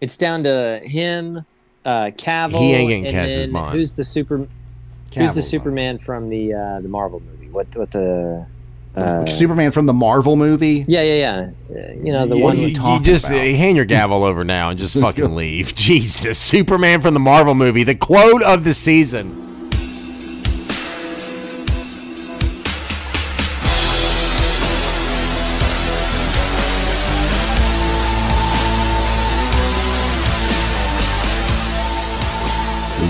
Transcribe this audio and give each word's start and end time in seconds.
It's 0.00 0.16
down 0.16 0.42
to 0.44 0.80
him, 0.84 1.44
uh, 1.84 2.10
Cavill. 2.16 2.58
He 2.60 2.72
ain't 2.74 2.88
getting 2.88 3.06
and 3.06 3.14
cast 3.14 3.30
as 3.30 3.44
then 3.46 3.52
Bond. 3.52 3.74
Who's 3.76 3.92
the 3.94 4.04
super? 4.04 4.36
who's 4.38 4.46
Cavill's 5.10 5.34
the 5.34 5.40
on. 5.40 5.42
Superman 5.42 5.98
from 5.98 6.28
the 6.28 6.54
uh, 6.54 6.80
the 6.80 6.88
Marvel 6.88 7.20
movie? 7.20 7.48
What 7.48 7.74
what 7.76 7.90
the? 7.90 8.46
Uh, 8.96 9.26
Superman 9.26 9.70
from 9.70 9.86
the 9.86 9.92
Marvel 9.92 10.34
movie. 10.34 10.84
yeah, 10.88 11.02
yeah, 11.02 11.14
yeah. 11.14 11.50
Uh, 11.70 11.92
you 12.02 12.12
know 12.12 12.26
the 12.26 12.36
What 12.36 12.42
one. 12.44 12.52
are 12.54 12.56
you, 12.56 12.62
you 12.62 12.68
you 12.68 12.74
talking 12.74 13.04
just 13.04 13.26
about? 13.26 13.38
uh, 13.38 13.42
hand 13.42 13.76
your 13.76 13.84
gavel 13.96 14.24
over 14.24 14.42
now 14.44 14.70
and 14.70 14.78
just 14.78 14.98
fucking 14.98 15.34
leave. 15.36 15.74
Jesus, 15.76 16.36
Superman 16.38 17.00
from 17.00 17.14
the 17.14 17.20
Marvel 17.20 17.54
movie, 17.54 17.84
the 17.84 17.94
quote 17.94 18.42
of 18.42 18.64
the 18.64 18.72
season. 18.74 19.47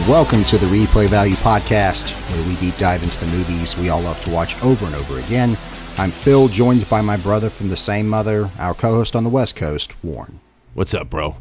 Welcome 0.08 0.44
to 0.44 0.56
the 0.56 0.64
Replay 0.64 1.06
Value 1.06 1.34
Podcast, 1.34 2.14
where 2.32 2.48
we 2.48 2.56
deep 2.56 2.78
dive 2.78 3.02
into 3.02 3.20
the 3.20 3.26
movies 3.26 3.76
we 3.76 3.90
all 3.90 4.00
love 4.00 4.18
to 4.22 4.30
watch 4.30 4.58
over 4.62 4.86
and 4.86 4.94
over 4.94 5.18
again. 5.18 5.50
I'm 5.98 6.10
Phil, 6.10 6.48
joined 6.48 6.88
by 6.88 7.02
my 7.02 7.18
brother 7.18 7.50
from 7.50 7.68
the 7.68 7.76
same 7.76 8.08
mother, 8.08 8.48
our 8.58 8.72
co-host 8.72 9.14
on 9.14 9.22
the 9.22 9.28
West 9.28 9.54
Coast, 9.54 10.02
Warren. 10.02 10.40
What's 10.72 10.94
up, 10.94 11.10
bro? 11.10 11.36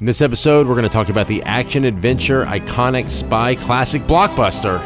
In 0.00 0.04
this 0.04 0.20
episode, 0.20 0.66
we're 0.66 0.74
going 0.74 0.82
to 0.82 0.90
talk 0.90 1.08
about 1.08 1.28
the 1.28 1.42
action 1.44 1.86
adventure 1.86 2.44
iconic 2.44 3.08
spy 3.08 3.54
classic 3.54 4.02
blockbuster, 4.02 4.80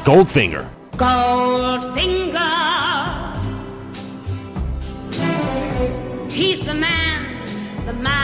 Goldfinger. 0.00 0.68
Goldfinger. 0.90 2.36
He's 6.30 6.66
the 6.66 6.74
man, 6.74 7.46
the 7.86 7.94
man 7.94 8.17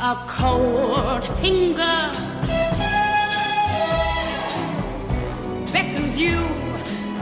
A 0.00 0.16
cold 0.26 1.24
finger. 1.40 2.10
Beckons 5.72 6.16
you 6.16 6.38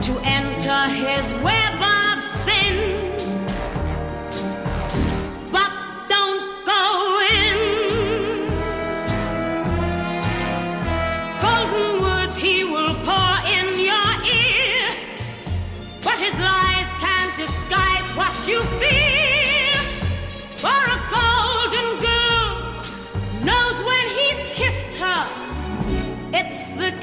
to 0.01 0.19
enter 0.23 0.81
his 0.89 1.43
web 1.43 2.02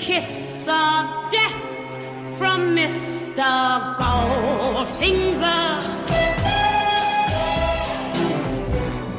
kiss 0.00 0.62
of 0.62 1.30
death 1.30 1.52
from 2.38 2.74
Mr. 2.74 3.96
Goldfinger. 3.96 5.50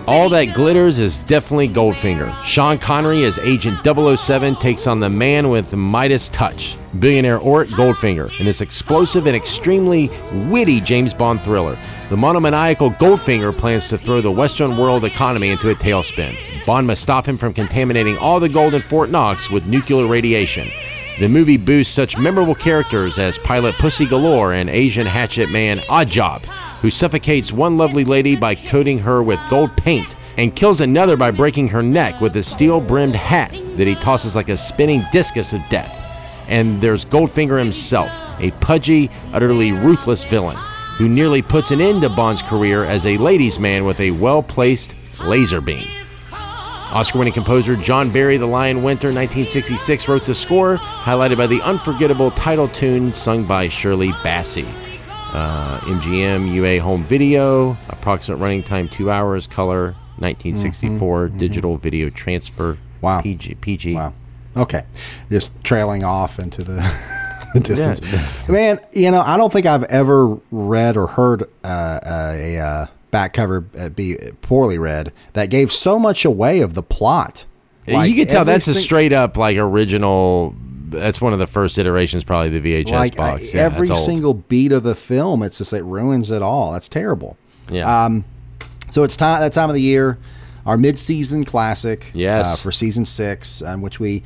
All 0.08 0.28
that 0.30 0.56
glitters 0.56 0.98
is 0.98 1.22
definitely 1.24 1.70
Goldfinger. 1.70 2.34
Sean 2.44 2.80
Connery 2.80 3.24
as 3.26 3.38
Agent 3.38 3.78
007 3.86 4.56
takes 4.56 4.88
on 4.88 5.00
the 5.00 5.08
man 5.08 5.50
with 5.50 5.74
Midas 5.76 6.30
touch, 6.30 6.76
billionaire 7.00 7.40
Auric 7.40 7.70
Goldfinger, 7.70 8.38
in 8.40 8.48
this 8.48 8.62
explosive 8.62 9.28
and 9.28 9.36
extremely 9.36 10.10
witty 10.50 10.82
James 10.82 11.14
Bond 11.14 11.42
thriller. 11.42 11.78
The 12.12 12.18
monomaniacal 12.18 12.92
Goldfinger 12.92 13.58
plans 13.58 13.88
to 13.88 13.98
throw 13.98 14.20
the 14.20 14.30
Western 14.30 14.76
world 14.76 15.06
economy 15.06 15.48
into 15.48 15.70
a 15.70 15.76
tailspin. 15.76 16.36
Bond 16.66 16.86
must 16.86 17.02
stop 17.02 17.26
him 17.26 17.38
from 17.38 17.54
contaminating 17.54 18.18
all 18.18 18.42
the 18.42 18.50
gold 18.50 18.74
in 18.74 18.82
Fort 18.82 19.10
Knox 19.10 19.50
with 19.50 19.66
nuclear 19.66 20.06
radiation. 20.06 20.68
The 21.22 21.30
movie 21.30 21.56
boosts 21.56 21.94
such 21.94 22.18
memorable 22.18 22.54
characters 22.54 23.18
as 23.18 23.38
pilot 23.38 23.76
Pussy 23.76 24.06
Galore 24.06 24.52
and 24.52 24.70
Asian 24.70 25.08
hatchet 25.08 25.52
man 25.52 25.78
Oddjob, 25.88 26.44
who 26.82 26.90
suffocates 26.90 27.54
one 27.54 27.78
lovely 27.78 28.04
lady 28.04 28.36
by 28.36 28.56
coating 28.56 29.00
her 29.00 29.24
with 29.24 29.40
gold 29.50 29.78
paint 29.78 30.18
and 30.38 30.54
kills 30.54 30.82
another 30.82 31.16
by 31.16 31.32
breaking 31.32 31.70
her 31.70 31.82
neck 31.82 32.20
with 32.20 32.36
a 32.36 32.44
steel 32.44 32.82
brimmed 32.82 33.16
hat 33.16 33.54
that 33.78 33.88
he 33.88 33.96
tosses 33.96 34.36
like 34.36 34.50
a 34.50 34.58
spinning 34.58 35.02
discus 35.14 35.54
of 35.54 35.62
death. 35.70 35.98
And 36.50 36.82
there's 36.82 37.06
Goldfinger 37.06 37.58
himself, 37.58 38.12
a 38.42 38.52
pudgy, 38.60 39.10
utterly 39.32 39.72
ruthless 39.72 40.26
villain 40.26 40.58
who 41.02 41.10
nearly 41.10 41.42
puts 41.42 41.72
an 41.72 41.82
end 41.82 42.04
to 42.04 42.10
Bond's 42.10 42.44
career 42.44 42.86
as 42.86 43.08
a 43.08 43.18
ladies' 43.18 43.58
man 43.58 43.86
with 43.86 44.00
a 44.00 44.12
well 44.12 44.44
placed 44.44 44.96
laser 45.24 45.60
beam. 45.60 45.88
Oscar 46.32 47.18
winning 47.18 47.34
composer 47.34 47.76
John 47.76 48.12
Barry, 48.12 48.38
The 48.38 48.46
Lion 48.46 48.84
Winter, 48.84 49.08
1966, 49.08 50.08
wrote 50.08 50.26
the 50.28 50.36
score, 50.36 50.76
highlighted 50.78 51.38
by 51.38 51.48
the 51.48 51.60
unforgettable 51.64 52.30
title 52.32 52.68
tune 52.68 53.14
sung 53.16 53.46
by 53.46 53.68
Shirley 53.68 54.10
Bassey. 54.22 54.68
Uh, 55.34 55.80
MGM 55.86 56.54
UA 56.54 56.80
home 56.82 57.02
video, 57.02 57.72
approximate 57.90 58.40
running 58.40 58.62
time 58.62 58.88
two 58.88 59.10
hours, 59.10 59.48
color 59.48 59.96
1964, 60.20 61.30
digital 61.30 61.78
video 61.78 62.12
transfer. 62.12 62.78
Wow. 63.02 63.22
PG. 63.22 63.56
PG. 63.56 63.96
Wow. 63.96 64.14
Okay, 64.56 64.84
just 65.30 65.64
trailing 65.64 66.04
off 66.04 66.38
into 66.38 66.64
the, 66.64 66.80
the 67.54 67.60
distance. 67.64 68.02
Yeah. 68.48 68.52
Man, 68.52 68.80
you 68.94 69.12
know, 69.12 69.22
I 69.22 69.38
don't 69.38 69.52
think 69.52 69.66
I've 69.66 69.84
ever 69.86 70.38
read 70.52 70.98
or 70.98 71.08
heard 71.08 71.44
uh, 71.64 72.00
a 72.04 72.58
uh, 72.60 72.86
back 73.12 73.34
cover 73.34 73.66
uh, 73.78 73.90
be 73.90 74.18
poorly 74.42 74.78
read 74.78 75.12
that 75.34 75.50
gave 75.50 75.72
so 75.72 76.00
much 76.00 76.26
away 76.26 76.62
of 76.62 76.74
the 76.74 76.84
plot. 76.84 77.46
Like, 77.88 78.10
you 78.10 78.16
can 78.16 78.28
tell 78.32 78.46
that's 78.46 78.68
a 78.68 78.74
straight 78.74 79.12
up 79.14 79.38
like 79.38 79.58
original. 79.58 80.56
That's 80.90 81.22
one 81.22 81.32
of 81.34 81.40
the 81.40 81.48
first 81.48 81.78
iterations, 81.78 82.24
probably 82.24 82.60
the 82.60 82.84
VHS 82.84 82.92
like 82.92 83.16
box. 83.16 83.56
uh, 83.56 83.58
Yeah, 83.58 83.64
every 83.64 83.88
single 83.88 84.34
beat 84.34 84.72
of 84.74 84.84
the 84.84 84.96
film. 84.96 85.42
It's 85.42 85.58
just 85.58 85.72
it 85.74 85.84
ruins 85.84 86.32
it 86.32 86.42
all. 86.42 86.74
That's 86.74 86.90
terrible. 86.90 87.38
Yeah. 87.70 88.06
Um, 88.06 88.26
so 88.90 89.04
it's 89.04 89.16
time 89.16 89.40
that 89.42 89.54
time 89.54 89.70
of 89.70 89.74
the 89.76 89.82
year, 89.82 90.18
our 90.66 90.78
mid-season 90.78 91.46
classic. 91.46 92.12
Yes. 92.14 92.54
uh, 92.54 92.64
for 92.64 92.72
season 92.74 93.06
six, 93.06 93.62
in 93.62 93.82
which 93.82 94.00
we 94.02 94.22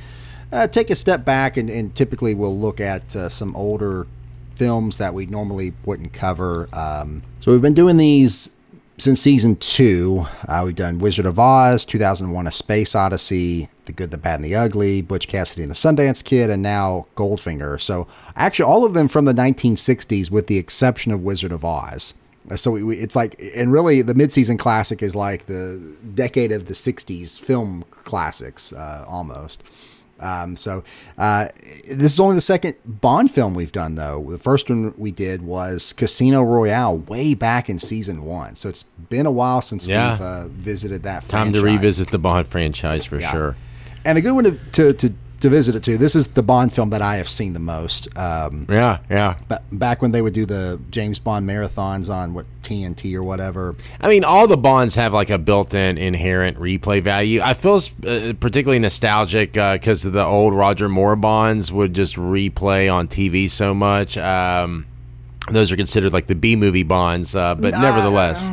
uh, 0.55 0.67
take 0.67 0.89
a 0.89 0.95
step 0.95 1.25
back 1.25 1.57
and, 1.57 1.69
and 1.69 1.93
typically 1.95 2.33
we'll 2.33 2.57
look 2.57 2.79
at 2.79 3.16
uh, 3.16 3.29
some 3.29 3.55
older 3.55 4.07
films 4.55 4.97
that 4.97 5.13
we 5.13 5.25
normally 5.25 5.73
wouldn't 5.85 6.13
cover. 6.13 6.69
Um, 6.73 7.21
so 7.41 7.51
we've 7.51 7.61
been 7.61 7.73
doing 7.73 7.97
these 7.97 8.57
since 8.97 9.19
season 9.19 9.57
two. 9.57 10.25
Uh, 10.47 10.63
we've 10.66 10.75
done 10.75 10.99
Wizard 10.99 11.25
of 11.25 11.38
Oz, 11.38 11.83
2001: 11.85 12.47
A 12.47 12.51
Space 12.51 12.95
Odyssey, 12.95 13.67
The 13.85 13.91
Good, 13.91 14.11
the 14.11 14.17
Bad, 14.17 14.35
and 14.35 14.45
the 14.45 14.55
Ugly, 14.55 15.01
Butch 15.01 15.27
Cassidy 15.27 15.63
and 15.63 15.71
the 15.71 15.75
Sundance 15.75 16.23
Kid, 16.23 16.49
and 16.49 16.63
now 16.63 17.07
Goldfinger. 17.16 17.79
So 17.81 18.07
actually, 18.37 18.66
all 18.66 18.85
of 18.85 18.93
them 18.93 19.07
from 19.09 19.25
the 19.25 19.33
1960s, 19.33 20.31
with 20.31 20.47
the 20.47 20.57
exception 20.57 21.11
of 21.11 21.22
Wizard 21.22 21.51
of 21.51 21.66
Oz. 21.66 22.13
Uh, 22.49 22.55
So 22.55 22.72
we, 22.72 22.83
we, 22.83 22.95
it's 22.97 23.16
like, 23.16 23.35
and 23.55 23.72
really, 23.72 24.01
the 24.01 24.13
mid-season 24.13 24.57
classic 24.57 25.03
is 25.03 25.16
like 25.16 25.47
the 25.47 25.81
decade 26.13 26.53
of 26.53 26.67
the 26.67 26.73
'60s 26.73 27.37
film 27.39 27.83
classics, 27.91 28.72
uh, 28.72 29.03
almost. 29.07 29.63
Um, 30.20 30.56
so 30.56 30.84
uh, 31.18 31.48
this 31.90 32.14
is 32.14 32.20
only 32.20 32.36
the 32.36 32.42
second 32.42 32.76
Bond 32.86 33.30
film 33.31 33.53
we've 33.53 33.72
done, 33.72 33.96
though. 33.96 34.26
The 34.30 34.38
first 34.38 34.70
one 34.70 34.94
we 34.98 35.12
did 35.12 35.42
was 35.42 35.92
Casino 35.94 36.42
Royale, 36.44 36.98
way 37.00 37.34
back 37.34 37.70
in 37.70 37.80
season 37.80 38.24
one. 38.24 38.56
So 38.56 38.70
it's 38.70 38.84
been 38.84 39.26
a 39.26 39.31
while 39.31 39.62
since 39.62 39.86
Yeah. 39.88 40.12
we've 40.14 40.22
uh, 40.22 40.48
visited 40.48 41.03
that. 41.03 41.28
Time 41.28 41.52
to 41.53 41.62
revisit 41.62 42.12
the 42.12 42.18
Bond 42.20 42.48
franchise 42.48 43.03
for 43.06 43.20
Yeah. 43.20 43.31
sure. 43.31 43.56
and 44.06 44.18
a 44.18 44.22
good 44.22 44.34
one 44.34 44.44
to, 44.46 44.52
to 44.72 44.94
to 44.94 45.14
to 45.45 45.50
visit 45.50 45.75
it 45.75 45.83
too. 45.83 45.97
This 45.97 46.16
is 46.16 46.28
the 46.29 46.44
Bond 46.44 46.73
film 46.73 46.89
that 46.89 47.01
I 47.01 47.17
have 47.17 47.29
seen 47.29 47.53
the 47.53 47.59
most. 47.59 48.08
Um, 48.17 48.66
Yeah, 48.70 48.99
yeah. 49.09 49.37
ba- 49.47 49.61
back 49.72 50.02
when 50.02 50.11
they 50.11 50.22
would 50.22 50.34
do 50.34 50.46
the 50.46 50.79
James 50.91 51.20
Bond 51.20 51.47
marathons 51.49 52.14
on 52.14 52.34
what 52.34 52.46
TNT 52.64 53.16
or 53.16 53.23
whatever. 53.23 53.75
I 54.02 54.09
mean, 54.09 54.23
all 54.23 54.47
the 54.47 54.58
Bonds 54.58 54.96
have 54.96 55.14
like 55.14 55.29
a 55.29 55.37
built-in 55.37 55.97
inherent 55.97 56.58
replay 56.58 57.02
value. 57.02 57.41
I 57.41 57.53
feel 57.53 57.75
uh, 58.05 58.34
particularly 58.40 58.79
nostalgic 58.79 59.53
because 59.53 60.03
of 60.05 60.14
the 60.14 60.25
old 60.25 60.53
Roger 60.53 60.90
Moore 60.90 61.16
Bonds 61.16 61.72
would 61.72 61.93
just 61.93 62.16
replay 62.16 62.91
on 62.91 63.08
TV 63.08 63.49
so 63.49 63.73
much. 63.73 64.17
Um, 64.17 64.85
those 65.52 65.72
are 65.72 65.75
considered 65.75 66.11
like 66.11 66.25
the 66.28 66.34
B 66.35 66.55
movie 66.55 66.84
Bonds, 66.84 67.35
uh, 67.35 67.53
but 67.55 67.72
nevertheless, 67.73 68.49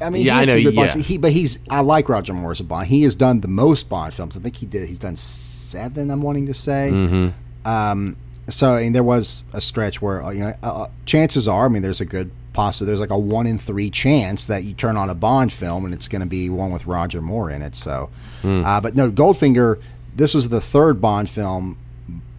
I 0.00 0.10
mean, 0.10 0.22
Yeah, 0.22 0.34
he 0.36 0.40
I 0.40 0.44
know, 0.44 0.52
some 0.54 0.62
good 0.62 0.74
yeah. 0.74 0.80
Bonds. 0.86 0.94
He, 0.94 1.18
but 1.18 1.32
he's 1.32 1.66
I 1.70 1.80
like 1.80 2.08
Roger 2.08 2.32
Moore 2.34 2.50
as 2.52 2.60
a 2.60 2.64
Bond. 2.64 2.86
He 2.88 3.02
has 3.02 3.16
done 3.16 3.40
the 3.40 3.48
most 3.48 3.88
Bond 3.88 4.12
films. 4.14 4.36
I 4.36 4.40
think 4.40 4.56
he 4.56 4.66
did. 4.66 4.86
He's 4.88 4.98
done 4.98 5.16
seven. 5.16 6.10
I'm 6.10 6.20
wanting 6.22 6.46
to 6.46 6.54
say. 6.54 6.90
Mm-hmm. 6.92 7.68
Um, 7.68 8.16
so 8.48 8.74
and 8.76 8.94
there 8.94 9.02
was 9.02 9.44
a 9.52 9.60
stretch 9.60 10.00
where 10.00 10.22
uh, 10.22 10.30
you 10.30 10.40
know 10.40 10.52
uh, 10.62 10.86
chances 11.04 11.48
are, 11.48 11.66
I 11.66 11.68
mean, 11.68 11.82
there's 11.82 12.00
a 12.00 12.04
good 12.04 12.30
possible. 12.52 12.86
There's 12.86 13.00
like 13.00 13.10
a 13.10 13.18
one 13.18 13.46
in 13.46 13.58
three 13.58 13.90
chance 13.90 14.46
that 14.46 14.64
you 14.64 14.74
turn 14.74 14.96
on 14.96 15.10
a 15.10 15.14
Bond 15.14 15.52
film 15.52 15.84
and 15.84 15.92
it's 15.92 16.08
going 16.08 16.20
to 16.22 16.26
be 16.28 16.48
one 16.50 16.70
with 16.72 16.86
Roger 16.86 17.20
Moore 17.20 17.50
in 17.50 17.62
it. 17.62 17.74
So, 17.74 18.10
Hmm. 18.42 18.64
uh, 18.64 18.80
but 18.80 18.94
no, 18.94 19.10
Goldfinger. 19.10 19.80
This 20.14 20.32
was 20.32 20.48
the 20.48 20.60
third 20.62 21.00
Bond 21.00 21.28
film 21.28 21.76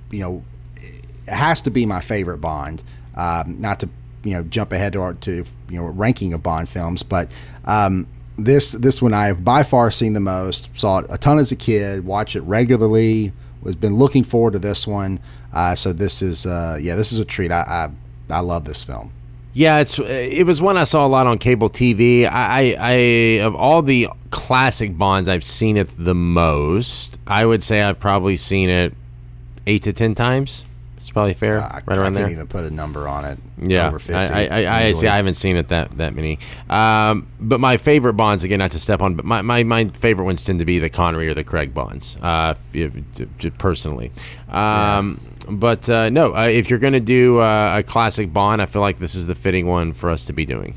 you 0.09 0.19
know, 0.19 0.43
it 0.77 1.03
has 1.27 1.59
to 1.61 1.69
be 1.69 1.85
my 1.85 1.99
favorite 2.01 2.37
Bond. 2.39 2.81
Um, 3.15 3.59
not 3.59 3.79
to 3.81 3.89
you 4.27 4.33
know 4.33 4.43
jump 4.43 4.71
ahead 4.73 4.93
to, 4.93 5.01
our, 5.01 5.13
to 5.13 5.45
you 5.69 5.79
know 5.79 5.85
ranking 5.85 6.33
of 6.33 6.43
Bond 6.43 6.67
films, 6.67 7.03
but 7.03 7.29
um, 7.65 8.07
this 8.37 8.73
this 8.73 9.01
one 9.01 9.13
I 9.13 9.27
have 9.27 9.43
by 9.43 9.63
far 9.63 9.91
seen 9.91 10.13
the 10.13 10.19
most. 10.19 10.69
Saw 10.77 10.99
it 10.99 11.07
a 11.09 11.17
ton 11.17 11.39
as 11.39 11.51
a 11.51 11.55
kid. 11.55 12.05
Watch 12.05 12.35
it 12.35 12.41
regularly. 12.41 13.31
Was 13.61 13.75
been 13.75 13.95
looking 13.95 14.23
forward 14.23 14.53
to 14.53 14.59
this 14.59 14.85
one. 14.85 15.19
Uh, 15.53 15.75
so 15.75 15.93
this 15.93 16.21
is 16.21 16.45
uh, 16.45 16.77
yeah, 16.79 16.95
this 16.95 17.11
is 17.11 17.19
a 17.19 17.25
treat. 17.25 17.51
I, 17.51 17.89
I 18.29 18.35
I 18.35 18.39
love 18.41 18.65
this 18.65 18.83
film. 18.83 19.11
Yeah, 19.53 19.79
it's 19.79 19.97
it 19.97 20.45
was 20.45 20.61
one 20.61 20.77
I 20.77 20.83
saw 20.83 21.05
a 21.05 21.09
lot 21.09 21.25
on 21.25 21.39
cable 21.39 21.69
TV. 21.69 22.27
I, 22.27 22.29
I, 22.29 22.75
I 22.79 22.93
of 23.43 23.55
all 23.55 23.81
the 23.81 24.07
classic 24.29 24.95
Bonds, 24.97 25.27
I've 25.27 25.43
seen 25.43 25.77
it 25.77 25.87
the 25.97 26.13
most. 26.13 27.17
I 27.25 27.43
would 27.43 27.63
say 27.63 27.81
I've 27.81 27.99
probably 27.99 28.35
seen 28.35 28.69
it 28.69 28.93
eight 29.65 29.81
to 29.83 29.93
ten 29.93 30.13
times. 30.13 30.63
Probably 31.17 31.33
fair, 31.33 31.57
Uh, 31.59 31.61
I, 31.67 31.73
right 31.75 31.83
I 31.87 31.93
around 31.95 32.03
can't 32.03 32.15
there. 32.15 32.29
even 32.29 32.47
put 32.47 32.63
a 32.65 32.69
number 32.69 33.07
on 33.07 33.25
it. 33.25 33.39
Yeah, 33.59 33.87
over 33.87 33.97
fifty. 33.97 34.13
I, 34.13 34.45
I, 34.45 34.61
I, 34.61 34.83
I 34.83 34.91
see. 34.93 35.07
I 35.07 35.15
haven't 35.15 35.33
seen 35.33 35.55
it 35.57 35.69
that 35.69 35.97
that 35.97 36.13
many. 36.13 36.37
Um, 36.69 37.27
but 37.39 37.59
my 37.59 37.77
favorite 37.77 38.13
Bonds, 38.13 38.43
again, 38.43 38.59
not 38.59 38.71
to 38.71 38.79
step 38.79 39.01
on, 39.01 39.15
but 39.15 39.25
my, 39.25 39.41
my, 39.41 39.63
my 39.63 39.85
favorite 39.89 40.25
ones 40.25 40.43
tend 40.43 40.59
to 40.59 40.65
be 40.65 40.77
the 40.77 40.89
Connery 40.89 41.27
or 41.27 41.33
the 41.33 41.43
Craig 41.43 41.73
Bonds, 41.73 42.17
uh, 42.21 42.53
if- 42.73 42.93
j- 43.15 43.27
j- 43.39 43.49
personally. 43.51 44.11
Um, 44.49 45.19
But 45.49 45.89
uh, 45.89 46.09
no, 46.09 46.35
uh, 46.35 46.47
if 46.47 46.69
you're 46.69 46.77
going 46.79 46.93
to 46.93 46.99
do 46.99 47.39
uh, 47.39 47.77
a 47.79 47.83
classic 47.83 48.31
Bond, 48.33 48.61
I 48.61 48.65
feel 48.65 48.81
like 48.81 48.99
this 48.99 49.15
is 49.15 49.27
the 49.27 49.35
fitting 49.35 49.65
one 49.65 49.93
for 49.93 50.09
us 50.09 50.25
to 50.25 50.33
be 50.33 50.45
doing. 50.45 50.75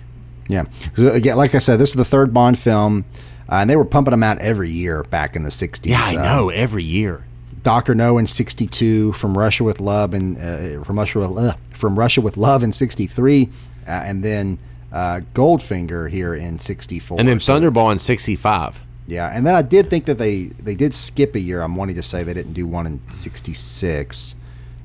Yeah. 0.49 0.65
Again, 0.97 1.37
like 1.37 1.55
I 1.55 1.59
said, 1.59 1.79
this 1.79 1.91
is 1.91 1.97
the 1.97 2.05
third 2.05 2.33
Bond 2.33 2.59
film, 2.59 3.05
uh, 3.51 3.57
and 3.57 3.69
they 3.69 3.77
were 3.77 3.85
pumping 3.85 4.13
them 4.13 4.23
out 4.23 4.39
every 4.39 4.71
year 4.71 5.03
back 5.05 5.35
in 5.37 5.43
the 5.43 5.51
'60s. 5.51 5.87
Yeah, 5.87 6.01
I 6.03 6.17
Uh, 6.17 6.23
know. 6.23 6.49
Every 6.51 6.85
year. 6.85 7.25
Doctor 7.63 7.95
No 7.95 8.19
in 8.19 8.27
'62, 8.27 9.13
From 9.13 9.37
Russia 9.37 9.65
with 9.65 9.81
Love, 9.81 10.15
and 10.15 10.37
uh, 10.39 10.83
from 10.85 10.99
Russia 10.99 11.19
with 11.21 11.37
uh, 11.39 11.55
from 11.73 11.99
Russia 11.99 12.21
with 12.21 12.37
Love 12.37 12.63
in 12.63 12.73
'63, 12.73 13.49
uh, 13.87 13.91
and 13.91 14.23
then 14.25 14.59
uh, 14.93 15.21
Goldfinger 15.35 16.09
here 16.11 16.35
in 16.35 16.59
'64. 16.59 17.19
And 17.19 17.29
then 17.29 17.41
So- 17.41 17.55
Thunderball 17.61 17.93
in 17.93 17.99
65. 17.99 18.81
Yeah, 19.07 19.31
and 19.35 19.45
then 19.45 19.55
I 19.57 19.63
did 19.63 19.91
think 19.91 20.05
that 20.05 20.19
they 20.19 20.45
they 20.63 20.75
did 20.77 20.95
skip 20.95 21.35
a 21.35 21.41
year. 21.41 21.63
I'm 21.63 21.75
wanting 21.77 21.97
to 21.97 22.03
say 22.03 22.23
they 22.23 22.35
didn't 22.35 22.53
do 22.53 22.67
one 22.67 22.87
in 22.87 23.01
'66. 23.11 24.37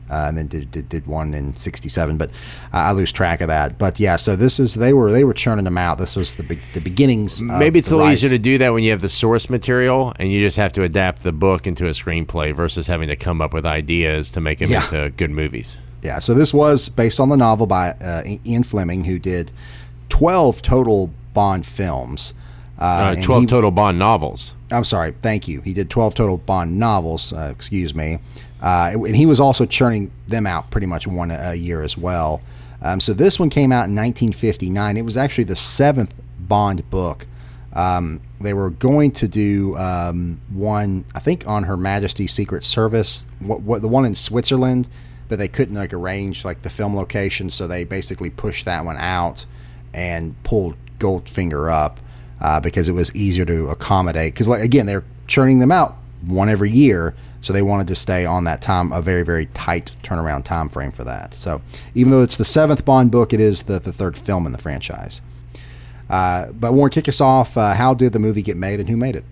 Uh, 0.10 0.26
and 0.28 0.38
then 0.38 0.48
did, 0.48 0.70
did 0.70 0.88
did 0.88 1.08
one 1.08 1.34
in 1.34 1.56
'67, 1.56 2.16
but 2.18 2.30
uh, 2.74 2.78
I 2.78 2.92
lose 2.92 3.12
track 3.12 3.42
of 3.42 3.48
that. 3.48 3.78
But 3.80 4.00
yeah, 4.00 4.18
so 4.18 4.36
this 4.36 4.60
is 4.60 4.76
they 4.76 4.94
were 4.94 5.12
they 5.12 5.24
were 5.24 5.34
churning 5.34 5.66
them 5.66 5.78
out. 5.80 5.98
This 5.98 6.16
was 6.16 6.36
the 6.36 6.44
be- 6.44 6.60
the 6.74 6.80
beginnings. 6.82 7.42
Maybe 7.42 7.80
it's 7.80 7.90
a 7.90 7.96
little 7.98 8.12
easier 8.12 8.30
to 8.30 8.38
do 8.38 8.58
that 8.60 8.72
when 8.74 8.84
you 8.84 8.92
have 8.92 9.02
the 9.02 9.10
source 9.10 9.50
material 9.50 10.14
and 10.20 10.32
you 10.32 10.42
just 10.42 10.58
have 10.58 10.74
to 10.74 10.84
adapt 10.84 11.24
the 11.24 11.32
book 11.32 11.66
into 11.66 11.88
a 11.88 11.92
screenplay 11.92 12.54
versus 12.54 12.86
having 12.86 13.08
to 13.08 13.16
come 13.16 13.42
up 13.42 13.54
with 13.54 13.66
ideas 13.66 14.30
to 14.32 14.42
make 14.42 14.60
them 14.60 14.70
Yeah. 14.70 14.84
into 14.86 15.10
good 15.18 15.32
movies. 15.32 15.78
Yeah, 16.04 16.20
so 16.20 16.36
this 16.36 16.54
was 16.54 16.88
based 16.88 17.20
on 17.20 17.30
the 17.30 17.36
novel 17.38 17.66
by 17.66 17.90
uh, 17.94 18.22
Ian 18.46 18.62
Fleming, 18.62 19.06
who 19.06 19.18
did 19.18 19.52
12 20.10 20.62
total 20.62 21.10
Bond 21.34 21.66
films. 21.66 22.34
Uh, 22.78 23.14
and 23.16 23.24
12 23.24 23.42
he- 23.44 23.48
total 23.48 23.72
Bond 23.72 23.98
novels. 23.98 24.54
I'm 24.72 24.84
sorry, 24.84 25.14
thank 25.22 25.48
you. 25.48 25.62
He 25.62 25.74
did 25.74 25.90
12 25.90 26.14
total 26.16 26.38
Bond 26.38 26.78
novels, 26.78 27.34
uh, 27.34 27.50
excuse 27.52 27.96
me. 27.96 28.20
Uh, 28.66 28.94
and 28.94 29.16
he 29.16 29.28
was 29.28 29.40
also 29.40 29.64
churning 29.64 30.12
them 30.28 30.48
out 30.48 30.72
pretty 30.72 30.88
much 30.88 31.06
one 31.06 31.30
a, 31.30 31.54
year 31.54 31.84
as 31.84 31.96
well. 31.96 32.42
Um, 32.82 33.00
so 33.00 33.14
this 33.14 33.40
one 33.40 33.52
came 33.52 33.72
out 33.72 33.86
in 33.88 33.96
1959. 33.96 34.98
It 34.98 35.06
was 35.06 35.18
actually 35.18 35.44
the 35.44 35.56
seventh 35.56 36.20
Bond 36.40 36.90
book. 36.90 37.28
Um, 37.74 38.22
they 38.42 38.54
were 38.54 38.72
going 38.72 39.12
to 39.12 39.28
do 39.28 39.78
um, 39.78 40.42
one, 40.52 41.06
I 41.14 41.20
think, 41.20 41.48
on 41.48 41.64
Her 41.64 41.78
Majesty's 41.78 42.34
Secret 42.34 42.64
Service, 42.64 43.28
what, 43.40 43.62
what 43.62 43.84
the 43.84 43.88
one 43.88 44.04
in 44.04 44.16
Switzerland, 44.16 44.88
but 45.30 45.38
they 45.38 45.48
couldn't 45.48 45.76
like 45.76 45.94
arrange 45.94 46.44
like 46.44 46.64
the 46.64 46.70
film 46.70 46.96
location, 46.96 47.52
so 47.52 47.68
they 47.68 47.84
basically 47.84 48.32
pushed 48.32 48.66
that 48.66 48.84
one 48.84 48.98
out 48.98 49.46
and 49.94 50.42
pulled 50.44 50.76
Goldfinger 50.98 51.72
up 51.72 52.00
uh, 52.42 52.60
because 52.60 52.90
it 52.90 52.94
was 52.94 53.16
easier 53.16 53.46
to 53.46 53.68
accommodate. 53.68 54.34
Because 54.34 54.50
like 54.50 54.64
again, 54.64 54.88
they're 54.88 55.06
churning 55.28 55.60
them 55.60 55.72
out 55.72 55.98
one 56.26 56.50
every 56.50 56.72
year, 56.72 57.14
so 57.46 57.54
they 57.54 57.62
wanted 57.62 57.88
to 57.88 57.96
stay 57.96 58.26
on 58.26 58.44
that 58.46 58.60
time, 58.60 58.92
a 58.92 59.02
very 59.02 59.22
very 59.22 59.46
tight 59.54 59.92
turnaround 60.02 60.44
time 60.44 60.68
frame 60.68 60.92
for 60.92 61.04
that. 61.04 61.34
So 61.36 61.62
even 61.94 62.12
though 62.12 62.24
it's 62.24 62.38
the 62.38 62.46
seventh 62.46 62.84
Bond 62.86 63.12
book, 63.12 63.34
it 63.34 63.40
is 63.40 63.64
the, 63.64 63.80
the 63.80 63.94
third 63.94 64.18
film 64.18 64.48
in 64.48 64.52
the 64.52 64.58
franchise. 64.58 65.22
Uh, 66.10 66.52
but 66.52 66.74
Warren, 66.74 66.90
kick 66.90 67.08
us 67.08 67.22
off. 67.22 67.56
Uh, 67.56 67.76
how 67.76 67.94
did 67.94 68.14
the 68.14 68.20
movie 68.20 68.42
get 68.42 68.58
made, 68.58 68.80
and 68.80 68.90
who 68.90 68.98
made 68.98 69.16
it? 69.16 69.26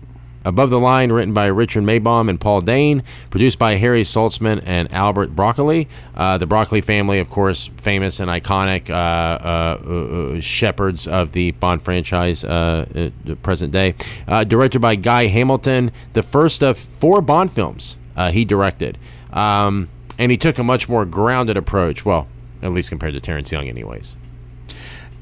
Above 0.44 0.70
the 0.70 0.78
Line, 0.78 1.10
written 1.10 1.32
by 1.32 1.46
Richard 1.46 1.84
Maybaum 1.84 2.28
and 2.28 2.38
Paul 2.38 2.60
Dehn, 2.60 3.02
produced 3.30 3.58
by 3.58 3.76
Harry 3.76 4.02
Saltzman 4.02 4.62
and 4.64 4.92
Albert 4.92 5.34
Broccoli. 5.34 5.88
Uh, 6.14 6.36
the 6.36 6.46
Broccoli 6.46 6.82
family, 6.82 7.18
of 7.18 7.30
course, 7.30 7.70
famous 7.78 8.20
and 8.20 8.30
iconic 8.30 8.90
uh, 8.90 8.94
uh, 8.94 10.36
uh, 10.36 10.40
shepherds 10.40 11.08
of 11.08 11.32
the 11.32 11.52
Bond 11.52 11.82
franchise, 11.82 12.44
uh, 12.44 12.84
uh, 12.94 13.10
the 13.24 13.36
present 13.36 13.72
day. 13.72 13.94
Uh, 14.28 14.44
directed 14.44 14.80
by 14.80 14.94
Guy 14.96 15.26
Hamilton, 15.26 15.90
the 16.12 16.22
first 16.22 16.62
of 16.62 16.76
four 16.76 17.22
Bond 17.22 17.50
films 17.50 17.96
uh, 18.16 18.30
he 18.30 18.44
directed. 18.44 18.98
Um, 19.32 19.88
and 20.18 20.30
he 20.30 20.36
took 20.36 20.58
a 20.58 20.64
much 20.64 20.88
more 20.88 21.04
grounded 21.04 21.56
approach, 21.56 22.04
well, 22.04 22.28
at 22.62 22.72
least 22.72 22.88
compared 22.88 23.14
to 23.14 23.20
Terrence 23.20 23.50
Young, 23.50 23.68
anyways. 23.68 24.16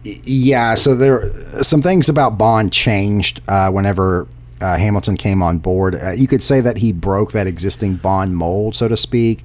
Yeah, 0.05 0.75
so 0.75 0.95
there 0.95 1.33
some 1.63 1.81
things 1.81 2.09
about 2.09 2.37
Bond 2.37 2.73
changed 2.73 3.41
uh, 3.47 3.71
whenever 3.71 4.27
uh, 4.61 4.77
Hamilton 4.77 5.17
came 5.17 5.43
on 5.43 5.59
board. 5.59 5.95
Uh, 5.95 6.13
you 6.13 6.27
could 6.27 6.43
say 6.43 6.61
that 6.61 6.77
he 6.77 6.93
broke 6.93 7.33
that 7.33 7.47
existing 7.47 7.97
Bond 7.97 8.37
mold, 8.37 8.75
so 8.75 8.89
to 8.89 8.97
speak. 8.97 9.45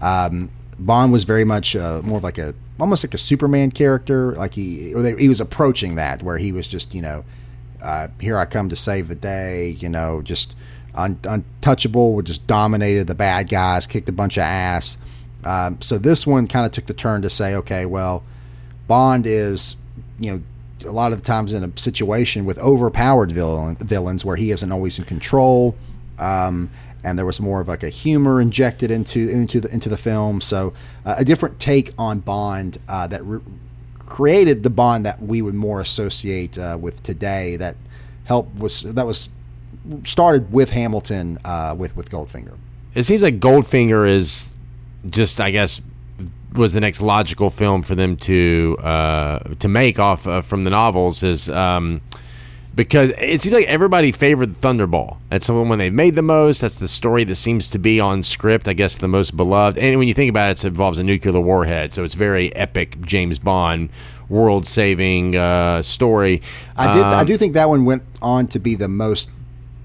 Um, 0.00 0.50
Bond 0.78 1.12
was 1.12 1.22
very 1.24 1.44
much 1.44 1.76
uh, 1.76 2.02
more 2.02 2.18
of 2.18 2.24
like 2.24 2.38
a 2.38 2.52
almost 2.80 3.04
like 3.04 3.14
a 3.14 3.18
Superman 3.18 3.70
character. 3.70 4.32
Like 4.32 4.54
he 4.54 4.92
they, 4.92 5.14
he 5.16 5.28
was 5.28 5.40
approaching 5.40 5.94
that 5.94 6.22
where 6.22 6.38
he 6.38 6.50
was 6.50 6.66
just 6.66 6.94
you 6.94 7.02
know 7.02 7.24
uh, 7.80 8.08
here 8.20 8.36
I 8.38 8.44
come 8.44 8.68
to 8.68 8.76
save 8.76 9.08
the 9.08 9.14
day. 9.14 9.76
You 9.78 9.88
know, 9.88 10.22
just 10.22 10.54
un- 10.94 11.18
untouchable. 11.24 12.20
Just 12.22 12.46
dominated 12.46 13.06
the 13.06 13.14
bad 13.14 13.48
guys, 13.48 13.86
kicked 13.86 14.08
a 14.08 14.12
bunch 14.12 14.36
of 14.36 14.42
ass. 14.42 14.98
Um, 15.44 15.80
so 15.80 15.98
this 15.98 16.26
one 16.26 16.46
kind 16.46 16.66
of 16.66 16.72
took 16.72 16.86
the 16.86 16.94
turn 16.94 17.22
to 17.22 17.30
say, 17.30 17.54
okay, 17.56 17.86
well, 17.86 18.22
Bond 18.86 19.26
is, 19.26 19.76
you 20.20 20.32
know, 20.32 20.42
a 20.88 20.92
lot 20.92 21.12
of 21.12 21.18
the 21.18 21.24
times 21.24 21.52
in 21.52 21.64
a 21.64 21.78
situation 21.78 22.44
with 22.44 22.58
overpowered 22.58 23.32
villain, 23.32 23.76
villains 23.76 24.24
where 24.24 24.36
he 24.36 24.50
isn't 24.50 24.72
always 24.72 24.98
in 24.98 25.04
control, 25.04 25.76
um, 26.18 26.70
and 27.04 27.18
there 27.18 27.26
was 27.26 27.40
more 27.40 27.60
of 27.60 27.68
like 27.68 27.82
a 27.82 27.88
humor 27.88 28.40
injected 28.40 28.90
into 28.90 29.28
into 29.28 29.60
the 29.60 29.72
into 29.72 29.88
the 29.88 29.96
film. 29.96 30.40
So 30.40 30.72
uh, 31.04 31.16
a 31.18 31.24
different 31.24 31.58
take 31.58 31.92
on 31.98 32.20
Bond 32.20 32.78
uh, 32.88 33.06
that 33.08 33.24
re- 33.24 33.40
created 33.98 34.62
the 34.62 34.70
Bond 34.70 35.06
that 35.06 35.20
we 35.22 35.42
would 35.42 35.54
more 35.54 35.80
associate 35.80 36.58
uh, 36.58 36.78
with 36.80 37.02
today. 37.02 37.56
That 37.56 37.76
helped 38.24 38.56
was 38.58 38.82
that 38.82 39.06
was 39.06 39.30
started 40.04 40.52
with 40.52 40.70
Hamilton 40.70 41.38
uh, 41.44 41.74
with 41.76 41.96
with 41.96 42.10
Goldfinger. 42.10 42.56
it 42.94 43.02
seems 43.04 43.22
like 43.22 43.40
Goldfinger 43.40 44.08
is 44.08 44.50
just, 45.08 45.40
I 45.40 45.50
guess, 45.50 45.80
was 46.52 46.72
the 46.74 46.80
next 46.80 47.00
logical 47.02 47.50
film 47.50 47.82
for 47.82 47.94
them 47.94 48.16
to 48.18 48.76
uh, 48.82 49.38
to 49.58 49.68
make 49.68 49.98
off 49.98 50.26
uh, 50.26 50.40
from 50.42 50.64
the 50.64 50.70
novels 50.70 51.22
is 51.22 51.48
um, 51.50 52.00
because 52.74 53.10
it 53.18 53.40
seems 53.40 53.54
like 53.54 53.66
everybody 53.66 54.12
favored 54.12 54.50
Thunderball. 54.60 55.16
That's 55.30 55.46
the 55.46 55.54
one 55.54 55.78
they 55.78 55.90
made 55.90 56.14
the 56.14 56.22
most. 56.22 56.60
That's 56.60 56.78
the 56.78 56.88
story 56.88 57.24
that 57.24 57.36
seems 57.36 57.68
to 57.70 57.78
be 57.78 58.00
on 58.00 58.22
script. 58.22 58.68
I 58.68 58.72
guess 58.74 58.96
the 58.98 59.08
most 59.08 59.36
beloved. 59.36 59.78
And 59.78 59.98
when 59.98 60.08
you 60.08 60.14
think 60.14 60.30
about 60.30 60.48
it, 60.50 60.64
it 60.64 60.68
involves 60.68 60.98
a 60.98 61.02
nuclear 61.02 61.40
warhead, 61.40 61.92
so 61.92 62.04
it's 62.04 62.14
very 62.14 62.54
epic 62.54 63.00
James 63.00 63.38
Bond 63.38 63.90
world 64.28 64.66
saving 64.66 65.36
uh, 65.36 65.82
story. 65.82 66.40
I 66.76 66.92
did. 66.92 67.02
I 67.02 67.20
Um, 67.20 67.26
do 67.26 67.36
think 67.36 67.52
that 67.54 67.68
one 67.68 67.84
went 67.84 68.02
on 68.22 68.46
to 68.48 68.58
be 68.58 68.74
the 68.74 68.88
most 68.88 69.28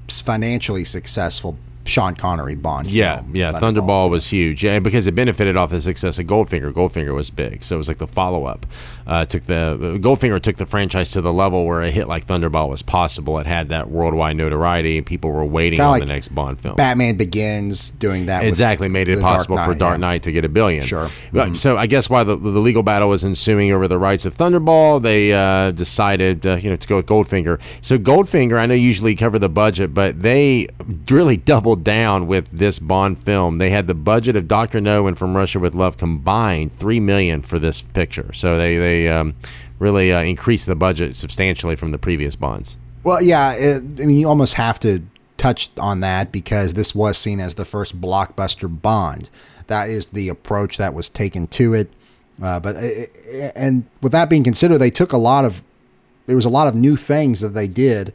financially 0.09 0.85
successful 0.85 1.57
Sean 1.87 2.15
Connery 2.15 2.55
Bond. 2.55 2.87
Yeah, 2.87 3.17
film, 3.17 3.35
yeah. 3.35 3.51
Thunderball. 3.51 3.61
Thunderball 3.61 4.09
was 4.09 4.27
huge, 4.27 4.63
yeah, 4.63 4.79
because 4.79 5.07
it 5.07 5.15
benefited 5.15 5.55
off 5.57 5.69
the 5.69 5.81
success 5.81 6.19
of 6.19 6.25
Goldfinger. 6.25 6.71
Goldfinger 6.73 7.13
was 7.13 7.29
big, 7.29 7.63
so 7.63 7.75
it 7.75 7.77
was 7.77 7.87
like 7.87 7.97
the 7.97 8.07
follow 8.07 8.45
up. 8.45 8.65
Uh, 9.05 9.25
took 9.25 9.45
the 9.45 9.97
Goldfinger 10.01 10.41
took 10.41 10.57
the 10.57 10.65
franchise 10.65 11.11
to 11.11 11.21
the 11.21 11.31
level 11.33 11.65
where 11.65 11.81
a 11.81 11.91
hit 11.91 12.07
like 12.07 12.25
Thunderball 12.25 12.69
was 12.69 12.81
possible. 12.81 13.37
It 13.39 13.47
had 13.47 13.69
that 13.69 13.89
worldwide 13.89 14.35
notoriety, 14.35 14.97
and 14.97 15.05
people 15.05 15.31
were 15.31 15.45
waiting 15.45 15.77
Kinda 15.77 15.85
on 15.85 15.91
like 15.91 16.01
the 16.01 16.13
next 16.13 16.29
Bond 16.29 16.59
film. 16.59 16.75
Batman 16.75 17.17
Begins 17.17 17.89
doing 17.91 18.27
that. 18.27 18.41
with 18.41 18.49
Exactly, 18.49 18.89
made 18.89 19.07
it 19.07 19.15
the 19.15 19.21
Dark 19.21 19.37
possible 19.37 19.57
for 19.57 19.69
Knight, 19.69 19.79
Dark 19.79 19.93
yeah. 19.93 19.97
Knight 19.97 20.23
to 20.23 20.31
get 20.31 20.45
a 20.45 20.49
billion. 20.49 20.83
Sure. 20.85 21.09
Mm-hmm. 21.31 21.55
So 21.55 21.77
I 21.77 21.87
guess 21.87 22.09
why 22.09 22.23
the, 22.23 22.35
the 22.35 22.59
legal 22.59 22.83
battle 22.83 23.09
was 23.09 23.23
ensuing 23.23 23.71
over 23.71 23.87
the 23.87 23.97
rights 23.97 24.25
of 24.25 24.35
Thunderball, 24.37 25.01
they 25.01 25.33
uh, 25.33 25.71
decided 25.71 26.45
uh, 26.45 26.55
you 26.55 26.69
know 26.69 26.75
to 26.75 26.87
go 26.87 26.97
with 26.97 27.05
Goldfinger. 27.05 27.59
So 27.81 27.97
Goldfinger, 27.97 28.59
I 28.59 28.65
know 28.65 28.73
usually 28.73 29.15
cover 29.15 29.39
the 29.39 29.49
budget, 29.49 29.93
but 29.93 30.19
they 30.19 30.67
really 31.09 31.37
doubled 31.47 31.76
down 31.83 32.27
with 32.27 32.49
this 32.51 32.79
Bond 32.79 33.17
film. 33.17 33.57
They 33.57 33.69
had 33.69 33.87
the 33.87 33.93
budget 33.93 34.35
of 34.35 34.47
Doctor 34.47 34.81
No 34.81 35.07
and 35.07 35.17
From 35.17 35.35
Russia 35.35 35.59
with 35.59 35.75
Love 35.75 35.97
combined 35.97 36.73
three 36.73 36.99
million 36.99 37.41
for 37.41 37.59
this 37.59 37.81
picture. 37.81 38.31
So 38.33 38.57
they 38.57 38.77
they 38.77 39.07
um, 39.07 39.35
really 39.79 40.11
uh, 40.11 40.21
increased 40.21 40.67
the 40.67 40.75
budget 40.75 41.15
substantially 41.15 41.75
from 41.75 41.91
the 41.91 41.97
previous 41.97 42.35
Bonds. 42.35 42.77
Well, 43.03 43.21
yeah. 43.21 43.53
It, 43.53 43.83
I 44.01 44.05
mean, 44.05 44.17
you 44.17 44.27
almost 44.27 44.55
have 44.55 44.79
to 44.81 45.01
touch 45.37 45.69
on 45.77 45.99
that 46.01 46.31
because 46.31 46.73
this 46.73 46.93
was 46.93 47.17
seen 47.17 47.39
as 47.39 47.55
the 47.55 47.65
first 47.65 48.01
blockbuster 48.01 48.69
Bond. 48.81 49.29
That 49.67 49.89
is 49.89 50.07
the 50.07 50.29
approach 50.29 50.77
that 50.77 50.93
was 50.93 51.09
taken 51.09 51.47
to 51.47 51.73
it. 51.73 51.91
Uh, 52.41 52.59
but 52.59 52.75
uh, 52.75 52.81
and 53.55 53.85
with 54.01 54.11
that 54.11 54.29
being 54.29 54.43
considered, 54.43 54.77
they 54.77 54.89
took 54.89 55.11
a 55.11 55.17
lot 55.17 55.45
of 55.45 55.63
there 56.25 56.35
was 56.35 56.45
a 56.45 56.49
lot 56.49 56.67
of 56.67 56.75
new 56.75 56.95
things 56.95 57.41
that 57.41 57.49
they 57.49 57.67
did. 57.67 58.13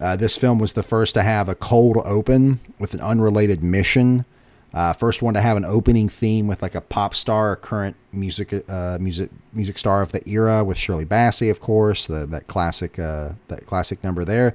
Uh, 0.00 0.16
this 0.16 0.38
film 0.38 0.58
was 0.58 0.72
the 0.72 0.82
first 0.82 1.14
to 1.14 1.22
have 1.22 1.48
a 1.48 1.54
cold 1.54 1.98
open 2.04 2.60
with 2.78 2.94
an 2.94 3.00
unrelated 3.00 3.62
mission. 3.62 4.24
Uh, 4.72 4.92
first 4.92 5.20
one 5.20 5.34
to 5.34 5.40
have 5.40 5.56
an 5.56 5.64
opening 5.64 6.08
theme 6.08 6.46
with 6.46 6.62
like 6.62 6.74
a 6.74 6.80
pop 6.80 7.14
star, 7.14 7.52
a 7.52 7.56
current 7.56 7.96
music 8.12 8.54
uh, 8.68 8.96
music 9.00 9.30
music 9.52 9.76
star 9.76 10.00
of 10.00 10.12
the 10.12 10.26
era 10.28 10.64
with 10.64 10.78
Shirley 10.78 11.04
Bassey, 11.04 11.50
of 11.50 11.60
course, 11.60 12.06
the, 12.06 12.24
that 12.26 12.46
classic 12.46 12.98
uh, 12.98 13.30
that 13.48 13.66
classic 13.66 14.02
number 14.02 14.24
there. 14.24 14.54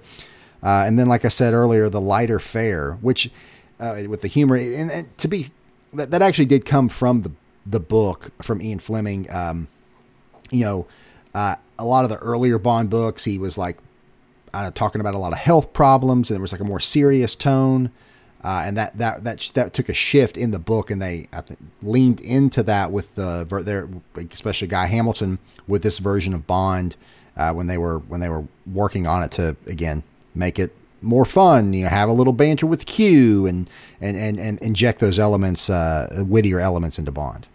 Uh, 0.64 0.84
and 0.88 0.98
then, 0.98 1.08
like 1.08 1.26
I 1.26 1.28
said 1.28 1.54
earlier, 1.54 1.90
the 1.90 2.02
lighter 2.02 2.40
fare, 2.40 2.94
which 3.02 3.30
uh, 3.80 4.04
with 4.08 4.22
the 4.22 4.28
humor, 4.28 4.56
and, 4.56 4.90
and 4.90 5.18
to 5.18 5.28
be 5.28 5.52
that, 5.94 6.12
that 6.12 6.22
actually 6.22 6.46
did 6.46 6.66
come 6.66 6.90
from 6.90 7.22
the 7.22 7.32
the 7.66 7.80
book 7.80 8.32
from 8.42 8.62
Ian 8.62 8.80
Fleming. 8.80 9.30
Um, 9.30 9.68
you 10.50 10.64
know, 10.64 10.88
a 11.78 11.86
lot 11.86 12.04
of 12.04 12.10
the 12.10 12.18
earlier 12.18 12.58
Bond 12.58 12.90
books, 12.90 13.26
he 13.26 13.38
was 13.38 13.58
like, 13.58 13.78
I 14.56 14.70
talking 14.72 15.02
about 15.02 15.14
a 15.14 15.18
lot 15.18 15.34
of 15.34 15.40
health 15.40 15.74
problems, 15.74 16.30
and 16.30 16.36
there 16.36 16.42
was 16.42 16.52
like 16.52 16.62
a 16.62 16.66
more 16.66 16.80
serious 16.80 17.36
tone. 17.36 17.92
Uh, 18.44 18.62
and 18.64 18.78
that, 18.78 18.96
that 19.00 19.24
that 19.24 19.52
that 19.56 19.74
took 19.74 19.90
a 19.90 19.94
shift 19.94 20.38
in 20.38 20.52
the 20.52 20.60
book, 20.60 20.92
and 20.92 21.02
they 21.02 21.28
think, 21.32 21.60
leaned 21.82 22.22
into 22.22 22.62
that 22.62 22.92
with 22.92 23.14
the 23.16 23.44
their 23.66 23.90
especially 24.32 24.68
Guy 24.68 24.86
Hamilton 24.86 25.40
with 25.68 25.82
this 25.82 25.98
version 25.98 26.34
of 26.34 26.46
Bond 26.46 26.96
uh, 27.38 27.54
when 27.54 27.66
they 27.66 27.78
were 27.80 28.00
when 28.00 28.20
they 28.20 28.30
were 28.30 28.46
working 28.72 29.08
on 29.08 29.24
it 29.24 29.32
to 29.32 29.56
again 29.66 30.04
make 30.36 30.60
it 30.60 30.76
more 31.02 31.26
fun. 31.26 31.74
You 31.74 31.86
know, 31.86 31.90
have 31.90 32.08
a 32.08 32.14
little 32.14 32.34
banter 32.34 32.68
with 32.68 32.86
Q 32.86 33.48
and 33.48 33.70
and 34.00 34.16
and, 34.16 34.40
and 34.40 34.60
inject 34.60 35.00
those 35.00 35.18
elements, 35.18 35.70
uh, 35.70 36.24
wittier 36.28 36.60
elements 36.60 37.00
into 37.00 37.12
Bond. 37.12 37.48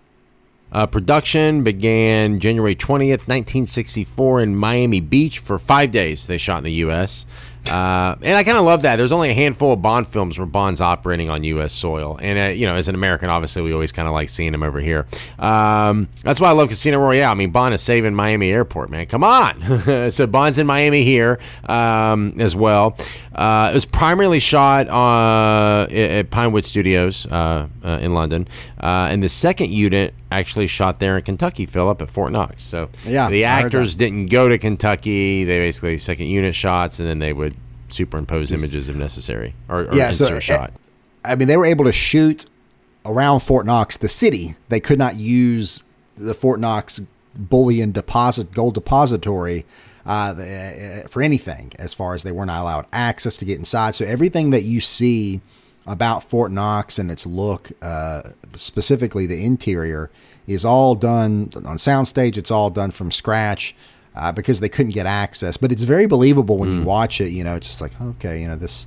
Uh, 0.72 0.86
production 0.86 1.64
began 1.64 2.38
January 2.40 2.74
20th, 2.76 3.26
1964, 3.26 4.40
in 4.40 4.56
Miami 4.56 5.00
Beach 5.00 5.38
for 5.38 5.58
five 5.58 5.90
days. 5.90 6.26
They 6.26 6.38
shot 6.38 6.58
in 6.58 6.64
the 6.64 6.72
U.S. 6.72 7.26
Uh, 7.68 8.16
and 8.22 8.36
I 8.36 8.42
kind 8.42 8.56
of 8.56 8.64
love 8.64 8.82
that. 8.82 8.96
There's 8.96 9.12
only 9.12 9.30
a 9.30 9.34
handful 9.34 9.72
of 9.72 9.82
Bond 9.82 10.08
films 10.08 10.38
where 10.38 10.46
Bond's 10.46 10.80
operating 10.80 11.28
on 11.28 11.44
U.S. 11.44 11.72
soil, 11.72 12.18
and 12.20 12.38
uh, 12.38 12.52
you 12.52 12.66
know, 12.66 12.74
as 12.74 12.88
an 12.88 12.94
American, 12.94 13.28
obviously, 13.28 13.62
we 13.62 13.72
always 13.72 13.92
kind 13.92 14.08
of 14.08 14.14
like 14.14 14.28
seeing 14.28 14.54
him 14.54 14.62
over 14.62 14.80
here. 14.80 15.06
Um, 15.38 16.08
that's 16.22 16.40
why 16.40 16.48
I 16.48 16.52
love 16.52 16.68
Casino 16.68 16.98
Royale. 16.98 17.30
I 17.30 17.34
mean, 17.34 17.50
Bond 17.50 17.74
is 17.74 17.82
saving 17.82 18.14
Miami 18.14 18.50
Airport, 18.50 18.90
man. 18.90 19.06
Come 19.06 19.22
on. 19.22 20.10
so 20.10 20.26
Bond's 20.26 20.58
in 20.58 20.66
Miami 20.66 21.04
here 21.04 21.38
um, 21.64 22.34
as 22.38 22.56
well. 22.56 22.96
Uh, 23.40 23.70
it 23.70 23.74
was 23.74 23.86
primarily 23.86 24.38
shot 24.38 24.86
uh, 24.88 25.90
at 25.90 26.28
Pinewood 26.28 26.66
Studios 26.66 27.24
uh, 27.24 27.68
uh, 27.82 27.88
in 28.02 28.12
London, 28.12 28.46
and 28.78 29.22
the 29.22 29.30
second 29.30 29.72
unit 29.72 30.12
actually 30.30 30.66
shot 30.66 31.00
there 31.00 31.16
in 31.16 31.24
Kentucky, 31.24 31.64
Philip, 31.64 32.02
at 32.02 32.10
Fort 32.10 32.32
Knox. 32.32 32.62
So 32.62 32.90
yeah, 33.06 33.30
the 33.30 33.44
actors 33.44 33.94
didn't 33.94 34.26
go 34.26 34.50
to 34.50 34.58
Kentucky. 34.58 35.44
They 35.44 35.58
basically 35.58 35.96
second 35.96 36.26
unit 36.26 36.54
shots, 36.54 37.00
and 37.00 37.08
then 37.08 37.18
they 37.18 37.32
would 37.32 37.54
superimpose 37.88 38.52
images 38.52 38.90
if 38.90 38.96
necessary, 38.96 39.54
or, 39.70 39.84
or 39.84 39.94
yeah, 39.94 40.08
insert 40.08 40.28
so, 40.28 40.40
shot. 40.40 40.74
I 41.24 41.34
mean, 41.34 41.48
they 41.48 41.56
were 41.56 41.64
able 41.64 41.86
to 41.86 41.92
shoot 41.92 42.44
around 43.06 43.40
Fort 43.40 43.64
Knox, 43.64 43.96
the 43.96 44.10
city. 44.10 44.54
They 44.68 44.80
could 44.80 44.98
not 44.98 45.16
use 45.16 45.84
the 46.14 46.34
Fort 46.34 46.60
Knox 46.60 47.00
bullion 47.34 47.90
deposit 47.92 48.52
gold 48.52 48.74
depository 48.74 49.64
uh, 50.06 50.34
for 51.08 51.22
anything, 51.22 51.72
as 51.78 51.94
far 51.94 52.14
as 52.14 52.22
they 52.22 52.32
were 52.32 52.46
not 52.46 52.60
allowed 52.60 52.86
access 52.92 53.36
to 53.38 53.44
get 53.44 53.58
inside. 53.58 53.94
So 53.94 54.04
everything 54.04 54.50
that 54.50 54.62
you 54.62 54.80
see 54.80 55.40
about 55.86 56.22
Fort 56.22 56.52
Knox 56.52 56.98
and 56.98 57.10
its 57.10 57.26
look, 57.26 57.70
uh, 57.82 58.22
specifically 58.54 59.26
the 59.26 59.44
interior, 59.44 60.10
is 60.46 60.64
all 60.64 60.94
done 60.94 61.50
on 61.54 61.76
soundstage. 61.76 62.36
It's 62.36 62.50
all 62.50 62.70
done 62.70 62.90
from 62.90 63.10
scratch 63.10 63.74
uh, 64.14 64.32
because 64.32 64.60
they 64.60 64.68
couldn't 64.68 64.92
get 64.92 65.06
access. 65.06 65.56
But 65.56 65.72
it's 65.72 65.82
very 65.82 66.06
believable 66.06 66.58
when 66.58 66.70
mm. 66.70 66.78
you 66.78 66.82
watch 66.82 67.20
it. 67.20 67.30
You 67.30 67.44
know, 67.44 67.56
it's 67.56 67.66
just 67.66 67.80
like 67.80 67.98
okay, 68.00 68.40
you 68.40 68.48
know 68.48 68.56
this. 68.56 68.86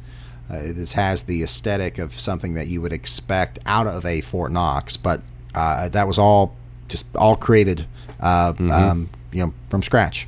Uh, 0.49 0.59
this 0.73 0.91
has 0.91 1.23
the 1.23 1.41
aesthetic 1.41 1.97
of 1.99 2.19
something 2.19 2.53
that 2.55 2.67
you 2.67 2.81
would 2.81 2.91
expect 2.91 3.59
out 3.65 3.87
of 3.87 4.05
a 4.05 4.19
Fort 4.19 4.51
Knox, 4.51 4.97
but 4.97 5.21
uh, 5.55 5.87
that 5.89 6.05
was 6.05 6.19
all 6.19 6.53
just 6.89 7.05
all 7.15 7.37
created, 7.37 7.85
uh, 8.19 8.51
mm-hmm. 8.51 8.69
um, 8.69 9.09
you 9.31 9.45
know, 9.45 9.53
from 9.69 9.81
scratch. 9.81 10.27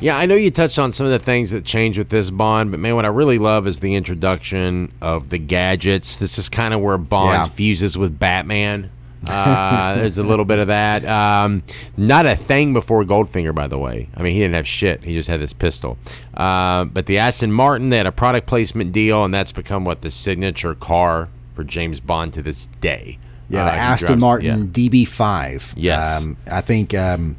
Yeah, 0.00 0.16
I 0.16 0.26
know 0.26 0.36
you 0.36 0.50
touched 0.50 0.78
on 0.78 0.92
some 0.92 1.06
of 1.06 1.12
the 1.12 1.18
things 1.18 1.50
that 1.50 1.64
change 1.64 1.98
with 1.98 2.08
this 2.08 2.30
Bond, 2.30 2.70
but 2.70 2.80
man, 2.80 2.94
what 2.94 3.04
I 3.04 3.08
really 3.08 3.38
love 3.38 3.66
is 3.66 3.80
the 3.80 3.94
introduction 3.94 4.92
of 5.00 5.30
the 5.30 5.38
gadgets. 5.38 6.18
This 6.18 6.38
is 6.38 6.48
kind 6.48 6.72
of 6.72 6.80
where 6.80 6.98
Bond 6.98 7.30
yeah. 7.32 7.44
fuses 7.46 7.98
with 7.98 8.18
Batman. 8.18 8.90
Uh, 9.26 9.94
there's 9.96 10.18
a 10.18 10.22
little 10.22 10.44
bit 10.44 10.58
of 10.58 10.68
that. 10.68 11.04
Um, 11.04 11.62
not 11.96 12.26
a 12.26 12.36
thing 12.36 12.72
before 12.72 13.02
Goldfinger, 13.04 13.54
by 13.54 13.66
the 13.66 13.78
way. 13.78 14.08
I 14.16 14.22
mean, 14.22 14.32
he 14.32 14.38
didn't 14.38 14.54
have 14.54 14.68
shit. 14.68 15.02
He 15.02 15.14
just 15.14 15.28
had 15.28 15.40
his 15.40 15.52
pistol. 15.52 15.98
Uh, 16.34 16.84
but 16.84 17.06
the 17.06 17.18
Aston 17.18 17.52
Martin, 17.52 17.90
they 17.90 17.96
had 17.96 18.06
a 18.06 18.12
product 18.12 18.46
placement 18.46 18.92
deal, 18.92 19.24
and 19.24 19.34
that's 19.34 19.52
become 19.52 19.84
what 19.84 20.02
the 20.02 20.10
signature 20.10 20.74
car 20.74 21.28
for 21.54 21.64
James 21.64 21.98
Bond 22.00 22.32
to 22.34 22.42
this 22.42 22.66
day. 22.80 23.18
Yeah, 23.50 23.64
the 23.64 23.72
uh, 23.72 23.74
Aston 23.74 24.06
drives, 24.06 24.20
Martin 24.20 24.46
yeah. 24.46 24.88
DB5. 24.88 25.74
Yes, 25.76 26.22
um, 26.22 26.36
I 26.50 26.60
think. 26.60 26.94
Um, 26.94 27.36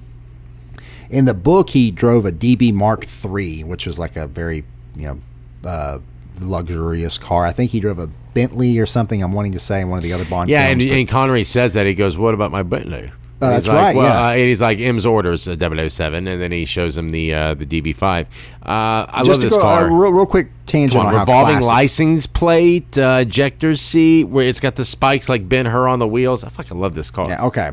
in 1.09 1.25
the 1.25 1.33
book, 1.33 1.71
he 1.71 1.91
drove 1.91 2.25
a 2.25 2.31
DB 2.31 2.73
Mark 2.73 3.05
III, 3.05 3.63
which 3.63 3.85
was 3.85 3.97
like 3.97 4.15
a 4.15 4.27
very, 4.27 4.63
you 4.95 5.07
know, 5.07 5.19
uh, 5.63 5.99
luxurious 6.39 7.17
car. 7.17 7.45
I 7.45 7.51
think 7.51 7.71
he 7.71 7.79
drove 7.79 7.99
a 7.99 8.07
Bentley 8.33 8.77
or 8.79 8.85
something. 8.85 9.21
I'm 9.21 9.33
wanting 9.33 9.53
to 9.53 9.59
say 9.59 9.81
in 9.81 9.89
one 9.89 9.97
of 9.97 10.03
the 10.03 10.13
other 10.13 10.25
Bond. 10.25 10.49
Yeah, 10.49 10.67
films, 10.67 10.83
and, 10.83 10.91
and 10.91 11.07
Connery 11.07 11.43
says 11.43 11.73
that 11.73 11.85
he 11.85 11.93
goes, 11.93 12.17
"What 12.17 12.33
about 12.33 12.51
my 12.51 12.63
Bentley?" 12.63 13.11
Uh, 13.41 13.51
that's 13.51 13.67
like, 13.67 13.77
right. 13.77 13.95
Well, 13.95 14.05
yeah. 14.05 14.27
Uh, 14.27 14.31
and 14.31 14.41
he's 14.41 14.61
like 14.61 14.79
M's 14.79 15.05
orders 15.05 15.47
uh, 15.47 15.55
007, 15.55 16.27
and 16.27 16.41
then 16.41 16.51
he 16.51 16.65
shows 16.65 16.97
him 16.97 17.09
the 17.09 17.33
uh, 17.33 17.53
the 17.53 17.65
DB5. 17.65 18.25
Uh, 18.25 18.25
I 18.61 19.21
Just 19.23 19.29
love 19.29 19.41
this 19.41 19.55
go, 19.55 19.61
car. 19.61 19.85
Uh, 19.85 19.93
real, 19.93 20.11
real 20.11 20.25
quick 20.25 20.49
tangent 20.65 21.03
on, 21.03 21.13
on 21.13 21.19
revolving 21.19 21.61
license 21.61 22.27
plate, 22.27 22.97
uh, 22.97 23.19
ejector 23.21 23.75
seat, 23.75 24.25
where 24.25 24.45
it's 24.45 24.59
got 24.59 24.75
the 24.75 24.85
spikes 24.85 25.29
like 25.29 25.47
Ben 25.47 25.65
Hur 25.65 25.87
on 25.87 25.99
the 25.99 26.07
wheels. 26.07 26.43
I 26.43 26.49
fucking 26.49 26.79
love 26.79 26.95
this 26.95 27.09
car. 27.11 27.29
Yeah. 27.29 27.45
Okay. 27.45 27.71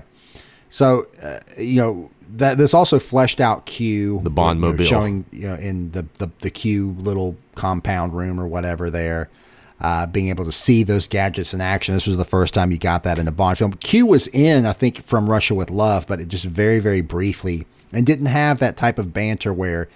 So 0.69 1.07
uh, 1.23 1.39
you 1.59 1.81
know 1.81 2.11
that 2.39 2.59
this 2.59 2.75
also 2.75 2.99
fleshed 2.99 3.41
out 3.41 3.67
Q, 3.67 4.21
the 4.23 4.31
Bond 4.31 4.59
you 4.59 4.67
know, 4.67 4.73
mobile, 4.73 4.85
showing 4.85 5.25
you 5.33 5.49
know, 5.49 5.55
in 5.55 5.91
the, 5.93 6.07
the 6.19 6.31
the 6.41 6.51
Q 6.51 6.97
little 6.99 7.37
compound 7.55 8.15
room 8.15 8.41
or 8.41 8.47
whatever 8.47 8.91
there. 8.91 9.31
Uh, 9.79 10.07
being 10.07 10.29
able 10.29 10.47
to 10.47 10.53
see 10.53 10.83
those 10.85 11.07
gadgets 11.07 11.53
in 11.53 11.61
action. 11.61 11.93
This 11.93 12.07
was 12.07 12.17
the 12.17 12.25
first 12.25 12.55
time 12.55 12.73
you 12.73 12.79
got 12.79 13.03
that 13.03 13.19
in 13.19 13.29
a 13.29 13.33
Bond 13.33 13.59
film. 13.59 13.75
Q 13.75 14.07
was 14.07 14.27
in, 14.29 14.65
I 14.65 14.73
think, 14.73 15.03
from 15.03 15.29
Russia 15.29 15.55
with 15.55 15.69
Love, 15.69 16.07
but 16.07 16.19
it 16.19 16.29
just 16.29 16.47
very, 16.47 16.79
very 16.79 17.03
briefly 17.03 17.67
and 17.93 18.07
didn't 18.07 18.27
have 18.27 18.59
that 18.59 18.79
type 18.79 18.99
of 18.99 19.13
banter 19.13 19.53
where 19.53 19.87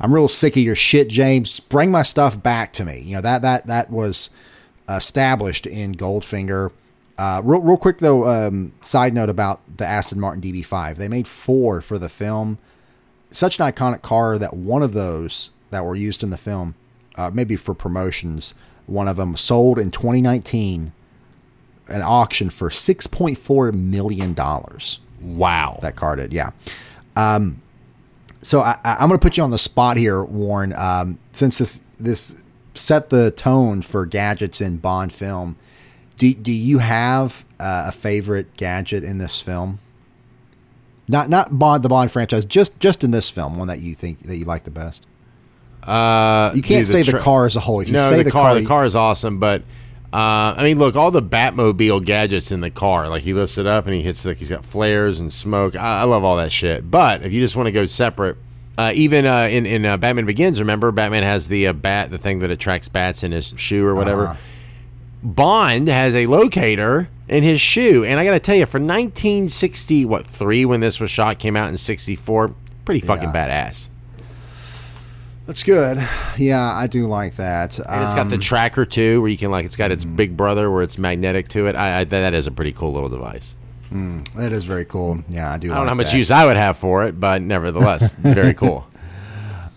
I'm 0.00 0.14
real 0.14 0.28
sick 0.28 0.56
of 0.56 0.62
your 0.62 0.74
shit, 0.74 1.08
James. 1.08 1.60
Bring 1.60 1.90
my 1.90 2.02
stuff 2.02 2.42
back 2.42 2.72
to 2.74 2.84
me. 2.84 3.00
You 3.00 3.16
know 3.16 3.20
that 3.22 3.42
that 3.42 3.66
that 3.66 3.90
was 3.90 4.30
established 4.88 5.66
in 5.66 5.94
Goldfinger. 5.94 6.70
Uh, 7.18 7.40
real, 7.44 7.60
real 7.60 7.76
quick 7.76 7.98
though, 7.98 8.28
um, 8.28 8.72
side 8.80 9.14
note 9.14 9.28
about 9.28 9.60
the 9.76 9.86
Aston 9.86 10.20
Martin 10.20 10.42
DB5. 10.42 10.96
They 10.96 11.08
made 11.08 11.26
four 11.26 11.80
for 11.80 11.98
the 11.98 12.08
film. 12.08 12.58
Such 13.30 13.58
an 13.58 13.66
iconic 13.66 14.02
car 14.02 14.38
that 14.38 14.54
one 14.54 14.82
of 14.82 14.92
those 14.92 15.50
that 15.70 15.84
were 15.84 15.94
used 15.94 16.22
in 16.22 16.30
the 16.30 16.36
film, 16.36 16.74
uh, 17.16 17.30
maybe 17.32 17.56
for 17.56 17.74
promotions, 17.74 18.54
one 18.86 19.08
of 19.08 19.16
them 19.16 19.36
sold 19.36 19.78
in 19.78 19.90
2019, 19.90 20.92
an 21.88 22.02
auction 22.02 22.50
for 22.50 22.68
6.4 22.68 23.72
million 23.72 24.34
dollars. 24.34 25.00
Wow, 25.20 25.78
that 25.82 25.96
car 25.96 26.16
did, 26.16 26.32
yeah. 26.32 26.50
Um, 27.16 27.62
so 28.42 28.60
I, 28.60 28.78
am 28.84 29.08
going 29.08 29.18
to 29.18 29.22
put 29.22 29.36
you 29.36 29.42
on 29.42 29.50
the 29.50 29.58
spot 29.58 29.96
here, 29.96 30.22
Warren. 30.22 30.72
Um, 30.74 31.18
since 31.32 31.58
this 31.58 31.78
this 31.98 32.44
set 32.74 33.10
the 33.10 33.30
tone 33.30 33.82
for 33.82 34.06
gadgets 34.06 34.60
in 34.60 34.76
Bond 34.76 35.12
film 35.12 35.56
do 36.16 36.32
do 36.34 36.52
you 36.52 36.78
have 36.78 37.44
uh, 37.60 37.84
a 37.88 37.92
favorite 37.92 38.56
gadget 38.56 39.04
in 39.04 39.18
this 39.18 39.40
film? 39.40 39.78
Not 41.08 41.28
not 41.28 41.58
Bond 41.58 41.82
the 41.82 41.88
Bond 41.88 42.10
franchise, 42.10 42.44
just 42.44 42.80
just 42.80 43.04
in 43.04 43.10
this 43.10 43.30
film, 43.30 43.56
one 43.58 43.68
that 43.68 43.80
you 43.80 43.94
think 43.94 44.22
that 44.22 44.36
you 44.36 44.44
like 44.44 44.64
the 44.64 44.70
best. 44.70 45.06
Uh, 45.82 46.50
you 46.54 46.62
can't 46.62 46.84
dude, 46.84 46.88
say 46.88 47.02
the, 47.02 47.12
the 47.12 47.18
car 47.18 47.46
as 47.46 47.54
a 47.54 47.60
whole. 47.60 47.80
If 47.80 47.88
you 47.88 47.94
no, 47.94 48.08
say 48.08 48.18
the, 48.18 48.24
the 48.24 48.30
car, 48.30 48.50
car, 48.50 48.60
the 48.60 48.66
car 48.66 48.84
is 48.84 48.96
awesome, 48.96 49.38
but 49.38 49.62
uh, 50.12 50.54
I 50.56 50.62
mean, 50.62 50.78
look, 50.78 50.96
all 50.96 51.10
the 51.10 51.22
Batmobile 51.22 52.04
gadgets 52.04 52.50
in 52.50 52.60
the 52.60 52.70
car, 52.70 53.08
like 53.08 53.22
he 53.22 53.34
lifts 53.34 53.58
it 53.58 53.66
up 53.66 53.86
and 53.86 53.94
he 53.94 54.02
hits 54.02 54.24
like 54.24 54.38
he's 54.38 54.50
got 54.50 54.64
flares 54.64 55.20
and 55.20 55.32
smoke. 55.32 55.76
I, 55.76 56.00
I 56.00 56.04
love 56.04 56.24
all 56.24 56.36
that 56.38 56.50
shit. 56.50 56.90
But 56.90 57.22
if 57.22 57.32
you 57.32 57.40
just 57.40 57.54
want 57.54 57.66
to 57.66 57.72
go 57.72 57.86
separate, 57.86 58.36
uh, 58.78 58.92
even 58.94 59.26
uh, 59.26 59.48
in 59.50 59.66
in 59.66 59.84
uh, 59.84 59.96
Batman 59.96 60.24
Begins, 60.26 60.58
remember 60.58 60.90
Batman 60.90 61.22
has 61.22 61.48
the 61.48 61.68
uh, 61.68 61.72
bat, 61.72 62.10
the 62.10 62.18
thing 62.18 62.40
that 62.40 62.50
attracts 62.50 62.88
bats 62.88 63.22
in 63.22 63.32
his 63.32 63.54
shoe 63.58 63.84
or 63.84 63.94
whatever. 63.94 64.28
Uh-huh. 64.28 64.36
Bond 65.22 65.88
has 65.88 66.14
a 66.14 66.26
locator 66.26 67.08
in 67.28 67.42
his 67.42 67.60
shoe, 67.60 68.04
and 68.04 68.20
I 68.20 68.24
got 68.24 68.32
to 68.32 68.40
tell 68.40 68.54
you, 68.54 68.66
for 68.66 68.78
1960, 68.78 70.04
what 70.04 70.26
three 70.26 70.64
when 70.64 70.80
this 70.80 71.00
was 71.00 71.10
shot 71.10 71.38
came 71.38 71.56
out 71.56 71.68
in 71.68 71.76
'64, 71.76 72.52
pretty 72.84 73.00
fucking 73.00 73.32
Yeah. 73.34 73.48
badass. 73.72 73.88
That's 75.46 75.62
good. 75.62 76.02
Yeah, 76.36 76.74
I 76.74 76.88
do 76.88 77.06
like 77.06 77.36
that. 77.36 77.78
And 77.78 78.02
it's 78.02 78.14
got 78.14 78.28
the 78.28 78.34
Um, 78.34 78.40
tracker 78.40 78.84
too, 78.84 79.20
where 79.20 79.30
you 79.30 79.38
can 79.38 79.50
like 79.52 79.64
it's 79.64 79.76
got 79.76 79.92
its 79.92 80.04
mm. 80.04 80.16
big 80.16 80.36
brother 80.36 80.70
where 80.70 80.82
it's 80.82 80.98
magnetic 80.98 81.46
to 81.50 81.68
it. 81.68 81.76
I, 81.76 82.00
I 82.00 82.04
that 82.04 82.34
is 82.34 82.48
a 82.48 82.50
pretty 82.50 82.72
cool 82.72 82.92
little 82.92 83.08
device. 83.08 83.54
Mm, 83.92 84.28
that 84.34 84.50
is 84.50 84.64
very 84.64 84.84
cool. 84.84 85.20
Yeah, 85.28 85.52
I 85.52 85.58
do. 85.58 85.70
I 85.70 85.76
don't 85.76 85.84
know 85.84 85.90
how 85.90 85.94
much 85.94 86.10
that. 86.10 86.18
use 86.18 86.32
I 86.32 86.44
would 86.46 86.56
have 86.56 86.76
for 86.76 87.04
it, 87.04 87.20
but 87.20 87.42
nevertheless, 87.42 88.14
very 88.16 88.54
cool. 88.54 88.86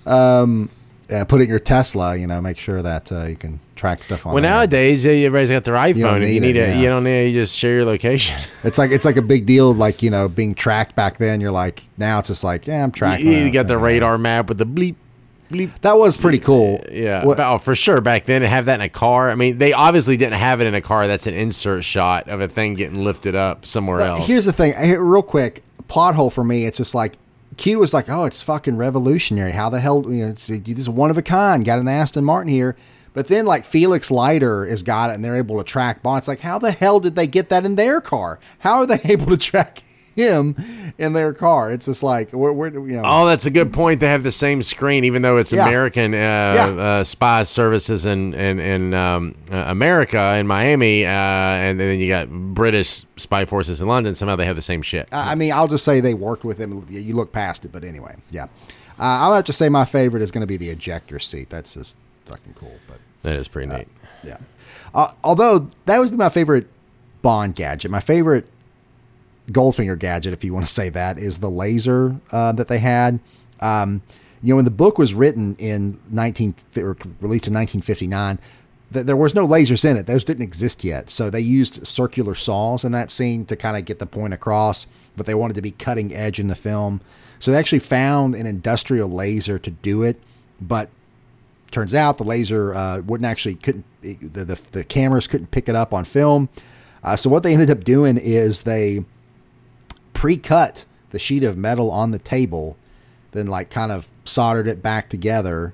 Um, 0.06 0.70
Yeah, 1.10 1.24
put 1.24 1.42
it 1.42 1.46
in 1.46 1.50
your 1.50 1.60
Tesla. 1.60 2.16
You 2.16 2.28
know, 2.28 2.40
make 2.42 2.58
sure 2.58 2.82
that 2.82 3.12
uh, 3.12 3.26
you 3.26 3.36
can 3.36 3.60
track 3.76 4.04
stuff 4.04 4.26
on. 4.26 4.34
Well, 4.34 4.44
nowadays 4.44 5.06
yeah, 5.06 5.12
everybody's 5.12 5.50
got 5.50 5.64
their 5.64 5.76
iPhone, 5.76 6.02
don't 6.02 6.16
and 6.24 6.26
you 6.26 6.40
need 6.40 6.48
need 6.48 6.56
it, 6.58 6.66
to 6.66 6.72
yeah. 6.74 6.80
you 6.80 6.90
don't 6.90 7.04
need 7.04 7.30
you 7.30 7.42
just 7.42 7.58
share 7.58 7.76
your 7.76 7.86
location. 7.86 8.38
it's 8.64 8.78
like 8.78 8.92
it's 8.92 9.06
like 9.06 9.18
a 9.18 9.22
big 9.22 9.46
deal. 9.46 9.74
Like 9.74 10.02
you 10.04 10.10
know, 10.10 10.28
being 10.28 10.56
tracked 10.56 10.96
back 10.96 11.18
then. 11.18 11.42
You're 11.42 11.52
like 11.52 11.84
now 11.98 12.20
it's 12.20 12.28
just 12.28 12.44
like 12.44 12.68
yeah, 12.68 12.84
I'm 12.84 12.92
tracking. 12.92 13.26
you, 13.26 13.34
you 13.34 13.52
got 13.52 13.68
the 13.68 13.78
radar 13.78 14.18
map 14.18 14.50
with 14.50 14.58
the 14.58 14.66
bleep 14.66 14.96
bleep. 15.50 15.72
That 15.82 15.98
was 15.98 16.16
pretty 16.18 16.40
cool. 16.40 16.84
Yeah, 16.92 17.26
What- 17.26 17.40
oh, 17.40 17.58
for 17.58 17.76
sure. 17.76 18.02
Back 18.02 18.26
then, 18.26 18.42
to 18.42 18.48
have 18.48 18.66
that 18.66 18.76
in 18.76 18.82
a 18.82 18.90
car. 18.90 19.30
I 19.30 19.36
mean, 19.36 19.58
they 19.58 19.74
obviously 19.74 20.18
didn't 20.18 20.40
have 20.40 20.62
it 20.62 20.68
in 20.68 20.76
a 20.76 20.82
car. 20.82 21.08
That's 21.08 21.28
an 21.28 21.34
insert 21.34 21.84
shot 21.84 22.30
of 22.30 22.42
a 22.42 22.48
thing 22.48 22.76
getting 22.76 23.04
lifted 23.04 23.36
up 23.36 23.66
somewhere 23.66 24.02
else. 24.02 24.26
Here's 24.28 24.46
the 24.46 24.54
thing, 24.54 24.74
real 25.00 25.22
quick 25.24 25.64
plot 25.88 26.16
hole 26.16 26.30
for 26.30 26.44
me. 26.44 26.66
It's 26.66 26.78
just 26.78 26.96
like 26.96 27.18
Q 27.60 27.78
was 27.78 27.94
like, 27.94 28.10
oh, 28.10 28.24
it's 28.24 28.42
fucking 28.42 28.78
revolutionary. 28.78 29.52
How 29.52 29.70
the 29.70 29.82
hell? 29.82 30.04
You 30.04 30.26
know, 30.26 30.30
it's, 30.30 30.48
this 30.48 30.78
is 30.78 30.88
one 30.88 31.12
of 31.12 31.18
a 31.18 31.22
kind. 31.22 31.66
Got 31.66 31.80
an 31.80 31.90
Aston 31.90 32.24
Martin 32.24 32.52
here. 32.52 32.78
But 33.12 33.28
then, 33.28 33.46
like 33.46 33.66
Felix 33.66 34.10
Leiter 34.10 34.66
has 34.66 34.82
got 34.82 35.10
it, 35.10 35.16
and 35.16 35.26
they're 35.26 35.36
able 35.36 35.58
to 35.58 35.64
track 35.66 36.02
Bond. 36.02 36.20
It's 36.20 36.28
like, 36.30 36.40
how 36.40 36.58
the 36.58 36.72
hell 36.72 37.02
did 37.02 37.16
they 37.16 37.28
get 37.28 37.50
that 37.50 37.66
in 37.66 37.76
their 37.76 38.00
car? 38.00 38.40
How 38.60 38.78
are 38.78 38.86
they 38.86 39.02
able 39.12 39.26
to 39.28 39.38
track 39.38 39.84
him 40.20 40.56
in 40.98 41.14
their 41.14 41.34
car? 41.34 41.72
It's 41.72 41.86
just 41.86 42.04
like, 42.04 42.32
where 42.32 42.70
do 42.70 42.86
you 42.86 42.98
know? 42.98 43.04
Oh, 43.06 43.26
that's 43.26 43.46
a 43.46 43.50
good 43.50 43.72
point. 43.74 44.00
They 44.00 44.08
have 44.08 44.24
the 44.24 44.32
same 44.32 44.62
screen, 44.62 45.04
even 45.06 45.22
though 45.22 45.38
it's 45.38 45.52
Yeah. 45.54 45.68
American 45.68 46.14
uh, 46.14 46.18
uh, 46.18 47.04
spy 47.04 47.44
services 47.44 48.06
in 48.06 48.34
in, 48.34 48.60
in 48.60 48.94
um, 48.94 49.36
uh, 49.52 49.64
America 49.68 50.36
in 50.36 50.46
Miami, 50.48 51.06
uh, 51.06 51.10
and 51.10 51.80
then 51.80 52.00
you 52.00 52.08
got 52.10 52.30
British 52.30 53.04
spy 53.18 53.46
forces 53.46 53.82
in 53.82 53.88
London. 53.88 54.14
Somehow 54.16 54.36
they 54.36 54.46
have 54.46 54.56
the 54.56 54.62
same 54.62 54.82
shit. 54.82 55.08
I 55.12 55.32
I 55.32 55.36
mean, 55.36 55.54
I'll 55.54 55.68
just 55.68 55.86
say 55.86 56.00
they 56.02 56.14
worked 56.14 56.44
with 56.44 56.58
him. 56.60 56.86
You 56.90 57.16
look 57.16 57.32
past 57.32 57.66
it, 57.66 57.72
but 57.72 57.84
anyway, 57.84 58.16
yeah. 58.32 58.44
Uh, 59.00 59.24
I'll 59.24 59.34
have 59.34 59.46
to 59.46 59.54
say 59.54 59.70
my 59.70 59.86
favorite 59.86 60.22
is 60.22 60.30
going 60.32 60.42
to 60.42 60.48
be 60.48 60.58
the 60.58 60.70
ejector 60.70 61.20
seat. 61.20 61.50
That's 61.50 61.74
just 61.76 61.96
fucking 62.26 62.54
cool. 62.56 62.76
But 62.88 62.98
that 63.22 63.38
is 63.38 63.48
pretty 63.48 63.74
neat. 63.74 63.88
Yeah. 64.24 64.38
Uh, 64.94 65.14
although 65.24 65.70
that 65.86 66.00
would 66.00 66.12
be 66.12 66.18
my 66.18 66.30
favorite 66.30 66.68
Bond 67.22 67.56
gadget. 67.56 67.92
My 67.92 68.00
favorite 68.00 68.48
Goldfinger 69.52 69.98
gadget, 69.98 70.34
if 70.34 70.44
you 70.44 70.54
want 70.54 70.66
to 70.66 70.72
say 70.72 70.90
that, 70.90 71.18
is 71.18 71.40
the 71.40 71.50
laser 71.50 72.16
uh, 72.32 72.52
that 72.54 72.68
they 72.68 72.80
had. 72.80 73.20
Um, 73.60 74.02
you 74.42 74.50
know, 74.50 74.58
when 74.58 74.66
the 74.66 74.72
book 74.72 74.98
was 74.98 75.14
written 75.14 75.56
in 75.58 76.00
19 76.10 76.56
or 76.78 76.98
released 77.20 77.48
in 77.48 77.54
1959, 77.54 78.40
th- 78.94 79.06
there 79.06 79.18
was 79.18 79.36
no 79.36 79.48
lasers 79.48 79.90
in 79.90 79.98
it. 79.98 80.08
Those 80.08 80.24
didn't 80.24 80.44
exist 80.44 80.84
yet. 80.84 81.10
So 81.10 81.30
they 81.30 81.42
used 81.42 81.86
circular 81.86 82.36
saws 82.36 82.86
in 82.86 82.92
that 82.94 83.12
scene 83.12 83.46
to 83.46 83.56
kind 83.56 83.76
of 83.76 83.86
get 83.86 84.00
the 84.00 84.06
point 84.06 84.34
across, 84.34 84.88
but 85.18 85.26
they 85.26 85.34
wanted 85.34 85.56
to 85.56 85.62
be 85.62 85.72
cutting 85.72 86.14
edge 86.14 86.40
in 86.40 86.48
the 86.48 86.56
film. 86.56 87.02
So 87.40 87.52
they 87.52 87.58
actually 87.58 87.80
found 87.80 88.36
an 88.36 88.46
industrial 88.46 89.10
laser 89.10 89.60
to 89.60 89.72
do 89.72 90.04
it, 90.04 90.22
but 90.62 90.90
turns 91.72 91.94
out 91.94 92.18
the 92.18 92.24
laser 92.24 92.74
uh, 92.74 93.02
wouldn't 93.02 93.30
actually 93.30 93.56
couldn't 93.56 93.86
the, 94.02 94.16
the 94.44 94.62
the 94.72 94.84
cameras 94.84 95.28
couldn't 95.28 95.52
pick 95.52 95.70
it 95.70 95.76
up 95.76 95.94
on 95.94 96.04
film. 96.06 96.50
Uh, 97.04 97.16
so 97.16 97.30
what 97.30 97.44
they 97.44 97.54
ended 97.54 97.70
up 97.70 97.84
doing 97.84 98.18
is 98.18 98.64
they 98.64 99.06
pre-cut 100.20 100.84
the 101.12 101.18
sheet 101.18 101.44
of 101.46 101.58
metal 101.58 101.90
on 101.90 102.12
the 102.12 102.20
table, 102.20 102.76
then 103.32 103.48
like 103.48 103.70
kind 103.70 103.90
of 103.90 104.10
soldered 104.26 104.68
it 104.68 104.84
back 104.84 105.08
together, 105.08 105.74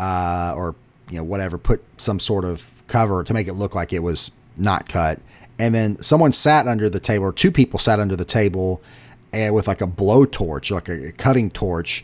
uh, 0.00 0.54
or 0.56 0.74
you 1.10 1.18
know 1.18 1.22
whatever, 1.22 1.58
put 1.58 1.84
some 1.98 2.18
sort 2.18 2.46
of 2.46 2.82
cover 2.86 3.22
to 3.22 3.34
make 3.34 3.48
it 3.48 3.52
look 3.52 3.74
like 3.74 3.92
it 3.92 3.98
was 3.98 4.30
not 4.56 4.88
cut, 4.88 5.20
and 5.58 5.74
then 5.74 6.00
someone 6.02 6.32
sat 6.32 6.66
under 6.66 6.88
the 6.88 6.98
table, 6.98 7.26
or 7.26 7.32
two 7.34 7.50
people 7.50 7.78
sat 7.78 8.00
under 8.00 8.16
the 8.16 8.24
table, 8.24 8.80
and 9.34 9.54
with 9.54 9.68
like 9.68 9.82
a 9.82 9.86
blowtorch, 9.86 10.70
like 10.70 10.88
a, 10.88 11.12
cutting 11.12 11.50
torch, 11.50 12.02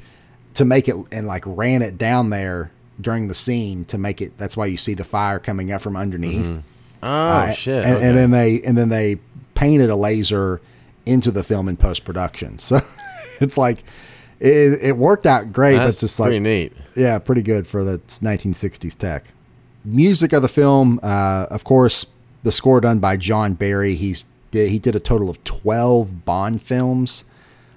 to 0.53 0.66
make 0.66 0.88
it 0.88 0.97
and 1.11 1.27
like 1.27 1.42
ran 1.47 1.81
it 1.81 1.97
down 1.97 2.29
there 2.29 2.70
during 3.01 3.29
the 3.29 3.35
scene 3.35 3.87
to 3.87 3.97
make 3.97 4.20
it. 4.20 4.37
That's 4.37 4.59
why 4.59 4.66
you 4.66 4.77
see 4.77 4.92
the 4.92 5.05
fire 5.05 5.38
coming 5.38 5.73
up 5.73 5.81
from 5.81 5.97
underneath. 5.97 6.62
Oh 7.03 7.09
Uh, 7.09 7.53
shit! 7.53 7.87
And, 7.87 7.97
okay. 7.97 8.09
and 8.09 8.18
then 8.18 8.31
they 8.31 8.61
and 8.61 8.77
then 8.77 8.90
they 8.90 9.16
painted 9.55 9.88
a 9.88 9.97
laser 9.97 10.61
into 11.07 11.31
the 11.31 11.43
film 11.43 11.69
in 11.69 11.77
post 11.77 12.05
production. 12.05 12.59
So 12.69 12.79
it's 13.41 13.57
like 13.59 13.79
it, 14.41 14.79
it 14.83 14.97
worked 14.97 15.27
out 15.27 15.53
great, 15.53 15.77
but 15.77 15.85
that's 15.87 16.03
it's 16.03 16.12
just 16.12 16.21
pretty 16.21 16.37
like 16.37 16.43
neat. 16.43 16.73
yeah, 16.97 17.19
pretty 17.19 17.43
good 17.43 17.67
for 17.67 17.83
the 17.85 17.99
1960s 17.99 18.97
tech. 18.97 19.27
Music 19.85 20.33
of 20.33 20.43
the 20.43 20.49
film, 20.49 21.01
uh, 21.03 21.47
of 21.51 21.65
course, 21.65 22.07
the 22.45 22.53
score 22.53 22.81
done 22.81 22.99
by 23.01 23.17
John 23.17 23.55
Barry. 23.55 23.95
He's 23.95 24.25
did 24.53 24.69
he 24.71 24.79
did 24.79 24.95
a 24.95 25.01
total 25.01 25.29
of 25.31 25.43
12 25.45 26.25
Bond 26.25 26.61
films. 26.62 27.25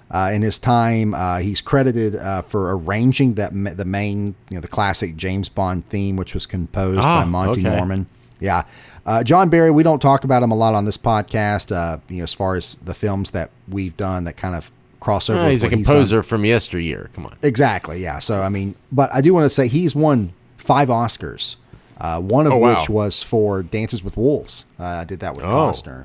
Uh, 0.08 0.30
in 0.32 0.42
his 0.42 0.56
time, 0.56 1.14
uh, 1.14 1.38
he's 1.38 1.60
credited 1.60 2.14
uh, 2.14 2.40
for 2.42 2.76
arranging 2.76 3.34
that 3.34 3.52
ma- 3.52 3.74
the 3.74 3.84
main, 3.84 4.36
you 4.50 4.54
know, 4.56 4.60
the 4.60 4.68
classic 4.68 5.16
James 5.16 5.48
Bond 5.48 5.84
theme, 5.86 6.14
which 6.14 6.32
was 6.32 6.46
composed 6.46 7.00
Ah, 7.00 7.22
by 7.22 7.24
Monty 7.24 7.66
okay. 7.66 7.76
Norman. 7.76 8.06
Yeah, 8.40 8.64
uh, 9.06 9.22
John 9.24 9.48
Barry. 9.48 9.70
We 9.70 9.82
don't 9.82 10.00
talk 10.00 10.24
about 10.24 10.42
him 10.42 10.50
a 10.50 10.56
lot 10.56 10.74
on 10.74 10.84
this 10.84 10.98
podcast. 10.98 11.74
Uh, 11.74 11.98
you 12.08 12.18
know, 12.18 12.24
as 12.24 12.34
far 12.34 12.54
as 12.56 12.74
the 12.76 12.94
films 12.94 13.30
that 13.32 13.50
we've 13.68 13.96
done 13.96 14.24
that 14.24 14.36
kind 14.36 14.54
of 14.54 14.70
cross 15.00 15.30
over. 15.30 15.40
Oh, 15.42 15.48
he's 15.48 15.62
a 15.62 15.68
composer 15.68 16.22
from 16.22 16.44
yesteryear. 16.44 17.10
Come 17.14 17.26
on. 17.26 17.36
Exactly. 17.42 18.02
Yeah. 18.02 18.18
So 18.18 18.42
I 18.42 18.48
mean, 18.48 18.74
but 18.92 19.08
I 19.14 19.20
do 19.20 19.32
want 19.32 19.44
to 19.44 19.50
say 19.50 19.68
he's 19.68 19.94
won 19.94 20.32
five 20.58 20.88
Oscars. 20.88 21.56
Uh, 21.98 22.20
one 22.20 22.46
of 22.46 22.52
Oh, 22.52 22.58
wow. 22.58 22.74
which 22.78 22.90
was 22.90 23.22
for 23.22 23.62
Dances 23.62 24.04
with 24.04 24.18
Wolves. 24.18 24.66
Uh, 24.78 24.84
I 24.84 25.04
did 25.04 25.20
that 25.20 25.34
with 25.34 25.46
Oh. 25.46 25.48
Costner. 25.48 26.04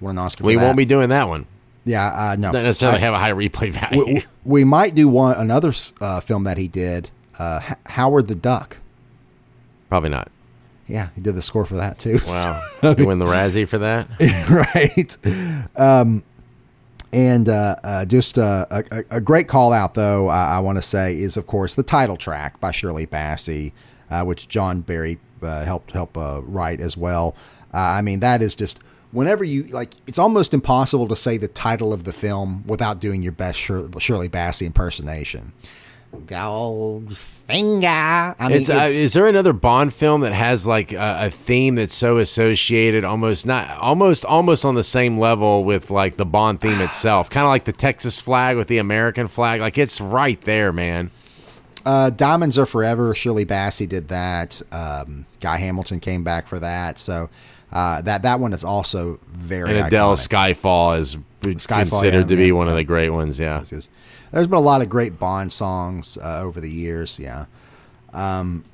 Won 0.00 0.12
an 0.12 0.18
Oscar. 0.18 0.44
We 0.44 0.56
won't 0.56 0.76
be 0.76 0.84
doing 0.84 1.08
that 1.08 1.28
one. 1.28 1.46
Yeah. 1.84 2.06
Uh, 2.06 2.36
no. 2.38 2.52
Not 2.52 2.62
necessarily 2.62 2.98
I- 2.98 3.00
have 3.00 3.14
a 3.14 3.18
high 3.18 3.30
replay 3.32 3.72
value. 3.72 4.04
we, 4.04 4.24
we 4.44 4.64
might 4.64 4.94
do 4.94 5.08
one 5.08 5.34
another 5.34 5.72
uh, 6.00 6.20
film 6.20 6.44
that 6.44 6.56
he 6.56 6.68
did. 6.68 7.10
Uh, 7.36 7.60
Howard 7.86 8.28
the 8.28 8.36
Duck. 8.36 8.78
Probably 9.88 10.10
not. 10.10 10.30
Yeah, 10.86 11.08
he 11.14 11.20
did 11.20 11.34
the 11.34 11.42
score 11.42 11.64
for 11.64 11.76
that 11.76 11.98
too. 11.98 12.18
Wow. 12.26 12.94
you 12.98 13.06
win 13.06 13.18
the 13.18 13.26
Razzie 13.26 13.66
for 13.66 13.78
that? 13.78 14.08
right. 14.50 15.16
Um, 15.76 16.22
and 17.12 17.48
uh, 17.48 17.76
uh, 17.84 18.04
just 18.04 18.38
uh, 18.38 18.66
a, 18.70 19.04
a, 19.10 19.20
great 19.20 19.46
call 19.46 19.72
out, 19.72 19.94
though, 19.94 20.28
I, 20.28 20.56
I 20.56 20.58
want 20.58 20.78
to 20.78 20.82
say, 20.82 21.14
is 21.14 21.36
of 21.36 21.46
course 21.46 21.76
the 21.76 21.82
title 21.82 22.16
track 22.16 22.60
by 22.60 22.72
Shirley 22.72 23.06
Bassey, 23.06 23.72
uh, 24.10 24.24
which 24.24 24.48
John 24.48 24.80
Barry 24.80 25.18
uh, 25.42 25.64
helped 25.64 25.92
help 25.92 26.18
uh, 26.18 26.40
write 26.42 26.80
as 26.80 26.96
well. 26.96 27.36
Uh, 27.72 27.78
I 27.78 28.02
mean, 28.02 28.20
that 28.20 28.42
is 28.42 28.56
just 28.56 28.80
whenever 29.12 29.44
you 29.44 29.64
like, 29.64 29.94
it's 30.06 30.18
almost 30.18 30.52
impossible 30.52 31.08
to 31.08 31.16
say 31.16 31.38
the 31.38 31.48
title 31.48 31.92
of 31.92 32.04
the 32.04 32.12
film 32.12 32.64
without 32.66 33.00
doing 33.00 33.22
your 33.22 33.32
best 33.32 33.58
Shir- 33.58 33.88
Shirley 33.98 34.28
Bassey 34.28 34.66
impersonation. 34.66 35.52
Goldfinger. 36.26 37.84
I 38.38 38.48
mean, 38.48 38.56
It's, 38.58 38.70
uh, 38.70 38.86
is 38.88 39.12
there 39.12 39.26
another 39.26 39.52
Bond 39.52 39.92
film 39.92 40.22
that 40.22 40.32
has 40.32 40.66
like 40.66 40.92
a, 40.92 41.26
a 41.26 41.30
theme 41.30 41.74
that's 41.74 41.94
so 41.94 42.18
associated, 42.18 43.04
almost 43.04 43.46
not, 43.46 43.70
almost, 43.78 44.24
almost 44.24 44.64
on 44.64 44.74
the 44.74 44.84
same 44.84 45.18
level 45.18 45.64
with 45.64 45.90
like 45.90 46.16
the 46.16 46.24
Bond 46.24 46.60
theme 46.60 46.80
itself, 46.82 47.30
kind 47.30 47.44
of 47.46 47.50
like 47.50 47.64
the 47.64 47.72
Texas 47.72 48.20
flag 48.20 48.56
with 48.56 48.68
the 48.68 48.78
American 48.78 49.28
flag. 49.28 49.60
Like 49.60 49.78
it's 49.78 50.00
right 50.00 50.40
there, 50.42 50.72
man. 50.72 51.10
Uh, 51.84 52.10
Diamonds 52.10 52.56
Are 52.58 52.66
Forever. 52.66 53.14
Shirley 53.14 53.44
Bassey 53.44 53.88
did 53.88 54.08
that. 54.08 54.62
Um, 54.72 55.26
Guy 55.40 55.56
Hamilton 55.56 56.00
came 56.00 56.24
back 56.24 56.46
for 56.46 56.58
that. 56.58 56.98
So 56.98 57.28
uh, 57.72 58.00
that 58.02 58.22
that 58.22 58.40
one 58.40 58.52
is 58.52 58.64
also 58.64 59.20
very. 59.28 59.76
And 59.76 59.92
iconic. 59.92 60.28
Skyfall 60.28 60.98
is 60.98 61.16
Skyfall, 61.42 61.90
considered 61.90 62.20
yeah, 62.20 62.26
to 62.26 62.36
be 62.36 62.46
yeah, 62.46 62.52
one 62.52 62.68
of 62.68 62.74
the 62.74 62.84
great 62.84 63.10
ones. 63.10 63.38
Yeah. 63.38 63.62
There's 64.34 64.48
been 64.48 64.58
a 64.58 64.62
lot 64.62 64.82
of 64.82 64.88
great 64.88 65.16
Bond 65.20 65.52
songs 65.52 66.18
uh, 66.18 66.40
over 66.42 66.60
the 66.60 66.70
years. 66.70 67.20
Yeah. 67.20 67.46
Um, 68.12 68.64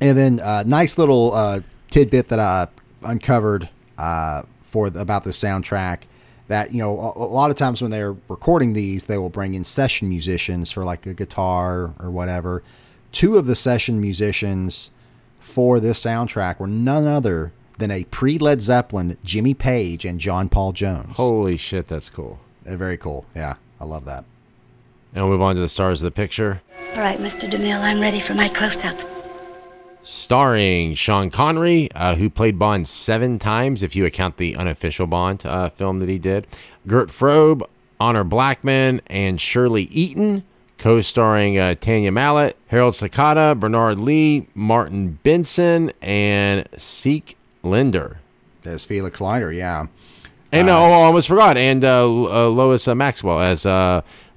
and 0.00 0.16
then 0.16 0.38
uh, 0.38 0.62
nice 0.64 0.98
little 0.98 1.34
uh, 1.34 1.60
tidbit 1.90 2.28
that 2.28 2.38
I 2.38 2.68
uncovered 3.02 3.68
uh, 3.98 4.42
for 4.62 4.90
the, 4.90 5.00
about 5.00 5.24
the 5.24 5.30
soundtrack. 5.30 6.02
That 6.46 6.72
you 6.72 6.78
know, 6.78 6.96
a, 6.98 7.18
a 7.18 7.26
lot 7.26 7.50
of 7.50 7.56
times 7.56 7.82
when 7.82 7.90
they're 7.90 8.14
recording 8.28 8.72
these, 8.72 9.06
they 9.06 9.18
will 9.18 9.30
bring 9.30 9.54
in 9.54 9.64
session 9.64 10.08
musicians 10.08 10.70
for 10.70 10.84
like 10.84 11.06
a 11.06 11.14
guitar 11.14 11.94
or 11.98 12.10
whatever. 12.10 12.62
Two 13.10 13.36
of 13.36 13.46
the 13.46 13.56
session 13.56 14.00
musicians 14.00 14.92
for 15.40 15.80
this 15.80 16.04
soundtrack 16.04 16.60
were 16.60 16.68
none 16.68 17.06
other 17.06 17.52
than 17.78 17.90
a 17.90 18.04
pre 18.04 18.38
Led 18.38 18.62
Zeppelin 18.62 19.16
Jimmy 19.24 19.54
Page 19.54 20.04
and 20.04 20.20
John 20.20 20.48
Paul 20.48 20.72
Jones. 20.72 21.16
Holy 21.16 21.56
shit, 21.56 21.88
that's 21.88 22.10
cool. 22.10 22.38
Uh, 22.64 22.76
very 22.76 22.96
cool. 22.96 23.24
Yeah, 23.34 23.56
I 23.80 23.84
love 23.84 24.04
that. 24.04 24.24
And 25.14 25.24
we'll 25.24 25.32
move 25.32 25.42
on 25.42 25.54
to 25.54 25.60
the 25.60 25.68
stars 25.68 26.02
of 26.02 26.04
the 26.04 26.10
picture. 26.10 26.60
All 26.94 27.00
right, 27.00 27.18
Mr. 27.18 27.50
DeMille, 27.50 27.80
I'm 27.80 28.00
ready 28.00 28.20
for 28.20 28.34
my 28.34 28.48
close-up. 28.48 28.96
starring 30.02 30.94
Sean 30.94 31.30
Connery, 31.30 31.88
uh, 31.94 32.14
who 32.16 32.28
played 32.28 32.58
Bond 32.58 32.86
seven 32.86 33.38
times, 33.38 33.82
if 33.82 33.96
you 33.96 34.04
account 34.04 34.36
the 34.36 34.54
unofficial 34.56 35.06
Bond 35.06 35.46
uh, 35.46 35.70
film 35.70 36.00
that 36.00 36.08
he 36.08 36.18
did. 36.18 36.46
Gert 36.86 37.08
Frobe, 37.08 37.62
Honor 37.98 38.24
Blackman, 38.24 39.00
and 39.06 39.40
Shirley 39.40 39.84
Eaton 39.84 40.44
co-starring 40.78 41.58
uh, 41.58 41.74
Tania 41.74 42.12
Mallet, 42.12 42.56
Harold 42.66 42.92
Sakata, 42.92 43.58
Bernard 43.58 43.98
Lee, 43.98 44.46
Martin 44.54 45.18
Benson, 45.22 45.90
and 46.02 46.68
Cec 46.76 47.36
Linder. 47.62 48.18
As 48.64 48.84
Felix 48.84 49.20
Leiter, 49.20 49.50
yeah. 49.52 49.86
And 50.52 50.68
oh, 50.68 50.74
I 50.74 51.04
almost 51.04 51.28
forgot. 51.28 51.56
And 51.56 51.84
uh, 51.84 52.04
uh, 52.04 52.48
Lois 52.48 52.86
uh, 52.86 52.94
Maxwell 52.94 53.40
as 53.40 53.64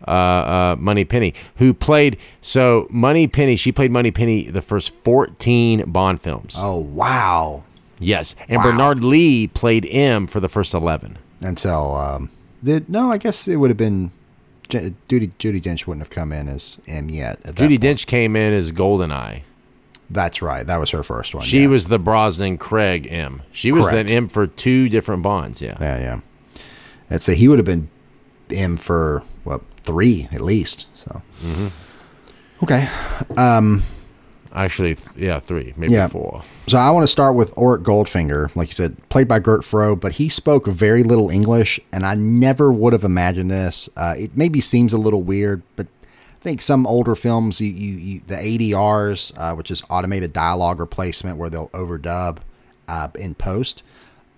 uh, 0.06 0.12
uh, 0.12 0.76
Money 0.78 1.06
Penny, 1.06 1.34
who 1.58 1.74
played 1.74 2.18
so 2.42 2.88
Money 2.90 3.28
Penny. 3.28 3.56
She 3.56 3.72
played 3.72 3.92
Money 3.92 4.12
Penny 4.12 4.50
the 4.50 4.62
first 4.62 4.92
fourteen 4.92 5.90
Bond 5.90 6.22
films. 6.22 6.56
Oh 6.58 6.78
wow. 6.78 7.64
Yes, 8.00 8.36
and 8.48 8.58
Wow. 8.58 8.66
Bernard 8.66 9.04
Lee 9.04 9.48
played 9.48 9.88
M 9.90 10.28
for 10.28 10.40
the 10.40 10.50
first 10.50 10.74
eleven. 10.74 11.18
And 11.42 11.58
so, 11.58 11.94
um, 11.94 12.30
did 12.64 12.90
no? 12.90 13.12
I 13.12 13.18
guess 13.18 13.48
it 13.48 13.56
would 13.56 13.70
have 13.72 13.78
been 13.78 14.12
J- 14.70 14.94
Judi. 15.10 15.32
Judi 15.40 15.62
Dench 15.62 15.88
wouldn't 15.88 16.02
have 16.06 16.12
come 16.12 16.32
in 16.32 16.48
as 16.48 16.80
M 16.88 17.10
yet. 17.10 17.40
At 17.46 17.56
Judi. 17.56 17.80
Dench 17.80 18.06
came 18.06 18.36
in 18.36 18.54
as 18.54 18.72
Goldeneye. 18.72 19.42
That's 20.10 20.42
right. 20.42 20.66
That 20.66 20.80
was 20.80 20.92
her 20.92 21.04
first 21.04 21.36
one. 21.36 21.44
She 21.44 21.64
yeah. 21.64 21.68
was 21.68 21.88
the 21.88 22.00
Brosnan 22.00 22.58
Craig 22.58 23.08
M. 23.12 23.42
She 23.52 23.72
was 23.72 23.90
Correct. 23.90 24.08
an 24.08 24.16
M 24.16 24.28
for 24.30 24.48
two 24.48 24.90
different 24.90 25.22
Bonds. 25.24 25.62
Yeah. 25.62 25.76
Yeah, 25.82 26.00
yeah. 26.00 26.20
I'd 27.10 27.22
say 27.22 27.36
he 27.36 27.48
would 27.48 27.60
have 27.60 27.66
been 27.66 27.90
M 28.50 28.78
for 28.78 29.24
three 29.88 30.28
at 30.32 30.42
least. 30.42 30.88
So. 30.94 31.22
Mm-hmm. 31.44 31.68
Okay. 32.64 32.88
Actually, 34.54 34.98
yeah, 35.16 35.40
three, 35.40 35.74
maybe 35.78 35.94
Yeah. 35.94 36.08
four. 36.08 36.42
So 36.68 36.78
I 36.78 36.90
want 36.90 37.04
to 37.04 37.08
start 37.08 37.36
with 37.36 37.54
Auric 37.58 37.84
Goldfinger, 37.84 38.56
like 38.56 38.70
you 38.70 38.74
said, 38.74 38.98
played 39.10 39.28
by 39.28 39.40
Gert 39.40 39.64
Froh, 39.64 39.96
but 39.96 40.14
he 40.14 40.30
spoke 40.30 40.66
very 40.66 41.04
little 41.04 41.30
English, 41.30 41.80
and 41.92 42.06
I 42.06 42.16
never 42.16 42.72
would 42.72 42.94
have 42.94 43.04
imagined 43.04 43.52
this. 43.52 43.88
Uh, 43.96 44.16
it 44.18 44.36
maybe 44.36 44.60
seems 44.60 44.94
a 44.94 44.98
little 44.98 45.22
weird, 45.22 45.62
but 45.76 45.86
I 46.04 46.42
think 46.42 46.62
some 46.62 46.88
older 46.88 47.14
films, 47.14 47.62
you, 47.62 47.68
you, 47.72 47.94
you 47.98 48.22
the 48.26 48.36
ADRs, 48.36 49.34
uh, 49.38 49.54
which 49.56 49.70
is 49.70 49.84
automated 49.90 50.34
dialogue 50.34 50.80
replacement, 50.80 51.38
where 51.38 51.50
they'll 51.52 51.70
overdub 51.70 52.38
uh, 52.88 53.10
in 53.16 53.36
post. 53.36 53.84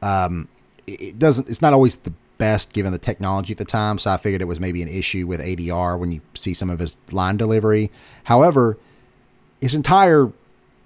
Um, 0.01 0.47
it 0.87 1.17
doesn't. 1.19 1.47
It's 1.47 1.61
not 1.61 1.71
always 1.71 1.95
the 1.97 2.11
best 2.39 2.73
given 2.73 2.91
the 2.91 2.97
technology 2.97 3.51
at 3.53 3.59
the 3.59 3.65
time, 3.65 3.99
so 3.99 4.09
I 4.09 4.17
figured 4.17 4.41
it 4.41 4.45
was 4.45 4.59
maybe 4.59 4.81
an 4.81 4.87
issue 4.87 5.27
with 5.27 5.39
ADR 5.39 5.99
when 5.99 6.11
you 6.11 6.21
see 6.33 6.55
some 6.55 6.71
of 6.71 6.79
his 6.79 6.97
line 7.11 7.37
delivery. 7.37 7.91
However, 8.23 8.77
his 9.61 9.75
entire 9.75 10.31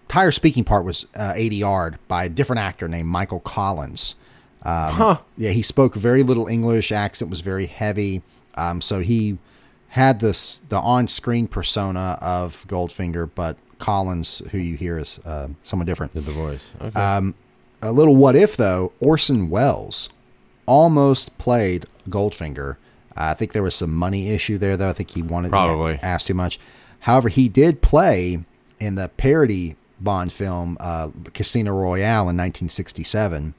entire 0.09 0.31
speaking 0.31 0.63
part 0.65 0.83
was 0.83 1.05
uh, 1.15 1.33
ADR'd 1.33 1.97
by 2.09 2.25
a 2.25 2.29
different 2.29 2.59
actor 2.59 2.87
named 2.89 3.07
Michael 3.07 3.39
Collins. 3.39 4.15
Um, 4.63 4.95
Yeah, 5.37 5.51
he 5.51 5.61
spoke 5.61 5.95
very 5.95 6.23
little 6.23 6.47
English. 6.47 6.91
Accent 6.91 7.31
was 7.31 7.41
very 7.41 7.65
heavy. 7.67 8.21
Um, 8.55 8.81
so 8.81 8.99
he 8.99 9.37
had 9.89 10.19
this 10.19 10.61
the 10.69 10.79
on 10.79 11.07
screen 11.07 11.47
persona 11.47 12.17
of 12.21 12.67
Goldfinger, 12.67 13.29
but 13.33 13.57
Collins, 13.79 14.41
who 14.51 14.57
you 14.57 14.75
hear 14.77 14.97
is 14.97 15.19
uh, 15.25 15.47
someone 15.63 15.85
different. 15.85 16.13
Did 16.13 16.25
the 16.25 16.31
voice? 16.31 16.73
Okay. 16.81 16.99
Um, 16.99 17.35
a 17.81 17.91
little 17.91 18.15
what 18.15 18.35
if 18.35 18.55
though, 18.55 18.93
Orson 18.99 19.49
Welles 19.49 20.09
almost 20.65 21.37
played 21.37 21.85
Goldfinger. 22.09 22.77
I 23.15 23.33
think 23.33 23.51
there 23.53 23.63
was 23.63 23.75
some 23.75 23.93
money 23.93 24.29
issue 24.29 24.57
there 24.57 24.75
though. 24.77 24.89
I 24.89 24.93
think 24.93 25.11
he 25.11 25.21
wanted 25.21 25.51
Probably. 25.51 25.95
he 25.97 26.01
asked 26.03 26.27
too 26.27 26.33
much. 26.33 26.59
However, 27.01 27.29
he 27.29 27.49
did 27.49 27.81
play 27.81 28.39
in 28.79 28.95
the 28.95 29.09
parody 29.09 29.75
Bond 29.99 30.33
film 30.33 30.77
uh, 30.79 31.09
Casino 31.33 31.71
Royale 31.73 32.23
in 32.23 32.35
1967. 32.37 33.53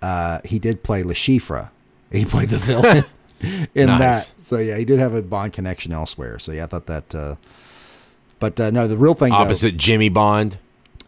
Uh, 0.00 0.38
he 0.44 0.58
did 0.58 0.82
play 0.82 1.02
Le 1.02 1.14
Chiffre. 1.14 1.70
He 2.12 2.24
played 2.24 2.48
the 2.50 2.58
villain 2.58 3.04
in 3.74 3.86
Nice. 3.86 4.28
that. 4.28 4.32
So 4.40 4.58
yeah, 4.58 4.76
he 4.76 4.84
did 4.84 4.98
have 5.00 5.14
a 5.14 5.22
Bond 5.22 5.52
connection 5.52 5.92
elsewhere. 5.92 6.38
So 6.38 6.52
yeah, 6.52 6.64
I 6.64 6.66
thought 6.66 6.86
that. 6.86 7.14
Uh, 7.14 7.36
but 8.38 8.58
uh, 8.60 8.70
no, 8.70 8.86
the 8.86 8.96
real 8.98 9.14
thing 9.14 9.30
though, 9.30 9.36
Opposite 9.36 9.76
Jimmy 9.76 10.08
Bond. 10.10 10.58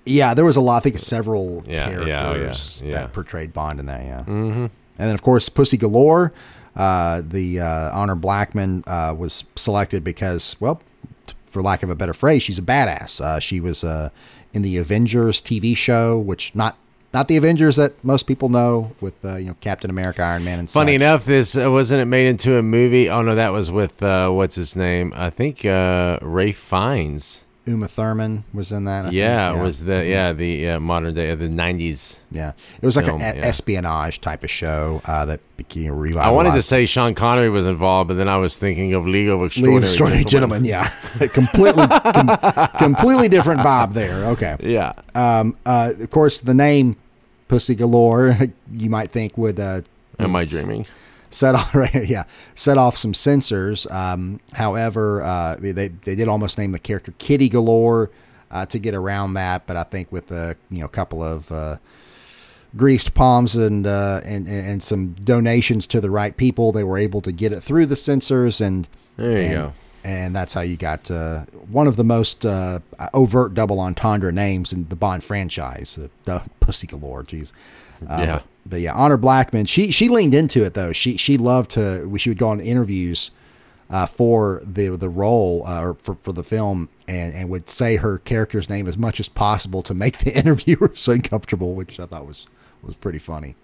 yeah, 0.04 0.34
there 0.34 0.44
was 0.44 0.56
a 0.56 0.60
lot. 0.60 0.78
I 0.78 0.80
think 0.80 0.98
several 0.98 1.62
Yeah, 1.66 1.90
yeah, 1.90 1.96
oh, 1.98 2.06
yeah, 2.06 2.22
characters 2.34 2.82
yeah. 2.84 2.92
that 2.92 3.12
portrayed 3.12 3.52
Bond 3.52 3.80
in 3.80 3.86
that. 3.86 4.02
Yeah, 4.02 4.24
mm-hmm. 4.26 4.66
And 4.98 5.08
then 5.08 5.14
of 5.14 5.22
course 5.22 5.48
Pussy 5.48 5.76
Galore, 5.76 6.32
uh, 6.74 7.22
the 7.24 7.60
uh, 7.60 7.90
Honor 7.98 8.14
Blackman 8.14 8.84
uh, 8.86 9.14
was 9.16 9.44
selected 9.56 10.04
because, 10.04 10.56
well, 10.60 10.80
for 11.46 11.62
lack 11.62 11.82
of 11.82 11.88
a 11.90 11.94
better 11.94 12.12
phrase, 12.12 12.42
she's 12.42 12.58
a 12.58 12.62
badass. 12.62 13.20
Uh, 13.20 13.40
she 13.40 13.60
was 13.60 13.82
uh, 13.82 14.10
in 14.52 14.62
the 14.62 14.76
Avengers 14.76 15.40
TV 15.40 15.76
show, 15.76 16.18
which 16.18 16.54
not 16.54 16.76
not 17.14 17.28
the 17.28 17.38
Avengers 17.38 17.76
that 17.76 17.92
most 18.04 18.24
people 18.24 18.50
know 18.50 18.92
with 19.00 19.24
uh, 19.24 19.36
you 19.36 19.46
know 19.46 19.56
Captain 19.62 19.88
America, 19.88 20.22
Iron 20.22 20.44
Man, 20.44 20.58
and 20.58 20.68
Funny 20.68 20.92
such. 20.92 20.96
enough, 20.96 21.24
this 21.24 21.56
uh, 21.56 21.70
wasn't 21.70 22.02
it 22.02 22.04
made 22.06 22.26
into 22.26 22.58
a 22.58 22.62
movie. 22.62 23.08
Oh 23.08 23.22
no, 23.22 23.34
that 23.34 23.50
was 23.50 23.70
with 23.70 24.02
uh, 24.02 24.28
what's 24.28 24.54
his 24.54 24.76
name? 24.76 25.14
I 25.16 25.30
think 25.30 25.64
uh, 25.64 26.18
Ralph 26.20 26.56
Fiennes. 26.56 27.42
Uma 27.66 27.88
Thurman 27.88 28.44
was 28.54 28.70
in 28.70 28.84
that. 28.84 29.02
Think. 29.02 29.14
Yeah, 29.14 29.58
it 29.58 29.62
was 29.62 29.84
the 29.84 30.04
yeah 30.06 30.32
the 30.32 30.70
uh, 30.70 30.80
modern 30.80 31.14
day 31.14 31.30
of 31.30 31.40
the 31.40 31.48
nineties. 31.48 32.20
yeah. 32.30 32.52
It 32.80 32.86
was 32.86 32.96
like 32.96 33.06
film, 33.06 33.20
an 33.20 33.36
yeah. 33.36 33.44
espionage 33.44 34.20
type 34.20 34.44
of 34.44 34.50
show 34.50 35.02
uh, 35.04 35.24
that 35.26 35.40
became 35.56 35.92
revitalized. 35.92 36.28
I 36.28 36.30
wanted 36.30 36.52
to 36.52 36.62
say 36.62 36.86
Sean 36.86 37.14
Connery 37.14 37.50
was 37.50 37.66
involved, 37.66 38.08
but 38.08 38.14
then 38.14 38.28
I 38.28 38.36
was 38.36 38.56
thinking 38.56 38.94
of 38.94 39.06
League 39.06 39.28
of 39.28 39.40
League 39.40 39.46
Extraordinary, 39.46 39.76
of 39.78 39.84
Extraordinary 39.84 40.24
Gentlemen. 40.24 40.64
Gentlemen. 40.64 40.94
Yeah, 41.20 41.26
completely, 41.32 41.86
com- 41.88 42.68
completely 42.78 43.28
different 43.28 43.60
vibe 43.60 43.92
there. 43.94 44.26
Okay. 44.26 44.56
Yeah, 44.60 44.92
Um. 45.14 45.56
Uh. 45.66 45.92
Of 45.98 46.10
course, 46.10 46.40
the 46.40 46.54
name 46.54 46.96
Pussy 47.48 47.74
Galore, 47.74 48.38
you 48.72 48.90
might 48.90 49.10
think 49.10 49.36
would 49.36 49.58
uh, 49.58 49.80
am 50.18 50.36
I 50.36 50.44
dreaming? 50.44 50.86
Set 51.36 51.54
off, 51.54 51.74
right, 51.74 52.08
yeah, 52.08 52.24
set 52.54 52.78
off 52.78 52.96
some 52.96 53.12
sensors. 53.12 53.90
Um. 53.92 54.40
However, 54.52 55.22
uh, 55.22 55.56
they 55.60 55.88
they 55.88 56.14
did 56.14 56.28
almost 56.28 56.56
name 56.56 56.72
the 56.72 56.78
character 56.78 57.12
Kitty 57.18 57.48
Galore 57.50 58.10
uh, 58.50 58.64
to 58.66 58.78
get 58.78 58.94
around 58.94 59.34
that, 59.34 59.66
but 59.66 59.76
I 59.76 59.82
think 59.82 60.10
with 60.10 60.30
a 60.30 60.56
you 60.70 60.80
know 60.80 60.88
couple 60.88 61.22
of 61.22 61.50
uh, 61.52 61.76
greased 62.76 63.14
palms 63.14 63.56
and, 63.56 63.86
uh, 63.86 64.20
and 64.24 64.46
and 64.46 64.82
some 64.82 65.12
donations 65.14 65.86
to 65.88 66.00
the 66.00 66.10
right 66.10 66.36
people, 66.36 66.72
they 66.72 66.84
were 66.84 66.98
able 66.98 67.20
to 67.22 67.32
get 67.32 67.52
it 67.52 67.60
through 67.60 67.86
the 67.86 67.96
censors 67.96 68.60
and 68.60 68.88
There 69.16 69.32
you 69.32 69.38
and, 69.38 69.54
go. 69.54 69.72
And 70.04 70.36
that's 70.36 70.54
how 70.54 70.60
you 70.60 70.76
got 70.76 71.10
uh, 71.10 71.44
one 71.68 71.86
of 71.86 71.96
the 71.96 72.04
most 72.04 72.46
uh, 72.46 72.78
overt 73.12 73.54
double 73.54 73.80
entendre 73.80 74.30
names 74.32 74.72
in 74.72 74.88
the 74.88 74.96
Bond 74.96 75.24
franchise, 75.24 75.98
uh, 75.98 76.08
the 76.24 76.42
Pussy 76.60 76.86
Galore. 76.86 77.24
Jeez. 77.24 77.52
Uh, 78.08 78.18
Yeah. 78.20 78.40
But, 78.68 78.80
yeah, 78.80 78.94
Honor 78.94 79.16
Blackman. 79.16 79.66
She 79.66 79.90
she 79.90 80.08
leaned 80.08 80.34
into 80.34 80.64
it 80.64 80.74
though. 80.74 80.92
She 80.92 81.16
she 81.16 81.36
loved 81.38 81.70
to. 81.72 82.10
She 82.18 82.30
would 82.30 82.38
go 82.38 82.48
on 82.48 82.60
interviews 82.60 83.30
uh, 83.90 84.06
for 84.06 84.60
the 84.64 84.88
the 84.96 85.08
role 85.08 85.64
uh, 85.66 85.80
or 85.82 85.94
for, 85.94 86.16
for 86.22 86.32
the 86.32 86.42
film, 86.42 86.88
and 87.06 87.32
and 87.34 87.48
would 87.48 87.68
say 87.68 87.96
her 87.96 88.18
character's 88.18 88.68
name 88.68 88.86
as 88.86 88.98
much 88.98 89.20
as 89.20 89.28
possible 89.28 89.82
to 89.82 89.94
make 89.94 90.18
the 90.18 90.32
interviewers 90.38 91.06
uncomfortable, 91.08 91.74
which 91.74 92.00
I 92.00 92.06
thought 92.06 92.26
was 92.26 92.46
was 92.82 92.94
pretty 92.94 93.18
funny. 93.18 93.54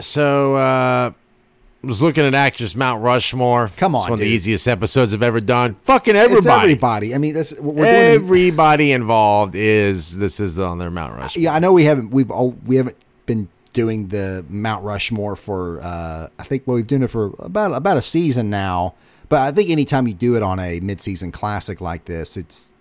So 0.00 0.56
uh 0.56 1.12
was 1.82 2.00
looking 2.00 2.24
at 2.24 2.32
actress 2.34 2.76
Mount 2.76 3.02
Rushmore. 3.02 3.68
Come 3.76 3.94
It's 3.94 4.04
on, 4.04 4.10
one 4.10 4.12
of 4.12 4.18
the 4.20 4.26
easiest 4.26 4.68
episodes 4.68 5.12
I've 5.12 5.22
ever 5.22 5.40
done. 5.40 5.74
Fucking 5.82 6.14
It's 6.14 6.24
everybody. 6.30 6.62
everybody. 6.62 7.14
I 7.14 7.18
mean, 7.18 7.34
that's 7.34 7.58
we're 7.58 7.84
doing. 7.84 7.94
Everybody 8.22 8.92
involved 8.92 9.54
is 9.56 10.16
this 10.18 10.38
is 10.38 10.58
on 10.58 10.78
their 10.78 10.90
Mount 10.90 11.14
Rushmore. 11.14 11.42
Yeah, 11.42 11.54
I 11.54 11.58
know 11.58 11.72
we 11.72 11.84
haven't 11.84 12.10
we've 12.10 12.30
all 12.30 12.50
we 12.66 12.76
haven't 12.76 12.96
been 13.26 13.48
doing 13.72 14.08
the 14.08 14.44
Mount 14.48 14.84
Rushmore 14.84 15.36
for 15.36 15.80
uh 15.82 16.28
I 16.38 16.44
think 16.44 16.64
well 16.66 16.76
we've 16.76 16.86
done 16.86 17.02
it 17.02 17.08
for 17.08 17.34
about 17.38 17.72
about 17.72 17.96
a 17.96 18.02
season 18.02 18.50
now. 18.50 18.94
But 19.28 19.40
I 19.40 19.50
think 19.52 19.70
anytime 19.70 20.06
you 20.06 20.12
do 20.14 20.36
it 20.36 20.42
on 20.42 20.58
a 20.58 20.80
mid-season 20.80 21.32
classic 21.32 21.80
like 21.80 22.04
this, 22.04 22.36
it's 22.36 22.74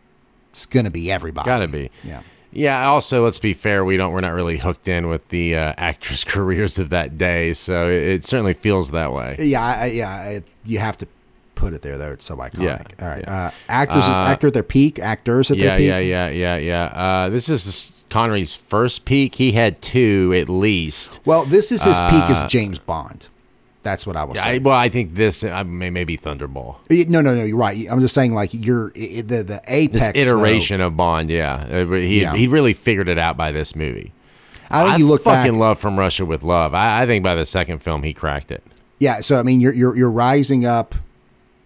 it's 0.49 0.65
going 0.65 0.83
to 0.83 0.91
be 0.91 1.09
everybody. 1.09 1.45
Gotta 1.45 1.67
be. 1.67 1.89
Yeah. 2.03 2.23
Yeah. 2.51 2.87
Also, 2.89 3.23
let's 3.23 3.39
be 3.39 3.53
fair. 3.53 3.85
We 3.85 3.95
don't. 3.95 4.11
We're 4.11 4.19
not 4.19 4.33
really 4.33 4.57
hooked 4.57 4.89
in 4.89 5.07
with 5.07 5.29
the 5.29 5.55
uh, 5.55 5.73
actors' 5.77 6.23
careers 6.25 6.77
of 6.77 6.89
that 6.89 7.17
day, 7.17 7.53
so 7.53 7.89
it, 7.89 8.03
it 8.03 8.25
certainly 8.25 8.53
feels 8.53 8.91
that 8.91 9.13
way. 9.13 9.37
Yeah, 9.39 9.63
I, 9.63 9.85
yeah, 9.85 10.09
I, 10.09 10.41
you 10.65 10.79
have 10.79 10.97
to 10.97 11.07
put 11.61 11.73
it 11.73 11.81
there 11.83 11.97
though. 11.97 12.11
It's 12.11 12.25
so 12.25 12.35
iconic. 12.37 12.59
Yeah, 12.63 12.83
All 13.05 13.07
right. 13.07 13.23
yeah. 13.25 13.45
Uh, 13.45 13.51
actors 13.69 14.03
actor 14.05 14.47
at 14.47 14.53
their 14.53 14.63
peak, 14.63 14.99
actors 14.99 15.51
at 15.51 15.57
Yeah, 15.57 15.63
their 15.69 15.77
peak. 15.77 15.87
yeah, 15.87 15.99
yeah, 15.99 16.27
yeah, 16.29 16.57
yeah. 16.57 16.83
Uh, 16.85 17.29
this 17.29 17.47
is 17.49 17.91
Connery's 18.09 18.55
first 18.55 19.05
peak. 19.05 19.35
He 19.35 19.51
had 19.53 19.81
two 19.81 20.33
at 20.35 20.49
least. 20.49 21.19
Well, 21.23 21.45
this 21.45 21.71
is 21.71 21.83
his 21.83 21.99
peak 21.99 22.23
as 22.29 22.41
Uh, 22.41 22.47
James 22.47 22.79
Bond. 22.79 23.29
That's 23.83 24.05
what 24.05 24.15
I 24.15 24.23
was. 24.25 24.37
I, 24.37 24.43
say. 24.43 24.59
well, 24.59 24.75
I 24.75 24.89
think 24.89 25.15
this 25.15 25.43
uh, 25.43 25.63
may 25.63 25.89
maybe 25.89 26.17
Thunderball. 26.17 26.75
no, 27.09 27.21
no, 27.21 27.33
no. 27.35 27.43
You're 27.43 27.57
right. 27.57 27.87
I'm 27.89 27.99
just 28.01 28.13
saying, 28.13 28.33
like 28.33 28.53
you're 28.53 28.91
i- 28.95 29.13
i- 29.17 29.21
the 29.21 29.37
the 29.37 29.43
This 29.43 29.59
apex 29.67 30.13
though, 30.13 30.19
iteration 30.37 30.81
of 30.81 30.95
Bond, 30.97 31.29
yeah, 31.31 31.53
Uh, 31.71 31.85
he 31.95 32.21
Yeah. 32.21 32.35
he 32.35 32.45
really 32.47 32.73
figured 32.73 33.07
it 33.09 33.17
out 33.17 33.37
by 33.37 33.51
this 33.51 33.75
movie. 33.75 34.11
I 34.69 34.85
think 34.85 34.99
you 34.99 35.07
look 35.07 35.23
fucking 35.23 35.53
back. 35.53 35.59
love 35.59 35.79
From 35.79 35.97
Russia 35.97 36.25
with 36.25 36.43
Love. 36.43 36.73
I, 36.75 37.01
I 37.01 37.05
think 37.05 37.23
by 37.23 37.33
the 37.35 37.45
second 37.45 37.79
film 37.83 38.03
he 38.03 38.13
cracked 38.13 38.51
it. 38.51 38.63
Yeah, 38.99 39.19
so 39.21 39.39
I 39.39 39.43
mean, 39.43 39.59
you're 39.59 39.73
you're 39.73 39.97
you're 39.97 40.11
rising 40.11 40.63
up 40.63 40.93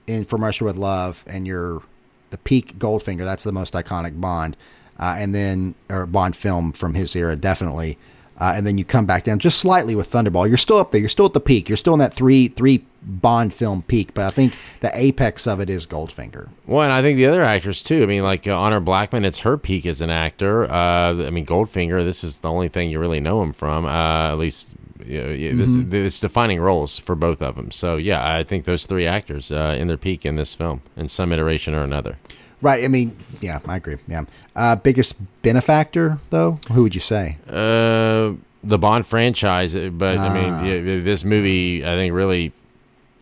in 0.07 0.25
From 0.25 0.43
Russia 0.43 0.63
with 0.65 0.75
Love, 0.75 1.23
and 1.27 1.47
you're 1.47 1.81
the 2.29 2.37
peak 2.37 2.77
Goldfinger. 2.77 3.23
That's 3.23 3.43
the 3.43 3.51
most 3.51 3.73
iconic 3.73 4.19
Bond, 4.19 4.57
uh, 4.99 5.15
and 5.17 5.33
then 5.33 5.75
or 5.89 6.05
Bond 6.05 6.35
film 6.35 6.71
from 6.71 6.93
his 6.93 7.15
era, 7.15 7.35
definitely. 7.35 7.97
Uh, 8.37 8.53
and 8.57 8.67
then 8.67 8.77
you 8.77 8.83
come 8.83 9.05
back 9.05 9.23
down 9.23 9.39
just 9.39 9.59
slightly 9.59 9.95
with 9.95 10.11
Thunderball. 10.11 10.45
You're 10.45 10.57
still 10.57 10.77
up 10.77 10.91
there. 10.91 10.99
You're 10.99 11.09
still 11.09 11.27
at 11.27 11.33
the 11.33 11.39
peak. 11.39 11.69
You're 11.69 11.77
still 11.77 11.93
in 11.93 11.99
that 11.99 12.13
three 12.13 12.49
three 12.49 12.85
Bond 13.01 13.53
film 13.53 13.83
peak, 13.83 14.13
but 14.15 14.25
I 14.25 14.31
think 14.31 14.57
the 14.79 14.91
apex 14.93 15.45
of 15.45 15.59
it 15.59 15.69
is 15.69 15.85
Goldfinger. 15.85 16.49
Well, 16.65 16.81
and 16.81 16.91
I 16.91 17.03
think 17.03 17.17
the 17.17 17.27
other 17.27 17.43
actors 17.43 17.83
too. 17.83 18.01
I 18.01 18.07
mean, 18.07 18.23
like 18.23 18.47
uh, 18.47 18.57
Honor 18.57 18.79
Blackman, 18.79 19.23
it's 19.23 19.39
her 19.39 19.57
peak 19.57 19.85
as 19.85 20.01
an 20.01 20.09
actor. 20.09 20.69
Uh, 20.69 21.25
I 21.25 21.29
mean, 21.29 21.45
Goldfinger, 21.45 22.03
this 22.03 22.23
is 22.23 22.39
the 22.39 22.49
only 22.49 22.67
thing 22.67 22.89
you 22.89 22.99
really 22.99 23.19
know 23.19 23.43
him 23.43 23.53
from. 23.53 23.85
Uh, 23.85 24.31
at 24.31 24.39
least, 24.39 24.69
you 25.07 25.21
know, 25.23 25.29
yeah, 25.29 25.53
this, 25.53 25.69
this 25.71 26.19
defining 26.19 26.59
roles 26.59 26.97
for 26.99 27.15
both 27.15 27.41
of 27.41 27.55
them. 27.55 27.71
So 27.71 27.97
yeah, 27.97 28.35
I 28.35 28.43
think 28.43 28.65
those 28.65 28.85
three 28.85 29.05
actors 29.07 29.51
uh, 29.51 29.75
in 29.77 29.87
their 29.87 29.97
peak 29.97 30.25
in 30.25 30.35
this 30.35 30.53
film, 30.53 30.81
in 30.97 31.07
some 31.09 31.31
iteration 31.31 31.73
or 31.73 31.83
another. 31.83 32.17
Right. 32.61 32.83
I 32.83 32.87
mean, 32.87 33.15
yeah, 33.41 33.59
I 33.67 33.75
agree. 33.77 33.97
Yeah. 34.07 34.25
Uh, 34.55 34.75
biggest 34.77 35.41
benefactor, 35.41 36.19
though? 36.29 36.59
Who 36.71 36.83
would 36.83 36.95
you 36.95 37.01
say? 37.01 37.37
Uh, 37.47 38.33
the 38.63 38.77
Bond 38.79 39.05
franchise, 39.05 39.75
uh, 39.75 39.89
but 39.91 40.17
I 40.17 40.27
Ah. 40.27 40.33
mean, 40.33 40.65
yeah, 40.95 41.01
this 41.01 41.23
movie, 41.23 41.83
I 41.85 41.95
think, 41.95 42.13
really, 42.13 42.53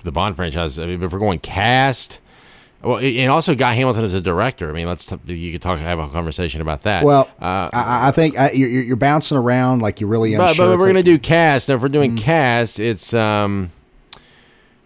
the 0.04 0.12
Bond 0.12 0.36
franchise. 0.36 0.80
I 0.80 0.86
mean, 0.86 1.02
if 1.04 1.12
we're 1.12 1.20
going 1.20 1.40
cast, 1.40 2.20
well, 2.84 2.98
and 3.00 3.32
also 3.32 3.56
Guy 3.56 3.74
Hamilton 3.74 4.04
as 4.04 4.14
a 4.14 4.22
director. 4.22 4.70
I 4.70 4.74
mean, 4.74 4.86
let's 4.88 5.06
t- 5.06 5.18
you 5.34 5.52
could 5.52 5.62
talk, 5.62 5.80
have 5.80 6.00
a 6.00 6.08
conversation 6.10 6.62
about 6.62 6.84
that. 6.84 7.04
Well, 7.04 7.30
uh, 7.42 7.70
I, 7.74 8.10
I 8.10 8.12
think 8.12 8.38
uh, 8.40 8.50
you're, 8.54 8.70
you're 8.70 8.96
bouncing 8.96 9.38
around 9.38 9.82
like 9.82 10.00
you're 10.02 10.10
really 10.10 10.36
but, 10.36 10.50
unsure. 10.50 10.68
but 10.68 10.80
we're 10.80 10.88
gonna 10.88 11.04
do 11.04 11.18
cast. 11.18 11.70
Now, 11.70 11.76
if 11.76 11.82
we're 11.82 11.90
doing 11.90 12.12
Mm-hmm. 12.16 12.24
cast, 12.26 12.80
it's 12.80 13.14
um, 13.14 13.72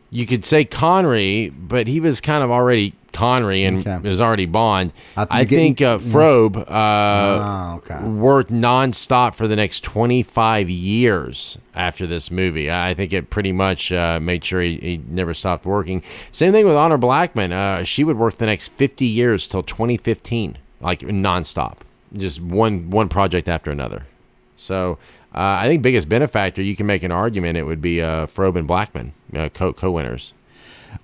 you 0.09 0.25
could 0.25 0.45
say 0.45 0.63
Connery, 0.65 1.49
but 1.49 1.87
he 1.87 1.99
was 1.99 2.21
kind 2.21 2.43
of 2.43 2.49
already 2.51 2.93
Connery 3.13 3.63
and 3.63 3.79
Okay. 3.79 3.97
was 4.07 4.21
already 4.21 4.45
Bond. 4.45 4.93
I 5.15 5.21
I, 5.23 5.25
think 5.45 5.49
getting- 5.49 5.75
think 5.75 5.81
uh, 5.81 5.97
Frobe 5.97 6.57
uh, 6.57 6.63
Oh, 6.69 7.75
okay. 7.77 8.07
worked 8.07 8.51
nonstop 8.51 9.33
for 9.33 9.47
the 9.47 9.55
next 9.55 9.83
25 9.83 10.69
years 10.69 11.57
after 11.73 12.05
this 12.05 12.29
movie. 12.29 12.69
I 12.71 12.93
think 12.93 13.13
it 13.13 13.29
pretty 13.31 13.51
much 13.51 13.91
uh, 13.91 14.19
made 14.21 14.45
sure 14.45 14.61
he, 14.61 14.77
he 14.77 15.01
never 15.09 15.33
stopped 15.33 15.65
working. 15.65 16.03
Same 16.31 16.51
thing 16.53 16.65
with 16.67 16.75
Honor 16.75 16.97
Blackman. 16.97 17.51
Uh, 17.51 17.83
she 17.83 18.03
would 18.03 18.17
work 18.17 18.37
the 18.37 18.45
next 18.45 18.67
50 18.69 19.05
years 19.05 19.47
till 19.47 19.63
2015, 19.63 20.57
like 20.79 20.99
nonstop, 20.99 21.77
just 22.15 22.39
one 22.39 22.89
one 22.91 23.09
project 23.09 23.49
after 23.49 23.71
another. 23.71 24.03
So 24.55 24.99
uh, 25.37 25.57
I 25.61 25.67
think 25.67 25.81
biggest 25.83 26.09
benefactor 26.09 26.61
you 26.61 26.75
can 26.75 26.85
make 26.87 27.03
an 27.03 27.11
argument 27.11 27.57
it 27.57 27.63
would 27.63 27.81
be 27.81 28.01
uh, 28.01 28.25
Frobe 28.27 28.57
and 28.57 28.67
Blackman, 28.67 29.13
uh, 29.35 29.49
co 29.49 29.71
co 29.73 29.91
winners. 29.91 30.33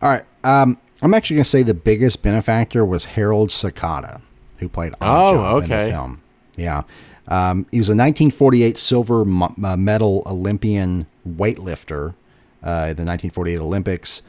All 0.02 0.10
right. 0.10 0.24
Um, 0.43 0.78
I'm 1.02 1.13
actually 1.13 1.36
going 1.38 1.43
to 1.43 1.50
say 1.50 1.63
the 1.63 1.74
biggest 1.74 2.24
benefactor 2.24 2.86
was 2.86 3.06
Harold 3.06 3.50
Sakata, 3.50 4.22
who 4.58 4.69
played 4.69 4.93
Oh, 5.02 5.06
Oddjob 5.06 5.58
in 5.58 5.63
okay. 5.65 5.86
the 5.86 5.91
film. 5.91 6.22
Yeah. 6.56 6.82
Um, 7.28 7.65
he 7.72 7.78
was 7.80 7.89
a 7.89 7.91
1948 7.96 8.78
silver 8.78 9.24
mo- 9.26 9.54
uh, 9.63 9.78
medal 9.78 10.24
Olympian 10.26 11.06
weightlifter 11.28 12.15
uh, 12.63 12.89
at 12.91 12.98
the 12.98 13.04
1948 13.06 13.60
Olympics. 13.60 14.22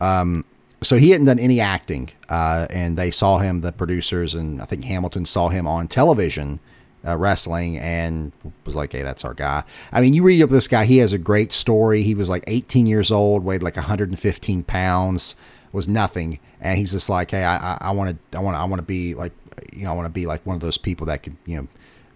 Um, 0.00 0.44
so 0.82 0.96
he 0.96 1.10
hadn't 1.10 1.26
done 1.26 1.38
any 1.38 1.60
acting, 1.60 2.10
uh, 2.28 2.66
and 2.70 2.96
they 2.96 3.10
saw 3.10 3.38
him, 3.38 3.60
the 3.60 3.70
producers, 3.72 4.34
and 4.34 4.62
I 4.62 4.64
think 4.64 4.84
Hamilton 4.84 5.26
saw 5.26 5.48
him 5.48 5.66
on 5.66 5.88
television 5.88 6.58
uh, 7.06 7.16
wrestling 7.16 7.78
and 7.78 8.32
was 8.64 8.74
like, 8.74 8.92
hey, 8.92 9.02
that's 9.02 9.24
our 9.24 9.34
guy. 9.34 9.64
I 9.92 10.00
mean, 10.00 10.14
you 10.14 10.22
read 10.22 10.42
up 10.42 10.50
this 10.50 10.68
guy, 10.68 10.84
he 10.84 10.98
has 10.98 11.12
a 11.12 11.18
great 11.18 11.52
story. 11.52 12.02
He 12.02 12.14
was 12.14 12.28
like 12.28 12.44
18 12.46 12.86
years 12.86 13.10
old, 13.10 13.44
weighed 13.44 13.62
like 13.62 13.76
115 13.76 14.62
pounds, 14.64 15.36
was 15.72 15.88
nothing. 15.88 16.38
And 16.60 16.78
he's 16.78 16.92
just 16.92 17.08
like, 17.08 17.30
hey, 17.30 17.44
I 17.44 17.90
want 17.90 18.10
to, 18.10 18.38
I 18.38 18.40
want 18.40 18.56
to, 18.56 18.60
I 18.60 18.64
want 18.64 18.80
to 18.80 18.86
be 18.86 19.14
like, 19.14 19.32
you 19.72 19.84
know, 19.84 19.90
I 19.90 19.94
want 19.94 20.06
to 20.06 20.12
be 20.12 20.26
like 20.26 20.44
one 20.44 20.54
of 20.54 20.60
those 20.60 20.78
people 20.78 21.06
that 21.06 21.22
could, 21.22 21.36
you 21.46 21.56
know, 21.56 21.68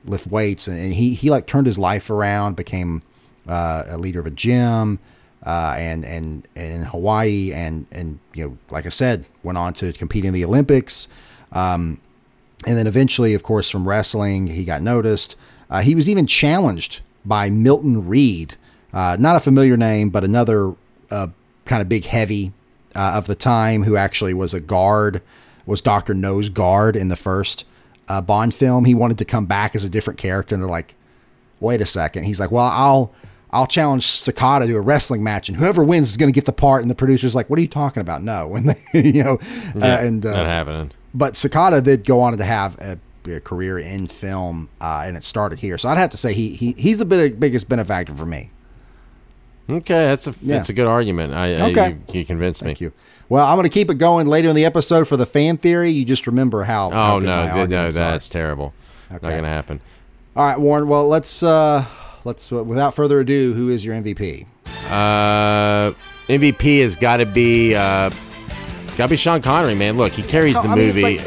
lift 0.05 0.27
weights. 0.27 0.69
And, 0.69 0.79
and 0.79 0.93
he, 0.93 1.15
he 1.15 1.31
like 1.31 1.47
turned 1.47 1.67
his 1.67 1.79
life 1.79 2.11
around, 2.11 2.57
became 2.57 3.03
uh, 3.49 3.85
a 3.89 3.99
leader 3.99 4.21
of 4.21 4.27
a 4.27 4.31
gym. 4.31 4.99
Uh, 5.47 5.75
and 5.77 6.07
and 6.07 6.49
in 6.57 6.85
Hawaii, 6.85 7.53
and 7.53 7.87
and 7.93 8.19
you 8.33 8.49
know, 8.49 8.59
like 8.71 8.87
I 8.87 8.89
said, 8.89 9.27
went 9.43 9.59
on 9.59 9.75
to 9.75 9.93
compete 9.93 10.25
in 10.25 10.33
the 10.33 10.43
Olympics. 10.43 11.07
Um, 11.53 12.01
and 12.67 12.77
then 12.77 12.87
eventually, 12.87 13.35
of 13.35 13.43
course, 13.43 13.71
from 13.71 13.89
wrestling, 13.89 14.47
he 14.47 14.65
got 14.65 14.83
noticed. 14.83 15.37
Uh, 15.71 15.81
he 15.81 15.95
was 15.95 16.09
even 16.09 16.27
challenged 16.27 17.01
by 17.25 17.51
Milton 17.51 18.07
Reid, 18.07 18.55
uh, 18.93 19.17
not 19.19 19.37
a 19.37 19.41
familiar 19.41 19.77
name, 19.77 20.11
but 20.11 20.25
another 20.25 20.75
uh, 21.11 21.29
kind 21.65 21.83
of 21.83 21.89
big 21.89 22.05
heavy 22.05 22.53
uh, 22.95 23.13
of 23.17 23.27
the 23.27 23.35
time 23.35 23.83
who 23.83 23.97
actually 23.97 24.35
was 24.35 24.55
a 24.55 24.61
guard, 24.61 25.23
was 25.67 25.81
Doctor 25.81 26.15
No's 26.15 26.49
guard 26.49 26.97
in 26.97 27.09
the 27.09 27.17
first 27.17 27.65
uh, 28.09 28.21
Bond 28.21 28.55
film. 28.55 28.85
He 28.85 28.95
wanted 28.95 29.19
to 29.19 29.25
come 29.25 29.47
back 29.47 29.75
as 29.75 29.85
a 29.85 29.89
different 29.89 30.19
character, 30.19 30.55
and 30.55 30.63
they're 30.63 30.71
like, 30.71 30.95
"Wait 31.61 31.81
a 31.81 31.87
second. 31.87 32.25
He's 32.25 32.41
like, 32.41 32.51
"Well, 32.51 32.65
I'll." 32.65 33.13
I'll 33.51 33.69
challenge 33.69 34.05
Sakata 34.05 34.67
to 34.67 34.75
a 34.77 34.81
wrestling 34.81 35.23
match, 35.23 35.49
and 35.49 35.57
whoever 35.57 35.85
wins 35.85 36.09
is 36.09 36.17
going 36.17 36.27
to 36.29 36.35
get 36.35 36.45
the 36.45 36.53
part. 36.53 36.83
And 36.83 36.91
the 36.91 36.95
producer's 36.97 37.37
like, 37.37 37.49
"What 37.49 37.57
are 37.57 37.63
you 37.63 37.69
talking 37.69 38.01
about? 38.01 38.21
No." 38.21 38.57
And 38.57 38.71
they, 38.71 39.01
you 39.01 39.23
know, 39.23 39.39
uh, 39.81 39.85
and 40.01 40.27
uh, 40.27 40.33
Not 40.33 40.47
happening. 40.47 40.91
But 41.15 41.35
Sakata 41.35 41.83
did 41.83 42.05
go 42.05 42.21
on 42.21 42.37
to 42.37 42.45
have 42.45 42.77
a, 42.81 42.99
a 43.31 43.41
career 43.41 43.79
in 43.79 44.07
film, 44.09 44.69
uh, 44.81 45.05
and 45.07 45.17
it 45.17 45.25
started 45.25 45.61
here. 45.61 45.79
So 45.79 45.89
I'd 45.89 45.99
have 45.99 46.11
to 46.11 46.17
say 46.17 46.35
he, 46.35 46.51
he 46.55 46.73
he's 46.73 46.99
the 46.99 47.05
big, 47.07 47.39
biggest 47.41 47.69
benefactor 47.69 48.15
for 48.15 48.27
me. 48.27 48.51
Okay, 49.71 49.95
that's 49.95 50.27
a 50.27 50.35
Yeah. 50.43 50.57
that's 50.57 50.69
a 50.69 50.75
good 50.75 50.87
argument. 50.87 51.33
I, 51.33 51.55
I 51.55 51.71
Okay. 51.71 51.97
you, 52.09 52.19
you 52.21 52.25
convinced 52.27 52.61
Thank 52.61 52.81
me. 52.81 52.87
you. 52.87 52.93
Well, 53.31 53.47
I'm 53.47 53.55
going 53.57 53.63
to 53.65 53.71
keep 53.71 53.91
it 53.91 53.95
going 53.97 54.27
later 54.27 54.51
in 54.51 54.55
the 54.57 54.67
episode 54.67 55.09
for 55.09 55.17
the 55.17 55.25
fan 55.25 55.57
theory. 55.57 55.91
You 55.91 56.05
just 56.05 56.27
remember 56.27 56.65
how. 56.65 56.91
how 56.91 57.17
Oh 57.17 57.21
good 57.21 57.27
no, 57.27 57.37
no, 57.47 57.53
arguments 57.61 57.97
are. 57.97 58.11
that's 58.11 58.29
terrible. 58.29 58.75
Not 59.11 59.23
gonna 59.23 59.49
happen. 59.49 59.81
all 60.37 60.47
right, 60.47 60.59
Warren. 60.61 60.89
Well, 60.89 61.09
let's 61.09 61.43
uh, 61.43 61.85
let's 62.25 62.53
uh, 62.53 62.63
without 62.65 62.95
further 62.95 63.21
ado, 63.21 63.55
who 63.55 63.71
is 63.71 63.85
your 63.87 63.95
MVP? 63.95 64.47
Uh, 64.91 65.93
MVP 66.29 66.83
has 66.83 66.97
got 66.97 67.19
to 67.19 67.27
be 67.27 67.75
uh, 67.75 68.11
got 68.97 69.07
to 69.07 69.11
be 69.11 69.17
Sean 69.17 69.43
Connery, 69.43 69.75
man. 69.75 69.97
Look, 69.97 70.13
he 70.13 70.23
carries 70.23 70.61
the 70.61 70.69
I 70.69 70.75
mean, 70.75 70.87
movie. 70.89 71.03
like, 71.19 71.21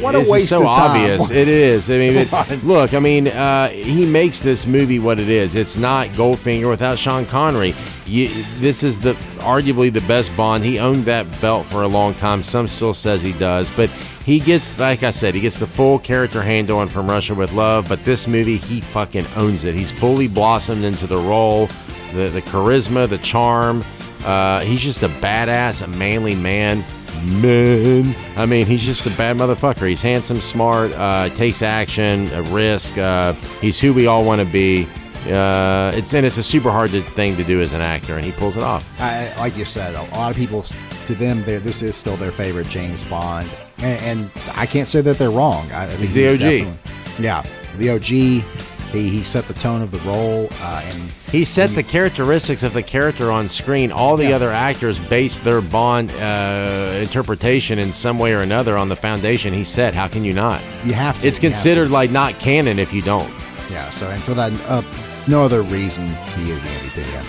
what 0.00 0.14
a 0.14 0.18
This 0.18 0.26
is 0.26 0.32
waste 0.32 0.48
so 0.50 0.68
of 0.68 0.74
time. 0.74 0.90
obvious. 1.00 1.30
It 1.30 1.48
is. 1.48 1.90
I 1.90 1.96
mean, 1.98 2.12
it, 2.30 2.64
look. 2.64 2.92
I 2.92 2.98
mean, 2.98 3.28
uh, 3.28 3.68
he 3.68 4.04
makes 4.04 4.40
this 4.40 4.66
movie 4.66 4.98
what 4.98 5.18
it 5.18 5.28
is. 5.30 5.54
It's 5.54 5.76
not 5.78 6.08
Goldfinger 6.08 6.68
without 6.68 6.98
Sean 6.98 7.24
Connery. 7.24 7.74
You, 8.04 8.28
this 8.58 8.82
is 8.82 9.00
the 9.00 9.14
arguably 9.38 9.90
the 9.92 10.02
best 10.02 10.36
Bond. 10.36 10.62
He 10.64 10.78
owned 10.78 11.06
that 11.06 11.40
belt 11.40 11.66
for 11.66 11.82
a 11.82 11.88
long 11.88 12.12
time. 12.14 12.42
Some 12.42 12.68
still 12.68 12.92
says 12.94 13.22
he 13.22 13.32
does, 13.32 13.70
but 13.74 13.88
he 14.24 14.38
gets, 14.38 14.78
like 14.78 15.02
I 15.02 15.10
said, 15.12 15.34
he 15.34 15.40
gets 15.40 15.56
the 15.56 15.66
full 15.66 15.98
character 15.98 16.42
handle 16.42 16.78
on 16.78 16.88
From 16.88 17.08
Russia 17.08 17.34
with 17.34 17.52
Love. 17.52 17.88
But 17.88 18.04
this 18.04 18.28
movie, 18.28 18.58
he 18.58 18.80
fucking 18.82 19.26
owns 19.36 19.64
it. 19.64 19.74
He's 19.74 19.90
fully 19.90 20.28
blossomed 20.28 20.84
into 20.84 21.06
the 21.06 21.16
role, 21.18 21.68
the 22.12 22.28
the 22.28 22.42
charisma, 22.42 23.08
the 23.08 23.18
charm. 23.18 23.82
Uh, 24.26 24.60
he's 24.60 24.82
just 24.82 25.02
a 25.04 25.08
badass, 25.08 25.82
a 25.82 25.86
manly 25.96 26.34
man. 26.34 26.84
Man, 27.24 28.14
I 28.36 28.46
mean, 28.46 28.66
he's 28.66 28.84
just 28.84 29.06
a 29.06 29.16
bad 29.16 29.36
motherfucker. 29.36 29.88
He's 29.88 30.02
handsome, 30.02 30.40
smart, 30.40 30.92
uh, 30.92 31.28
takes 31.30 31.62
action, 31.62 32.30
a 32.32 32.42
risk. 32.42 32.96
Uh, 32.98 33.32
he's 33.60 33.80
who 33.80 33.92
we 33.92 34.06
all 34.06 34.24
want 34.24 34.40
to 34.40 34.46
be. 34.46 34.86
Uh, 35.26 35.90
it's 35.94 36.14
and 36.14 36.24
it's 36.24 36.38
a 36.38 36.42
super 36.42 36.70
hard 36.70 36.90
to, 36.92 37.02
thing 37.02 37.36
to 37.36 37.42
do 37.42 37.60
as 37.60 37.72
an 37.72 37.80
actor, 37.80 38.14
and 38.14 38.24
he 38.24 38.30
pulls 38.32 38.56
it 38.56 38.62
off. 38.62 38.88
I, 39.00 39.34
like 39.38 39.56
you 39.56 39.64
said, 39.64 39.94
a 39.94 40.02
lot 40.14 40.30
of 40.30 40.36
people, 40.36 40.62
to 40.62 41.14
them, 41.14 41.42
this 41.44 41.82
is 41.82 41.96
still 41.96 42.16
their 42.16 42.30
favorite 42.30 42.68
James 42.68 43.02
Bond, 43.02 43.48
and, 43.78 44.20
and 44.20 44.30
I 44.54 44.66
can't 44.66 44.86
say 44.86 45.00
that 45.00 45.18
they're 45.18 45.30
wrong. 45.30 45.70
I, 45.72 45.84
I 45.84 45.86
think 45.86 46.00
He's 46.00 46.12
the 46.12 46.28
OG. 46.28 46.78
Yeah, 47.18 47.42
the 47.78 47.90
OG. 47.90 48.44
He, 48.92 49.08
he 49.10 49.24
set 49.24 49.46
the 49.48 49.54
tone 49.54 49.82
of 49.82 49.90
the 49.90 49.98
role, 50.08 50.48
uh, 50.60 50.82
and 50.86 51.12
He 51.30 51.44
set 51.44 51.70
the 51.70 51.82
characteristics 51.82 52.62
of 52.62 52.72
the 52.72 52.82
character 52.82 53.30
on 53.30 53.48
screen. 53.48 53.90
All 53.92 54.16
the 54.16 54.28
Yeah. 54.28 54.36
other 54.36 54.50
actors 54.52 54.98
based 54.98 55.44
their 55.44 55.60
Bond 55.60 56.12
uh, 56.12 56.98
interpretation 57.02 57.78
in 57.78 57.92
some 57.92 58.18
way 58.18 58.32
or 58.32 58.40
another 58.40 58.76
on 58.78 58.88
the 58.88 58.96
foundation 58.96 59.52
he 59.52 59.64
set. 59.64 59.94
How 59.94 60.08
can 60.08 60.24
you 60.24 60.32
not? 60.32 60.62
you 60.84 60.92
have 60.94 61.20
to. 61.20 61.28
It's 61.28 61.38
to. 61.38 61.46
considered 61.46 61.90
like 61.90 62.10
not 62.10 62.38
canon 62.38 62.78
if 62.78 62.92
you 62.92 63.02
don't. 63.02 63.30
Yeah. 63.70 63.90
So, 63.90 64.08
and 64.08 64.22
for 64.22 64.34
that, 64.34 64.52
uh, 64.68 64.82
no 65.26 65.42
other 65.42 65.62
reason, 65.62 66.06
he 66.36 66.50
is 66.50 66.62
the 66.62 66.68
MVP. 66.68 67.12
Yeah. 67.12 67.24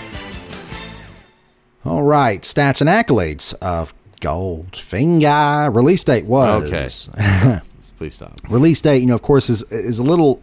All 1.84 2.02
right, 2.02 2.40
stats 2.42 2.80
and 2.80 2.88
accolades 2.88 3.54
of 3.60 3.94
Goldfinger. 4.20 5.74
Release 5.74 6.04
date 6.04 6.26
was 6.26 6.64
Okay. 6.64 7.60
Please 7.96 8.14
stop. 8.14 8.32
release 8.48 8.80
date, 8.80 8.98
you 9.00 9.06
know, 9.06 9.14
of 9.16 9.22
course, 9.22 9.50
is 9.50 9.62
is 9.72 9.98
a 9.98 10.04
little 10.04 10.40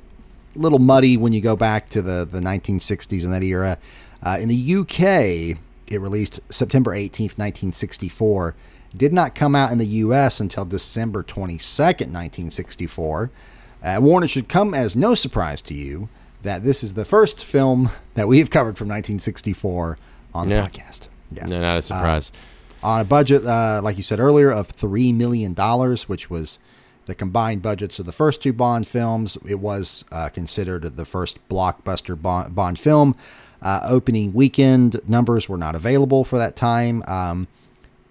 little 0.55 0.79
muddy 0.79 1.17
when 1.17 1.33
you 1.33 1.41
go 1.41 1.55
back 1.55 1.89
to 1.89 2.01
the 2.01 2.25
the 2.29 2.39
1960s 2.39 3.23
and 3.25 3.33
that 3.33 3.43
era. 3.43 3.77
Uh, 4.23 4.37
in 4.39 4.47
the 4.49 4.75
UK, 4.77 5.57
it 5.87 5.99
released 6.01 6.39
September 6.49 6.91
18th, 6.95 7.37
1964. 7.37 8.55
Did 8.97 9.11
not 9.13 9.35
come 9.35 9.55
out 9.55 9.71
in 9.71 9.77
the 9.77 9.85
US 9.85 10.39
until 10.39 10.65
December 10.65 11.21
22nd, 11.21 12.11
1964. 12.13 13.29
Uh, 13.83 13.97
Warren, 14.01 14.23
it 14.23 14.29
should 14.29 14.47
come 14.47 14.73
as 14.73 14.95
no 14.95 15.13
surprise 15.15 15.61
to 15.63 15.73
you 15.73 16.07
that 16.43 16.63
this 16.63 16.83
is 16.83 16.93
the 16.93 17.05
first 17.05 17.43
film 17.45 17.89
that 18.13 18.27
we 18.27 18.39
have 18.39 18.49
covered 18.49 18.77
from 18.77 18.87
1964 18.87 19.97
on 20.33 20.47
the 20.47 20.55
Yeah. 20.55 20.67
podcast. 20.67 21.09
Yeah 21.31 21.45
No, 21.47 21.59
not 21.59 21.77
a 21.77 21.81
surprise. 21.81 22.31
on 22.83 23.01
a 23.01 23.05
budget, 23.05 23.45
uh, 23.45 23.81
like 23.83 23.97
you 23.97 24.03
said 24.03 24.19
earlier, 24.19 24.49
of 24.51 24.67
three 24.69 25.11
million 25.11 25.53
dollars, 25.53 26.07
which 26.07 26.29
was 26.29 26.59
the 27.05 27.15
combined 27.15 27.61
budgets 27.61 27.99
of 27.99 28.05
the 28.05 28.11
first 28.11 28.41
two 28.41 28.53
Bond 28.53 28.87
films, 28.87 29.37
it 29.47 29.59
was 29.59 30.05
uh, 30.11 30.29
considered 30.29 30.95
the 30.95 31.05
first 31.05 31.37
blockbuster 31.49 32.19
Bond, 32.19 32.55
Bond 32.55 32.79
film. 32.79 33.15
Uh, 33.61 33.81
opening 33.83 34.33
weekend 34.33 34.99
numbers 35.07 35.47
were 35.49 35.57
not 35.57 35.75
available 35.75 36.23
for 36.23 36.37
that 36.37 36.55
time. 36.55 37.03
Um, 37.07 37.47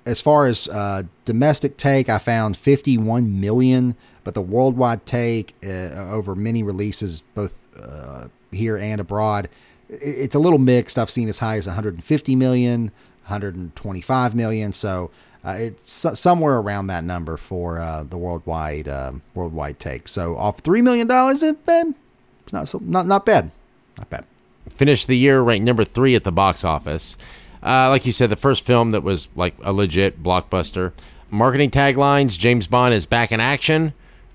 as 0.07 0.21
far 0.21 0.47
as 0.47 0.69
uh, 0.69 1.05
domestic 1.25 1.77
take, 1.77 2.09
I 2.09 2.19
found 2.19 2.57
51 2.57 3.41
million, 3.41 3.97
but 4.23 4.35
the 4.35 4.43
worldwide 4.43 5.07
take 5.07 5.55
uh, 5.65 6.11
over 6.11 6.35
many 6.35 6.63
releases, 6.63 7.21
both 7.21 7.57
uh, 7.81 8.29
here 8.53 8.77
and 8.77 9.01
abroad, 9.01 9.49
it's 9.89 10.35
a 10.35 10.39
little 10.39 10.59
mixed. 10.59 10.99
I've 10.99 11.11
seen 11.11 11.29
as 11.29 11.39
high 11.39 11.57
as 11.57 11.67
150 11.67 12.37
million, 12.37 12.91
125 13.25 14.35
million. 14.35 14.73
So 14.73 15.11
uh, 15.45 15.57
it's 15.59 16.07
somewhere 16.19 16.59
around 16.59 16.87
that 16.87 17.05
number 17.05 17.37
for 17.37 17.79
uh, 17.79 18.03
the 18.03 18.17
worldwide 18.17 18.89
um 18.89 19.23
worldwide 19.35 19.79
take. 19.79 20.09
So 20.09 20.37
off 20.37 20.61
three 20.61 20.83
million 20.83 21.07
dollars, 21.07 21.43
it, 21.43 21.57
it's 21.67 22.53
not 22.53 22.69
so 22.69 22.81
not 22.83 23.07
not 23.07 23.27
bad, 23.27 23.51
not 23.99 24.11
bad. 24.11 24.25
finished 24.71 25.07
the 25.07 25.17
year 25.17 25.41
ranked 25.43 25.67
number 25.67 25.85
three 25.85 26.15
at 26.15 26.25
the 26.25 26.33
box 26.33 26.65
office. 26.65 27.17
Uh, 27.63 27.89
like 27.89 28.05
you 28.05 28.13
said, 28.13 28.29
the 28.31 28.37
first 28.37 28.65
film 28.65 28.91
that 28.91 29.03
was 29.03 29.29
like 29.35 29.55
a 29.63 29.73
legit 29.73 30.23
blockbuster. 30.23 30.93
Marketing 31.31 31.71
taglines: 31.71 32.39
James 32.39 32.67
Bond 32.67 32.95
is 32.95 33.07
back 33.07 33.33
in 33.33 33.41
action. 33.41 33.93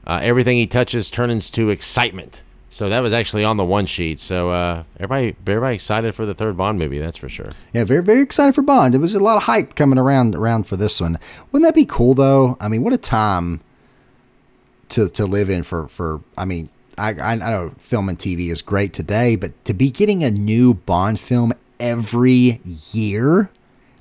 Uh, 0.08 0.20
everything 0.24 0.58
he 0.58 0.66
touches 0.66 1.10
turns 1.10 1.50
to 1.52 1.70
excitement. 1.70 2.42
So 2.70 2.90
that 2.90 3.00
was 3.00 3.14
actually 3.14 3.44
on 3.44 3.58
the 3.58 3.66
one 3.66 3.88
sheet. 3.88 4.20
So 4.20 4.52
uh, 4.52 4.84
everybody, 4.98 5.36
everybody 5.48 5.76
excited 5.76 6.14
for 6.14 6.26
the 6.26 6.36
third 6.36 6.56
Bond 6.56 6.78
movie. 6.78 7.00
That's 7.00 7.18
for 7.18 7.28
sure. 7.28 7.52
Yeah, 7.74 7.84
very 7.84 8.04
very 8.04 8.22
excited 8.22 8.54
for 8.54 8.62
Bond. 8.62 8.94
There 8.94 9.02
was 9.02 9.16
a 9.16 9.20
lot 9.20 9.38
of 9.38 9.44
hype 9.44 9.76
coming 9.76 9.98
around 9.98 10.36
around 10.36 10.68
for 10.68 10.78
this 10.78 11.02
one. 11.02 11.18
Wouldn't 11.52 11.68
that 11.68 11.76
be 11.76 11.86
cool 11.86 12.14
though? 12.14 12.58
I 12.60 12.68
mean, 12.68 12.84
what 12.84 12.94
a 12.94 12.98
time 12.98 13.62
to 14.90 15.10
to 15.10 15.26
live 15.26 15.50
in 15.50 15.64
for 15.64 15.88
for. 15.88 16.22
I 16.38 16.46
mean, 16.46 16.70
I 16.98 17.10
I 17.20 17.36
know 17.36 17.74
film 17.80 18.08
and 18.08 18.18
TV 18.18 18.50
is 18.52 18.62
great 18.62 18.94
today, 18.94 19.36
but 19.36 19.66
to 19.66 19.74
be 19.74 19.90
getting 19.90 20.24
a 20.24 20.30
new 20.30 20.76
Bond 20.76 21.20
film 21.20 21.54
every 21.80 22.62
year, 22.92 23.50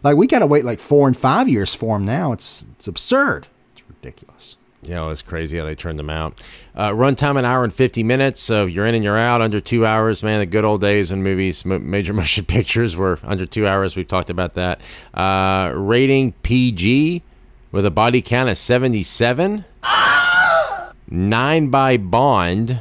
like 0.02 0.16
we 0.16 0.26
got 0.26 0.40
to 0.40 0.46
wait 0.46 0.64
like 0.66 0.80
four 0.80 1.06
and 1.06 1.16
five 1.16 1.48
years 1.48 1.74
for 1.74 1.96
them 1.96 2.04
now. 2.04 2.32
It's 2.32 2.66
it's 2.74 2.86
absurd. 2.86 3.46
It's 3.72 3.82
ridiculous. 3.88 4.58
Know, 4.86 5.10
it's 5.10 5.22
crazy 5.22 5.58
how 5.58 5.64
they 5.64 5.74
turned 5.74 5.98
them 5.98 6.08
out. 6.08 6.40
Uh, 6.74 6.90
runtime 6.90 7.36
an 7.36 7.44
hour 7.44 7.64
and 7.64 7.74
50 7.74 8.02
minutes. 8.04 8.40
So 8.40 8.66
you're 8.66 8.86
in 8.86 8.94
and 8.94 9.02
you're 9.02 9.18
out 9.18 9.42
under 9.42 9.60
two 9.60 9.84
hours, 9.84 10.22
man. 10.22 10.38
The 10.38 10.46
good 10.46 10.64
old 10.64 10.80
days 10.80 11.10
when 11.10 11.22
movies, 11.22 11.64
major 11.64 12.12
motion 12.14 12.44
pictures 12.44 12.96
were 12.96 13.18
under 13.24 13.44
two 13.44 13.66
hours. 13.66 13.96
We've 13.96 14.06
talked 14.06 14.30
about 14.30 14.54
that. 14.54 14.80
Uh, 15.12 15.72
rating 15.74 16.32
PG 16.42 17.22
with 17.72 17.84
a 17.84 17.90
body 17.90 18.22
count 18.22 18.48
of 18.48 18.56
77. 18.56 19.64
Nine 21.10 21.70
by 21.70 21.96
Bond 21.96 22.80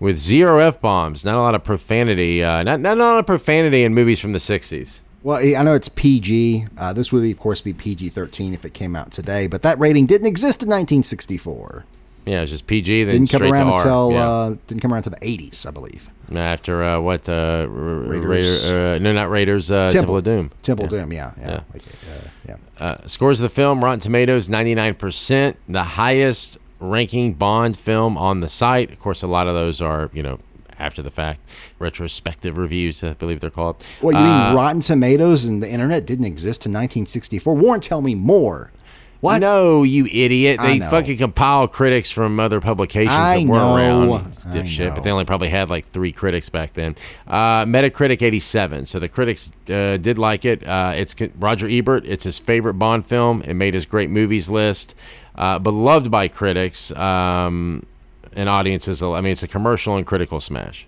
with 0.00 0.18
zero 0.18 0.58
F 0.58 0.80
bombs. 0.80 1.24
Not 1.24 1.36
a 1.36 1.40
lot 1.40 1.54
of 1.54 1.62
profanity. 1.62 2.42
Uh, 2.42 2.62
not, 2.62 2.80
not 2.80 2.96
a 2.96 3.00
lot 3.00 3.18
of 3.18 3.26
profanity 3.26 3.84
in 3.84 3.94
movies 3.94 4.20
from 4.20 4.32
the 4.32 4.38
60s. 4.38 5.00
Well, 5.22 5.38
I 5.38 5.62
know 5.62 5.74
it's 5.74 5.88
PG. 5.88 6.66
Uh, 6.76 6.92
this 6.92 7.12
would, 7.12 7.22
be, 7.22 7.30
of 7.30 7.38
course, 7.38 7.60
be 7.60 7.72
PG 7.72 8.08
13 8.10 8.54
if 8.54 8.64
it 8.64 8.74
came 8.74 8.96
out 8.96 9.12
today, 9.12 9.46
but 9.46 9.62
that 9.62 9.78
rating 9.78 10.06
didn't 10.06 10.26
exist 10.26 10.62
in 10.62 10.68
1964. 10.68 11.84
Yeah, 12.24 12.38
it 12.38 12.40
was 12.42 12.50
just 12.50 12.66
PG. 12.66 13.04
Then 13.04 13.12
Didn't 13.14 13.30
come 13.30 13.42
around 13.52 13.72
until 13.72 14.12
Yeah. 14.12 14.28
uh, 14.28 14.54
didn't 14.66 14.80
come 14.80 14.92
around 14.92 15.02
to 15.04 15.10
the 15.10 15.16
80s, 15.18 15.66
I 15.66 15.70
believe. 15.70 16.08
After 16.34 16.82
uh, 16.82 17.00
what? 17.00 17.28
Uh, 17.28 17.66
Raiders. 17.68 18.26
Raiders. 18.26 18.64
uh, 18.70 18.98
no, 19.00 19.12
not 19.12 19.28
Raiders. 19.30 19.70
Uh, 19.70 19.88
Temple. 19.90 20.16
of 20.16 20.24
Doom. 20.24 20.50
Temple 20.62 20.84
Yeah. 20.86 20.90
Doom, 20.90 21.12
yeah, 21.12 21.32
yeah, 21.36 21.48
Yeah. 21.50 21.60
Like, 21.72 21.82
uh, 21.82 22.28
yeah. 22.48 22.56
Uh, 22.80 23.06
scores 23.06 23.38
of 23.40 23.42
the 23.42 23.48
film: 23.54 23.84
Rotten 23.84 24.00
Tomatoes, 24.00 24.48
ninety-nine 24.48 24.94
percent, 24.94 25.56
the 25.68 25.82
highest 25.82 26.58
ranking 26.80 27.34
Bond 27.34 27.76
film 27.76 28.16
on 28.16 28.40
the 28.40 28.48
site. 28.48 28.90
Of 28.92 28.98
course, 28.98 29.22
a 29.22 29.26
lot 29.26 29.46
of 29.46 29.54
those 29.54 29.80
are 29.82 30.08
you 30.14 30.22
know 30.22 30.38
after 30.82 31.00
the 31.02 31.10
fact, 31.10 31.40
retrospective 31.78 32.58
reviews, 32.58 33.02
I 33.04 33.14
believe 33.14 33.40
they're 33.40 33.50
called. 33.50 33.82
What 34.00 34.12
you 34.14 34.18
Uh, 34.20 34.48
mean? 34.48 34.56
Rotten 34.56 34.80
Tomatoes 34.80 35.44
and 35.44 35.62
the 35.62 35.70
internet 35.70 36.06
didn't 36.06 36.24
exist 36.26 36.66
in 36.66 36.72
1964? 36.72 37.54
Warren, 37.54 37.80
tell 37.80 38.02
me 38.02 38.14
more. 38.14 38.72
What? 39.20 39.38
No, 39.38 39.84
you 39.84 40.06
idiot! 40.06 40.58
They 40.60 40.80
fucking 40.80 41.16
compile 41.18 41.68
critics 41.68 42.10
from 42.10 42.40
other 42.40 42.60
publications 42.60 43.12
I 43.16 43.38
that 43.38 43.46
were 43.46 43.54
know. 43.54 43.76
around, 43.76 44.34
dipshit. 44.50 44.96
But 44.96 45.04
they 45.04 45.12
only 45.12 45.24
probably 45.24 45.48
had 45.48 45.70
like 45.70 45.84
three 45.86 46.10
critics 46.10 46.48
back 46.48 46.72
then. 46.72 46.96
Uh, 47.28 47.64
Metacritic 47.64 48.20
eighty-seven. 48.20 48.84
So 48.86 48.98
the 48.98 49.08
critics 49.08 49.52
uh, 49.68 49.96
did 49.98 50.18
like 50.18 50.44
it. 50.44 50.66
Uh, 50.66 50.94
it's 50.96 51.14
Roger 51.38 51.68
Ebert. 51.70 52.04
It's 52.04 52.24
his 52.24 52.40
favorite 52.40 52.74
Bond 52.74 53.06
film. 53.06 53.42
It 53.42 53.54
made 53.54 53.74
his 53.74 53.86
great 53.86 54.10
movies 54.10 54.50
list. 54.50 54.96
Uh, 55.36 55.60
beloved 55.60 56.10
by 56.10 56.26
critics 56.26 56.90
um, 56.90 57.86
and 58.34 58.48
audiences. 58.48 59.02
I 59.02 59.20
mean, 59.20 59.32
it's 59.32 59.42
a 59.42 59.48
commercial 59.48 59.96
and 59.96 60.06
critical 60.06 60.40
smash. 60.40 60.86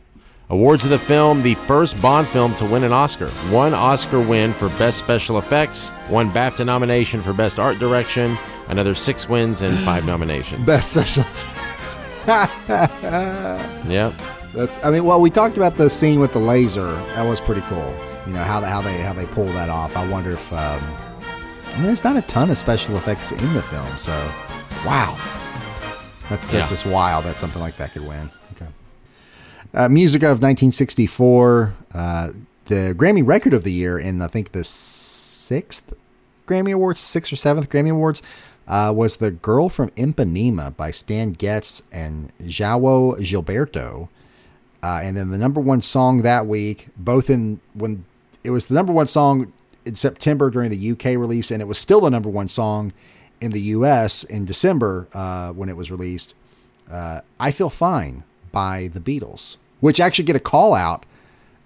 Awards 0.51 0.85
of 0.85 0.91
the 0.91 0.99
film, 0.99 1.43
the 1.43 1.55
first 1.55 2.01
Bond 2.03 2.29
film 2.29 2.55
to 2.57 2.67
win 2.67 2.85
an 2.85 2.93
Oscar. 2.93 3.29
One 3.51 3.73
Oscar 3.73 4.21
win 4.21 4.53
for 4.53 4.69
Best 4.71 4.99
Special 4.99 5.39
Effects, 5.39 5.89
one 6.09 6.31
BAFTA 6.31 6.67
nomination 6.67 7.23
for 7.23 7.33
Best 7.33 7.59
Art 7.59 7.79
Direction, 7.79 8.37
another 8.69 8.95
six 8.95 9.27
wins 9.27 9.63
and 9.63 9.79
five 9.79 10.05
nominations. 10.07 10.67
Best 10.67 10.91
special 10.91 11.23
effects. 11.23 11.97
Yep. 13.87 14.15
That's. 14.55 14.83
I 14.85 14.91
mean, 14.91 15.05
well, 15.05 15.21
we 15.21 15.29
talked 15.31 15.57
about 15.57 15.77
the 15.77 15.91
scene 15.91 16.21
with 16.21 16.33
the 16.33 16.39
laser. 16.39 16.93
That 17.15 17.25
was 17.27 17.41
pretty 17.41 17.61
cool. 17.63 17.95
You 18.27 18.33
know 18.33 18.43
how 18.43 18.61
they, 18.61 18.69
how 18.69 18.81
they 18.81 18.97
how 18.99 19.13
they 19.13 19.27
pull 19.27 19.47
that 19.47 19.69
off. 19.69 19.97
I 19.97 20.09
wonder 20.09 20.31
if. 20.31 20.53
Um, 20.53 20.81
I 21.67 21.75
mean, 21.77 21.87
there's 21.87 22.05
not 22.05 22.17
a 22.17 22.23
ton 22.23 22.51
of 22.51 22.57
special 22.57 22.97
effects 22.97 23.33
in 23.33 23.53
the 23.55 23.63
film, 23.63 23.99
so 23.99 24.13
wow, 24.87 25.17
that's 26.41 26.53
that's 26.53 26.55
Yeah. 26.55 26.67
just 26.67 26.87
wild 26.87 27.25
that 27.25 27.37
something 27.37 27.61
like 27.61 27.77
that 27.77 27.93
could 27.93 28.07
win. 28.07 28.31
Okay. 28.55 28.67
Uh, 29.73 29.89
music 29.89 30.23
of 30.23 30.41
1964, 30.41 31.75
uh, 31.95 32.29
the 32.67 32.95
Grammy 32.97 33.27
Record 33.27 33.53
of 33.55 33.65
the 33.65 33.73
Year 33.73 33.99
in 33.99 34.23
I 34.23 34.27
think 34.29 34.53
the 34.53 34.65
sixth 34.65 35.93
Grammy 36.47 36.73
Awards, 36.73 37.01
sixth 37.01 37.33
or 37.33 37.37
seventh 37.37 37.69
Grammy 37.71 37.91
Awards, 37.91 38.23
uh, 38.69 38.93
was 38.95 39.17
"The 39.17 39.31
Girl 39.31 39.69
from 39.69 39.89
Ipanema" 39.91 40.77
by 40.77 40.91
Stan 40.91 41.33
Getz 41.33 41.83
and 41.93 42.33
João 42.43 43.17
Gilberto. 43.19 44.09
Uh, 44.83 45.01
and 45.03 45.17
then 45.17 45.31
the 45.31 45.39
number 45.39 45.61
one 45.61 45.81
song 45.81 46.23
that 46.23 46.47
week, 46.47 46.89
both 46.97 47.31
in 47.31 47.61
when 47.75 48.05
it 48.45 48.51
was 48.51 48.67
the 48.67 48.75
number 48.75 48.93
one 48.93 49.07
song 49.07 49.53
in 49.87 49.95
September 49.95 50.51
during 50.51 50.71
the 50.71 50.91
UK 50.93 51.17
release, 51.19 51.51
and 51.51 51.61
it 51.63 51.67
was 51.67 51.79
still 51.79 52.01
the 52.03 52.11
number 52.11 52.29
one 52.29 52.49
song 52.49 52.93
in 53.45 53.53
the 53.53 53.61
US 53.61 54.25
in 54.25 54.45
December 54.45 55.07
uh, 55.13 55.53
when 55.53 55.69
it 55.69 55.77
was 55.77 55.91
released. 55.91 56.35
Uh, 56.91 57.21
I 57.39 57.51
Feel 57.51 57.71
Fine 57.71 58.25
by 58.53 58.89
the 58.93 59.01
Beatles, 59.01 59.59
which 59.81 60.01
actually 60.01 60.25
get 60.25 60.37
a 60.37 60.41
call 60.41 60.75
out 60.75 61.05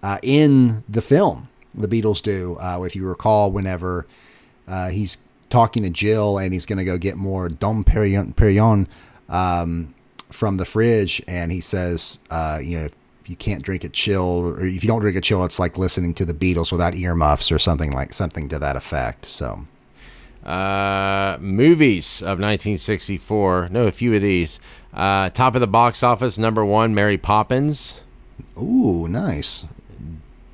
uh, 0.02 0.18
in 0.22 0.84
the 0.88 1.02
film. 1.02 1.48
The 1.74 1.88
Beatles 1.88 2.20
do. 2.20 2.56
Uh, 2.60 2.82
if 2.82 2.96
you 2.96 3.06
recall, 3.06 3.52
whenever 3.52 4.06
uh, 4.66 4.88
he's 4.88 5.18
talking 5.50 5.82
to 5.84 5.90
Jill 5.90 6.38
and 6.38 6.52
he's 6.52 6.66
going 6.66 6.78
to 6.78 6.84
go 6.84 6.98
get 6.98 7.16
more 7.16 7.48
Dom 7.48 7.84
Perignon, 7.84 8.88
um, 9.28 9.94
from 10.30 10.56
the 10.56 10.64
fridge, 10.64 11.22
and 11.26 11.50
he 11.50 11.60
says, 11.60 12.18
uh, 12.30 12.58
you 12.62 12.78
know, 12.78 12.84
if 12.84 12.94
you 13.26 13.36
can't 13.36 13.62
drink 13.62 13.84
it 13.84 13.92
chilled, 13.92 14.44
or 14.44 14.64
if 14.64 14.82
you 14.82 14.88
don't 14.88 15.00
drink 15.00 15.16
it 15.16 15.22
chilled, 15.22 15.44
it's 15.44 15.58
like 15.58 15.78
listening 15.78 16.12
to 16.14 16.24
the 16.24 16.34
Beatles 16.34 16.70
without 16.72 16.94
earmuffs 16.96 17.52
or 17.52 17.58
something 17.58 17.92
like 17.92 18.12
something 18.12 18.48
to 18.48 18.58
that 18.58 18.76
effect. 18.76 19.24
So, 19.24 19.66
Uh, 20.48 21.36
movies 21.40 22.20
of 22.22 22.40
1964. 22.40 23.68
No, 23.70 23.84
a 23.86 23.90
few 23.92 24.14
of 24.14 24.22
these. 24.22 24.60
Uh, 24.94 25.28
top 25.30 25.54
of 25.54 25.60
the 25.60 25.66
box 25.66 26.02
office, 26.02 26.38
number 26.38 26.64
one, 26.64 26.94
Mary 26.94 27.18
Poppins. 27.18 28.00
ooh, 28.60 29.06
nice. 29.08 29.66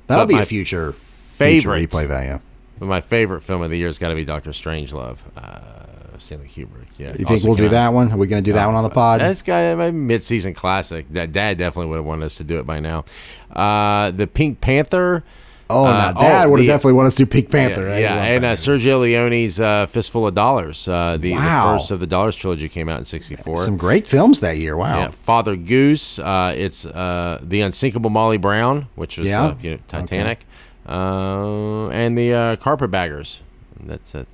That'll 0.07 0.25
But 0.25 0.29
be 0.33 0.39
a 0.39 0.45
future 0.45 0.91
favorite- 0.91 1.79
future 1.79 1.97
replay 1.97 2.07
value. 2.07 2.39
But 2.77 2.87
my 2.87 2.99
favorite 3.01 3.41
film 3.41 3.61
of 3.61 3.69
the 3.71 3.77
year 3.77 3.87
has 3.87 3.97
got 3.97 4.09
to 4.09 4.15
be 4.15 4.25
Doctor 4.25 4.49
Strangelove. 4.51 5.17
Uh, 5.37 6.17
Stanley 6.17 6.47
Kubrick. 6.47 6.87
Yeah. 6.97 7.09
You 7.09 7.13
think 7.19 7.29
Also 7.31 7.47
we'll 7.47 7.55
do 7.55 7.65
out- 7.65 7.71
that 7.71 7.93
one? 7.93 8.11
Are 8.11 8.17
we 8.17 8.27
going 8.27 8.43
to 8.43 8.47
do 8.49 8.53
that 8.53 8.65
one 8.65 8.75
on 8.75 8.83
the 8.83 8.89
pod? 8.89 9.21
That's 9.21 9.41
got 9.41 9.79
a 9.79 9.91
mid-season 9.91 10.53
classic. 10.53 11.05
That 11.11 11.31
Dad 11.31 11.57
definitely 11.57 11.89
would 11.89 11.97
have 11.97 12.05
wanted 12.05 12.25
us 12.25 12.35
to 12.35 12.43
do 12.43 12.59
it 12.59 12.65
by 12.67 12.79
now. 12.81 13.05
Uh, 13.53 14.11
the 14.11 14.27
Pink 14.27 14.59
Panther. 14.61 15.23
Oh, 15.69 15.85
uh, 15.85 15.91
now 15.91 16.11
Dad 16.13 16.47
oh, 16.47 16.49
would 16.51 16.59
have 16.59 16.67
definitely 16.67 16.93
wanted 16.93 17.07
us 17.07 17.15
to 17.15 17.25
do 17.25 17.31
Pink 17.31 17.51
Panther. 17.51 17.87
Yeah, 17.87 17.97
yeah, 17.97 18.23
and 18.23 18.45
uh. 18.45 18.53
Sergio 18.53 18.99
Leone's 19.01 19.59
uh, 19.59 19.85
Fistful 19.87 20.27
of 20.27 20.35
Dollars. 20.35 20.87
Uh, 20.87 21.17
the, 21.17 21.33
the 21.33 21.39
first 21.39 21.91
of 21.91 21.99
the 21.99 22.07
Dollars 22.07 22.35
trilogy 22.35 22.69
came 22.69 22.89
out 22.89 22.99
in 22.99 23.05
'64. 23.05 23.57
Some 23.57 23.77
great 23.77 24.07
films 24.07 24.39
that 24.41 24.57
year. 24.57 24.77
Wow. 24.77 24.99
Yeah, 24.99 25.09
Father 25.11 25.55
Goose. 25.55 26.19
Uh, 26.19 26.53
it's 26.55 26.85
uh, 26.85 27.39
the 27.41 27.61
Unsinkable 27.61 28.09
Molly 28.09 28.37
Brown, 28.37 28.87
which 28.95 29.17
was 29.17 29.27
Yeah? 29.27 29.45
uh, 29.45 29.55
you 29.61 29.71
know, 29.71 29.79
Titanic, 29.87 30.45
uh, 30.87 31.87
and 31.89 32.17
the 32.17 32.33
uh, 32.33 32.55
Carpetbaggers. 32.57 33.41
That's 33.81 34.11
the, 34.11 34.25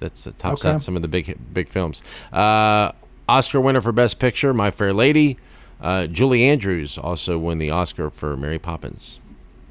that's 0.00 0.26
uh, 0.26 0.32
tops 0.38 0.64
Okay. 0.64 0.74
out 0.74 0.82
some 0.82 0.96
of 0.96 1.02
the 1.02 1.08
big 1.08 1.36
big 1.52 1.68
films. 1.68 2.02
Uh, 2.32 2.92
Oscar 3.28 3.60
winner 3.60 3.80
for 3.80 3.92
Best 3.92 4.18
Picture, 4.18 4.54
My 4.54 4.70
Fair 4.70 4.92
Lady. 4.92 5.38
Uh, 5.80 6.06
Julie 6.06 6.44
Andrews 6.44 6.98
also 6.98 7.38
won 7.38 7.58
the 7.58 7.70
Oscar 7.70 8.10
for 8.10 8.36
Mary 8.36 8.58
Poppins. 8.58 9.20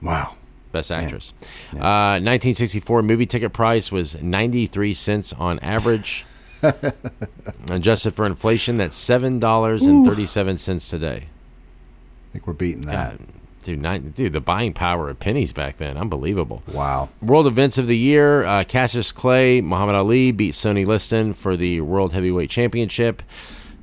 Wow. 0.02 0.36
Best 0.78 0.92
Actress. 0.92 1.34
Uh, 1.74 2.22
1964 2.22 3.02
movie 3.02 3.26
ticket 3.26 3.52
price 3.52 3.92
was 3.92 4.22
93 4.22 4.94
cents 4.94 5.34
on 5.34 5.58
average. 5.60 6.24
Adjusted 7.72 8.14
for 8.14 8.26
inflation, 8.26 8.78
that's 8.78 8.96
seven 8.96 9.40
dollars 9.40 9.86
and 9.86 10.06
thirty-seven 10.06 10.58
cents 10.58 10.90
today. 10.90 11.28
I 11.28 12.34
think 12.34 12.48
we're 12.48 12.54
beating 12.54 12.88
that. 12.88 13.20
Dude, 13.62 13.82
nine, 13.82 14.10
dude, 14.16 14.34
the 14.34 14.40
buying 14.40 14.74
power 14.74 15.10
of 15.10 15.20
pennies 15.20 15.54
back 15.54 15.78
then, 15.78 15.98
unbelievable. 15.98 16.64
Wow. 16.74 17.10
World 17.22 17.46
events 17.46 17.78
of 17.78 17.86
the 17.86 17.98
year: 17.98 18.44
uh, 18.44 18.64
Cassius 18.64 19.12
Clay, 19.12 19.62
Muhammad 19.62 19.94
Ali 19.96 20.32
beat 20.32 20.56
Sonny 20.56 20.84
Liston 20.84 21.34
for 21.34 21.56
the 21.56 21.82
World 21.82 22.14
Heavyweight 22.14 22.50
Championship. 22.50 23.22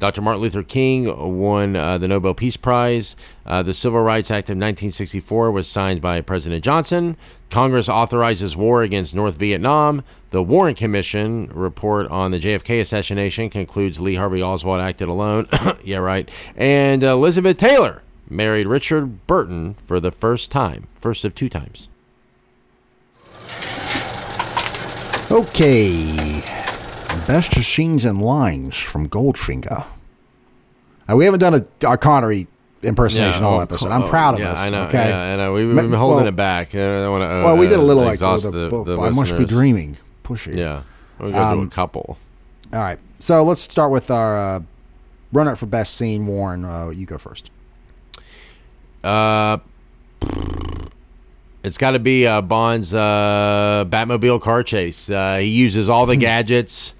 Dr. 0.04 0.20
Martin 0.20 0.42
Luther 0.42 0.62
King 0.62 1.38
won 1.40 1.76
uh, 1.76 1.96
the 1.96 2.06
Nobel 2.06 2.34
Peace 2.34 2.58
Prize. 2.58 3.16
Uh, 3.46 3.62
the 3.62 3.72
Civil 3.72 4.02
Rights 4.02 4.30
Act 4.30 4.50
of 4.50 4.56
1964 4.56 5.50
was 5.50 5.66
signed 5.66 6.02
by 6.02 6.20
President 6.20 6.62
Johnson. 6.62 7.16
Congress 7.48 7.88
authorizes 7.88 8.54
war 8.54 8.82
against 8.82 9.14
North 9.14 9.36
Vietnam. 9.36 10.04
The 10.28 10.42
Warren 10.42 10.74
Commission 10.74 11.50
report 11.54 12.06
on 12.08 12.32
the 12.32 12.38
JFK 12.38 12.82
assassination 12.82 13.48
concludes 13.48 13.98
Lee 13.98 14.16
Harvey 14.16 14.42
Oswald 14.42 14.82
acted 14.82 15.08
alone. 15.08 15.48
yeah, 15.82 15.96
right. 15.96 16.30
And 16.54 17.02
Elizabeth 17.02 17.56
Taylor 17.56 18.02
married 18.28 18.66
Richard 18.66 19.26
Burton 19.26 19.72
for 19.86 20.00
the 20.00 20.10
first 20.10 20.50
time, 20.50 20.86
first 21.00 21.24
of 21.24 21.34
two 21.34 21.48
times. 21.48 21.88
Okay. 25.30 26.42
Best 27.26 27.54
scenes 27.54 28.04
and 28.04 28.20
lines 28.20 28.76
from 28.76 29.08
Goldfinger. 29.08 29.86
Uh, 31.10 31.16
we 31.16 31.24
haven't 31.24 31.40
done 31.40 31.54
a, 31.54 31.92
a 31.92 31.98
Connery 31.98 32.46
impersonation 32.82 33.42
all 33.44 33.58
oh, 33.58 33.62
episode. 33.62 33.88
oh, 33.88 33.92
I'm 33.92 34.08
proud 34.08 34.34
of 34.34 34.40
yeah, 34.40 34.52
us. 34.52 34.66
I 34.66 34.70
know. 34.70 34.82
Okay. 34.84 35.08
Yeah, 35.08 35.32
I 35.32 35.36
know. 35.36 35.52
We've, 35.52 35.74
been 35.74 35.92
holding 35.92 36.18
well- 36.18 36.26
it 36.26 36.36
back. 36.36 36.74
I 36.74 36.78
don't 36.78 37.10
want 37.12 37.22
to. 37.22 37.44
Well, 37.44 37.56
we 37.56 37.68
did 37.68 37.78
a 37.78 37.82
little 37.82 38.02
like 38.02 38.10
oh, 38.22 38.34
exhaust 38.34 38.44
the, 38.44 38.68
the, 38.68 38.84
the 38.84 38.98
I 39.00 39.10
must 39.10 39.36
be 39.36 39.44
dreaming. 39.44 39.96
Push 40.22 40.46
it. 40.48 40.56
Yeah, 40.56 40.82
we'll 41.18 41.32
go 41.32 41.38
Um, 41.38 41.60
do 41.60 41.66
a 41.66 41.70
couple. 41.70 42.16
All 42.72 42.80
right. 42.80 42.98
So 43.18 43.42
let's 43.42 43.62
start 43.62 43.90
with 43.90 44.10
our 44.10 44.36
uh, 44.36 44.60
runner 45.32 45.56
for 45.56 45.66
best 45.66 45.96
scene. 45.96 46.26
Warren, 46.26 46.64
uh, 46.64 46.88
you 46.88 47.06
go 47.06 47.18
first. 47.18 47.50
Uh, 49.02 49.58
it's 51.62 51.78
got 51.78 51.92
to 51.92 51.98
be 51.98 52.26
uh, 52.26 52.40
Bond's 52.40 52.92
uh, 52.94 53.84
Batmobile 53.88 54.40
car 54.40 54.62
chase. 54.62 55.08
Uh, 55.10 55.38
he 55.38 55.48
uses 55.48 55.88
all 55.88 56.04
Hmm. 56.04 56.10
the 56.10 56.16
gadgets 56.16 56.94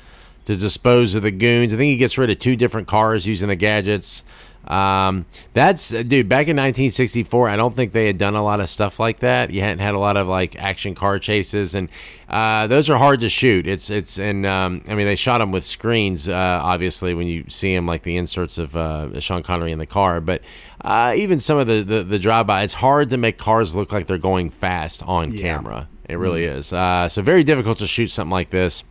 to 0.45 0.57
dispose 0.57 1.15
of 1.15 1.23
the 1.23 1.31
goons. 1.31 1.73
I 1.73 1.77
think 1.77 1.91
he 1.91 1.97
gets 1.97 2.19
rid 2.19 2.31
of 2.31 2.39
two 2.39 2.57
different 2.57 2.87
cars 2.89 3.27
using 3.27 3.49
the 3.49 3.57
gadgets. 3.57 4.25
Um, 4.67 5.27
that's 5.53 5.91
dude. 5.91 6.27
Back 6.27 6.49
in 6.49 6.57
1964, 6.57 7.51
I 7.51 7.57
don't 7.57 7.77
think 7.77 7.93
they 7.93 8.07
had 8.07 8.17
done 8.17 8.35
a 8.35 8.43
lot 8.43 8.61
of 8.61 8.69
stuff 8.71 8.99
like 8.99 9.21
that. 9.21 9.51
You 9.51 9.61
hadn't 9.61 9.81
had 9.81 9.95
a 9.95 9.99
lot 9.99 10.17
of 10.17 10.27
like 10.27 10.57
action 10.57 10.95
car 10.95 11.19
chases, 11.19 11.75
and 11.75 11.91
uh, 12.31 12.67
those 12.67 12.89
are 12.89 12.97
hard 12.97 13.21
to 13.21 13.29
shoot. 13.29 13.67
It's 13.67 13.91
it's 13.91 14.19
and 14.19 14.47
um, 14.47 14.83
I 14.89 14.95
mean 14.95 15.05
they 15.07 15.17
shot 15.17 15.39
them 15.39 15.53
with 15.53 15.67
screens, 15.67 16.31
uh, 16.31 16.33
obviously 16.63 17.13
when 17.13 17.27
you 17.27 17.45
see 17.49 17.75
them 17.75 17.87
like 17.87 18.05
the 18.05 18.17
inserts 18.17 18.57
of 18.57 18.75
uh, 18.75 19.21
Sean 19.21 19.43
Connery 19.43 19.71
in 19.71 19.79
the 19.79 19.85
car. 19.87 20.23
But 20.23 20.41
uh, 20.81 21.13
even 21.15 21.41
some 21.41 21.59
of 21.59 21.67
the 21.67 21.83
the, 21.83 22.03
the 22.03 22.19
drive 22.19 22.47
by, 22.47 22.63
it's 22.63 22.73
hard 22.73 23.11
to 23.11 23.19
make 23.19 23.37
cars 23.37 23.75
look 23.75 23.93
like 23.93 24.07
they're 24.07 24.17
going 24.17 24.49
fast 24.49 25.03
on 25.03 25.31
Yeah. 25.31 25.43
camera. 25.43 25.89
It 26.09 26.17
really 26.17 26.45
is. 26.45 26.73
Uh, 26.73 27.09
so 27.11 27.21
very 27.21 27.45
difficult 27.45 27.77
to 27.79 27.87
shoot 27.87 28.09
something 28.09 28.31
like 28.33 28.49
this 28.49 28.83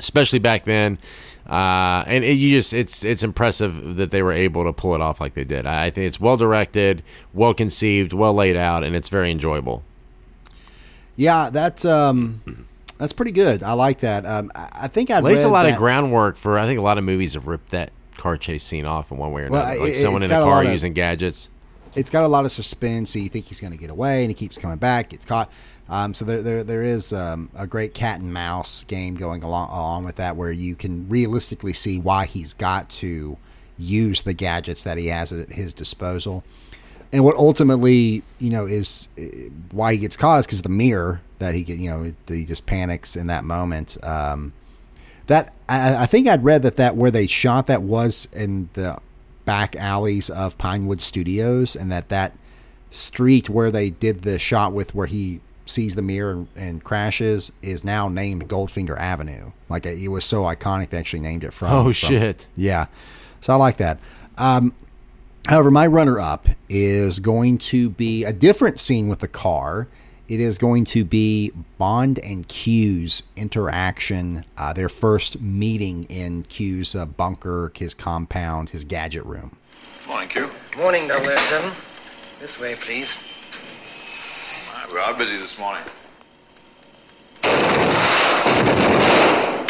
especially 0.00 0.40
back 0.40 0.64
then. 0.64 0.98
Uh, 1.48 2.04
and 2.06 2.22
it, 2.24 2.34
you 2.34 2.50
just 2.50 2.72
it's 2.72 3.04
it's 3.04 3.22
impressive 3.22 3.96
that 3.96 4.10
they 4.10 4.22
were 4.22 4.32
able 4.32 4.64
to 4.64 4.72
pull 4.72 4.94
it 4.94 5.00
off 5.00 5.20
like 5.20 5.34
they 5.34 5.44
did. 5.44 5.66
I, 5.66 5.86
I 5.86 5.90
think 5.90 6.06
it's 6.06 6.20
well 6.20 6.36
directed, 6.36 7.02
well 7.32 7.54
conceived, 7.54 8.12
well 8.12 8.34
laid 8.34 8.56
out, 8.56 8.84
and 8.84 8.94
it's 8.94 9.08
very 9.08 9.30
enjoyable. 9.30 9.82
Yeah, 11.16 11.50
that's 11.50 11.84
um, 11.84 12.40
that's 12.98 13.12
pretty 13.12 13.32
good. 13.32 13.62
I 13.62 13.72
like 13.72 13.98
that. 14.00 14.24
Um, 14.26 14.52
I, 14.54 14.88
think 14.88 15.10
I 15.10 15.20
Lays 15.20 15.42
a 15.42 15.48
lot 15.48 15.64
that, 15.64 15.72
of 15.72 15.78
groundwork 15.78 16.36
for. 16.36 16.58
I 16.58 16.66
think 16.66 16.78
a 16.78 16.82
lot 16.82 16.98
of 16.98 17.04
movies 17.04 17.34
have 17.34 17.46
ripped 17.46 17.70
that 17.70 17.90
car 18.16 18.36
chase 18.36 18.62
scene 18.62 18.86
off 18.86 19.10
in 19.10 19.16
one 19.18 19.32
way 19.32 19.42
or 19.42 19.48
Well, 19.48 19.62
another. 19.64 19.80
like 19.80 19.90
it- 19.90 20.02
someone 20.02 20.22
in 20.22 20.30
a 20.30 20.34
got 20.34 20.42
a 20.42 20.44
car 20.44 20.64
of- 20.64 20.70
using 20.70 20.92
gadgets. 20.92 21.48
It's 21.96 22.10
got 22.10 22.22
a 22.22 22.28
lot 22.28 22.44
of 22.44 22.52
suspense. 22.52 23.10
So 23.10 23.18
you 23.18 23.28
think 23.28 23.46
he's 23.46 23.60
going 23.60 23.72
to 23.72 23.78
get 23.78 23.90
away, 23.90 24.22
and 24.22 24.30
he 24.30 24.34
keeps 24.34 24.56
coming 24.56 24.76
back, 24.76 25.08
gets 25.08 25.24
caught. 25.24 25.50
Um, 25.90 26.14
so 26.14 26.24
there, 26.24 26.40
there, 26.40 26.62
there 26.62 26.82
is 26.82 27.12
um, 27.12 27.50
a 27.56 27.66
great 27.66 27.94
cat 27.94 28.20
and 28.20 28.32
mouse 28.32 28.84
game 28.84 29.16
going 29.16 29.42
along 29.42 29.70
along 29.70 30.04
with 30.04 30.16
that, 30.16 30.36
where 30.36 30.52
you 30.52 30.76
can 30.76 31.08
realistically 31.08 31.72
see 31.72 31.98
why 31.98 32.26
he's 32.26 32.54
got 32.54 32.88
to 32.90 33.36
use 33.76 34.22
the 34.22 34.32
gadgets 34.32 34.84
that 34.84 34.98
he 34.98 35.08
has 35.08 35.32
at 35.32 35.52
his 35.52 35.74
disposal. 35.74 36.44
And 37.12 37.24
what 37.24 37.34
ultimately, 37.34 38.22
you 38.38 38.50
know, 38.50 38.66
is 38.66 39.08
uh, 39.18 39.24
why 39.72 39.92
he 39.92 39.98
gets 39.98 40.16
caught 40.16 40.38
is 40.38 40.46
because 40.46 40.62
the 40.62 40.68
mirror 40.68 41.20
that 41.40 41.54
he 41.54 41.62
you 41.62 41.90
know, 41.90 42.12
he 42.28 42.44
just 42.44 42.66
panics 42.66 43.16
in 43.16 43.26
that 43.26 43.42
moment. 43.44 43.96
Um, 44.04 44.52
that 45.26 45.52
I, 45.68 46.04
I 46.04 46.06
think 46.06 46.28
I'd 46.28 46.44
read 46.44 46.62
that 46.62 46.76
that 46.76 46.94
where 46.94 47.10
they 47.10 47.26
shot 47.26 47.66
that 47.66 47.82
was 47.82 48.28
in 48.32 48.68
the 48.74 48.98
back 49.44 49.74
alleys 49.74 50.30
of 50.30 50.56
Pinewood 50.56 51.00
Studios, 51.00 51.74
and 51.74 51.90
that 51.90 52.10
that 52.10 52.32
street 52.90 53.50
where 53.50 53.72
they 53.72 53.90
did 53.90 54.22
the 54.22 54.38
shot 54.38 54.72
with 54.72 54.94
where 54.94 55.06
he 55.08 55.40
sees 55.70 55.94
the 55.94 56.02
mirror 56.02 56.32
and, 56.32 56.48
and 56.56 56.84
crashes 56.84 57.52
is 57.62 57.84
now 57.84 58.08
named 58.08 58.48
Goldfinger 58.48 58.98
Avenue. 58.98 59.52
Like 59.68 59.86
it 59.86 60.08
was 60.08 60.24
so 60.24 60.42
iconic, 60.42 60.90
they 60.90 60.98
actually 60.98 61.20
named 61.20 61.44
it 61.44 61.52
from. 61.52 61.72
Oh 61.72 61.82
from- 61.84 61.92
shit! 61.92 62.46
yeah. 62.56 62.86
So 63.40 63.52
I 63.52 63.56
like 63.56 63.78
that. 63.78 63.98
Um, 64.36 64.74
however, 65.48 65.70
my 65.70 65.86
runner 65.86 66.20
up 66.20 66.48
is 66.68 67.20
going 67.20 67.58
to 67.58 67.90
be 67.90 68.24
a 68.24 68.32
different 68.32 68.78
scene 68.78 69.08
with 69.08 69.20
the 69.20 69.28
car. 69.28 69.88
It 70.28 70.40
is 70.40 70.58
going 70.58 70.84
to 70.86 71.04
be 71.04 71.50
Bond 71.76 72.20
and 72.20 72.46
Q's 72.46 73.24
interaction, 73.34 74.44
uh, 74.56 74.72
their 74.72 74.88
first 74.88 75.40
meeting 75.40 76.04
in 76.04 76.44
Q's 76.44 76.94
uh, 76.94 77.04
bunker, 77.06 77.72
his 77.74 77.94
compound, 77.94 78.68
his 78.68 78.84
gadget 78.84 79.24
room. 79.24 79.56
Morning, 80.06 80.28
Q. 80.28 80.50
Morning, 80.76 81.08
007. 81.08 81.72
This 82.40 82.60
way, 82.60 82.76
please. 82.76 83.18
We 84.92 84.98
are 84.98 85.14
busy 85.14 85.36
this 85.36 85.56
morning. 85.56 85.84
Oh, 87.44 89.66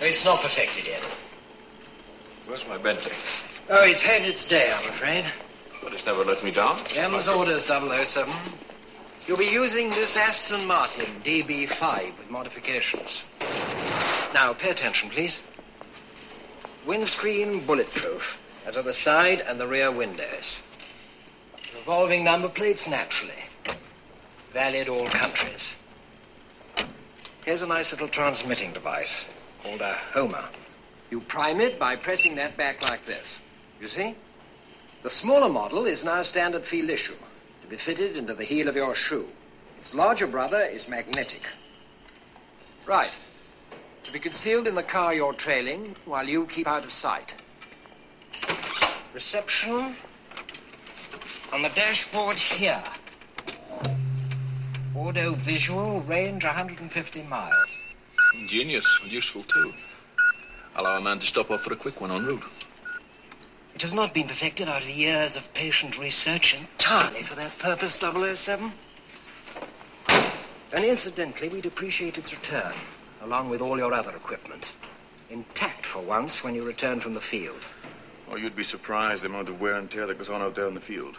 it's 0.00 0.24
not 0.24 0.40
perfected 0.40 0.86
yet. 0.86 1.02
Where's 2.46 2.66
my 2.66 2.78
Bentley? 2.78 3.12
Oh, 3.68 3.84
it's 3.84 4.00
had 4.00 4.22
its 4.22 4.48
day, 4.48 4.72
I'm 4.74 4.88
afraid. 4.88 5.26
Oh, 5.26 5.78
but 5.82 5.92
it's 5.92 6.06
never 6.06 6.24
let 6.24 6.42
me 6.42 6.50
down. 6.50 6.78
M's 6.96 7.28
orders, 7.28 7.66
007. 7.66 8.32
You'll 9.26 9.36
be 9.36 9.44
using 9.44 9.90
this 9.90 10.16
Aston 10.16 10.66
Martin 10.66 11.20
DB5 11.22 12.16
with 12.16 12.30
modifications. 12.30 13.24
Now, 14.32 14.54
pay 14.54 14.70
attention, 14.70 15.10
please. 15.10 15.40
Windscreen 16.86 17.66
bulletproof, 17.66 18.38
as 18.64 18.78
are 18.78 18.82
the 18.82 18.94
side 18.94 19.44
and 19.46 19.60
the 19.60 19.66
rear 19.66 19.90
windows. 19.90 20.62
Revolving 21.80 22.24
number 22.24 22.50
plates, 22.50 22.86
naturally. 22.88 23.42
Valid 24.52 24.90
all 24.90 25.08
countries. 25.08 25.76
Here's 27.46 27.62
a 27.62 27.66
nice 27.66 27.90
little 27.90 28.06
transmitting 28.06 28.74
device 28.74 29.24
called 29.62 29.80
a 29.80 29.94
Homer. 30.12 30.44
You 31.10 31.20
prime 31.22 31.58
it 31.58 31.78
by 31.78 31.96
pressing 31.96 32.34
that 32.34 32.58
back 32.58 32.82
like 32.82 33.06
this. 33.06 33.40
You 33.80 33.88
see? 33.88 34.14
The 35.02 35.08
smaller 35.08 35.48
model 35.48 35.86
is 35.86 36.04
now 36.04 36.20
standard 36.20 36.66
field 36.66 36.90
issue 36.90 37.16
to 37.62 37.66
be 37.66 37.78
fitted 37.78 38.18
into 38.18 38.34
the 38.34 38.44
heel 38.44 38.68
of 38.68 38.76
your 38.76 38.94
shoe. 38.94 39.26
Its 39.78 39.94
larger 39.94 40.26
brother 40.26 40.60
is 40.60 40.86
magnetic. 40.86 41.46
Right. 42.84 43.18
To 44.04 44.12
be 44.12 44.18
concealed 44.18 44.66
in 44.66 44.74
the 44.74 44.82
car 44.82 45.14
you're 45.14 45.32
trailing 45.32 45.96
while 46.04 46.28
you 46.28 46.44
keep 46.44 46.66
out 46.66 46.84
of 46.84 46.92
sight. 46.92 47.34
Reception 49.14 49.96
on 51.52 51.62
the 51.62 51.68
dashboard 51.70 52.38
here. 52.38 52.82
Audio 54.96 55.32
visual 55.32 56.00
range 56.02 56.44
150 56.44 57.22
miles. 57.24 57.78
Ingenious 58.34 59.00
and 59.02 59.10
useful, 59.10 59.42
too. 59.42 59.72
Allow 60.76 60.98
a 60.98 61.00
man 61.00 61.18
to 61.18 61.26
stop 61.26 61.50
off 61.50 61.62
for 61.62 61.72
a 61.72 61.76
quick 61.76 62.00
one 62.00 62.12
en 62.12 62.24
route. 62.24 62.42
It 63.74 63.82
has 63.82 63.94
not 63.94 64.14
been 64.14 64.28
perfected 64.28 64.68
out 64.68 64.82
of 64.82 64.90
years 64.90 65.36
of 65.36 65.52
patient 65.54 65.98
research 65.98 66.56
entirely 66.56 67.22
for 67.22 67.34
that 67.34 67.58
purpose, 67.58 67.94
007. 67.94 68.72
And 70.72 70.84
incidentally, 70.84 71.48
we'd 71.48 71.66
appreciate 71.66 72.16
its 72.16 72.32
return, 72.32 72.72
along 73.22 73.50
with 73.50 73.60
all 73.60 73.78
your 73.78 73.92
other 73.92 74.14
equipment. 74.14 74.72
Intact 75.30 75.84
for 75.84 76.00
once 76.00 76.44
when 76.44 76.54
you 76.54 76.62
return 76.62 77.00
from 77.00 77.14
the 77.14 77.20
field. 77.20 77.64
Oh, 78.30 78.36
you'd 78.36 78.54
be 78.54 78.62
surprised 78.62 79.22
the 79.22 79.26
amount 79.26 79.48
of 79.48 79.60
wear 79.60 79.74
and 79.74 79.90
tear 79.90 80.06
that 80.06 80.18
goes 80.18 80.30
on 80.30 80.42
out 80.42 80.54
there 80.54 80.68
in 80.68 80.74
the 80.74 80.80
field. 80.80 81.16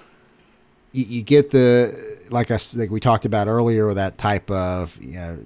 You, 0.92 1.06
you 1.06 1.22
get 1.24 1.52
the 1.52 2.28
like 2.30 2.52
I 2.52 2.58
like 2.76 2.90
we 2.90 3.00
talked 3.00 3.26
about 3.26 3.48
earlier 3.48 3.88
with 3.88 3.96
that 3.98 4.18
type 4.18 4.50
of 4.52 4.98
you 5.02 5.16
know, 5.16 5.40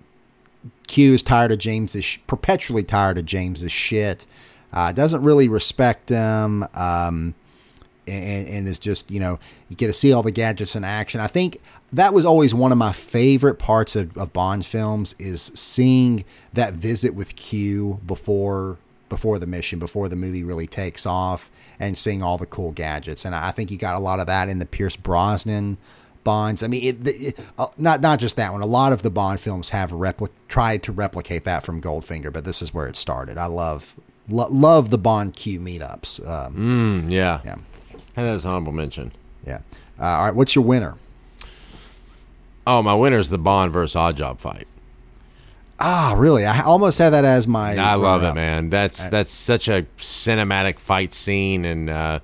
Q 0.87 1.13
is 1.13 1.23
tired 1.23 1.51
of 1.51 1.59
James's 1.59 2.17
perpetually 2.27 2.83
tired 2.83 3.17
of 3.17 3.25
James's 3.25 3.71
shit. 3.71 4.25
Uh, 4.73 4.91
doesn't 4.91 5.23
really 5.23 5.47
respect 5.47 6.09
him. 6.09 6.67
Um, 6.73 7.35
and, 8.07 8.47
and 8.47 8.67
is 8.67 8.79
just 8.79 9.09
you 9.09 9.19
know 9.19 9.39
you 9.69 9.75
get 9.75 9.87
to 9.87 9.93
see 9.93 10.13
all 10.13 10.23
the 10.23 10.31
gadgets 10.31 10.75
in 10.75 10.83
action. 10.83 11.21
I 11.21 11.27
think 11.27 11.59
that 11.91 12.13
was 12.13 12.25
always 12.25 12.53
one 12.53 12.71
of 12.71 12.77
my 12.77 12.91
favorite 12.91 13.55
parts 13.55 13.95
of, 13.95 14.15
of 14.17 14.33
Bond 14.33 14.65
films 14.65 15.15
is 15.19 15.41
seeing 15.41 16.25
that 16.53 16.73
visit 16.73 17.15
with 17.15 17.35
Q 17.35 17.99
before 18.05 18.77
before 19.09 19.39
the 19.39 19.47
mission, 19.47 19.79
before 19.79 20.09
the 20.09 20.15
movie 20.15 20.43
really 20.43 20.67
takes 20.67 21.05
off, 21.05 21.49
and 21.79 21.97
seeing 21.97 22.21
all 22.23 22.37
the 22.37 22.45
cool 22.45 22.71
gadgets. 22.71 23.25
And 23.25 23.35
I 23.35 23.51
think 23.51 23.71
you 23.71 23.77
got 23.77 23.95
a 23.95 23.99
lot 23.99 24.19
of 24.19 24.27
that 24.27 24.49
in 24.49 24.59
the 24.59 24.65
Pierce 24.65 24.95
Brosnan 24.95 25.77
Bonds. 26.23 26.63
I 26.63 26.67
mean, 26.67 26.83
it, 26.83 27.07
it, 27.07 27.39
uh, 27.59 27.67
not 27.77 28.01
not 28.01 28.19
just 28.19 28.35
that 28.37 28.51
one. 28.51 28.61
A 28.61 28.65
lot 28.65 28.91
of 28.93 29.03
the 29.03 29.11
Bond 29.11 29.39
films 29.39 29.69
have 29.69 29.91
repli- 29.91 30.29
tried 30.47 30.81
to 30.83 30.91
replicate 30.91 31.43
that 31.43 31.63
from 31.63 31.81
Goldfinger, 31.81 32.33
but 32.33 32.45
this 32.45 32.61
is 32.61 32.73
where 32.73 32.87
it 32.87 32.95
started. 32.95 33.37
I 33.37 33.45
love 33.45 33.93
lo- 34.27 34.49
love 34.49 34.89
the 34.89 34.97
Bond 34.97 35.35
Q 35.35 35.59
meetups. 35.59 36.27
Um, 36.27 36.55
Mm, 37.07 37.11
yeah. 37.11 37.41
Yeah, 37.45 37.55
And 38.15 38.25
that's 38.25 38.43
an 38.43 38.49
honorable 38.49 38.71
mention. 38.73 39.11
yeah. 39.45 39.59
Uh, 39.99 40.03
all 40.05 40.25
right, 40.25 40.35
what's 40.35 40.55
your 40.55 40.65
winner? 40.65 40.95
Oh, 42.67 42.81
my 42.81 42.95
winner 42.95 43.19
is 43.19 43.29
the 43.29 43.37
Bond 43.37 43.71
versus 43.71 43.95
Oddjob 43.95 44.39
fight. 44.39 44.67
Ah, 45.79 46.13
really? 46.17 46.45
I 46.45 46.61
almost 46.61 46.97
had 46.99 47.11
that 47.11 47.25
as 47.25 47.47
my. 47.47 47.75
I 47.75 47.95
love 47.95 48.23
it, 48.23 48.33
man. 48.33 48.69
That's 48.69 49.09
that's 49.09 49.31
such 49.31 49.67
a 49.67 49.85
cinematic 49.97 50.79
fight 50.79 51.13
scene, 51.13 51.65
and 51.65 51.89
uh, 51.89 52.19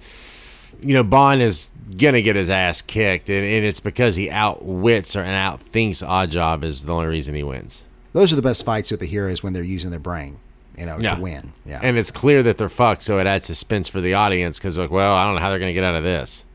you 0.81 0.93
know 0.93 1.03
Bond 1.03 1.41
is 1.41 1.69
gonna 1.97 2.21
get 2.21 2.37
his 2.37 2.49
ass 2.49 2.81
kicked, 2.81 3.29
and, 3.29 3.45
and 3.45 3.65
it's 3.65 3.81
because 3.81 4.15
he 4.15 4.29
outwits 4.29 5.15
or 5.17 5.21
and 5.21 5.31
outthinks 5.35 6.05
Oddjob 6.05 6.63
is 6.63 6.85
the 6.85 6.93
only 6.93 7.07
reason 7.07 7.35
he 7.35 7.43
wins. 7.43 7.83
Those 8.13 8.31
are 8.31 8.37
the 8.37 8.41
best 8.41 8.63
fights 8.65 8.89
with 8.91 8.99
the 9.01 9.05
heroes 9.05 9.43
when 9.43 9.51
they're 9.53 9.63
using 9.63 9.89
their 9.91 9.99
brain, 9.99 10.37
you 10.77 10.85
know, 10.85 10.97
Yeah. 10.99 11.15
to 11.15 11.21
win. 11.21 11.51
Yeah. 11.65 11.79
And 11.83 11.97
it's 11.97 12.11
clear 12.11 12.43
that 12.43 12.57
they're 12.57 12.69
fucked, 12.69 13.03
so 13.03 13.19
it 13.19 13.27
adds 13.27 13.45
suspense 13.45 13.87
for 13.89 13.99
the 14.01 14.13
audience 14.13 14.57
because 14.59 14.77
like, 14.77 14.91
well, 14.91 15.13
I 15.13 15.25
don't 15.25 15.35
know 15.35 15.41
how 15.41 15.49
they're 15.49 15.59
gonna 15.59 15.73
get 15.73 15.83
out 15.83 15.95
of 15.95 16.03
this. 16.03 16.45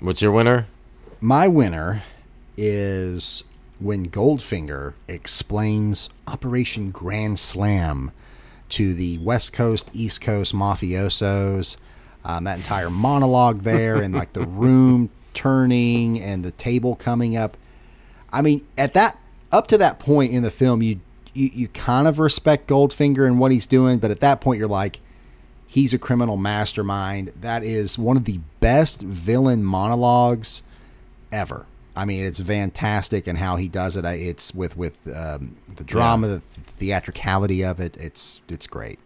What's 0.00 0.22
your 0.22 0.32
winner? 0.32 0.66
My 1.20 1.48
winner 1.48 2.02
is 2.56 3.44
when 3.78 4.10
Goldfinger 4.10 4.94
explains 5.08 6.08
Operation 6.26 6.90
Grand 6.90 7.38
Slam 7.38 8.10
to 8.70 8.94
the 8.94 9.18
West 9.18 9.52
Coast, 9.52 9.90
East 9.92 10.20
Coast 10.20 10.54
mafiosos. 10.54 11.76
Um, 12.24 12.42
that 12.44 12.58
entire 12.58 12.90
monologue 12.90 13.60
there, 13.60 14.02
and 14.02 14.12
like 14.12 14.32
the 14.32 14.40
room 14.46 15.10
turning 15.32 16.20
and 16.20 16.44
the 16.44 16.50
table 16.50 16.96
coming 16.96 17.36
up. 17.36 17.56
I 18.32 18.42
mean, 18.42 18.66
at 18.76 18.94
that 18.94 19.16
up 19.52 19.68
to 19.68 19.78
that 19.78 20.00
point 20.00 20.32
in 20.32 20.42
the 20.42 20.50
film, 20.50 20.82
you 20.82 21.00
you, 21.36 21.50
you 21.52 21.68
kind 21.68 22.08
of 22.08 22.18
respect 22.18 22.66
Goldfinger 22.66 23.26
and 23.26 23.38
what 23.38 23.52
he's 23.52 23.66
doing, 23.66 23.98
but 23.98 24.10
at 24.10 24.20
that 24.20 24.40
point, 24.40 24.58
you're 24.58 24.68
like, 24.68 25.00
he's 25.66 25.92
a 25.92 25.98
criminal 25.98 26.36
mastermind. 26.36 27.32
That 27.40 27.62
is 27.62 27.98
one 27.98 28.16
of 28.16 28.24
the 28.24 28.40
best 28.60 29.02
villain 29.02 29.62
monologues 29.62 30.62
ever. 31.30 31.66
I 31.96 32.04
mean, 32.04 32.24
it's 32.24 32.42
fantastic 32.42 33.26
and 33.26 33.38
how 33.38 33.56
he 33.56 33.68
does 33.68 33.96
it. 33.96 34.04
It's 34.04 34.54
with 34.54 34.76
with 34.76 34.96
um, 35.16 35.56
the 35.76 35.84
drama, 35.84 36.28
the 36.28 36.40
theatricality 36.78 37.64
of 37.64 37.80
it. 37.80 37.96
It's 37.96 38.42
it's 38.48 38.66
great. 38.66 38.98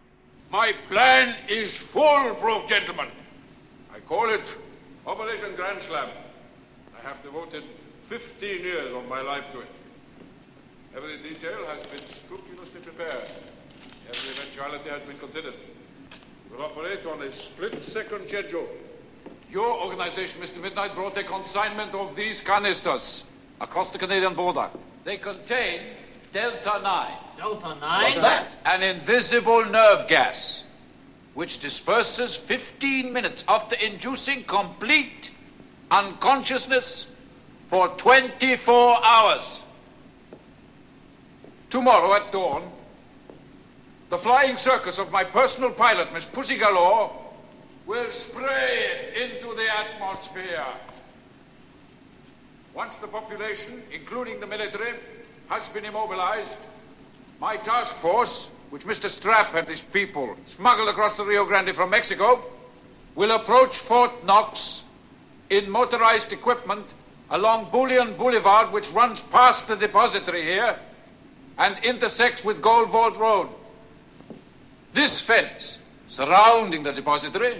My 0.51 0.73
plan 0.89 1.35
is 1.47 1.75
foolproof, 1.77 2.67
gentlemen. 2.67 3.07
I 3.95 3.99
call 4.01 4.29
it 4.29 4.57
Operation 5.07 5.55
Grand 5.55 5.81
Slam. 5.81 6.09
I 6.99 7.07
have 7.07 7.23
devoted 7.23 7.63
15 8.03 8.61
years 8.61 8.93
of 8.93 9.07
my 9.07 9.21
life 9.21 9.49
to 9.53 9.61
it. 9.61 9.67
Every 10.93 11.17
detail 11.19 11.65
has 11.67 11.85
been 11.85 12.05
scrupulously 12.05 12.81
prepared. 12.81 13.31
Every 14.09 14.31
eventuality 14.31 14.89
has 14.89 15.01
been 15.03 15.17
considered. 15.17 15.53
We'll 16.51 16.63
operate 16.63 17.05
on 17.05 17.21
a 17.21 17.31
split-second 17.31 18.27
schedule. 18.27 18.67
Your 19.51 19.83
organization, 19.83 20.41
Mr. 20.41 20.61
Midnight, 20.61 20.95
brought 20.95 21.17
a 21.17 21.23
consignment 21.23 21.93
of 21.93 22.15
these 22.15 22.39
canisters 22.39 23.25
across 23.59 23.89
the 23.91 23.97
Canadian 23.97 24.33
border. 24.33 24.69
They 25.03 25.17
contain 25.17 25.81
Delta 26.31 26.79
9. 26.81 27.11
Delta 27.35 27.75
9? 27.75 28.01
What's 28.01 28.19
that? 28.19 28.55
An 28.65 28.81
invisible 28.81 29.65
nerve 29.65 30.07
gas, 30.07 30.63
which 31.33 31.59
disperses 31.59 32.37
15 32.37 33.11
minutes 33.11 33.43
after 33.45 33.75
inducing 33.75 34.45
complete 34.45 35.31
unconsciousness 35.89 37.07
for 37.69 37.89
24 37.89 39.05
hours. 39.05 39.61
Tomorrow 41.69 42.13
at 42.13 42.31
dawn, 42.31 42.71
the 44.09 44.17
flying 44.17 44.55
circus 44.55 44.97
of 44.97 45.11
my 45.11 45.25
personal 45.25 45.71
pilot, 45.71 46.13
Miss 46.13 46.25
Pussy 46.25 46.55
Galore, 46.55 47.20
will 47.85 48.09
spray 48.09 48.85
it 48.91 49.17
into 49.17 49.55
the 49.55 49.67
atmosphere. 49.77 50.65
Once 52.73 52.97
the 52.97 53.07
population, 53.07 53.81
including 53.93 54.39
the 54.39 54.47
military, 54.47 54.93
has 55.49 55.67
been 55.69 55.83
immobilized, 55.83 56.59
my 57.39 57.57
task 57.57 57.93
force, 57.95 58.49
which 58.69 58.85
Mr. 58.85 59.09
Strap 59.09 59.53
and 59.55 59.67
his 59.67 59.81
people 59.81 60.37
smuggled 60.45 60.87
across 60.87 61.17
the 61.17 61.25
Rio 61.25 61.45
Grande 61.45 61.75
from 61.75 61.89
Mexico, 61.89 62.41
will 63.15 63.31
approach 63.31 63.77
Fort 63.77 64.25
Knox 64.25 64.85
in 65.49 65.69
motorized 65.69 66.31
equipment 66.31 66.93
along 67.29 67.69
Bullion 67.71 68.13
Boulevard, 68.13 68.71
which 68.71 68.91
runs 68.91 69.21
past 69.21 69.67
the 69.67 69.75
depository 69.75 70.43
here 70.43 70.77
and 71.57 71.77
intersects 71.83 72.45
with 72.45 72.61
Gold 72.61 72.89
Vault 72.89 73.17
Road. 73.17 73.49
This 74.93 75.19
fence 75.19 75.77
surrounding 76.11 76.83
the 76.83 76.91
depository, 76.91 77.55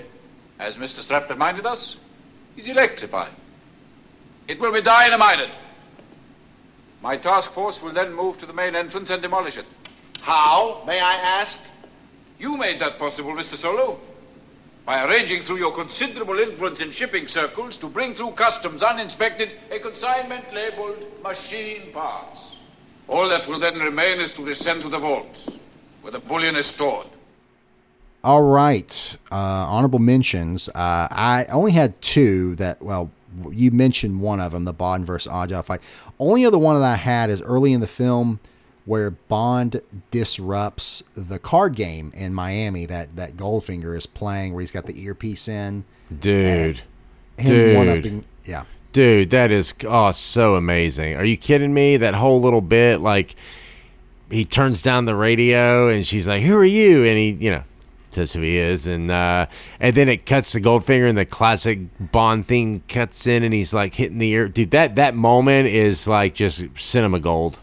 as 0.60 0.78
Mr. 0.78 1.00
Strap 1.00 1.30
reminded 1.30 1.66
us, 1.66 1.96
is 2.58 2.68
electrified. 2.68 3.32
It 4.46 4.60
will 4.60 4.74
be 4.74 4.82
dynamited. 4.82 5.50
My 7.02 7.16
task 7.16 7.54
force 7.54 7.82
will 7.82 7.94
then 7.94 8.14
move 8.14 8.40
to 8.40 8.46
the 8.46 8.52
main 8.52 8.76
entrance 8.76 9.10
and 9.10 9.22
demolish 9.22 9.58
it. 9.58 9.66
How, 10.20 10.84
may 10.86 11.00
I 11.00 11.14
ask? 11.40 11.58
You 12.40 12.58
made 12.58 12.80
that 12.80 13.00
possible, 13.00 13.32
Mr. 13.32 13.56
Solo. 13.56 13.98
By 14.86 15.06
arranging 15.06 15.44
through 15.44 15.60
your 15.60 15.72
considerable 15.72 16.38
influence 16.38 16.82
in 16.82 16.92
shipping 16.92 17.30
circles 17.30 17.78
to 17.78 17.88
bring 17.88 18.14
through 18.16 18.32
customs 18.32 18.84
uninspected 18.84 19.56
a 19.72 19.80
consignment 19.80 20.54
labeled 20.54 21.06
machine 21.24 21.94
parts. 21.94 22.58
All 23.08 23.30
that 23.30 23.48
will 23.48 23.60
then 23.60 23.80
remain 23.80 24.20
is 24.20 24.34
to 24.34 24.46
descend 24.46 24.82
to 24.82 24.90
the 24.90 25.00
vaults, 25.00 25.58
where 26.02 26.12
the 26.12 26.20
bullion 26.20 26.58
is 26.58 26.66
stored. 26.66 27.08
All 28.24 28.44
right, 28.44 29.18
uh, 29.32 29.36
honorable 29.36 30.00
mentions. 30.00 30.70
Uh, 30.70 31.08
I 31.10 31.46
only 31.50 31.72
had 31.72 32.00
two 32.02 32.56
that. 32.56 32.82
Well, 32.82 33.10
you 33.50 33.72
mentioned 33.72 34.22
one 34.22 34.40
of 34.40 34.52
them, 34.52 34.66
the 34.66 34.74
Bond 34.74 35.06
versus 35.06 35.32
Oddjob 35.32 35.66
fight. 35.66 35.82
Only 36.20 36.46
other 36.46 36.60
one 36.60 36.80
that 36.80 36.86
I 36.86 36.98
had 36.98 37.30
is 37.30 37.42
early 37.42 37.74
in 37.74 37.82
the 37.82 37.88
film 37.88 38.40
where 38.86 39.12
Bond 39.12 39.82
disrupts 40.10 41.04
the 41.16 41.40
card 41.40 41.76
game 41.76 42.12
in 42.16 42.34
Miami 42.34 42.86
that 42.88 43.16
that 43.16 43.38
Goldfinger 43.38 43.96
is 43.96 44.06
playing, 44.06 44.54
where 44.54 44.62
he's 44.62 44.72
got 44.72 44.86
the 44.86 45.02
earpiece 45.02 45.48
in. 45.48 45.86
Dude. 46.20 46.82
Dude. 47.38 47.76
yeah. 48.44 48.64
Dude, 48.92 49.30
that 49.30 49.52
is 49.52 49.74
oh 49.88 50.12
so 50.12 50.56
amazing. 50.56 51.16
Are 51.16 51.24
you 51.24 51.38
kidding 51.38 51.74
me? 51.74 51.98
That 51.98 52.14
whole 52.14 52.42
little 52.42 52.62
bit, 52.62 53.00
like 53.00 53.36
he 54.30 54.44
turns 54.44 54.82
down 54.82 55.06
the 55.06 55.16
radio 55.16 55.88
and 55.88 56.06
she's 56.06 56.28
like, 56.28 56.42
"Who 56.44 56.56
are 56.58 56.66
you?" 56.66 57.06
And 57.06 57.18
he, 57.18 57.30
you 57.32 57.52
know, 57.52 57.64
says 58.14 58.34
who 58.34 58.42
he 58.42 58.58
is, 58.58 58.88
and 58.88 59.10
uh, 59.10 59.48
and 59.80 59.96
then 59.96 60.10
it 60.10 60.26
cuts 60.26 60.52
to 60.54 60.62
Goldfinger, 60.62 61.08
and 61.08 61.18
the 61.18 61.26
classic 61.26 61.80
Bond 62.12 62.48
thing 62.48 62.84
cuts 62.88 63.28
in, 63.28 63.44
and 63.44 63.54
he's 63.54 63.74
like 63.74 63.96
hitting 63.96 64.18
the 64.18 64.30
ear. 64.32 64.48
Dude, 64.48 64.72
that 64.72 64.96
that 64.96 65.16
moment 65.16 65.68
is 65.68 66.08
like 66.08 66.36
just 66.36 66.64
cinema 66.78 67.20
gold. 67.20 67.60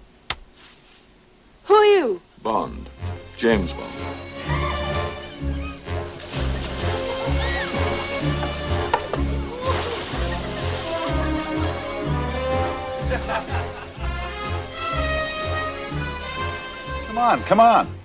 Who 1.64 1.74
are 1.74 1.84
you? 1.84 2.22
Bond. 2.42 2.88
James 3.36 3.74
Bond. 3.74 3.92
Come 17.18 17.18
on, 17.18 17.42
come 17.42 17.60
on. 17.60 17.97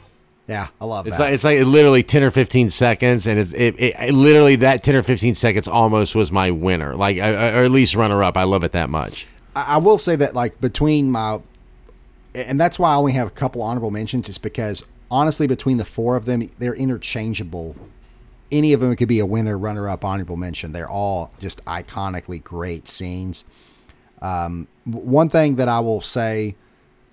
Yeah, 0.47 0.67
I 0.81 0.85
love 0.85 1.07
It's 1.07 1.17
that. 1.17 1.23
like 1.23 1.33
it's 1.33 1.43
like 1.45 1.59
literally 1.65 2.03
ten 2.03 2.21
or 2.21 2.29
fifteen 2.31 2.69
seconds, 2.69 3.27
and 3.27 3.39
it's 3.39 3.53
it, 3.53 3.75
it, 3.79 3.95
it 3.97 4.13
literally 4.13 4.57
that 4.57 4.83
ten 4.83 4.95
or 4.95 5.01
fifteen 5.01 5.35
seconds 5.35 5.67
almost 5.69 6.15
was 6.15 6.31
my 6.31 6.51
winner, 6.51 6.95
like 6.95 7.17
I- 7.17 7.51
or 7.51 7.63
at 7.63 7.71
least 7.71 7.95
runner 7.95 8.21
up. 8.23 8.35
I 8.35 8.43
love 8.43 8.63
it 8.65 8.73
that 8.73 8.89
much. 8.89 9.25
I 9.55 9.75
I 9.75 9.77
will 9.77 9.97
say 9.97 10.15
that 10.17 10.33
like 10.35 10.59
between 10.59 11.09
my 11.11 11.39
and 12.35 12.59
that's 12.59 12.77
why 12.77 12.91
I 12.93 12.95
only 12.95 13.13
have 13.13 13.27
a 13.27 13.31
couple 13.31 13.61
honorable 13.61 13.91
mentions 13.91 14.27
is 14.27 14.37
because 14.37 14.83
honestly 15.09 15.47
between 15.47 15.77
the 15.77 15.85
four 15.85 16.15
of 16.17 16.25
them 16.25 16.49
they're 16.59 16.75
interchangeable. 16.75 17.75
Any 18.51 18.73
of 18.73 18.81
them 18.81 18.95
could 18.95 19.07
be 19.07 19.19
a 19.19 19.25
winner, 19.25 19.57
runner 19.57 19.87
up, 19.89 20.03
honorable 20.05 20.35
mention. 20.37 20.73
They're 20.73 20.89
all 20.89 21.31
just 21.39 21.63
iconically 21.65 22.43
great 22.43 22.87
scenes. 22.87 23.45
Um, 24.21 24.67
one 24.85 25.27
thing 25.29 25.55
that 25.55 25.67
I 25.67 25.79
will 25.79 26.01
say 26.01 26.55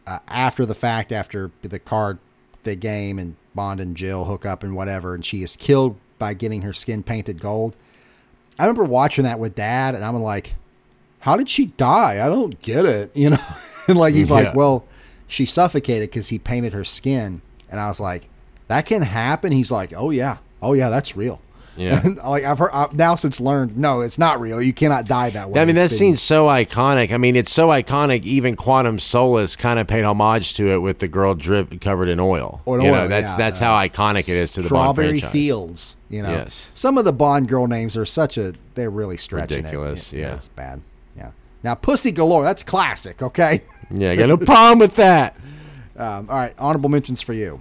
uh, 0.07 0.19
after 0.29 0.67
the 0.67 0.75
fact, 0.75 1.13
after 1.13 1.51
the 1.63 1.79
card, 1.79 2.19
the 2.65 2.77
game, 2.77 3.19
and 3.19 3.37
Bond 3.55 3.81
and 3.81 3.97
Jill 3.97 4.25
hook 4.27 4.45
up 4.47 4.63
and 4.63 4.75
whatever, 4.77 5.15
and 5.15 5.25
she 5.25 5.43
is 5.43 5.57
killed 5.57 5.97
by 6.19 6.35
getting 6.35 6.63
her 6.63 6.73
skin 6.73 7.03
painted 7.03 7.41
gold. 7.41 7.77
I 8.59 8.65
remember 8.65 8.85
watching 8.85 9.25
that 9.25 9.39
with 9.39 9.55
dad, 9.55 9.95
and 9.95 10.05
I'm 10.05 10.15
like, 10.17 10.55
"How 11.21 11.37
did 11.37 11.49
she 11.49 11.67
die? 11.67 12.25
I 12.25 12.29
don't 12.29 12.61
get 12.63 12.85
it." 12.87 13.11
You 13.17 13.31
know, 13.31 13.39
and 13.89 13.97
like 13.99 14.15
he's 14.15 14.29
Yeah. 14.31 14.37
like, 14.37 14.55
"Well, 14.55 14.85
she 15.27 15.47
suffocated 15.47 16.11
because 16.11 16.29
he 16.29 16.39
painted 16.39 16.73
her 16.75 16.85
skin," 16.85 17.41
and 17.71 17.81
I 17.81 17.89
was 17.89 18.01
like, 18.01 18.29
"That 18.69 18.87
can 18.87 19.03
happen." 19.03 19.53
He's 19.53 19.71
like, 19.73 19.93
"Oh 19.97 20.11
yeah, 20.11 20.39
oh 20.63 20.75
yeah, 20.75 20.89
that's 20.91 21.17
real." 21.17 21.41
Yeah. 21.81 22.01
And, 22.05 22.17
like 22.25 22.45
I've 22.45 22.59
heard 22.59 22.71
I've 22.73 22.93
now 22.93 23.15
since 23.15 23.41
learned, 23.41 23.77
no, 23.77 24.03
it's 24.03 24.19
not 24.19 24.41
real. 24.41 24.61
You 24.61 24.73
cannot 24.73 25.07
die 25.07 25.31
that 25.31 25.51
way. 25.51 25.61
I 25.61 25.65
mean, 25.65 25.77
that 25.77 25.91
scene's 25.91 26.21
so 26.21 26.47
iconic. 26.47 27.11
I 27.11 27.17
mean, 27.17 27.37
it's 27.37 27.51
so 27.51 27.69
iconic. 27.69 28.25
Even 28.25 28.55
Quantum 28.55 28.99
Solace 28.99 29.57
kind 29.57 29.79
of 29.79 29.87
paid 29.87 30.05
homage 30.05 30.55
to 30.55 30.71
it 30.71 30.79
with 30.79 30.99
the 30.99 31.09
girl 31.09 31.35
drip 31.35 31.81
covered 31.81 32.09
in 32.09 32.21
oil. 32.21 32.61
Or 32.67 32.81
you 32.81 32.89
oil, 32.89 32.93
know, 32.93 33.09
that's 33.09 33.33
yeah. 33.33 33.37
that's 33.37 33.59
how 33.59 33.75
iconic 33.77 34.29
it 34.29 34.37
is 34.37 34.53
to 34.53 34.63
the 34.63 34.69
Bond 34.69 34.95
Strawberry. 34.95 35.21
Fields. 35.21 35.97
You 36.11 36.23
know, 36.23 36.31
Yes. 36.31 36.71
some 36.75 36.99
of 36.99 37.05
the 37.05 37.13
Bond 37.13 37.49
girl 37.49 37.67
names 37.67 37.97
are 37.97 38.05
such 38.05 38.37
a 38.37 38.53
they're 38.75 38.91
really 38.91 39.17
stretching 39.17 39.59
it. 39.59 39.63
Ridiculous, 39.63 40.13
yeah. 40.13 40.35
it's 40.35 40.49
bad. 40.49 40.83
Yeah. 41.17 41.31
Now, 41.63 41.75
Pussy 41.75 42.11
Galore, 42.11 42.45
that's 42.45 42.63
classic. 42.63 43.23
Okay. 43.23 43.61
Yeah, 43.91 44.13
I 44.13 44.17
got 44.17 44.29
no 44.29 44.37
problem 44.39 44.79
with 44.79 44.97
that. 44.97 45.37
Um, 45.97 46.29
all 46.31 46.37
right, 46.37 46.55
honorable 46.59 46.89
mentions 46.89 47.21
for 47.23 47.33
you. 47.33 47.61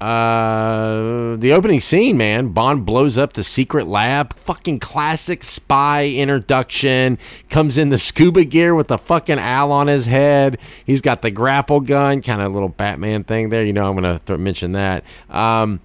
Uh, 0.00 1.36
the 1.36 1.52
opening 1.52 1.80
scene, 1.80 2.16
man. 2.16 2.48
Bond 2.48 2.84
blows 2.84 3.16
up 3.16 3.32
the 3.32 3.42
secret 3.42 3.86
lab. 3.86 4.34
Fucking 4.36 4.78
classic 4.78 5.42
spy 5.42 6.08
introduction. 6.08 7.18
Comes 7.48 7.78
in 7.78 7.88
the 7.88 7.98
scuba 7.98 8.44
gear 8.44 8.74
with 8.74 8.88
the 8.88 8.98
fucking 8.98 9.38
owl 9.38 9.72
on 9.72 9.86
his 9.86 10.06
head. 10.06 10.58
He's 10.84 11.00
got 11.00 11.22
the 11.22 11.30
grapple 11.30 11.80
gun, 11.80 12.20
kind 12.20 12.42
of 12.42 12.52
little 12.52 12.68
Batman 12.68 13.24
thing 13.24 13.48
there. 13.48 13.64
You 13.64 13.72
know, 13.72 13.88
I'm 13.88 13.94
gonna 13.94 14.18
th- 14.18 14.38
mention 14.38 14.72
that. 14.72 15.02
Um, 15.30 15.80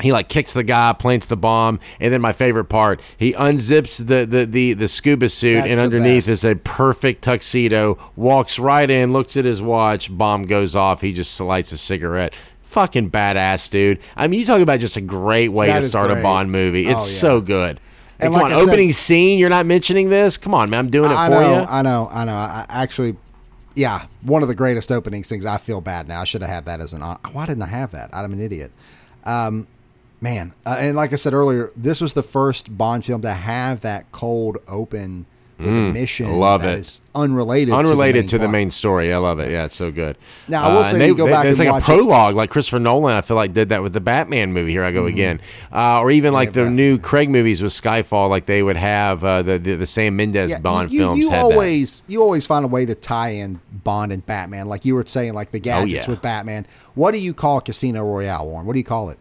he 0.00 0.10
like 0.10 0.28
kicks 0.28 0.54
the 0.54 0.64
guy, 0.64 0.92
plants 0.94 1.26
the 1.26 1.36
bomb, 1.36 1.78
and 2.00 2.12
then 2.12 2.20
my 2.20 2.32
favorite 2.32 2.64
part, 2.64 3.00
he 3.16 3.32
unzips 3.34 4.04
the 4.04 4.24
the 4.24 4.46
the, 4.46 4.72
the 4.72 4.88
scuba 4.88 5.28
suit, 5.28 5.54
That's 5.54 5.68
and 5.68 5.80
underneath 5.80 6.28
is 6.28 6.44
a 6.44 6.56
perfect 6.56 7.22
tuxedo. 7.22 7.98
Walks 8.16 8.58
right 8.58 8.88
in, 8.88 9.12
looks 9.12 9.36
at 9.36 9.44
his 9.44 9.62
watch, 9.62 10.14
bomb 10.16 10.44
goes 10.44 10.74
off. 10.74 11.02
He 11.02 11.12
just 11.12 11.38
lights 11.40 11.72
a 11.72 11.78
cigarette. 11.78 12.34
Fucking 12.72 13.10
badass, 13.10 13.70
dude. 13.70 13.98
I 14.16 14.28
mean, 14.28 14.40
you 14.40 14.46
talk 14.46 14.60
about 14.60 14.80
just 14.80 14.96
a 14.96 15.00
great 15.00 15.48
way 15.48 15.66
That 15.66 15.80
to 15.80 15.86
start 15.86 16.10
a. 16.10 16.16
Bond 16.22 16.50
movie. 16.50 16.86
It's 16.88 17.02
Oh, 17.02 17.06
yeah. 17.06 17.20
so 17.20 17.40
good. 17.40 17.80
And 18.18 18.32
come 18.32 18.34
like 18.34 18.44
on, 18.44 18.52
I 18.52 18.56
said- 18.56 18.68
opening 18.68 18.92
scene. 18.92 19.38
You're 19.38 19.50
not 19.50 19.66
mentioning 19.66 20.08
this. 20.08 20.36
Come 20.36 20.54
on, 20.54 20.70
man. 20.70 20.78
I'm 20.80 20.90
doing 20.90 21.10
it 21.10 21.14
I 21.14 21.26
for 21.26 21.30
know, 21.32 21.40
you. 21.60 21.66
I 21.68 21.82
know, 21.82 22.08
I 22.12 22.24
know. 22.24 22.34
I, 22.34 22.64
I 22.68 22.82
actually, 22.82 23.16
yeah, 23.74 24.06
one 24.22 24.42
of 24.42 24.48
the 24.48 24.54
greatest 24.54 24.90
opening 24.92 25.22
things. 25.22 25.44
I 25.44 25.58
feel 25.58 25.80
bad 25.80 26.08
now. 26.08 26.20
I 26.20 26.24
should 26.24 26.40
have 26.42 26.50
had 26.50 26.64
that 26.66 26.80
as 26.80 26.92
an. 26.92 27.00
hon- 27.02 27.18
Why 27.32 27.46
didn't 27.46 27.62
I 27.62 27.66
have 27.66 27.90
that? 27.92 28.10
I'm 28.12 28.32
an 28.32 28.40
idiot. 28.40 28.70
Um, 29.24 29.66
man, 30.20 30.52
uh, 30.64 30.76
and 30.78 30.96
like 30.96 31.12
I 31.12 31.16
said 31.16 31.34
earlier, 31.34 31.70
this 31.76 32.00
was 32.00 32.14
the 32.14 32.22
first 32.22 32.76
Bond 32.78 33.04
film 33.04 33.20
to 33.22 33.32
have 33.34 33.80
that 33.82 34.10
cold 34.12 34.56
open 34.66 35.26
with 35.62 35.72
a 35.72 35.76
Mm, 35.76 35.92
mission 35.92 36.32
love 36.38 36.62
that 36.62 36.74
it. 36.74 36.78
is 36.80 37.00
unrelated, 37.14 37.74
Unrelated 37.74 38.28
to 38.28 38.38
the 38.38 38.44
main, 38.44 38.48
plot. 38.48 38.52
main 38.52 38.70
story. 38.70 39.12
I 39.12 39.18
love 39.18 39.38
it. 39.38 39.50
Yeah, 39.50 39.64
it's 39.66 39.76
so 39.76 39.90
good. 39.90 40.16
Now, 40.48 40.64
I 40.64 40.72
will 40.72 40.78
Uh, 40.80 40.84
say 40.84 40.98
they, 40.98 41.06
you 41.08 41.14
go 41.14 41.26
they- 41.26 41.32
back 41.32 41.44
It's 41.46 41.58
like 41.58 41.68
a 41.68 41.72
watch 41.72 41.82
it- 41.82 41.86
prologue, 41.86 42.34
like 42.34 42.50
Christopher 42.50 42.78
Nolan. 42.78 43.16
I 43.16 43.20
feel 43.20 43.36
like 43.36 43.52
did 43.52 43.68
that 43.70 43.82
with 43.82 43.92
the 43.92 44.00
Batman 44.00 44.52
movie. 44.52 44.72
Here 44.72 44.84
I 44.84 44.92
go 44.92 45.06
again, 45.06 45.40
uh, 45.72 46.00
or 46.00 46.10
even 46.10 46.32
like 46.32 46.52
the 46.52 46.68
new 46.70 46.98
Craig 46.98 47.28
movies 47.30 47.62
with 47.62 47.72
Skyfall. 47.72 48.28
Like 48.30 48.46
they 48.46 48.62
would 48.62 48.76
have 48.76 49.24
uh, 49.24 49.42
the, 49.42 49.58
the 49.58 49.76
the 49.76 49.86
Sam 49.86 50.16
Mendes 50.16 50.50
Yeah, 50.50 50.58
Bond 50.58 50.90
you, 50.92 51.00
films. 51.00 51.18
You 51.18 51.30
had 51.30 51.38
that. 51.40 51.44
always 51.52 52.02
you 52.08 52.22
always 52.22 52.46
find 52.46 52.64
a 52.64 52.68
way 52.68 52.84
to 52.86 52.94
tie 52.94 53.30
in 53.30 53.60
Bond 53.84 54.12
and 54.12 54.24
Batman, 54.24 54.68
like 54.68 54.84
you 54.84 54.94
were 54.94 55.04
saying, 55.06 55.34
like 55.34 55.50
the 55.52 55.60
gadgets 55.60 56.06
Oh, 56.06 56.08
yeah. 56.08 56.10
with 56.10 56.22
Batman. 56.22 56.66
What 56.94 57.12
do 57.12 57.18
you 57.18 57.34
call 57.34 57.60
Casino 57.60 58.02
Royale, 58.04 58.46
Warren? 58.46 58.66
What 58.66 58.72
do 58.74 58.78
you 58.78 58.84
call 58.84 59.10
it? 59.10 59.18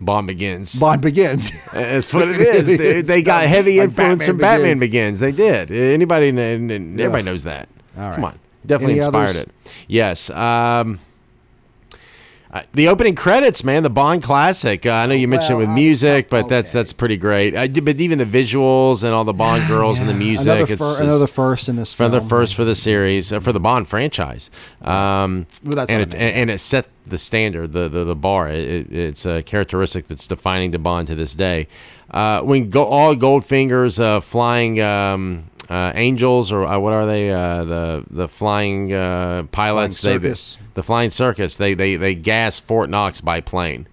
Bond 0.00 0.26
begins. 0.26 0.78
Bond 0.78 1.02
begins. 1.02 1.50
That's 1.72 2.12
what 2.14 2.28
it 2.28 2.40
is, 2.40 2.68
dude. 2.78 3.06
They 3.06 3.22
got 3.22 3.44
heavy 3.46 3.78
Like 3.78 3.88
influence 3.90 4.26
from 4.26 4.36
Batman 4.38 4.58
Batman 4.60 4.78
Begins. 4.78 5.20
Begins. 5.20 5.20
They 5.20 5.32
did. 5.32 5.70
Anybody, 5.70 6.28
and 6.28 6.40
everybody 6.70 7.02
Yeah. 7.02 7.20
knows 7.22 7.44
that. 7.44 7.68
All 7.98 8.14
Come 8.14 8.24
on, 8.26 8.38
definitely 8.64 8.94
Any 8.94 9.04
inspired 9.04 9.30
others? 9.30 9.42
it. 9.42 9.50
Yes. 9.88 10.30
Um, 10.30 11.00
uh, 12.50 12.62
the 12.72 12.88
opening 12.88 13.14
credits, 13.14 13.62
man, 13.62 13.82
the 13.82 13.90
Bond 13.90 14.22
classic. 14.22 14.86
Uh, 14.86 14.90
I 14.92 15.06
know 15.06 15.14
you 15.14 15.28
mentioned 15.28 15.58
Well, 15.58 15.64
it 15.64 15.68
with 15.68 15.74
music, 15.74 16.30
but 16.30 16.48
that's 16.48 16.72
that's 16.72 16.92
pretty 16.94 17.16
great. 17.18 17.54
I, 17.54 17.68
but 17.68 18.00
even 18.00 18.18
the 18.18 18.24
visuals 18.24 19.02
and 19.04 19.12
all 19.12 19.24
the 19.24 19.34
Bond 19.34 19.68
girls 19.68 20.00
and 20.00 20.08
the 20.08 20.14
music. 20.14 20.46
another, 20.46 20.62
it's, 20.62 20.80
fir- 20.80 20.90
it's 20.92 21.00
another 21.00 21.26
first 21.26 21.68
in 21.68 21.76
this 21.76 21.92
for 21.92 22.08
the 22.08 22.18
film. 22.20 22.28
first 22.30 22.54
for 22.54 22.64
the 22.64 22.74
series 22.74 23.32
uh, 23.32 23.40
for 23.40 23.52
the 23.52 23.60
Bond 23.60 23.88
franchise. 23.88 24.50
Um, 24.80 25.46
Well, 25.62 25.76
that's 25.76 25.90
and 25.90 26.02
it, 26.02 26.14
I 26.14 26.18
mean, 26.18 26.20
and 26.34 26.50
it 26.50 26.58
set 26.58 26.88
the 27.06 27.18
standard, 27.18 27.72
the 27.72 27.88
the, 27.88 28.04
the 28.04 28.16
bar. 28.16 28.48
It, 28.48 28.68
it- 28.90 28.92
it's 28.92 29.26
a 29.26 29.42
characteristic 29.42 30.08
that's 30.08 30.26
defining 30.26 30.72
to 30.72 30.78
Bond 30.78 31.08
to 31.08 31.14
this 31.14 31.34
day. 31.34 31.68
Uh, 32.10 32.40
when 32.40 32.70
go, 32.70 32.84
all 32.86 33.14
Goldfinger's 33.14 34.00
uh, 34.00 34.20
flying 34.20 34.80
um, 34.80 35.47
uh, 35.68 35.92
angels 35.94 36.50
or 36.52 36.64
uh, 36.66 36.78
what 36.78 36.92
are 36.92 37.06
they? 37.06 37.30
Uh, 37.30 37.64
the 37.64 38.04
the 38.10 38.28
flying 38.28 38.92
uh, 38.92 39.44
pilots. 39.52 40.00
Flying 40.00 40.20
they- 40.20 40.34
the 40.74 40.82
flying 40.82 41.10
circus. 41.10 41.56
They 41.56 41.74
they 41.74 41.96
they 41.96 42.14
gas 42.14 42.58
Fort 42.58 42.88
Knox 42.90 43.20
by 43.20 43.40
plane. 43.40 43.86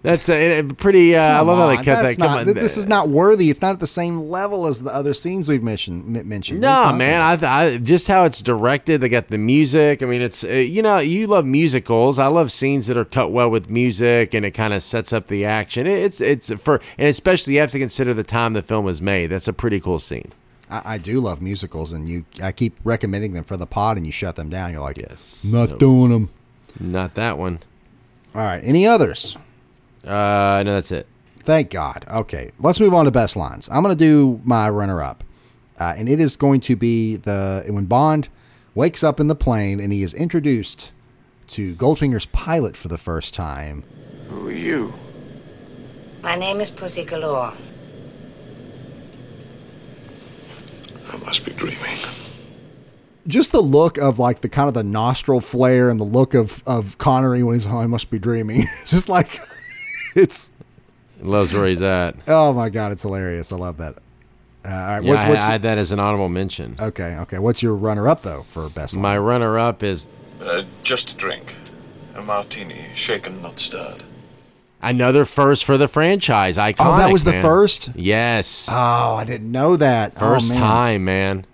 That's 0.00 0.28
a, 0.28 0.60
a 0.60 0.62
pretty. 0.62 1.16
Uh, 1.16 1.20
I 1.20 1.40
love 1.40 1.58
how 1.58 1.66
they 1.66 1.76
cut 1.84 2.02
that. 2.02 2.16
Come 2.16 2.26
not- 2.30 2.46
on, 2.48 2.54
This 2.54 2.76
is 2.76 2.86
not 2.86 3.08
worthy. 3.08 3.50
It's 3.50 3.60
not 3.60 3.72
at 3.72 3.80
the 3.80 3.86
same 3.88 4.30
level 4.30 4.68
as 4.68 4.80
the 4.84 4.94
other 4.94 5.12
scenes 5.12 5.48
we've 5.48 5.62
mentioned. 5.62 6.06
mentioned. 6.24 6.62
What 6.62 6.68
are 6.68 6.84
you 6.86 6.92
No, 6.92 6.96
man. 6.98 7.20
I, 7.20 7.64
I 7.64 7.78
just 7.78 8.06
how 8.06 8.24
it's 8.24 8.40
directed. 8.40 9.00
They 9.00 9.08
got 9.08 9.26
the 9.26 9.38
music. 9.38 10.00
I 10.00 10.06
mean, 10.06 10.22
it's 10.22 10.44
you 10.44 10.82
know 10.82 10.98
you 10.98 11.26
love 11.26 11.44
musicals. 11.44 12.20
I 12.20 12.28
love 12.28 12.52
scenes 12.52 12.86
that 12.86 12.96
are 12.96 13.04
cut 13.04 13.32
well 13.32 13.50
with 13.50 13.68
music, 13.68 14.34
and 14.34 14.46
it 14.46 14.52
kind 14.52 14.72
of 14.72 14.84
sets 14.84 15.12
up 15.12 15.26
the 15.26 15.44
action. 15.44 15.84
It- 15.88 15.98
It's 16.04 16.20
it's 16.20 16.52
for 16.54 16.80
and 16.96 17.08
especially 17.08 17.54
you 17.54 17.60
have 17.60 17.72
to 17.72 17.78
consider 17.80 18.14
the 18.14 18.22
time 18.22 18.52
the 18.52 18.62
film 18.62 18.84
was 18.84 19.02
made. 19.02 19.26
That's 19.26 19.48
a 19.48 19.52
pretty 19.52 19.80
cool 19.80 19.98
scene. 19.98 20.30
I, 20.70 20.94
I 20.94 20.98
do 20.98 21.20
love 21.20 21.40
musicals, 21.42 21.92
and 21.92 22.08
you. 22.08 22.24
I 22.42 22.52
keep 22.52 22.76
recommending 22.84 23.32
them 23.32 23.44
for 23.44 23.56
the 23.56 23.66
pod, 23.66 23.96
and 23.96 24.06
you 24.06 24.12
shut 24.12 24.36
them 24.36 24.48
down. 24.48 24.72
You're 24.72 24.82
like, 24.82 24.98
yes, 24.98 25.44
not 25.50 25.70
No. 25.70 25.76
doing 25.76 26.10
them. 26.10 26.30
Not 26.80 27.14
that 27.14 27.38
one. 27.38 27.58
All 28.34 28.42
right. 28.44 28.60
Any 28.62 28.86
others? 28.86 29.36
Uh, 30.04 30.62
no, 30.64 30.74
that's 30.74 30.92
it. 30.92 31.06
Thank 31.40 31.70
God. 31.70 32.04
Okay, 32.08 32.52
let's 32.60 32.78
move 32.78 32.92
on 32.94 33.06
to 33.06 33.10
best 33.10 33.36
lines. 33.36 33.68
I'm 33.72 33.82
going 33.82 33.96
to 33.96 33.98
do 33.98 34.40
my 34.44 34.68
runner-up, 34.68 35.24
uh, 35.80 35.94
and 35.96 36.08
it 36.08 36.20
is 36.20 36.36
going 36.36 36.60
to 36.60 36.76
be 36.76 37.16
the 37.16 37.64
when 37.68 37.86
Bond 37.86 38.28
wakes 38.74 39.02
up 39.02 39.18
in 39.18 39.26
the 39.28 39.34
plane 39.34 39.80
and 39.80 39.92
he 39.92 40.02
is 40.02 40.14
introduced 40.14 40.92
to 41.48 41.74
Goldfinger's 41.76 42.26
pilot 42.26 42.76
for 42.76 42.88
the 42.88 42.98
first 42.98 43.34
time. 43.34 43.82
Who 44.28 44.48
are 44.48 44.52
you? 44.52 44.92
My 46.22 46.36
name 46.36 46.60
is 46.60 46.70
Pussy 46.70 47.04
Galore. 47.04 47.54
I 51.10 51.16
must 51.18 51.44
be 51.44 51.52
dreaming. 51.52 51.98
Just 53.26 53.52
the 53.52 53.60
look 53.60 53.98
of 53.98 54.18
like 54.18 54.40
the 54.40 54.48
kind 54.48 54.68
of 54.68 54.74
the 54.74 54.82
nostril 54.84 55.40
flare 55.40 55.90
and 55.90 56.00
the 56.00 56.04
look 56.04 56.34
of 56.34 56.62
of 56.66 56.96
Connery 56.98 57.42
when 57.42 57.54
he's 57.54 57.66
oh, 57.66 57.78
I 57.78 57.86
must 57.86 58.10
be 58.10 58.18
dreaming. 58.18 58.58
It's 58.62 58.90
just 58.90 59.08
like 59.08 59.40
it's 60.16 60.52
Loves 61.20 61.52
where 61.52 61.66
he's 61.66 61.82
at. 61.82 62.14
oh 62.28 62.52
my 62.52 62.68
god, 62.70 62.92
it's 62.92 63.02
hilarious. 63.02 63.52
I 63.52 63.56
love 63.56 63.76
that. 63.78 63.96
Uh, 64.64 64.68
all 64.70 64.74
right, 64.86 65.02
Yeah, 65.02 65.10
what- 65.14 65.18
I, 65.18 65.28
what's 65.30 65.44
I 65.46 65.52
had 65.52 65.62
that 65.62 65.78
as 65.78 65.92
an 65.92 65.98
honorable 66.00 66.28
mention. 66.28 66.76
okay? 66.80 67.16
Okay, 67.22 67.38
what's 67.38 67.62
your 67.62 67.74
runner-up 67.74 68.22
though 68.22 68.42
for 68.44 68.68
best? 68.70 68.94
line? 68.94 69.02
My 69.02 69.18
runner-up 69.18 69.82
is 69.82 70.08
Uh, 70.40 70.62
just 70.82 71.10
a 71.12 71.14
drink. 71.16 71.54
A 72.14 72.22
martini, 72.22 72.86
shaken, 72.94 73.42
not 73.42 73.60
stirred. 73.60 74.02
Another 74.82 75.24
first 75.24 75.64
for 75.64 75.76
the 75.76 75.88
franchise. 75.88 76.56
Iconic. 76.56 76.76
Oh, 76.80 76.96
that 76.98 77.12
was 77.12 77.24
the 77.24 77.32
first? 77.32 77.90
Yes. 77.94 78.68
Oh, 78.70 79.14
I 79.16 79.24
didn't 79.24 79.50
know 79.50 79.76
that. 79.76 80.12
Oh, 80.16 80.20
First 80.20 80.50
man. 80.50 80.60
time, 80.60 81.04
man. 81.04 81.46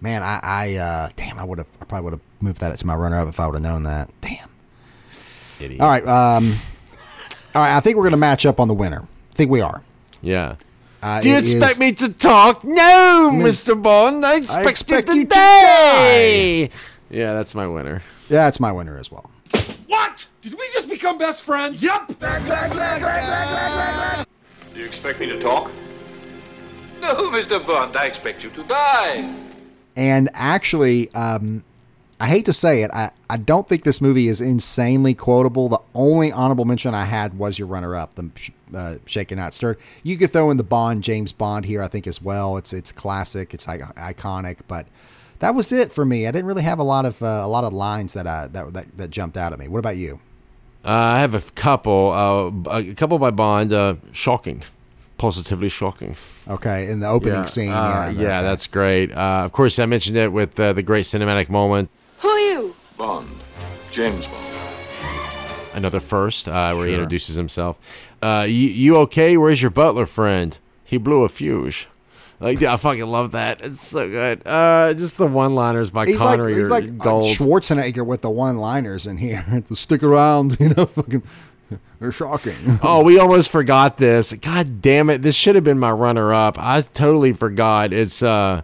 Man, 0.00 0.22
I, 0.22 0.40
I 0.42 0.74
uh, 0.76 1.08
damn, 1.16 1.38
I 1.38 1.44
would 1.44 1.58
have, 1.58 1.66
I 1.80 1.84
probably 1.86 2.04
would 2.04 2.12
have 2.14 2.20
moved 2.40 2.60
that 2.60 2.78
to 2.78 2.86
my 2.86 2.94
runner-up 2.94 3.28
if 3.28 3.40
I 3.40 3.46
would 3.46 3.54
have 3.54 3.62
known 3.62 3.84
that. 3.84 4.10
Damn. 4.20 4.48
Idiot. 5.60 5.80
All 5.80 5.88
right, 5.88 6.06
um, 6.06 6.54
all 7.54 7.62
right. 7.62 7.76
I 7.76 7.80
think 7.80 7.96
we're 7.96 8.04
gonna 8.04 8.16
match 8.16 8.44
up 8.44 8.60
on 8.60 8.68
the 8.68 8.74
winner. 8.74 9.00
I 9.02 9.34
think 9.34 9.50
we 9.50 9.60
are. 9.60 9.82
Yeah. 10.20 10.56
Uh, 11.02 11.20
Do 11.22 11.30
you 11.30 11.36
expect 11.36 11.72
is- 11.74 11.80
me 11.80 11.92
to 11.92 12.12
talk? 12.12 12.64
No, 12.64 13.30
Miss- 13.32 13.66
Mr. 13.66 13.80
Bond. 13.80 14.24
I 14.26 14.36
expect, 14.36 14.68
expect 14.68 15.08
you 15.10 15.14
you 15.16 15.22
to 15.24 15.28
to 15.28 15.34
die. 15.34 16.70
Yeah, 17.10 17.34
that's 17.34 17.54
my 17.54 17.66
winner. 17.66 18.02
Yeah, 18.28 18.44
that's 18.44 18.58
my 18.58 18.72
winner 18.72 18.98
as 18.98 19.10
well. 19.10 19.30
What? 19.86 20.26
Did 20.44 20.52
we 20.58 20.68
just 20.74 20.90
become 20.90 21.16
best 21.16 21.42
friends? 21.42 21.82
Yep! 21.82 22.06
Do 24.74 24.78
you 24.78 24.84
expect 24.84 25.18
me 25.18 25.24
to 25.24 25.40
talk? 25.40 25.70
No, 27.00 27.14
Mr. 27.30 27.66
Bond, 27.66 27.96
I 27.96 28.04
expect 28.04 28.44
you 28.44 28.50
to 28.50 28.62
die. 28.64 29.34
And 29.96 30.28
actually, 30.34 31.10
um, 31.14 31.64
I 32.20 32.26
hate 32.26 32.44
to 32.44 32.52
say 32.52 32.82
it, 32.82 32.90
I, 32.90 33.10
I 33.30 33.38
don't 33.38 33.66
think 33.66 33.84
this 33.84 34.02
movie 34.02 34.28
is 34.28 34.42
insanely 34.42 35.14
quotable. 35.14 35.70
The 35.70 35.80
only 35.94 36.30
honorable 36.30 36.66
mention 36.66 36.94
I 36.94 37.06
had 37.06 37.38
was 37.38 37.58
your 37.58 37.68
runner-up, 37.68 38.14
the 38.14 38.28
uh, 38.74 38.96
Shaken 39.06 39.38
Not 39.38 39.54
Stirred. 39.54 39.78
You 40.02 40.18
could 40.18 40.30
throw 40.30 40.50
in 40.50 40.58
the 40.58 40.62
Bond, 40.62 41.02
James 41.02 41.32
Bond 41.32 41.64
here, 41.64 41.80
I 41.80 41.88
think 41.88 42.06
as 42.06 42.20
well. 42.20 42.58
It's 42.58 42.74
it's 42.74 42.92
classic, 42.92 43.54
it's 43.54 43.66
like 43.66 43.80
iconic, 43.80 44.58
but 44.68 44.86
that 45.38 45.54
was 45.54 45.72
it 45.72 45.90
for 45.90 46.04
me. 46.04 46.26
I 46.26 46.32
didn't 46.32 46.46
really 46.46 46.64
have 46.64 46.80
a 46.80 46.84
lot 46.84 47.06
of 47.06 47.22
uh, 47.22 47.40
a 47.42 47.48
lot 47.48 47.64
of 47.64 47.72
lines 47.72 48.12
that, 48.12 48.26
uh, 48.26 48.48
that 48.48 48.74
that 48.74 48.98
that 48.98 49.08
jumped 49.08 49.38
out 49.38 49.54
at 49.54 49.58
me. 49.58 49.68
What 49.68 49.78
about 49.78 49.96
you? 49.96 50.20
Uh, 50.84 50.90
I 50.90 51.20
have 51.20 51.34
a 51.34 51.40
couple. 51.40 52.10
Uh, 52.66 52.70
a 52.70 52.94
couple 52.94 53.18
by 53.18 53.30
Bond. 53.30 53.72
Uh, 53.72 53.94
shocking. 54.12 54.62
Positively 55.16 55.68
shocking. 55.68 56.16
Okay, 56.48 56.90
in 56.90 57.00
the 57.00 57.08
opening 57.08 57.44
scene. 57.44 57.70
Uh, 57.70 58.12
yeah, 58.14 58.22
yeah, 58.22 58.42
that's 58.42 58.66
great. 58.66 59.10
Uh, 59.12 59.42
of 59.44 59.52
course, 59.52 59.78
I 59.78 59.86
mentioned 59.86 60.16
it 60.16 60.32
with 60.32 60.58
uh, 60.58 60.72
the 60.72 60.82
great 60.82 61.04
cinematic 61.04 61.48
moment. 61.48 61.88
Who 62.18 62.28
are 62.28 62.38
you? 62.38 62.76
Bond. 62.98 63.30
James 63.90 64.26
Bond. 64.28 64.44
Another 65.72 66.00
first, 66.00 66.48
uh, 66.48 66.74
where 66.74 66.86
he 66.86 66.94
introduces 66.94 67.36
himself. 67.36 67.78
Uh, 68.22 68.44
you, 68.46 68.68
you 68.68 68.96
okay? 68.98 69.36
Where's 69.36 69.62
your 69.62 69.70
butler 69.70 70.06
friend? 70.06 70.56
He 70.84 70.98
blew 70.98 71.22
a 71.24 71.28
fuse. 71.28 71.86
Like, 72.44 72.62
I 72.62 72.76
fucking 72.76 73.06
love 73.06 73.32
that. 73.32 73.62
It's 73.62 73.80
so 73.80 74.06
good. 74.06 74.42
Uh, 74.44 74.92
just 74.92 75.16
the 75.16 75.26
one-liners 75.26 75.90
by 75.90 76.04
He's 76.04 76.20
like 76.20 76.36
Connery 76.38 76.54
he's 76.54 76.68
like 76.68 76.98
gold. 76.98 77.24
Schwarzenegger 77.24 78.04
with 78.04 78.20
the 78.20 78.28
one-liners 78.28 79.06
in 79.06 79.16
here. 79.16 79.62
to 79.66 79.74
stick 79.74 80.02
around, 80.02 80.56
you 80.60 80.68
know, 80.68 80.84
fucking. 80.84 81.22
They're 82.00 82.12
shocking. 82.12 82.54
oh, 82.82 83.02
we 83.02 83.18
almost 83.18 83.50
forgot 83.50 83.96
this. 83.96 84.34
God 84.34 84.82
damn 84.82 85.08
it! 85.08 85.22
This 85.22 85.34
should 85.34 85.54
have 85.54 85.64
been 85.64 85.78
my 85.78 85.90
runner-up. 85.90 86.58
I 86.58 86.82
totally 86.82 87.32
forgot. 87.32 87.94
It's 87.94 88.22
uh, 88.22 88.60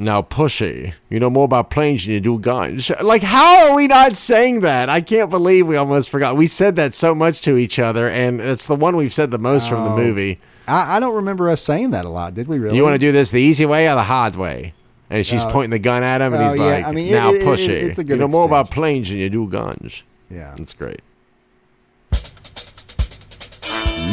now 0.00 0.22
pushy. 0.22 0.92
You 1.08 1.20
know 1.20 1.30
more 1.30 1.44
about 1.44 1.70
planes 1.70 2.04
than 2.04 2.14
you 2.14 2.20
do 2.20 2.38
guns. 2.40 2.90
Like, 3.00 3.22
how 3.22 3.68
are 3.68 3.76
we 3.76 3.86
not 3.86 4.16
saying 4.16 4.60
that? 4.62 4.88
I 4.88 5.00
can't 5.02 5.30
believe 5.30 5.68
we 5.68 5.76
almost 5.76 6.10
forgot. 6.10 6.36
We 6.36 6.48
said 6.48 6.74
that 6.76 6.94
so 6.94 7.14
much 7.14 7.42
to 7.42 7.56
each 7.56 7.78
other, 7.78 8.08
and 8.08 8.40
it's 8.40 8.66
the 8.66 8.74
one 8.76 8.96
we've 8.96 9.14
said 9.14 9.30
the 9.30 9.38
most 9.38 9.68
from 9.68 9.84
the 9.84 9.90
Oh. 9.90 9.96
movie. 9.96 10.40
I, 10.68 10.96
I 10.96 11.00
don't 11.00 11.14
remember 11.16 11.48
us 11.48 11.60
saying 11.62 11.90
that 11.92 12.04
a 12.04 12.08
lot. 12.08 12.34
Did 12.34 12.46
we 12.48 12.58
really? 12.58 12.76
You 12.76 12.82
want 12.82 12.94
to 12.94 12.98
do 12.98 13.10
this 13.12 13.30
the 13.30 13.40
easy 13.40 13.66
way 13.66 13.88
or 13.88 13.94
the 13.94 14.02
hard 14.02 14.36
way? 14.36 14.74
And 15.10 15.24
she's 15.24 15.42
Uh, 15.42 15.50
pointing 15.50 15.70
the 15.70 15.78
gun 15.78 16.02
at 16.02 16.20
him, 16.20 16.34
and 16.34 16.42
oh, 16.42 16.46
he's 16.48 16.56
yeah, 16.56 16.64
like, 16.64 16.86
I 16.86 16.92
mean, 16.92 17.08
it- 17.08 17.12
"Now 17.12 17.30
it- 17.32 17.40
it- 17.40 17.46
pushy. 17.46 17.68
it's 17.70 17.98
a 17.98 18.04
good 18.04 18.14
you 18.14 18.20
know 18.20 18.28
more 18.28 18.44
about 18.44 18.70
planes 18.70 19.08
than 19.08 19.18
you 19.18 19.30
do 19.30 19.46
guns." 19.48 20.02
Yeah, 20.30 20.54
that's 20.58 20.74
great. 20.74 21.00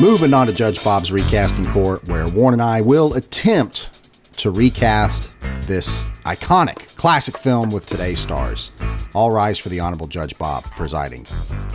Moving 0.02 0.34
on 0.34 0.48
to 0.48 0.54
Judge 0.54 0.84
Bob's 0.84 1.12
recasting 1.12 1.66
court, 1.68 2.06
where 2.08 2.28
Warren 2.28 2.54
and 2.54 2.62
I 2.62 2.82
will 2.82 3.14
attempt 3.14 3.90
to 4.38 4.52
recast 4.52 5.30
this 5.62 6.06
iconic 6.26 6.94
classic 6.98 7.38
film 7.38 7.70
with 7.72 7.86
today's 7.86 8.20
stars. 8.20 8.72
All 9.14 9.32
rise 9.32 9.58
for 9.58 9.70
the 9.70 9.80
Honorable 9.80 10.08
Judge 10.08 10.38
Bob 10.38 10.64
presiding. 10.76 11.26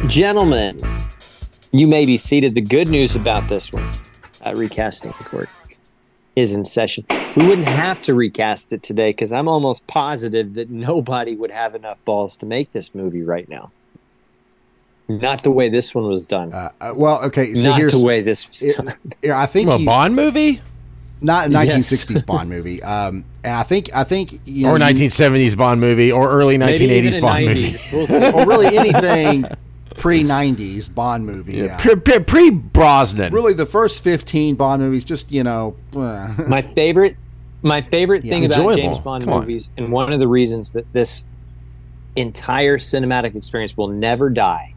Gentlemen, 0.06 0.80
you 1.72 1.86
may 1.86 2.04
be 2.04 2.18
seated. 2.18 2.54
The 2.54 2.60
good 2.60 2.88
news 2.88 3.16
about 3.16 3.48
this 3.48 3.72
one, 3.72 3.88
uh, 4.44 4.54
recasting 4.54 5.12
court, 5.12 5.48
is 6.36 6.52
in 6.52 6.64
session. 6.64 7.04
We 7.36 7.46
wouldn't 7.46 7.68
have 7.68 8.00
to 8.02 8.14
recast 8.14 8.72
it 8.72 8.82
today 8.82 9.10
because 9.10 9.32
I'm 9.32 9.48
almost 9.48 9.86
positive 9.86 10.54
that 10.54 10.70
nobody 10.70 11.34
would 11.36 11.50
have 11.50 11.74
enough 11.74 12.04
balls 12.04 12.36
to 12.38 12.46
make 12.46 12.72
this 12.72 12.94
movie 12.94 13.22
right 13.22 13.48
now. 13.48 13.70
Not 15.08 15.42
the 15.42 15.50
way 15.50 15.68
this 15.68 15.92
one 15.94 16.06
was 16.06 16.26
done. 16.28 16.52
Uh, 16.52 16.70
well, 16.94 17.24
okay, 17.24 17.54
so 17.54 17.70
Not 17.70 17.78
here's 17.78 17.92
the 18.00 18.06
way 18.06 18.20
this 18.20 18.46
was 18.48 18.64
Yeah, 18.64 18.84
done. 18.84 18.94
yeah, 19.22 19.40
I 19.40 19.46
think 19.46 19.70
A 19.72 19.78
you- 19.78 19.86
Bond 19.86 20.14
movie 20.14 20.60
not 21.22 21.48
a 21.48 21.52
Yes. 21.52 21.90
1960s 21.90 22.24
Bond 22.24 22.48
movie. 22.48 22.82
Um, 22.84 23.24
and 23.44 23.54
I 23.56 23.62
think 23.62 23.90
I 23.94 24.04
think 24.04 24.40
you 24.46 24.66
or 24.68 24.78
know, 24.78 24.86
you- 24.86 24.94
1970s 24.94 25.56
Bond 25.56 25.80
movie, 25.80 26.10
or 26.12 26.30
early 26.30 26.56
1980s 26.58 27.20
Bond 27.20 27.44
90s. 27.44 27.92
movie. 27.92 28.12
We'll 28.22 28.34
or 28.36 28.46
really 28.46 28.76
anything 28.76 29.44
pre 30.00 30.22
90s 30.22 30.92
Bond 30.92 31.24
movie. 31.26 31.54
Yeah. 31.54 31.76
Pre, 31.76 31.96
pre 32.20 32.50
Brosnan. 32.50 33.32
Really, 33.32 33.52
the 33.52 33.66
first 33.66 34.02
15 34.02 34.56
Bond 34.56 34.82
movies, 34.82 35.04
just 35.04 35.30
you 35.30 35.44
know, 35.44 35.76
my 35.92 36.62
favorite 36.62 37.16
my 37.62 37.82
favorite 37.82 38.24
Yeah. 38.24 38.34
thing 38.34 38.44
about 38.46 38.58
Enjoyable. 38.58 38.82
James 38.82 38.98
Bond 38.98 39.24
Come 39.24 39.34
on. 39.34 39.40
movies 39.40 39.70
and 39.76 39.92
one 39.92 40.12
of 40.12 40.18
the 40.18 40.28
reasons 40.28 40.72
that 40.72 40.90
this 40.92 41.24
entire 42.16 42.78
cinematic 42.78 43.34
experience 43.34 43.76
will 43.76 43.88
never 43.88 44.30
die 44.30 44.74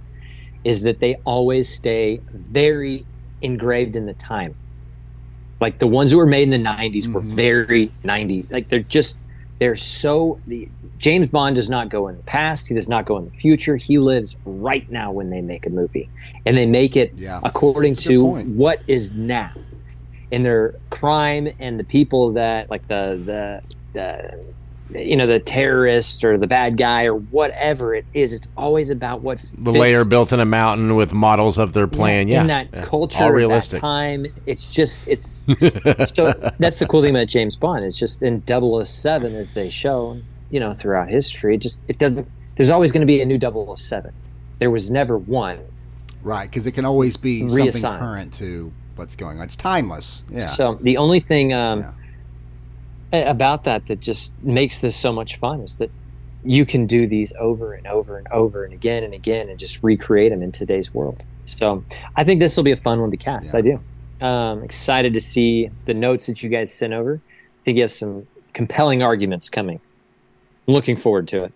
is 0.64 0.84
that 0.84 1.00
they 1.00 1.16
always 1.24 1.68
stay 1.68 2.20
very 2.34 3.06
engraved 3.42 3.96
in 3.96 4.06
the 4.06 4.14
time. 4.14 4.56
Like 5.60 5.80
the 5.80 5.88
ones 5.88 6.12
that 6.12 6.18
were 6.18 6.26
made 6.26 6.44
in 6.44 6.50
the 6.50 6.70
90s 6.70 7.08
were 7.08 7.22
mm-hmm. 7.22 7.36
very 7.36 7.92
90 8.04 8.48
like 8.50 8.68
they're 8.70 8.80
just 8.80 9.18
they're 9.60 9.76
so 9.76 10.40
the 10.48 10.68
James 11.04 11.28
Bond 11.28 11.56
does 11.58 11.70
not 11.70 11.90
go 11.90 12.08
in 12.08 12.16
the 12.16 12.24
past, 12.24 12.70
he 12.70 12.74
does 12.74 12.88
not 12.88 13.06
go 13.06 13.18
in 13.18 13.26
the 13.26 13.32
future. 13.38 13.76
He 13.76 13.98
lives 13.98 14.40
right 14.46 14.90
now 14.90 15.12
when 15.12 15.30
they 15.30 15.42
make 15.42 15.66
a 15.66 15.70
movie. 15.70 16.10
And 16.46 16.58
they 16.58 16.66
make 16.66 16.96
it 16.96 17.12
Yeah. 17.18 17.42
according 17.44 17.94
That's 17.96 18.06
to 18.06 18.22
point. 18.24 18.48
what 18.56 18.82
is 18.88 19.12
now 19.12 19.52
and 20.32 20.46
their 20.46 20.76
crime 20.90 21.50
and 21.60 21.78
the 21.78 21.84
people 21.84 22.32
that 22.34 22.70
like 22.72 22.88
the 22.88 23.22
the, 23.26 23.62
the 23.92 25.00
you 25.00 25.16
know 25.18 25.28
the 25.28 25.40
terrorist 25.40 26.24
or 26.24 26.38
the 26.38 26.48
bad 26.48 26.78
guy 26.78 27.04
or 27.04 27.16
whatever 27.16 27.94
it 27.94 28.06
is 28.14 28.32
it's 28.34 28.48
always 28.58 28.90
about 28.90 29.22
what 29.22 29.40
the 29.40 29.72
fits 29.72 29.78
layer 29.78 30.06
built 30.06 30.32
in 30.34 30.40
a 30.40 30.46
mountain 30.46 30.96
with 30.96 31.14
models 31.14 31.58
of 31.58 31.74
their 31.74 31.88
plan. 31.88 32.28
Yeah, 32.28 32.42
in 32.42 32.48
that 32.48 32.68
yeah. 32.74 32.84
culture 32.84 33.24
all 33.26 33.32
realistic. 33.32 33.74
that 33.74 33.82
time 33.82 34.26
it's 34.46 34.70
just 34.72 35.08
it's 35.08 35.46
so 36.16 36.34
that's 36.60 36.80
the 36.80 36.88
cool 36.90 37.02
thing 37.02 37.12
about 37.16 37.28
james 37.28 37.56
bond 37.56 37.84
it's 37.84 37.98
just 37.98 38.24
in 38.24 38.42
007 38.48 39.36
as 39.36 39.52
they 39.52 39.70
show 39.70 40.18
you 40.54 40.60
know 40.60 40.72
throughout 40.72 41.10
history 41.10 41.56
it 41.56 41.62
just 41.62 41.82
it 41.88 41.98
doesn't 41.98 42.28
there's 42.56 42.70
always 42.70 42.92
going 42.92 43.02
to 43.02 43.12
be 43.14 43.20
a 43.22 43.26
new 43.26 43.40
007 43.76 44.14
there 44.60 44.72
was 44.72 44.90
never 44.92 45.18
one 45.18 45.60
right, 46.22 46.50
because 46.50 46.66
it 46.68 46.72
can 46.72 46.86
always 46.86 47.18
be 47.18 47.42
something 47.50 47.66
Reassigned. 47.66 48.00
current 48.00 48.34
to 48.36 48.72
what's 48.96 49.16
going 49.16 49.38
on. 49.40 49.44
It's 49.44 49.56
timeless. 49.58 50.24
Yeah. 50.30 50.40
So 50.46 50.76
the 50.82 50.96
only 50.98 51.20
thing 51.20 51.54
um, 51.54 51.84
Yeah. 53.12 53.30
about 53.32 53.64
that 53.66 53.88
that 53.88 54.00
just 54.00 54.34
makes 54.42 54.80
this 54.80 54.96
so 54.96 55.12
much 55.12 55.36
fun 55.38 55.62
is 55.62 55.78
that 55.78 55.92
you 56.46 56.66
can 56.66 56.86
do 56.86 57.08
these 57.08 57.34
over 57.40 57.74
and 57.74 57.86
over 57.88 58.18
and 58.18 58.28
over 58.30 58.64
and 58.64 58.74
again 58.74 59.04
and 59.04 59.14
again 59.14 59.50
and 59.50 59.60
just 59.60 59.84
recreate 59.84 60.32
them 60.32 60.42
in 60.44 60.52
today's 60.52 60.94
world. 60.94 61.24
So 61.46 61.84
I 62.16 62.24
think 62.24 62.40
this 62.40 62.56
will 62.56 62.64
be 62.64 62.72
a 62.72 62.78
fun 62.78 63.02
one 63.02 63.12
to 63.12 63.18
cast. 63.18 63.56
I 63.56 63.62
do. 63.62 63.80
Um, 64.22 64.64
excited 64.64 65.14
to 65.16 65.22
see 65.22 65.70
the 65.86 65.94
notes 65.94 66.28
that 66.28 66.42
you 66.44 66.50
guys 66.50 66.74
sent 66.74 66.94
over. 66.94 67.20
I 67.26 67.64
think 67.66 67.76
you 67.78 67.84
have 67.84 67.92
some 67.92 68.28
compelling 68.54 69.04
arguments 69.04 69.50
coming. 69.50 69.82
Looking 70.68 70.96
forward 70.96 71.28
to 71.30 71.44
it. 71.46 71.54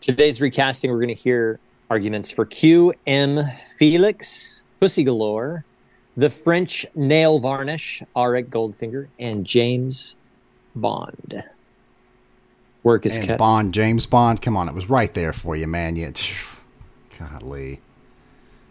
Today's 0.00 0.40
recasting, 0.40 0.90
we're 0.90 0.98
going 0.98 1.08
to 1.08 1.14
hear 1.14 1.58
arguments 1.90 2.30
for 2.30 2.46
Q, 2.46 2.94
M, 3.06 3.40
Felix, 3.78 4.62
Pussy 4.80 5.04
Galore, 5.04 5.64
the 6.16 6.30
French 6.30 6.86
nail 6.94 7.38
varnish, 7.38 8.02
Auric 8.14 8.48
Goldfinger, 8.48 9.08
and 9.18 9.44
James 9.44 10.16
Bond. 10.74 11.42
Work 12.84 13.04
is 13.04 13.18
cut. 13.18 13.36
Bond, 13.38 13.74
James 13.74 14.06
Bond, 14.06 14.40
come 14.40 14.56
on, 14.56 14.68
it 14.68 14.74
was 14.74 14.88
right 14.88 15.12
there 15.12 15.32
for 15.32 15.56
you, 15.56 15.66
man. 15.66 15.96
You, 15.96 16.10
golly, 17.18 17.80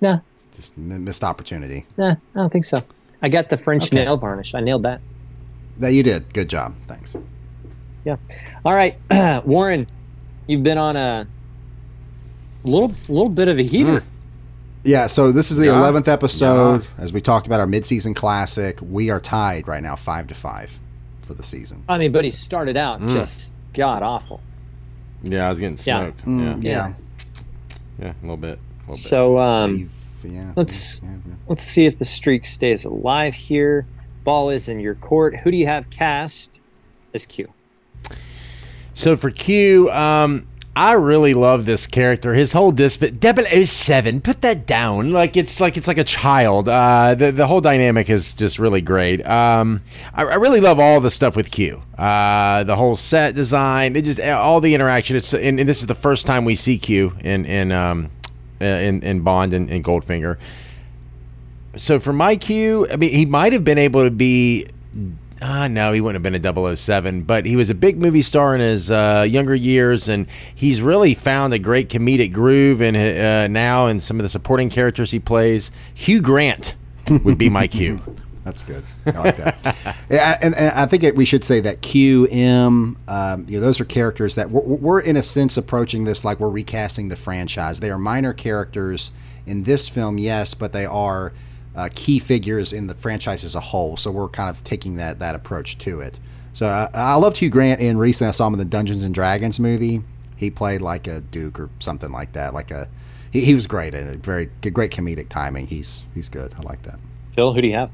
Nah, 0.01 0.19
just 0.53 0.77
missed 0.77 1.23
opportunity. 1.23 1.85
nah, 1.97 2.11
I 2.11 2.15
don't 2.33 2.51
think 2.51 2.65
so. 2.65 2.79
I 3.21 3.29
got 3.29 3.49
the 3.49 3.57
French 3.57 3.85
Okay. 3.87 4.03
nail 4.03 4.17
varnish. 4.17 4.53
I 4.55 4.59
nailed 4.61 4.83
that. 4.83 5.01
That 5.79 5.89
you 5.89 6.03
did. 6.03 6.33
Good 6.33 6.47
job. 6.49 6.75
Thanks. 6.87 7.15
Yeah. 8.05 8.17
All 8.63 8.73
right, 8.73 8.97
Warren, 9.45 9.87
you've 10.47 10.63
been 10.63 10.77
on 10.77 10.95
a 10.95 11.27
little 12.63 12.93
little 13.07 13.29
bit 13.29 13.47
of 13.47 13.57
a 13.59 13.63
heater. 13.63 14.03
Yeah, 14.83 15.07
so 15.07 15.31
this 15.31 15.49
is 15.49 15.57
the 15.57 15.65
Yeah. 15.65 15.73
11th 15.79 16.07
episode. 16.07 16.85
As 16.99 17.11
we 17.11 17.19
talked 17.19 17.47
about 17.47 17.59
our 17.59 17.65
midseason 17.65 18.15
classic, 18.15 18.77
we 18.81 19.09
are 19.09 19.19
tied 19.19 19.67
right 19.67 19.81
now, 19.81 19.95
5 19.95 20.27
to 20.27 20.35
5 20.35 20.79
for 21.23 21.33
the 21.33 21.41
season. 21.41 21.83
I 21.89 21.97
mean, 21.97 22.11
but 22.11 22.23
he 22.23 22.29
started 22.29 22.77
out 22.77 23.01
Mm. 23.01 23.09
just 23.09 23.55
god 23.73 24.03
awful. 24.03 24.41
Yeah, 25.23 25.47
I 25.47 25.49
was 25.49 25.59
getting 25.59 25.77
Yeah. 25.83 26.03
smoked. 26.03 26.25
Mm, 26.25 26.63
Yeah. 26.63 26.69
yeah. 26.69 26.93
yeah, 27.99 28.11
a 28.11 28.21
little 28.21 28.37
bit. 28.37 28.59
A 28.59 28.81
little 28.81 28.87
bit. 28.89 28.97
So 28.97 29.39
um, 29.39 29.89
yeah. 30.23 30.51
let's 30.55 31.01
yeah, 31.01 31.09
yeah. 31.27 31.33
let's 31.47 31.63
see 31.63 31.85
if 31.87 31.97
the 31.97 32.05
streak 32.05 32.45
stays 32.45 32.85
alive 32.85 33.33
here. 33.33 33.87
Ball 34.23 34.51
is 34.51 34.69
in 34.69 34.79
your 34.79 34.93
court. 34.95 35.35
Who 35.37 35.49
do 35.49 35.57
you 35.57 35.65
have 35.65 35.89
cast 35.89 36.61
as 37.15 37.25
Q? 37.25 37.47
So 38.95 39.17
for 39.17 39.29
Q, 39.29 39.91
um, 39.91 40.47
I 40.73 40.93
really 40.93 41.33
love 41.33 41.65
this 41.65 41.85
character. 41.85 42.33
His 42.33 42.53
whole 42.53 42.71
disp 42.71 43.03
007, 43.03 44.21
put 44.21 44.41
that 44.41 44.65
down. 44.65 45.11
Like 45.11 45.35
it's 45.35 45.59
like 45.59 45.75
it's 45.75 45.87
like 45.87 45.97
a 45.97 46.03
child. 46.03 46.69
Uh, 46.69 47.13
the 47.13 47.31
the 47.31 47.45
whole 47.45 47.59
dynamic 47.59 48.09
is 48.09 48.33
just 48.33 48.57
really 48.57 48.81
great. 48.81 49.25
Um, 49.27 49.81
I, 50.13 50.23
I 50.23 50.35
really 50.35 50.61
love 50.61 50.79
all 50.79 51.01
the 51.01 51.11
stuff 51.11 51.35
with 51.35 51.51
Q. 51.51 51.83
Uh, 51.97 52.63
the 52.63 52.77
whole 52.77 52.95
set 52.95 53.35
design, 53.35 53.97
it 53.97 54.05
just 54.05 54.19
all 54.21 54.61
the 54.61 54.73
interaction. 54.73 55.17
It's 55.17 55.33
and, 55.33 55.59
and 55.59 55.67
this 55.67 55.81
is 55.81 55.87
the 55.87 55.95
first 55.95 56.25
time 56.25 56.45
we 56.45 56.55
see 56.55 56.77
Q 56.77 57.17
in 57.19 57.45
in 57.45 57.73
um, 57.73 58.09
uh, 58.61 58.65
in, 58.65 59.03
in 59.03 59.21
Bond 59.21 59.51
and, 59.51 59.69
and 59.69 59.83
Goldfinger. 59.83 60.37
So 61.75 61.99
for 61.99 62.13
my 62.13 62.37
Q, 62.37 62.87
I 62.89 62.95
mean, 62.95 63.13
he 63.13 63.25
might 63.25 63.51
have 63.51 63.65
been 63.65 63.77
able 63.77 64.05
to 64.05 64.11
be 64.11 64.67
Ah, 65.41 65.67
no, 65.67 65.91
he 65.91 65.99
wouldn't 65.99 66.23
have 66.23 66.41
been 66.41 66.71
a 66.71 66.75
007, 66.75 67.23
but 67.23 67.45
he 67.45 67.55
was 67.55 67.69
a 67.69 67.75
big 67.75 67.97
movie 67.97 68.21
star 68.21 68.55
in 68.55 68.61
his 68.61 68.89
uh, 68.89 69.25
younger 69.27 69.55
years, 69.55 70.07
and 70.07 70.27
he's 70.53 70.81
really 70.81 71.13
found 71.13 71.53
a 71.53 71.59
great 71.59 71.89
comedic 71.89 72.31
groove 72.31 72.81
in 72.81 72.95
uh, 72.95 73.47
now 73.47 73.87
in 73.87 73.99
some 73.99 74.17
of 74.17 74.23
the 74.23 74.29
supporting 74.29 74.69
characters 74.69 75.11
he 75.11 75.19
plays. 75.19 75.71
Hugh 75.93 76.21
Grant 76.21 76.75
would 77.23 77.37
be 77.37 77.49
my 77.49 77.67
Q. 77.67 77.99
That's 78.45 78.63
good. 78.63 78.83
I 79.07 79.11
like 79.11 79.37
that. 79.37 79.97
yeah, 80.09 80.37
and, 80.41 80.55
and 80.55 80.71
I 80.75 80.85
think 80.85 81.03
it, 81.03 81.15
we 81.15 81.25
should 81.25 81.43
say 81.43 81.59
that 81.61 81.81
Q, 81.81 82.27
M, 82.27 82.95
um, 83.07 83.45
you 83.49 83.57
know, 83.57 83.65
those 83.65 83.81
are 83.81 83.85
characters 83.85 84.35
that 84.35 84.51
we're, 84.51 84.61
we're 84.61 84.99
in 84.99 85.17
a 85.17 85.23
sense 85.23 85.57
approaching 85.57 86.05
this 86.05 86.23
like 86.23 86.39
we're 86.39 86.49
recasting 86.49 87.09
the 87.09 87.15
franchise. 87.15 87.79
They 87.79 87.89
are 87.89 87.97
minor 87.97 88.33
characters 88.33 89.11
in 89.47 89.63
this 89.63 89.89
film, 89.89 90.17
yes, 90.19 90.53
but 90.53 90.73
they 90.73 90.85
are 90.85 91.33
uh, 91.75 91.89
key 91.93 92.19
figures 92.19 92.73
in 92.73 92.87
the 92.87 92.95
franchise 92.95 93.43
as 93.43 93.55
a 93.55 93.59
whole. 93.59 93.97
So 93.97 94.11
we're 94.11 94.29
kind 94.29 94.49
of 94.49 94.63
taking 94.63 94.97
that 94.97 95.19
that 95.19 95.35
approach 95.35 95.77
to 95.79 95.99
it. 96.01 96.19
So 96.53 96.67
uh, 96.67 96.89
I 96.93 97.15
loved 97.15 97.37
Hugh 97.37 97.49
Grant 97.49 97.81
in 97.81 97.97
recently. 97.97 98.29
I 98.29 98.31
saw 98.31 98.47
him 98.47 98.53
in 98.53 98.59
the 98.59 98.65
Dungeons 98.65 99.03
and 99.03 99.13
Dragons 99.13 99.59
movie. 99.59 100.01
He 100.37 100.49
played 100.49 100.81
like 100.81 101.07
a 101.07 101.21
duke 101.21 101.59
or 101.59 101.69
something 101.79 102.11
like 102.11 102.33
that. 102.33 102.53
Like 102.53 102.71
a 102.71 102.87
he, 103.31 103.41
he 103.41 103.53
was 103.53 103.67
great 103.67 103.93
and 103.93 104.23
very 104.23 104.49
great 104.71 104.91
comedic 104.91 105.29
timing. 105.29 105.67
He's 105.67 106.03
he's 106.13 106.29
good. 106.29 106.53
I 106.57 106.61
like 106.61 106.81
that. 106.83 106.99
Phil, 107.33 107.53
who 107.53 107.61
do 107.61 107.67
you 107.67 107.75
have? 107.75 107.93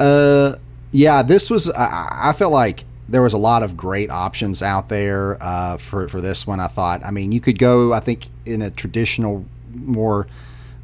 Uh, 0.00 0.56
yeah, 0.90 1.22
this 1.22 1.48
was. 1.48 1.70
I, 1.70 2.30
I 2.30 2.32
felt 2.32 2.52
like 2.52 2.84
there 3.08 3.22
was 3.22 3.32
a 3.32 3.38
lot 3.38 3.62
of 3.62 3.76
great 3.76 4.10
options 4.10 4.62
out 4.62 4.88
there 4.88 5.40
uh, 5.40 5.76
for 5.76 6.08
for 6.08 6.20
this 6.20 6.46
one. 6.46 6.58
I 6.58 6.66
thought. 6.66 7.04
I 7.04 7.12
mean, 7.12 7.30
you 7.30 7.40
could 7.40 7.58
go. 7.58 7.92
I 7.92 8.00
think 8.00 8.28
in 8.44 8.62
a 8.62 8.70
traditional, 8.70 9.44
more 9.72 10.26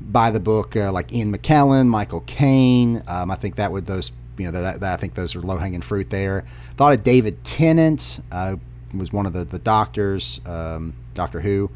by 0.01 0.31
the 0.31 0.41
book, 0.41 0.77
uh, 0.77 0.93
like 0.93 1.13
Ian 1.13 1.37
McKellen, 1.37 1.89
Michael 1.89 2.23
Caine. 2.27 3.03
Um, 3.09 3.31
I 3.31 3.37
think 3.37 3.57
that 3.57 3.73
would 3.73 3.87
those. 3.87 4.13
You 4.37 4.45
know, 4.45 4.63
that, 4.63 4.81
that 4.81 4.93
I 4.93 4.97
think 4.97 5.15
those 5.15 5.35
are 5.35 5.41
low 5.41 5.57
hanging 5.57 5.81
fruit 5.81 6.11
there. 6.11 6.45
Thought 6.77 6.93
of 6.93 7.03
David 7.03 7.43
Tennant. 7.43 8.21
Uh, 8.31 8.57
was 8.97 9.13
one 9.13 9.27
of 9.27 9.33
the 9.33 9.45
the 9.45 9.59
doctors, 9.59 10.41
um, 10.47 10.95
Doctor 11.15 11.41
Who. 11.41 11.71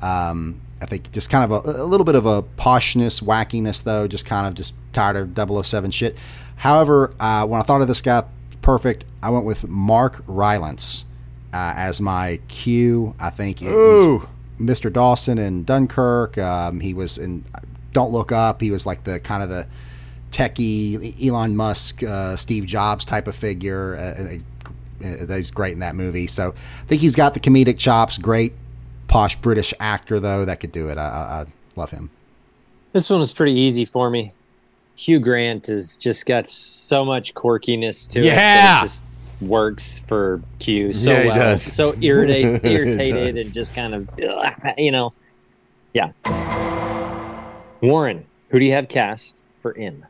Um, 0.00 0.60
I 0.80 0.86
think 0.86 1.10
just 1.10 1.30
kind 1.30 1.50
of 1.50 1.66
a, 1.66 1.82
a, 1.82 1.86
little 1.86 2.04
bit 2.04 2.14
of 2.14 2.26
a 2.26 2.42
poshness, 2.42 3.22
wackiness, 3.22 3.82
though. 3.82 4.06
Just 4.06 4.26
kind 4.26 4.46
of 4.46 4.54
just 4.54 4.74
tired 4.92 5.38
of 5.38 5.66
007 5.66 5.90
shit. 5.90 6.16
However, 6.56 7.14
uh, 7.18 7.46
when 7.46 7.60
I 7.60 7.64
thought 7.64 7.80
of 7.80 7.88
this 7.88 8.02
guy, 8.02 8.24
perfect, 8.62 9.04
I 9.22 9.30
went 9.30 9.44
with 9.44 9.66
Mark 9.68 10.22
Rylance 10.26 11.04
uh, 11.52 11.72
as 11.76 12.00
my 12.00 12.40
Q. 12.48 13.14
I 13.18 13.30
think 13.30 13.62
Ooh. 13.62 14.28
Mr. 14.60 14.92
Dawson 14.92 15.38
in 15.38 15.64
Dunkirk. 15.64 16.38
Um, 16.38 16.80
he 16.80 16.94
was 16.94 17.18
in 17.18 17.44
Don't 17.92 18.12
Look 18.12 18.32
Up. 18.32 18.60
He 18.60 18.70
was 18.70 18.86
like 18.86 19.04
the 19.04 19.20
kind 19.20 19.42
of 19.42 19.48
the 19.48 19.66
techie 20.30 21.26
Elon 21.26 21.56
Musk, 21.56 22.02
uh, 22.02 22.36
Steve 22.36 22.66
Jobs 22.66 23.04
type 23.04 23.26
of 23.26 23.34
figure. 23.34 23.96
Uh, 23.96 24.38
uh, 25.04 25.36
he's 25.36 25.50
great 25.50 25.72
in 25.72 25.80
that 25.80 25.94
movie. 25.94 26.26
So 26.26 26.54
I 26.56 26.84
think 26.86 27.00
he's 27.00 27.14
got 27.14 27.34
the 27.34 27.40
comedic 27.40 27.78
chops. 27.78 28.18
Great 28.18 28.54
posh 29.08 29.36
British 29.36 29.72
actor 29.78 30.18
though 30.18 30.44
that 30.44 30.60
could 30.60 30.72
do 30.72 30.88
it. 30.88 30.98
I, 30.98 31.04
I, 31.04 31.42
I 31.42 31.44
love 31.76 31.90
him. 31.90 32.10
This 32.92 33.10
one 33.10 33.20
was 33.20 33.32
pretty 33.32 33.58
easy 33.58 33.84
for 33.84 34.10
me. 34.10 34.32
Hugh 34.96 35.20
Grant 35.20 35.66
has 35.66 35.96
just 35.98 36.24
got 36.24 36.48
so 36.48 37.04
much 37.04 37.34
quirkiness 37.34 38.10
to 38.12 38.20
yeah. 38.22 38.32
it. 38.32 38.34
Yeah, 38.34 38.86
works 39.40 39.98
for 39.98 40.42
Q 40.58 40.92
so 40.92 41.12
yeah, 41.12 41.26
well. 41.26 41.34
Does. 41.34 41.62
So 41.62 41.94
irritate, 42.00 42.64
irritated, 42.64 43.36
and 43.38 43.52
just 43.52 43.74
kind 43.74 43.94
of, 43.94 44.10
you 44.78 44.90
know, 44.90 45.12
yeah. 45.92 46.12
Warren, 47.80 48.24
who 48.50 48.58
do 48.58 48.64
you 48.64 48.72
have 48.72 48.88
cast 48.88 49.42
for 49.62 49.76
M? 49.76 50.04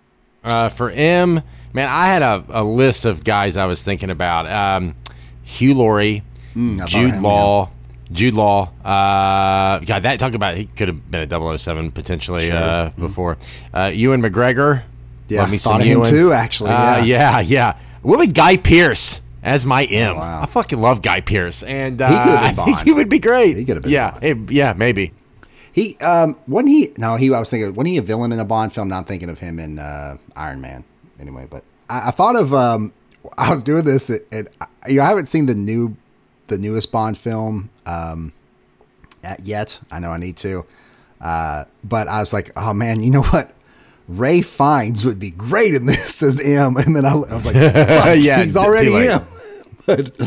Uh, 0.44 0.68
for 0.68 0.90
M, 0.90 1.42
man, 1.72 1.88
I 1.88 2.06
had 2.06 2.22
a, 2.22 2.44
a 2.48 2.64
list 2.64 3.04
of 3.04 3.24
guys 3.24 3.56
I 3.56 3.66
was 3.66 3.82
thinking 3.82 4.10
about. 4.10 4.46
Um, 4.46 4.94
Hugh 5.42 5.74
Laurie, 5.74 6.22
mm, 6.54 6.86
Jude 6.86 7.14
him, 7.14 7.22
Law. 7.22 7.70
Jude 8.12 8.34
Law, 8.34 8.70
uh, 8.84 9.80
God, 9.80 10.04
that 10.04 10.20
talk 10.20 10.34
about 10.34 10.56
he 10.56 10.66
could 10.66 10.86
have 10.86 11.10
been 11.10 11.32
a 11.32 11.58
007 11.58 11.90
potentially 11.90 12.46
sure. 12.46 12.56
uh, 12.56 12.90
mm-hmm. 12.90 13.00
before. 13.00 13.36
Uh, 13.74 13.90
Ewan 13.92 14.22
McGregor, 14.22 14.84
yeah, 15.28 15.40
Love 15.40 15.50
me 15.50 15.58
thought 15.58 15.70
some 15.70 15.80
of 15.80 15.86
him 15.86 15.92
Ewan. 15.98 16.08
too. 16.08 16.32
Actually, 16.32 16.70
Uh, 16.70 17.04
yeah. 17.04 17.40
yeah, 17.40 17.40
yeah. 17.40 17.76
What 18.06 18.22
about 18.22 18.34
Guy 18.34 18.56
Pearce 18.56 19.20
as 19.42 19.66
my 19.66 19.84
M? 19.84 20.14
Wow. 20.16 20.42
I 20.42 20.46
fucking 20.46 20.80
love 20.80 21.02
Guy 21.02 21.20
Pearce, 21.20 21.64
and 21.64 22.00
uh, 22.00 22.08
He 22.10 22.14
could 22.14 22.38
have 22.38 22.56
been 22.56 22.64
Bond. 22.64 22.84
he 22.84 22.92
would 22.98 23.08
be 23.08 23.18
great. 23.18 23.56
He 23.56 23.64
could 23.64 23.76
have 23.76 23.82
been 23.82 23.90
yeah, 23.92 24.16
it- 24.22 24.50
yeah, 24.50 24.74
maybe. 24.76 25.12
He 25.72 25.96
um 25.98 26.36
when 26.46 26.68
he 26.68 26.92
no 26.96 27.16
he 27.16 27.34
I 27.34 27.40
was 27.40 27.50
thinking 27.50 27.74
when 27.74 27.84
he 27.86 27.98
a 27.98 28.02
villain 28.02 28.30
in 28.32 28.38
a 28.38 28.44
Bond 28.44 28.72
film. 28.72 28.88
Not 28.88 29.08
thinking 29.08 29.28
of 29.28 29.40
him 29.40 29.58
in 29.58 29.78
uh, 29.80 30.18
Iron 30.36 30.60
Man 30.60 30.84
anyway. 31.20 31.46
But 31.50 31.64
I, 31.90 32.08
I 32.08 32.10
thought 32.12 32.36
of 32.36 32.54
um 32.54 32.92
I 33.38 33.50
was 33.50 33.62
doing 33.64 33.84
this 33.84 34.08
and, 34.08 34.48
you 34.88 34.96
know, 34.96 35.02
I 35.02 35.08
haven't 35.08 35.26
seen 35.26 35.46
the 35.46 35.54
new 35.56 35.96
the 36.46 36.56
newest 36.58 36.92
Bond 36.92 37.18
film 37.18 37.70
um 37.86 38.32
at, 39.24 39.40
yet. 39.44 39.80
I 39.90 39.98
know 39.98 40.12
I 40.12 40.18
need 40.18 40.36
to. 40.38 40.64
Uh, 41.20 41.64
but 41.82 42.06
I 42.08 42.20
was 42.20 42.32
like, 42.32 42.52
oh 42.56 42.72
man, 42.72 43.02
you 43.02 43.10
know 43.10 43.22
what? 43.24 43.52
Ralph 44.08 44.46
Fiennes 44.46 45.04
would 45.04 45.18
be 45.18 45.30
great 45.30 45.74
in 45.74 45.86
this 45.86 46.22
as 46.22 46.40
M. 46.40 46.76
And 46.76 46.94
then 46.96 47.04
I, 47.04 47.12
I 47.12 47.34
was 47.34 47.46
like, 47.46 47.54
Yeah, 48.22 48.42
he's 48.42 48.56
already 48.56 48.90
late. 48.90 49.10
M. 49.10 49.26
but 49.86 50.20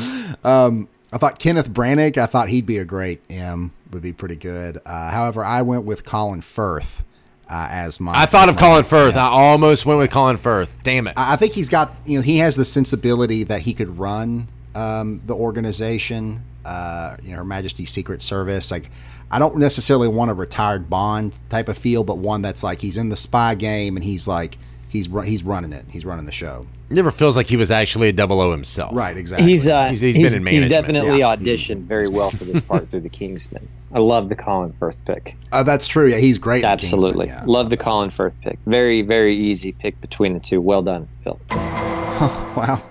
um, 0.43 0.87
I 1.11 1.17
thought 1.17 1.39
Kenneth 1.39 1.69
Branagh, 1.71 2.17
I 2.17 2.25
thought 2.25 2.49
he'd 2.49 2.65
be 2.65 2.77
a 2.77 2.85
great 2.85 3.21
M, 3.29 3.71
would 3.91 4.03
be 4.03 4.13
pretty 4.13 4.35
good. 4.35 4.79
Uh, 4.85 5.11
however, 5.11 5.43
I 5.43 5.61
went 5.63 5.83
with 5.85 6.05
Colin 6.05 6.41
Firth 6.41 7.03
uh, 7.49 7.67
as 7.69 7.99
my. 7.99 8.13
I 8.13 8.25
thought 8.25 8.49
of 8.49 8.57
Colin 8.57 8.83
Firth. 8.83 9.15
I 9.15 9.27
almost 9.27 9.85
went 9.85 9.99
with 9.99 10.11
Colin 10.11 10.37
Firth. 10.37 10.77
Damn 10.83 11.07
it. 11.07 11.15
I 11.17 11.33
I 11.33 11.35
think 11.35 11.53
he's 11.53 11.69
got 11.69 11.93
you 12.05 12.19
know 12.19 12.21
he 12.21 12.37
has 12.37 12.55
the 12.55 12.65
sensibility 12.65 13.43
that 13.45 13.61
he 13.61 13.73
could 13.73 13.97
run 13.97 14.47
um, 14.75 15.21
the 15.25 15.35
organization, 15.35 16.41
uh, 16.65 17.17
you 17.21 17.31
know, 17.31 17.37
Her 17.37 17.45
Majesty's 17.45 17.89
Secret 17.89 18.21
Service. 18.21 18.71
Like, 18.71 18.89
I 19.31 19.39
don't 19.39 19.57
necessarily 19.57 20.07
want 20.07 20.31
a 20.31 20.33
retired 20.33 20.89
Bond 20.89 21.37
type 21.49 21.69
of 21.69 21.77
feel, 21.77 22.03
but 22.03 22.17
one 22.17 22.41
that's 22.41 22.63
like 22.63 22.81
he's 22.81 22.97
in 22.97 23.09
the 23.09 23.17
spy 23.17 23.55
game 23.55 23.95
and 23.95 24.03
he's 24.03 24.27
like 24.27 24.57
he's 24.87 25.07
he's 25.25 25.43
running 25.43 25.73
it. 25.73 25.85
He's 25.89 26.05
running 26.05 26.25
the 26.25 26.31
show. 26.31 26.65
Never 26.91 27.11
feels 27.11 27.35
like 27.35 27.45
he 27.45 27.55
was 27.55 27.69
actually 27.69 28.09
a 28.09 28.13
double 28.13 28.41
O 28.41 28.49
himself. 28.51 28.95
Right, 28.95 29.15
exactly. 29.15 29.47
He's 29.47 29.67
uh, 29.67 29.89
He's- 29.89 29.99
he's, 30.01 30.15
he's 30.15 30.29
been 30.31 30.37
in 30.39 30.43
management. 30.43 30.71
he's 30.71 30.81
definitely 30.81 31.19
Yeah, 31.19 31.35
auditioned 31.35 31.81
very 31.81 32.09
well 32.09 32.31
for 32.31 32.45
this 32.45 32.61
part 32.61 32.89
through 32.89 33.01
the 33.01 33.09
Kingsman. 33.09 33.67
I 33.93 33.99
love 33.99 34.29
the 34.29 34.35
Colin 34.35 34.73
Firth 34.73 35.05
pick. 35.05 35.35
Uh, 35.51 35.61
that's 35.61 35.85
true. 35.87 36.07
Yeah, 36.07 36.17
he's 36.17 36.39
great. 36.39 36.63
in 36.63 36.69
Absolutely, 36.69 37.27
Kingsman, 37.27 37.47
yeah. 37.47 37.51
love 37.53 37.69
the 37.69 37.77
Colin 37.77 38.09
Firth 38.09 38.35
pick. 38.41 38.57
Very 38.65 39.03
very 39.03 39.37
easy 39.37 39.71
pick 39.73 40.01
between 40.01 40.33
the 40.33 40.39
two. 40.39 40.59
Well 40.61 40.81
done, 40.81 41.07
Phil. 41.23 41.39
Oh, 41.51 42.53
Wow, 42.57 42.81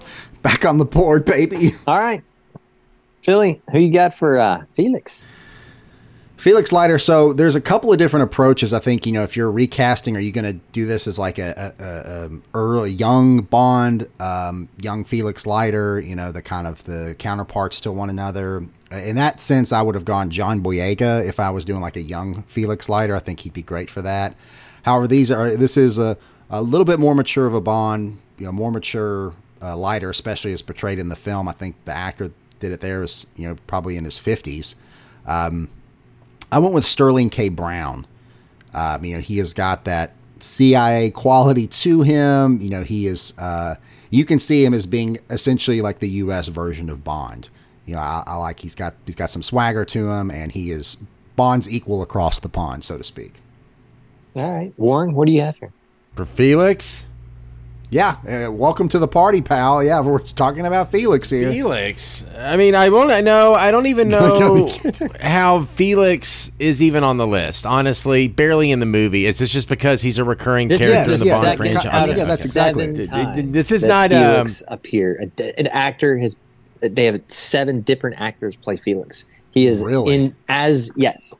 back 0.43 0.65
on 0.65 0.79
the 0.79 0.85
board, 0.85 1.25
baby. 1.25 1.73
All 1.89 1.99
right, 1.99 2.23
Philly, 3.23 3.61
who 3.73 3.81
you 3.81 3.93
got 3.93 4.15
for 4.15 4.39
uh, 4.39 4.65
Felix? 4.71 5.41
Felix 6.39 6.71
Leiter. 6.71 7.01
So 7.01 7.33
there's 7.33 7.57
a 7.57 7.61
couple 7.61 7.93
of 7.93 7.99
different 7.99 8.23
approaches. 8.23 8.73
I 8.73 8.79
think 8.79 9.07
you 9.07 9.13
know 9.13 9.25
if 9.25 9.37
you're 9.37 9.51
recasting, 9.51 10.17
are 10.17 10.21
you 10.21 10.31
going 10.31 10.45
to 10.45 10.61
do 10.71 10.87
this 10.87 11.09
as 11.09 11.19
like 11.19 11.37
a, 11.39 11.75
a, 11.79 11.85
a 11.85 12.27
um, 12.27 12.45
early 12.55 12.93
young 12.93 13.43
Bond, 13.43 14.09
um, 14.21 14.69
young 14.81 15.05
Felix 15.05 15.47
Leiter? 15.47 15.99
You 15.99 16.15
know 16.15 16.31
the 16.31 16.41
kind 16.41 16.69
of 16.69 16.85
the 16.85 17.17
counterparts 17.19 17.81
to 17.81 17.93
one 17.93 18.09
another. 18.09 18.65
In 18.93 19.17
that 19.17 19.41
sense, 19.41 19.73
I 19.73 19.83
would 19.83 19.97
have 19.97 20.05
gone 20.05 20.31
John 20.31 20.63
Boyega 20.63 21.29
if 21.29 21.41
I 21.41 21.51
was 21.51 21.65
doing 21.65 21.81
like 21.81 21.97
a 21.97 22.03
young 22.03 22.45
Felix 22.45 22.89
Leiter. 22.89 23.17
I 23.17 23.19
think 23.19 23.41
he'd 23.41 23.53
be 23.53 23.63
great 23.63 23.91
for 23.91 24.01
that. 24.03 24.37
However, 24.85 25.09
these 25.09 25.33
are 25.33 25.57
this 25.57 25.77
is 25.77 25.99
a, 25.99 26.17
a 26.51 26.63
little 26.63 26.85
bit 26.85 27.01
more 27.01 27.17
mature 27.17 27.47
of 27.47 27.55
a 27.55 27.61
Bond, 27.61 28.17
you 28.39 28.47
know, 28.47 28.53
more 28.53 28.71
mature 28.71 29.35
uh, 29.61 29.77
Leiter, 29.77 30.09
especially 30.09 30.53
as 30.53 30.63
portrayed 30.63 31.01
in 31.01 31.09
the 31.09 31.17
film. 31.17 31.49
I 31.49 31.53
think 31.53 31.75
the 31.85 31.93
actor 31.93 32.31
did 32.61 32.71
it 32.71 32.81
there 32.81 33.01
was 33.01 33.27
you 33.35 33.49
know 33.49 33.57
probably 33.67 33.97
in 33.97 34.05
his 34.05 34.19
fifties. 34.19 34.77
Um, 35.27 35.69
I 36.51 36.59
went 36.59 36.75
with 36.75 36.87
Sterling 36.87 37.31
K. 37.31 37.49
Brown. 37.49 38.07
Um, 38.75 39.05
you 39.05 39.15
know, 39.15 39.21
he 39.21 39.39
has 39.39 39.53
got 39.53 39.85
that 39.85 40.13
CIA 40.41 41.11
quality 41.11 41.67
to 41.67 42.03
him. 42.03 42.61
You 42.61 42.71
know, 42.71 42.83
he 42.83 43.07
is. 43.07 43.35
Uh, 43.39 43.77
you 44.11 44.25
can 44.25 44.39
see 44.39 44.65
him 44.65 44.73
as 44.73 44.87
being 44.87 45.19
essentially 45.31 45.81
like 45.81 45.99
the 45.99 46.09
U.S. 46.09 46.49
version 46.49 46.89
of 46.89 47.05
Bond. 47.05 47.51
You 47.85 47.95
know, 47.95 48.01
I, 48.01 48.23
I 48.27 48.35
like 48.37 48.61
he's 48.61 48.75
got 48.75 48.95
he's 49.07 49.15
got 49.15 49.31
some 49.31 49.43
swagger 49.43 49.85
to 49.87 50.11
him, 50.11 50.31
and 50.31 50.53
he 50.53 50.71
is 50.71 50.97
Bond's 51.37 51.71
equal 51.71 52.03
across 52.03 52.41
the 52.41 52.49
pond, 52.49 52.85
so 52.85 52.99
to 52.99 53.05
speak. 53.05 53.35
All 54.35 54.51
right, 54.51 54.73
Warren, 54.79 55.15
what 55.15 55.27
do 55.27 55.33
you 55.33 55.41
have 55.41 55.57
here? 55.57 55.73
For 56.15 56.25
Felix? 56.25 57.07
Yeah, 57.91 58.17
uh, 58.47 58.53
welcome 58.53 58.87
to 58.91 58.99
the 58.99 59.09
party, 59.09 59.41
pal. 59.41 59.83
Yeah, 59.83 60.01
we're 60.01 60.19
talking 60.19 60.67
about 60.67 60.91
Felix 60.91 61.31
here. 61.31 61.51
Felix. 61.51 62.23
I 62.37 62.59
mean, 62.59 62.75
I 62.75 62.91
won't. 62.91 63.11
I 63.11 63.23
know. 63.23 63.55
I 63.55 63.71
don't 63.71 63.87
even 63.87 64.09
know 64.11 64.69
how 65.23 65.63
Felix 65.63 66.51
is 66.59 66.83
even 66.83 67.03
on 67.03 67.17
the 67.17 67.27
list. 67.27 67.65
Honestly, 67.65 68.29
barely 68.29 68.71
in 68.73 68.81
the 68.81 68.87
movie. 68.87 69.25
Is 69.25 69.39
this 69.39 69.51
just 69.51 69.71
because 69.71 70.03
he's 70.03 70.19
a 70.19 70.25
recurring 70.25 70.69
This 70.69 70.81
character 70.81 71.15
is 71.15 71.15
in 71.15 71.19
the 71.21 71.25
the 71.25 71.31
Bond 71.31 71.45
second 71.47 71.57
franchise? 71.73 71.87
out 71.87 72.11
of 72.11 72.17
Yeah, 72.19 72.25
that's 72.25 72.45
exactly 72.45 72.85
seven 72.89 73.01
it. 73.01 73.09
times 73.09 73.53
This 73.53 73.73
is 73.73 73.83
that 73.83 74.11
not, 74.11 74.13
um, 74.13 74.35
Felix 74.35 74.63
appear. 74.69 75.31
A- 75.39 75.59
An 75.59 75.67
actor 75.69 76.19
has. 76.19 76.39
They 76.81 77.07
have 77.07 77.23
seven 77.29 77.81
different 77.81 78.21
actors 78.21 78.59
play 78.59 78.77
Felix. 78.77 79.25
He 79.55 79.67
is 79.67 79.83
Really? 79.83 80.15
in 80.15 80.37
as 80.51 80.93
yes. 80.95 81.35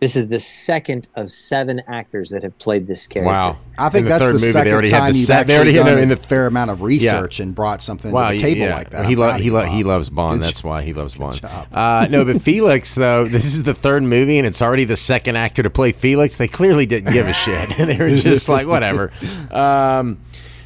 This 0.00 0.14
is 0.14 0.28
the 0.28 0.38
second 0.38 1.08
of 1.16 1.28
seven 1.28 1.82
actors 1.88 2.30
that 2.30 2.44
have 2.44 2.56
played 2.60 2.86
this 2.86 3.08
character. 3.08 3.32
Wow. 3.32 3.58
I 3.76 3.88
think 3.88 4.02
In 4.02 4.04
the 4.04 4.08
that's 4.10 4.24
third 4.26 4.28
the 4.28 4.32
movie, 4.34 4.46
they 4.46 4.52
second 4.52 4.72
already 4.72 4.90
had 4.90 4.98
time 4.98 5.12
the 5.12 5.18
you've 5.18 5.26
set- 5.26 5.46
they 5.48 5.54
actually 5.56 5.56
already 5.56 5.72
had 5.72 5.84
done 5.94 5.98
it 5.98 6.02
in 6.02 6.10
a 6.12 6.16
fair 6.16 6.46
amount 6.46 6.70
of 6.70 6.82
research 6.82 7.40
and 7.40 7.52
brought 7.54 7.82
something 7.82 8.12
Wow, 8.12 8.28
to 8.28 8.36
the 8.36 8.38
table 8.42 8.60
yeah. 8.60 8.74
like 8.76 8.90
that. 8.90 9.06
He, 9.06 9.16
lo- 9.16 9.32
he, 9.32 9.50
lo- 9.50 9.64
he 9.64 9.82
loves 9.82 10.08
Bond. 10.08 10.38
Good 10.40 10.46
That's 10.48 10.62
why 10.62 10.82
he 10.82 10.92
loves 10.92 11.16
Bond. 11.16 11.40
Uh, 11.72 12.06
no, 12.10 12.24
but 12.24 12.40
Felix 12.42 12.94
though, 12.94 13.24
this 13.24 13.44
is 13.44 13.64
the 13.64 13.74
third 13.74 14.04
movie, 14.04 14.38
and 14.38 14.46
it's 14.46 14.62
already 14.62 14.84
the 14.84 14.96
second 14.96 15.34
actor 15.36 15.64
to 15.64 15.70
play 15.70 15.90
Felix. 15.90 16.36
They 16.38 16.48
clearly 16.48 16.86
didn't 16.86 17.12
give 17.12 17.26
a 17.26 17.32
shit. 17.32 17.68
they 17.76 17.96
were 17.96 18.08
just 18.16 18.48
like, 18.48 18.66
whatever. 18.68 19.10
Um, 19.50 20.18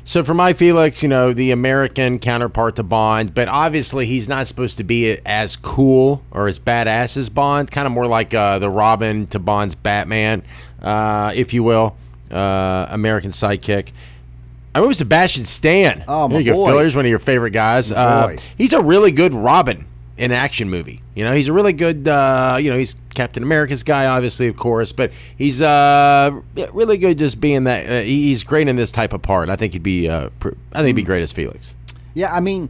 so 0.04 0.24
for 0.24 0.34
my 0.34 0.52
Felix, 0.52 1.02
you 1.02 1.08
know, 1.08 1.32
the 1.32 1.50
American 1.50 2.18
counterpart 2.18 2.76
to 2.76 2.82
Bond, 2.82 3.34
but 3.34 3.48
obviously 3.48 4.06
he's 4.06 4.28
not 4.28 4.46
supposed 4.48 4.76
to 4.78 4.84
be 4.84 5.18
as 5.24 5.56
cool 5.56 6.22
or 6.30 6.48
as 6.48 6.58
badass 6.58 7.16
as 7.16 7.28
Bond. 7.28 7.70
Kind 7.70 7.86
of 7.86 7.92
more 7.92 8.06
like 8.06 8.34
uh, 8.34 8.58
the 8.58 8.70
Robin 8.70 9.26
to 9.28 9.38
Bond's 9.38 9.74
Batman, 9.74 10.42
uh, 10.82 11.32
if 11.34 11.52
you 11.54 11.62
will. 11.62 11.96
uh, 12.32 12.86
American 12.90 13.30
sidekick. 13.30 13.90
I 14.74 14.78
remember 14.78 14.94
Sebastian 14.94 15.44
Stan. 15.44 16.02
Oh, 16.08 16.28
my 16.28 16.32
there 16.34 16.40
you 16.40 16.52
go, 16.52 16.54
boy. 16.54 16.68
Phil. 16.68 16.78
Here's 16.78 16.96
one 16.96 17.04
of 17.04 17.10
your 17.10 17.18
favorite 17.18 17.50
guys. 17.50 17.92
Uh, 17.92 18.36
he's 18.56 18.72
a 18.72 18.80
really 18.82 19.12
good 19.12 19.34
Robin 19.34 19.78
in 19.80 19.86
an 20.18 20.30
action 20.32 20.68
movie. 20.70 21.02
You 21.14 21.24
know, 21.24 21.34
he's 21.34 21.48
a 21.48 21.52
really 21.52 21.72
good. 21.72 22.06
Uh, 22.08 22.58
you 22.60 22.70
know, 22.70 22.78
he's 22.78 22.94
Captain 23.14 23.42
America's 23.42 23.82
guy, 23.82 24.06
obviously, 24.06 24.46
of 24.48 24.56
course, 24.56 24.92
but 24.92 25.12
he's 25.36 25.60
uh, 25.62 26.40
really 26.72 26.98
good 26.98 27.18
just 27.18 27.40
being 27.40 27.64
that. 27.64 27.88
Uh, 27.88 28.00
he's 28.04 28.42
great 28.44 28.68
in 28.68 28.76
this 28.76 28.90
type 28.90 29.12
of 29.12 29.22
part. 29.22 29.48
I 29.48 29.56
think 29.56 29.72
he'd 29.72 29.82
be. 29.82 30.08
Uh, 30.08 30.28
pr- 30.40 30.50
I 30.72 30.78
think 30.78 30.88
he'd 30.88 30.92
be 30.96 31.02
great 31.02 31.22
as 31.22 31.32
Felix. 31.32 31.74
Yeah, 32.14 32.32
I 32.34 32.40
mean, 32.40 32.68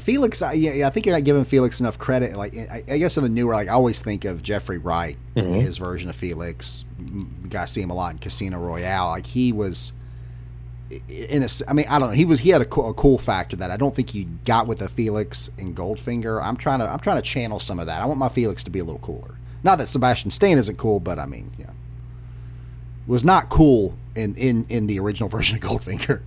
Felix. 0.00 0.42
I, 0.42 0.52
yeah, 0.52 0.86
I 0.86 0.90
think 0.90 1.06
you're 1.06 1.14
not 1.14 1.24
giving 1.24 1.44
Felix 1.44 1.80
enough 1.80 1.98
credit. 1.98 2.36
Like, 2.36 2.56
I, 2.56 2.82
I 2.90 2.98
guess 2.98 3.16
in 3.16 3.22
the 3.22 3.28
newer, 3.30 3.54
like, 3.54 3.68
I 3.68 3.72
always 3.72 4.02
think 4.02 4.24
of 4.24 4.42
Jeffrey 4.42 4.78
Wright, 4.78 5.16
Mhm. 5.36 5.48
his 5.60 5.78
version 5.78 6.10
of 6.10 6.16
Felix. 6.16 6.84
You 6.98 7.26
guys 7.48 7.70
see 7.70 7.80
him 7.82 7.90
a 7.90 7.94
lot 7.94 8.12
in 8.12 8.18
Casino 8.18 8.58
Royale. 8.58 9.08
Like, 9.08 9.26
he 9.26 9.52
was. 9.52 9.92
In 11.08 11.42
a, 11.42 11.48
I 11.68 11.72
mean, 11.72 11.86
I 11.88 11.98
don't 11.98 12.10
know. 12.10 12.14
He 12.14 12.24
was. 12.24 12.38
He 12.40 12.50
had 12.50 12.62
a 12.62 12.64
cool, 12.64 12.88
a 12.90 12.94
cool 12.94 13.18
factor 13.18 13.56
that 13.56 13.72
I 13.72 13.76
don't 13.76 13.94
think 13.94 14.10
he 14.10 14.24
got 14.44 14.68
with 14.68 14.78
the 14.78 14.88
Felix 14.88 15.50
and 15.58 15.74
Goldfinger. 15.76 16.40
I'm 16.40 16.56
trying 16.56 16.78
to. 16.78 16.88
I'm 16.88 17.00
trying 17.00 17.16
to 17.16 17.22
channel 17.22 17.58
some 17.58 17.80
of 17.80 17.86
that. 17.86 18.00
I 18.02 18.06
want 18.06 18.18
my 18.20 18.28
Felix 18.28 18.62
to 18.64 18.70
be 18.70 18.78
a 18.78 18.84
little 18.84 19.00
cooler. 19.00 19.34
Not 19.64 19.78
that 19.78 19.88
Sebastian 19.88 20.30
Stan 20.30 20.58
isn't 20.58 20.76
cool, 20.78 21.00
but 21.00 21.18
I 21.18 21.26
mean, 21.26 21.50
yeah, 21.58 21.70
was 23.06 23.24
not 23.24 23.48
cool 23.48 23.96
in 24.14 24.34
in 24.36 24.64
in 24.68 24.86
the 24.86 24.98
original 25.00 25.28
version 25.36 25.56
of 25.56 25.62
Goldfinger. 25.62 26.20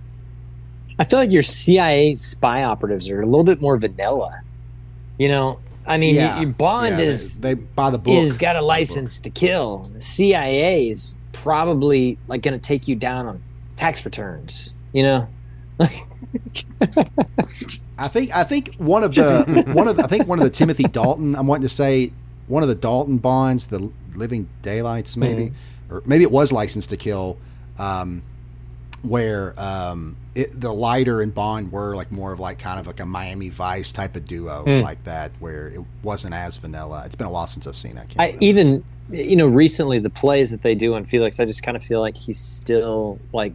I 0.98 1.04
feel 1.04 1.18
like 1.18 1.30
your 1.32 1.42
CIA 1.42 2.12
spy 2.12 2.62
operatives 2.62 3.08
are 3.10 3.22
a 3.22 3.26
little 3.26 3.44
bit 3.44 3.62
more 3.62 3.78
vanilla. 3.78 4.42
You 5.18 5.28
know, 5.30 5.58
I 5.86 5.96
mean, 5.96 6.14
Yeah. 6.16 6.38
you, 6.40 6.48
you 6.48 6.52
Bond 6.52 6.90
Yeah, 6.90 6.96
they- 6.96 7.06
is 7.06 7.40
they, 7.40 7.54
by 7.54 7.88
the 7.88 7.98
book. 7.98 8.12
is 8.14 8.36
got 8.36 8.56
a 8.56 8.60
license 8.62 9.20
to 9.20 9.30
kill. 9.30 9.90
The 9.94 10.02
CIA 10.02 10.90
is 10.90 11.14
probably 11.32 12.18
like 12.28 12.42
going 12.42 12.52
to 12.52 12.60
take 12.60 12.88
you 12.88 12.96
down 12.96 13.26
on 13.26 13.42
tax 13.80 14.04
returns. 14.04 14.76
You 14.92 15.02
know, 15.04 15.28
I 17.98 18.08
think 18.08 18.34
I 18.34 18.44
think 18.44 18.74
one 18.76 19.02
of 19.04 19.14
the 19.14 19.64
one 19.72 19.88
of 19.88 19.96
the, 19.96 20.04
I 20.04 20.06
think 20.06 20.26
one 20.26 20.38
of 20.38 20.44
the 20.44 20.50
Timothy 20.50 20.84
Dalton 20.84 21.34
I'm 21.34 21.46
wanting 21.46 21.62
to 21.62 21.68
say 21.68 22.12
one 22.46 22.62
of 22.62 22.68
the 22.68 22.74
Dalton 22.74 23.18
bonds, 23.18 23.66
the 23.68 23.90
Living 24.14 24.48
Daylights 24.62 25.16
maybe, 25.16 25.52
or 25.90 26.02
maybe 26.06 26.24
it 26.24 26.30
was 26.32 26.50
License 26.52 26.86
to 26.88 26.96
Kill, 26.96 27.38
um, 27.78 28.22
where 29.02 29.54
um, 29.58 30.16
it, 30.34 30.60
the 30.60 30.72
Leiter 30.72 31.22
and 31.22 31.32
Bond 31.32 31.70
were 31.70 31.94
like 31.94 32.10
more 32.10 32.32
of 32.32 32.40
like 32.40 32.58
kind 32.58 32.80
of 32.80 32.86
like 32.86 33.00
a 33.00 33.06
Miami 33.06 33.48
Vice 33.50 33.92
type 33.92 34.16
of 34.16 34.24
duo 34.24 34.64
Mm. 34.66 34.82
like 34.82 35.02
that, 35.04 35.30
where 35.38 35.68
it 35.68 35.80
wasn't 36.02 36.34
as 36.34 36.56
vanilla. 36.56 37.02
It's 37.06 37.14
been 37.14 37.26
a 37.26 37.30
while 37.30 37.46
since 37.46 37.66
I've 37.66 37.76
seen 37.76 37.96
it. 37.96 38.00
I 38.00 38.04
can't 38.04 38.20
I 38.20 38.38
even 38.40 38.82
you 39.10 39.36
know 39.36 39.46
recently 39.46 39.98
the 39.98 40.10
plays 40.10 40.50
that 40.50 40.62
they 40.62 40.74
do 40.74 40.94
on 40.94 41.04
Felix, 41.04 41.38
I 41.38 41.44
just 41.44 41.62
kind 41.62 41.76
of 41.76 41.82
feel 41.82 42.00
like 42.00 42.16
he's 42.16 42.38
still 42.38 43.18
like 43.32 43.52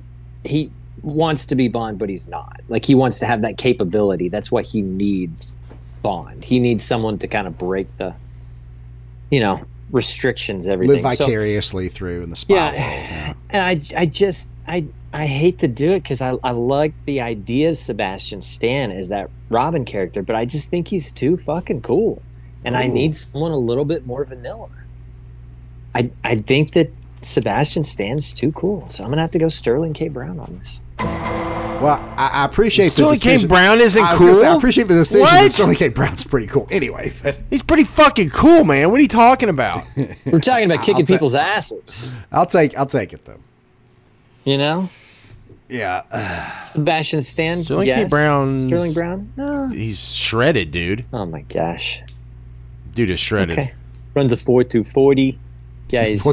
he 0.48 0.72
wants 1.02 1.46
to 1.48 1.56
be 1.56 1.68
Bond, 1.68 2.00
but 2.00 2.10
he's 2.10 2.28
not. 2.28 2.62
Like 2.68 2.86
he 2.86 2.96
wants 2.96 3.20
to 3.20 3.26
have 3.26 3.42
that 3.42 3.58
capability. 3.58 4.30
That's 4.30 4.52
why 4.52 4.64
he 4.64 4.82
needs 4.82 5.56
Bond. 6.02 6.44
He 6.44 6.60
needs 6.60 6.84
someone 6.84 7.18
to 7.20 7.28
kind 7.28 7.48
of 7.48 7.58
break 7.58 7.96
the, 7.98 8.14
you 9.32 9.40
know, 9.40 9.62
restrictions. 9.92 10.66
Everything. 10.66 11.04
live 11.04 11.14
So- 11.16 11.26
vicariously 11.26 11.90
through 11.90 12.24
in 12.24 12.30
the 12.30 12.36
spy 12.36 12.56
Yeah. 12.56 13.26
world. 13.26 13.38
And 13.52 13.62
I, 13.96 14.02
I 14.02 14.06
just, 14.06 14.52
I, 14.68 14.86
I 15.14 15.28
hate 15.28 15.60
to 15.60 15.68
do 15.68 15.94
it 15.94 16.04
because 16.04 16.22
I, 16.22 16.36
I 16.44 16.52
like 16.52 16.94
the 17.06 17.22
idea 17.22 17.70
of 17.70 17.78
Sebastian 17.78 18.42
Stan 18.42 18.92
as 18.92 19.10
that 19.10 19.30
Robin 19.50 19.86
character, 19.86 20.22
but 20.22 20.36
I 20.36 20.44
just 20.46 20.70
think 20.70 20.88
he's 20.90 21.14
too 21.14 21.38
fucking 21.38 21.84
cool, 21.84 22.22
and 22.66 22.76
I 22.76 22.88
need 22.88 23.16
someone 23.16 23.52
a 23.52 23.58
little 23.58 23.86
bit 23.86 24.06
more 24.06 24.26
vanilla. 24.26 24.68
I, 25.94 26.10
I 26.26 26.36
think 26.36 26.74
that 26.74 26.94
Sebastian 27.26 27.82
Stan's 27.82 28.34
too 28.34 28.52
cool, 28.52 28.88
so 28.90 29.04
I'm 29.04 29.10
gonna 29.10 29.22
have 29.22 29.32
to 29.32 29.40
go 29.40 29.48
Sterling 29.48 29.94
K. 29.94 30.10
Brown 30.10 30.40
on 30.40 30.58
this. 30.60 30.84
Well, 31.00 32.00
I, 32.18 32.30
I 32.34 32.46
appreciate 32.46 32.92
Sterling 32.92 33.16
the 33.16 33.20
K. 33.20 33.30
decision. 33.32 33.48
Brown 33.50 33.82
isn't 33.82 34.02
I 34.02 34.12
was 34.14 34.20
gonna 34.22 34.36
say, 34.36 34.48
I 34.48 34.56
appreciate 34.56 34.88
the 34.88 34.94
decision. 34.94 35.22
What? 35.22 35.52
Sterling 35.52 35.76
K. 35.76 35.90
Brown's 35.90 36.24
pretty 36.24 36.46
cool. 36.46 36.68
Anyway, 36.70 37.12
but 37.24 37.40
He's 37.50 37.64
pretty 37.64 37.84
fucking 37.84 38.30
cool, 38.30 38.64
man. 38.64 38.92
What 38.92 39.00
are 39.00 39.02
you 39.02 39.08
talking 39.08 39.50
about? 39.50 39.84
We're 40.26 40.40
talking 40.40 40.66
about 40.72 40.84
kicking 40.86 41.04
ta- 41.06 41.14
people's 41.16 41.34
asses, 41.34 42.16
I'll 42.32 42.46
take 42.46 42.78
I'll 42.78 42.86
take 42.86 43.12
it 43.12 43.26
though. 43.26 43.40
you 44.44 44.58
know. 44.60 44.88
Yeah. 45.68 46.04
Sebastian 46.64 47.22
Stan, 47.22 47.58
Sterling 47.58 47.88
K. 47.88 48.02
yes. 48.02 48.10
Brown's- 48.12 48.62
Sterling 48.64 48.94
Brown, 48.94 49.34
no. 49.36 49.68
He's 49.68 50.14
shredded, 50.14 50.70
dude. 50.70 51.06
Oh 51.12 51.26
my 51.26 51.42
gosh. 51.42 52.04
Dude 52.94 53.10
is 53.10 53.20
shredded. 53.20 53.58
Okay, 53.58 53.74
runs 54.14 54.32
a 54.32 54.38
four 54.38 54.64
to 54.64 54.84
forty. 54.84 55.40
guys. 55.90 56.24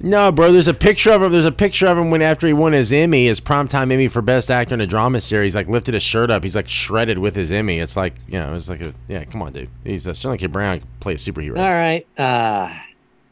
No, 0.00 0.30
bro. 0.30 0.52
There's 0.52 0.68
a 0.68 0.74
picture 0.74 1.10
of 1.10 1.22
him. 1.22 1.32
There's 1.32 1.44
a 1.46 1.52
picture 1.52 1.86
of 1.86 1.96
him 1.96 2.10
when 2.10 2.20
after 2.20 2.46
he 2.46 2.52
won 2.52 2.72
his 2.72 2.92
Emmy, 2.92 3.26
his 3.26 3.40
primetime 3.40 3.90
Emmy 3.90 4.08
for 4.08 4.20
Best 4.20 4.50
Actor 4.50 4.74
in 4.74 4.80
a 4.80 4.86
Drama 4.86 5.20
Series. 5.20 5.54
Like 5.54 5.68
lifted 5.68 5.94
his 5.94 6.02
shirt 6.02 6.30
up. 6.30 6.42
He's 6.44 6.54
like 6.54 6.68
shredded 6.68 7.18
with 7.18 7.34
his 7.34 7.50
Emmy. 7.50 7.78
It's 7.80 7.96
like 7.96 8.14
you 8.28 8.38
know, 8.38 8.54
it's 8.54 8.68
like 8.68 8.82
a 8.82 8.92
yeah. 9.08 9.24
Come 9.24 9.42
on, 9.42 9.52
dude. 9.52 9.70
He's 9.84 10.06
uh, 10.06 10.12
Sterling 10.12 10.38
K. 10.38 10.46
Brown 10.46 10.80
can 10.80 10.88
play 11.00 11.14
a 11.14 11.16
superhero. 11.16 11.58
All 11.58 11.64
right, 11.72 12.06
uh, 12.18 12.74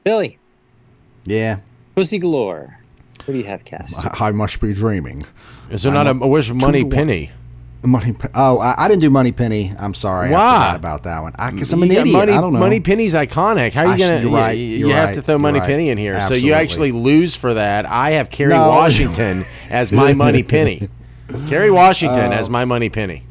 Billy, 0.04 0.38
Yeah. 1.24 1.58
Pussy 1.94 2.18
Galore. 2.18 2.78
What 3.24 3.32
do 3.32 3.38
you 3.38 3.44
have 3.44 3.64
cast? 3.64 4.04
I 4.20 4.32
must 4.32 4.60
be 4.60 4.74
dreaming. 4.74 5.24
Is 5.70 5.82
there 5.82 5.92
not 5.92 6.06
a 6.06 6.14
where's 6.14 6.52
Money 6.52 6.84
Penny? 6.84 7.30
Money. 7.84 8.14
Oh, 8.34 8.58
I, 8.58 8.74
I 8.84 8.88
didn't 8.88 9.00
do 9.02 9.10
Money 9.10 9.32
Penny. 9.32 9.72
I'm 9.78 9.94
sorry. 9.94 10.30
Why? 10.30 10.38
I 10.40 10.60
forgot 10.60 10.76
about 10.76 11.02
that 11.04 11.22
one. 11.22 11.32
Because 11.52 11.72
I'm 11.72 11.82
an 11.82 11.90
idiot. 11.90 12.08
Money, 12.12 12.32
I 12.32 12.40
don't 12.40 12.52
know. 12.52 12.58
Money 12.58 12.80
Penny's 12.80 13.14
iconic. 13.14 13.72
How 13.72 13.86
are 13.86 13.96
you 13.96 13.98
gonna? 14.04 14.20
you're 14.20 14.30
right, 14.32 14.52
You, 14.52 14.88
you're 14.88 14.92
have 14.96 15.08
right, 15.10 15.14
to 15.14 15.22
throw 15.22 15.38
Money 15.38 15.60
right. 15.60 15.66
Penny 15.68 15.90
in 15.90 15.98
here, 15.98 16.14
so 16.28 16.34
you 16.34 16.52
actually 16.54 16.92
lose 16.92 17.34
for 17.34 17.54
that. 17.54 17.86
I 17.86 18.12
have 18.12 18.30
Kerry 18.30 18.50
No. 18.50 18.68
Washington 18.68 19.44
as 19.70 19.92
my 19.92 20.14
Money 20.14 20.42
Penny. 20.42 20.88
Kerry 21.48 21.70
Washington 21.70 22.32
Oh. 22.32 22.36
as 22.36 22.48
my 22.50 22.64
Money 22.64 22.88
Penny. 22.90 23.24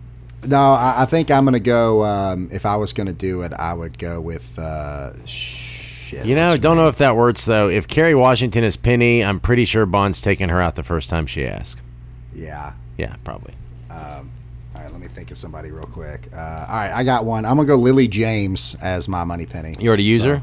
No, 0.46 0.58
I, 0.58 1.04
I 1.04 1.06
think 1.06 1.32
I'm 1.32 1.46
gonna 1.46 1.60
go. 1.60 2.04
Um, 2.04 2.50
if 2.52 2.66
I 2.66 2.76
was 2.76 2.92
gonna 2.94 3.14
do 3.14 3.42
it, 3.44 3.54
I 3.54 3.74
would 3.74 3.98
go 3.98 4.20
with. 4.20 4.58
Uh, 4.60 5.14
shit. 5.26 6.26
You 6.26 6.36
know, 6.36 6.58
don't 6.58 6.76
know 6.78 6.90
if 6.90 6.98
that 6.98 7.16
works 7.16 7.46
though. 7.46 7.70
If 7.70 7.88
Kerry 7.88 8.14
Washington 8.14 8.64
is 8.64 8.76
Penny, 8.78 9.24
I'm 9.24 9.40
pretty 9.40 9.66
sure 9.66 9.86
Bond's 9.86 10.22
taking 10.22 10.50
her 10.50 10.62
out 10.62 10.76
the 10.76 10.84
first 10.84 11.10
time 11.10 11.26
she 11.28 11.46
asks. 11.46 11.82
Yeah. 12.36 12.74
Yeah, 12.98 13.16
probably. 13.24 13.54
Um, 13.90 14.32
right, 14.84 14.92
let 14.92 15.02
me 15.02 15.08
think 15.08 15.32
of 15.32 15.38
somebody 15.38 15.72
real 15.72 15.86
quick. 15.86 16.28
Uh, 16.34 16.66
all 16.70 16.76
right, 16.76 16.92
I 16.94 17.04
got 17.04 17.26
one. 17.26 17.46
I'm 17.46 17.56
gonna 17.56 17.68
go 17.68 17.76
Lily 17.76 18.08
James 18.08 18.76
as 18.82 19.08
my 19.08 19.24
money 19.24 19.46
penny. 19.46 19.76
You 19.80 19.88
already 19.90 20.04
use 20.04 20.22
So- 20.24 20.36
her? 20.36 20.42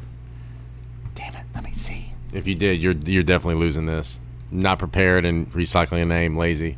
Damn 1.14 1.34
it! 1.34 1.44
Let 1.54 1.64
me 1.64 1.72
see. 1.72 2.12
If 2.32 2.46
you 2.46 2.54
did, 2.54 2.82
you're 2.82 2.92
you're 2.94 3.22
definitely 3.22 3.60
losing 3.60 3.86
this. 3.86 4.20
Not 4.50 4.78
prepared 4.78 5.24
and 5.24 5.50
recycling 5.52 6.02
a 6.02 6.06
name, 6.06 6.36
lazy. 6.36 6.76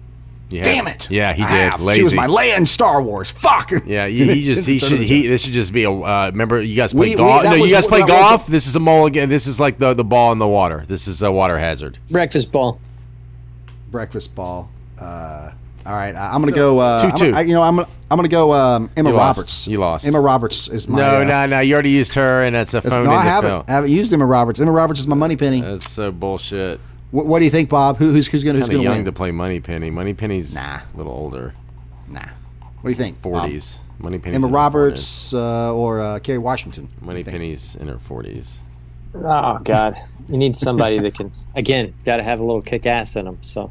You 0.50 0.58
have- 0.58 0.66
Damn 0.66 0.86
it! 0.88 1.10
Yeah, 1.10 1.32
he 1.32 1.42
I 1.42 1.50
did. 1.50 1.70
have. 1.70 1.80
Lazy. 1.82 2.00
She 2.00 2.04
was 2.04 2.14
my 2.14 2.26
Leia 2.26 2.58
in 2.58 2.66
Star 2.66 3.00
Wars. 3.02 3.30
Fuck. 3.30 3.70
Yeah, 3.86 4.06
he, 4.06 4.24
he 4.34 4.44
just 4.44 4.66
he 4.66 4.78
should 4.80 5.00
he 5.00 5.26
this 5.26 5.42
should 5.44 5.54
just 5.54 5.72
be 5.72 5.84
a 5.84 5.90
uh, 5.90 6.30
remember 6.30 6.60
you 6.60 6.76
guys 6.76 6.92
play 6.92 7.10
We- 7.10 7.10
we- 7.10 7.16
golf. 7.16 7.42
that 7.44 7.56
no, 7.56 7.64
you 7.64 7.70
guys 7.72 7.86
play 7.86 8.00
that 8.00 8.08
was 8.08 8.30
golf. 8.30 8.46
this 8.46 8.66
is 8.66 8.76
a 8.76 8.80
mulligan. 8.80 9.28
This 9.30 9.46
is 9.46 9.58
like 9.60 9.78
the 9.78 9.94
the 9.94 10.04
ball 10.04 10.32
in 10.32 10.38
the 10.38 10.48
water. 10.48 10.84
This 10.88 11.06
is 11.08 11.22
a 11.22 11.30
water 11.32 11.58
hazard. 11.58 11.98
Breakfast 12.10 12.52
ball. 12.52 12.80
breakfast 13.90 14.34
ball. 14.34 14.70
Uh, 14.98 15.52
all 15.85 15.95
right, 15.95 16.14
I, 16.14 16.35
I'm 16.35 16.41
gonna 16.41 16.53
go. 16.53 16.78
Uh, 16.78 17.01
I'm 17.03 17.11
2-2. 17.11 17.18
gonna- 17.18 17.37
I- 17.37 17.41
you 17.43 17.55
know, 17.55 17.62
I'm 17.62 17.76
gonna 17.76 17.89
I'm 18.11 18.18
gonna 18.18 18.28
go 18.28 18.53
um, 18.53 18.91
Emma 18.97 19.11
You 19.11 19.16
lost. 19.16 19.39
Roberts. 19.39 19.68
You 19.68 19.78
lost. 19.78 20.07
Emma 20.07 20.20
Roberts 20.20 20.68
is 20.68 20.87
my. 20.87 20.99
no, 20.99 21.20
uh, 21.20 21.24
no, 21.24 21.47
no. 21.47 21.61
You 21.61 21.72
already 21.74 21.91
used 21.91 22.12
her, 22.14 22.43
and 22.43 22.55
that's 22.55 22.74
a 22.74 22.83
phone 22.83 23.05
no, 23.05 23.11
I 23.11 23.22
haven't. 23.22 23.51
film. 23.51 23.64
I 23.68 23.72
haven't 23.72 23.91
used 23.91 24.12
Emma 24.12 24.26
Roberts. 24.26 24.61
Emma 24.61 24.70
Roberts 24.70 25.01
is 25.01 25.07
my 25.07 25.16
money 25.16 25.37
penny. 25.37 25.62
That's 25.62 25.91
so 25.91 26.12
bullshit. 26.12 26.78
What, 27.11 27.26
what 27.26 27.39
do 27.39 27.47
you 27.47 27.51
think, 27.51 27.70
Bob? 27.70 27.97
Who, 27.97 28.11
who's 28.11 28.26
who's 28.26 28.45
gonna 28.45 28.59
who's 28.59 28.68
gonna 28.68 28.83
young 28.83 28.97
win? 28.97 29.05
to 29.07 29.12
play 29.12 29.30
Money 29.30 29.61
Penny. 29.61 29.91
Money 29.91 30.12
Penny's 30.14 30.55
nah. 30.55 30.61
a 30.61 30.97
little 30.97 31.12
older. 31.12 31.55
Nah. 32.09 32.20
What 32.20 32.83
do 32.83 32.89
you 32.89 32.95
think? 32.95 33.16
Forties. 33.18 33.78
Money 33.99 34.18
Penny. 34.18 34.37
Emma 34.37 34.49
Roberts 34.49 35.33
uh, 35.33 35.74
or 35.74 36.01
uh, 36.01 36.18
Kerry 36.18 36.39
Washington? 36.39 36.89
Money 37.01 37.24
Penny's 37.24 37.76
in 37.76 37.89
her 37.89 37.99
forties. 37.99 38.61
Oh 39.14 39.59
God, 39.62 39.97
you 40.28 40.37
need 40.37 40.57
somebody 40.57 40.99
that 40.99 41.14
can 41.14 41.33
again 41.55 41.95
got 42.05 42.16
to 42.16 42.22
have 42.22 42.41
a 42.41 42.43
little 42.43 42.62
kick 42.62 42.87
ass 42.87 43.16
in 43.16 43.24
them. 43.24 43.39
So 43.43 43.70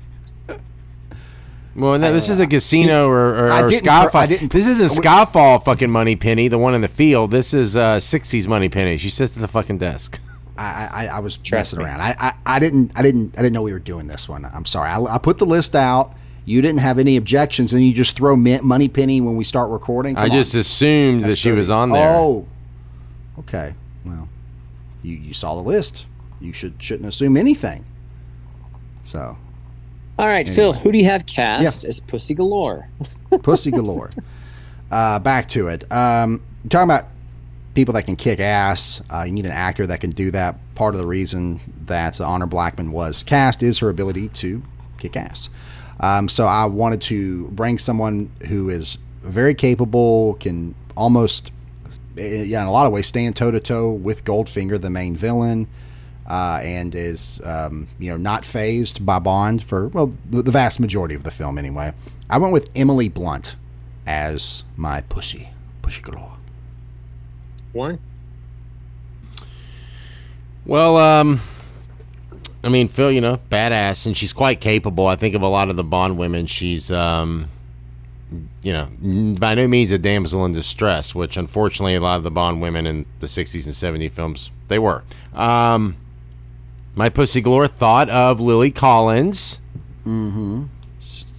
Well, 1.76 1.98
no, 1.98 2.12
this 2.12 2.28
is 2.30 2.40
a 2.42 2.48
casino 2.48 3.08
or, 3.08 3.46
or, 3.48 3.52
I 3.52 3.62
or 3.62 3.68
didn't 3.70 3.86
Skyfall. 3.88 4.12
per- 4.12 4.18
I 4.18 4.26
didn't- 4.26 4.52
this 4.52 4.68
isn't 4.68 4.88
Skyfall 5.04 5.64
fucking 5.64 5.90
Money 5.90 6.16
Penny, 6.18 6.48
the 6.50 6.58
one 6.58 6.76
in 6.76 6.82
the 6.82 6.88
field. 6.90 7.32
This 7.32 7.54
is 7.54 7.78
uh, 7.78 7.96
60s 7.98 8.48
Money 8.48 8.68
Penny. 8.68 8.98
She 8.98 9.10
sits 9.10 9.38
at 9.38 9.42
the 9.42 9.48
fucking 9.48 9.78
desk. 9.78 10.20
I, 10.58 10.90
I, 10.92 11.08
I 11.08 11.20
was 11.20 11.38
Trust 11.38 11.74
messing 11.74 11.80
me. 11.80 11.86
around. 11.86 12.02
I, 12.02 12.16
I, 12.20 12.34
I 12.46 12.60
didn't 12.60 12.92
I 12.96 13.02
didn't 13.02 13.36
I 13.40 13.42
didn't 13.42 13.54
know 13.54 13.62
we 13.62 13.72
were 13.72 13.80
doing 13.80 14.06
this 14.08 14.28
one. 14.30 14.44
I'm 14.46 14.66
sorry. 14.66 14.90
I, 14.90 15.02
I 15.02 15.18
put 15.18 15.38
the 15.38 15.46
list 15.46 15.76
out. 15.76 16.14
You 16.44 16.62
didn't 16.62 16.80
have 16.82 17.00
any 17.00 17.18
objections, 17.18 17.72
and 17.72 17.82
you 17.86 17.94
just 17.94 18.18
throw 18.18 18.36
Money 18.36 18.88
Penny 18.90 19.22
when 19.22 19.36
we 19.38 19.44
start 19.44 19.70
recording. 19.70 20.18
I 20.18 20.28
Come 20.28 20.38
just 20.38 20.54
on. 20.56 20.62
assumed 20.62 21.24
that 21.24 21.28
That's 21.30 21.40
she 21.40 21.52
was 21.52 21.68
dirty. 21.68 21.74
on 21.78 21.90
there. 21.92 22.10
Oh, 22.16 22.48
okay. 23.40 23.74
Well, 24.06 24.28
you 25.04 25.16
you 25.16 25.34
saw 25.34 25.56
the 25.56 25.62
list. 25.62 26.06
You 26.42 26.52
should 26.52 26.74
shouldn't 26.84 27.08
assume 27.08 27.38
anything. 27.38 27.86
So, 29.04 29.38
all 30.22 30.28
right, 30.28 30.48
Phil, 30.48 30.72
who 30.72 30.92
do 30.92 31.00
you 31.00 31.06
have 31.06 31.26
cast 31.26 31.84
as 31.84 32.00
Pussy 32.00 32.36
Galore? 32.36 32.88
pussy 33.42 33.72
galore. 33.72 34.12
uh, 34.92 35.18
back 35.18 35.48
to 35.48 35.68
it. 35.68 35.92
Um, 35.92 36.44
talking 36.70 36.84
about 36.84 37.06
people 37.74 37.96
that 37.96 38.04
can 38.04 38.16
kick 38.16 38.40
ass. 38.40 39.02
Uh, 39.10 39.24
you 39.26 39.32
need 39.32 39.48
an 39.48 39.52
actor 39.52 39.88
that 39.88 40.00
can 40.00 40.12
do 40.12 40.30
that. 40.30 40.58
Part 40.76 40.94
of 40.94 41.02
the 41.02 41.08
reason 41.08 41.60
that 41.88 42.22
Honor 42.22 42.46
Blackman 42.46 42.92
was 42.92 43.24
cast 43.24 43.64
is 43.64 43.80
her 43.80 43.90
ability 43.90 44.28
to 44.30 44.62
kick 45.00 45.18
ass. 45.18 45.50
Um, 46.00 46.30
so 46.30 46.46
I 46.46 46.66
wanted 46.66 47.02
to 47.04 47.48
bring 47.48 47.80
someone 47.80 48.32
who 48.48 48.70
is 48.70 49.00
very 49.22 49.56
capable, 49.56 50.36
can 50.36 50.76
almost, 50.96 51.52
eh, 52.16 52.44
yeah, 52.44 52.62
in 52.62 52.68
a 52.68 52.72
lot 52.72 52.86
of 52.86 52.94
ways, 52.94 53.08
stand 53.08 53.36
toe 53.36 53.50
to 53.50 53.60
toe 53.60 53.92
with 53.92 54.24
Goldfinger, 54.24 54.80
the 54.80 54.92
main 54.92 55.16
villain, 55.16 55.68
uh, 56.32 56.62
and 56.64 56.96
is 56.96 57.42
um, 57.44 57.90
you 58.00 58.10
know 58.10 58.16
not 58.16 58.46
phased 58.46 59.06
by 59.06 59.20
Bond 59.20 59.62
for 59.62 59.90
well 59.90 60.14
the, 60.30 60.42
the 60.42 60.52
vast 60.52 60.80
majority 60.80 61.14
of 61.14 61.24
the 61.24 61.32
film 61.32 61.58
anyway. 61.58 61.92
I 62.30 62.38
went 62.38 62.54
with 62.54 62.70
Emily 62.74 63.10
Blunt 63.10 63.58
as 64.08 64.64
my 64.78 65.02
pussy, 65.02 65.50
pussy 65.82 66.02
galore. 66.02 66.38
One. 67.74 68.00
Well, 70.66 70.96
um, 70.96 71.42
I 72.64 72.70
mean, 72.70 72.88
Phil, 72.88 73.12
you 73.12 73.20
know, 73.20 73.42
badass, 73.50 74.06
and 74.06 74.16
she's 74.16 74.32
quite 74.32 74.62
capable. 74.62 75.08
I 75.08 75.18
think 75.18 75.36
of 75.36 75.42
a 75.42 75.48
lot 75.48 75.70
of 75.70 75.76
the 75.76 75.84
Bond 75.84 76.18
women. 76.18 76.46
She's, 76.46 76.90
um, 76.92 77.48
you 78.64 78.72
know, 78.72 78.88
by 79.38 79.56
no 79.56 79.68
means 79.68 79.92
a 79.92 79.98
damsel 79.98 80.46
in 80.46 80.54
distress, 80.54 81.14
which 81.14 81.36
unfortunately 81.36 81.96
a 81.96 82.00
lot 82.00 82.16
of 82.16 82.24
the 82.24 82.32
Bond 82.32 82.62
women 82.62 82.88
in 82.88 83.06
the 83.20 83.28
60s 83.28 83.66
and 83.66 84.02
70s 84.02 84.12
films, 84.14 84.52
they 84.70 84.80
were. 84.80 85.04
Um, 85.34 85.98
my 86.96 87.10
pussy 87.10 87.42
galore 87.42 87.68
thought 87.68 88.10
of 88.10 88.40
Lily 88.40 88.72
Collins. 88.72 89.60
Mm-hmm. 90.06 90.66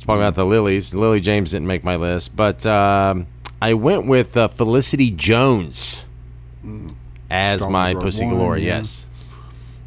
Talking 0.00 0.20
about 0.20 0.34
the 0.34 0.44
Lilies. 0.46 0.94
Lily 0.94 1.20
James 1.20 1.52
didn't 1.52 1.68
make 1.68 1.84
my 1.84 1.96
list, 1.96 2.34
but 2.34 2.66
um, 2.66 3.26
I 3.60 3.74
went 3.74 4.06
with 4.06 4.36
uh, 4.36 4.48
Felicity 4.48 5.10
Jones 5.10 6.04
as 7.30 7.60
Star 7.60 7.70
my 7.70 7.94
pussy 7.94 8.24
One, 8.24 8.34
galore. 8.34 8.58
yeah. 8.58 8.78
Yes. 8.78 9.06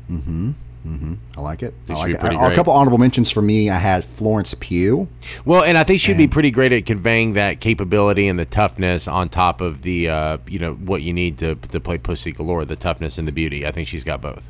Mm-hmm. 0.09 0.51
Mm-hmm. 0.87 1.13
I 1.35 1.41
like 1.41 1.63
it. 1.63 1.73
I 1.89 1.93
like 1.93 2.11
it. 2.11 2.17
a 2.21 2.55
couple 2.55 2.71
honorable 2.71 2.99
mentions 2.99 3.31
for 3.31 3.41
me. 3.41 3.71
I 3.71 3.79
had 3.79 4.05
Florence 4.05 4.53
Pugh. 4.53 5.07
Well, 5.43 5.63
and 5.63 5.79
I 5.79 5.83
think 5.83 5.99
she'd 5.99 6.15
be 6.15 6.27
pretty 6.27 6.51
great 6.51 6.71
at 6.71 6.85
conveying 6.85 7.33
that 7.33 7.59
capability 7.59 8.27
and 8.27 8.37
the 8.37 8.45
toughness 8.45 9.07
on 9.07 9.29
top 9.29 9.61
of 9.61 9.81
the, 9.81 10.09
uh, 10.09 10.37
you 10.47 10.59
know, 10.59 10.75
what 10.75 11.01
you 11.01 11.11
need 11.11 11.39
to 11.39 11.55
to 11.55 11.79
play 11.79 11.97
Pussy 11.97 12.31
Galore, 12.31 12.65
the 12.65 12.75
toughness 12.75 13.17
and 13.17 13.27
the 13.27 13.31
beauty. 13.31 13.65
I 13.65 13.71
think 13.71 13.87
she's 13.87 14.03
got 14.03 14.21
both. 14.21 14.47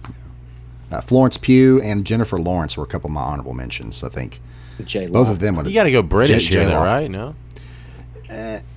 Uh, 0.91 1.01
Florence 1.01 1.37
Pugh 1.37 1.81
and 1.81 2.05
Jennifer 2.05 2.37
Lawrence 2.37 2.77
were 2.77 2.83
a 2.83 2.87
couple 2.87 3.07
of 3.09 3.13
my 3.13 3.21
honorable 3.21 3.53
mentions. 3.53 4.03
I 4.03 4.09
think 4.09 4.39
J 4.83 5.07
both 5.07 5.29
of 5.29 5.39
them 5.39 5.55
would. 5.55 5.65
You 5.67 5.73
got 5.73 5.85
to 5.85 5.91
go 5.91 6.01
British 6.01 6.47
J- 6.47 6.53
here, 6.59 6.63
though, 6.65 6.69
J-Law. 6.71 6.83
right? 6.83 7.09
No. 7.11 7.35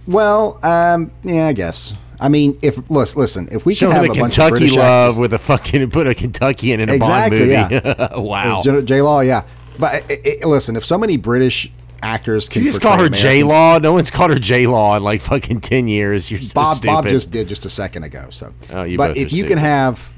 Well, 0.07 0.59
um, 0.65 1.11
yeah, 1.25 1.47
I 1.47 1.53
guess. 1.53 1.95
I 2.21 2.29
mean, 2.29 2.59
if 2.63 2.79
listen, 2.91 3.21
listen, 3.21 3.49
if 3.53 3.65
we 3.65 3.75
Show 3.75 3.87
can 3.87 3.97
her 3.97 4.03
have 4.03 4.13
the 4.15 4.19
a 4.19 4.23
bunch 4.23 4.39
of 4.39 4.43
Kentucky 4.45 4.59
British 4.61 4.77
love 4.77 5.09
actors- 5.11 5.19
with 5.19 5.33
a 5.35 5.39
fucking 5.39 5.91
put 5.91 6.07
a 6.07 6.15
Kentuckian 6.15 6.81
in 6.81 6.89
a 6.89 6.95
exactly, 6.95 7.39
Bond 7.55 7.71
movie. 7.73 7.87
yeah, 7.87 8.17
wow. 8.19 8.61
J 8.63 9.03
Law, 9.03 9.21
yeah. 9.21 9.45
But 9.79 10.11
it, 10.11 10.21
it- 10.25 10.45
listen, 10.47 10.75
if 10.77 10.85
so 10.85 10.99
many 10.99 11.17
British 11.17 11.71
actors 12.03 12.49
can 12.49 12.63
you 12.63 12.71
just 12.71 12.81
call 12.81 12.97
her 12.99 13.09
J 13.09 13.43
Law? 13.45 13.79
No 13.79 13.93
one's 13.93 14.11
called 14.11 14.31
her 14.31 14.39
J 14.39 14.67
Law 14.67 14.97
in 14.97 15.05
like 15.05 15.21
fucking 15.21 15.61
ten 15.61 15.87
years. 15.89 16.31
You're 16.31 16.41
so 16.43 16.55
Bob 16.55 16.77
stupid. 16.79 16.93
Bob 16.93 17.09
just 17.09 17.31
did 17.31 17.47
just 17.49 17.65
a 17.65 17.71
second 17.71 18.03
ago. 18.05 18.27
So, 18.31 18.53
Oh, 18.73 18.83
you 18.83 18.97
but 18.99 19.09
both 19.09 19.17
if 19.19 19.33
are 19.33 19.37
you 19.37 19.45
can 19.45 19.59
have 19.59 20.13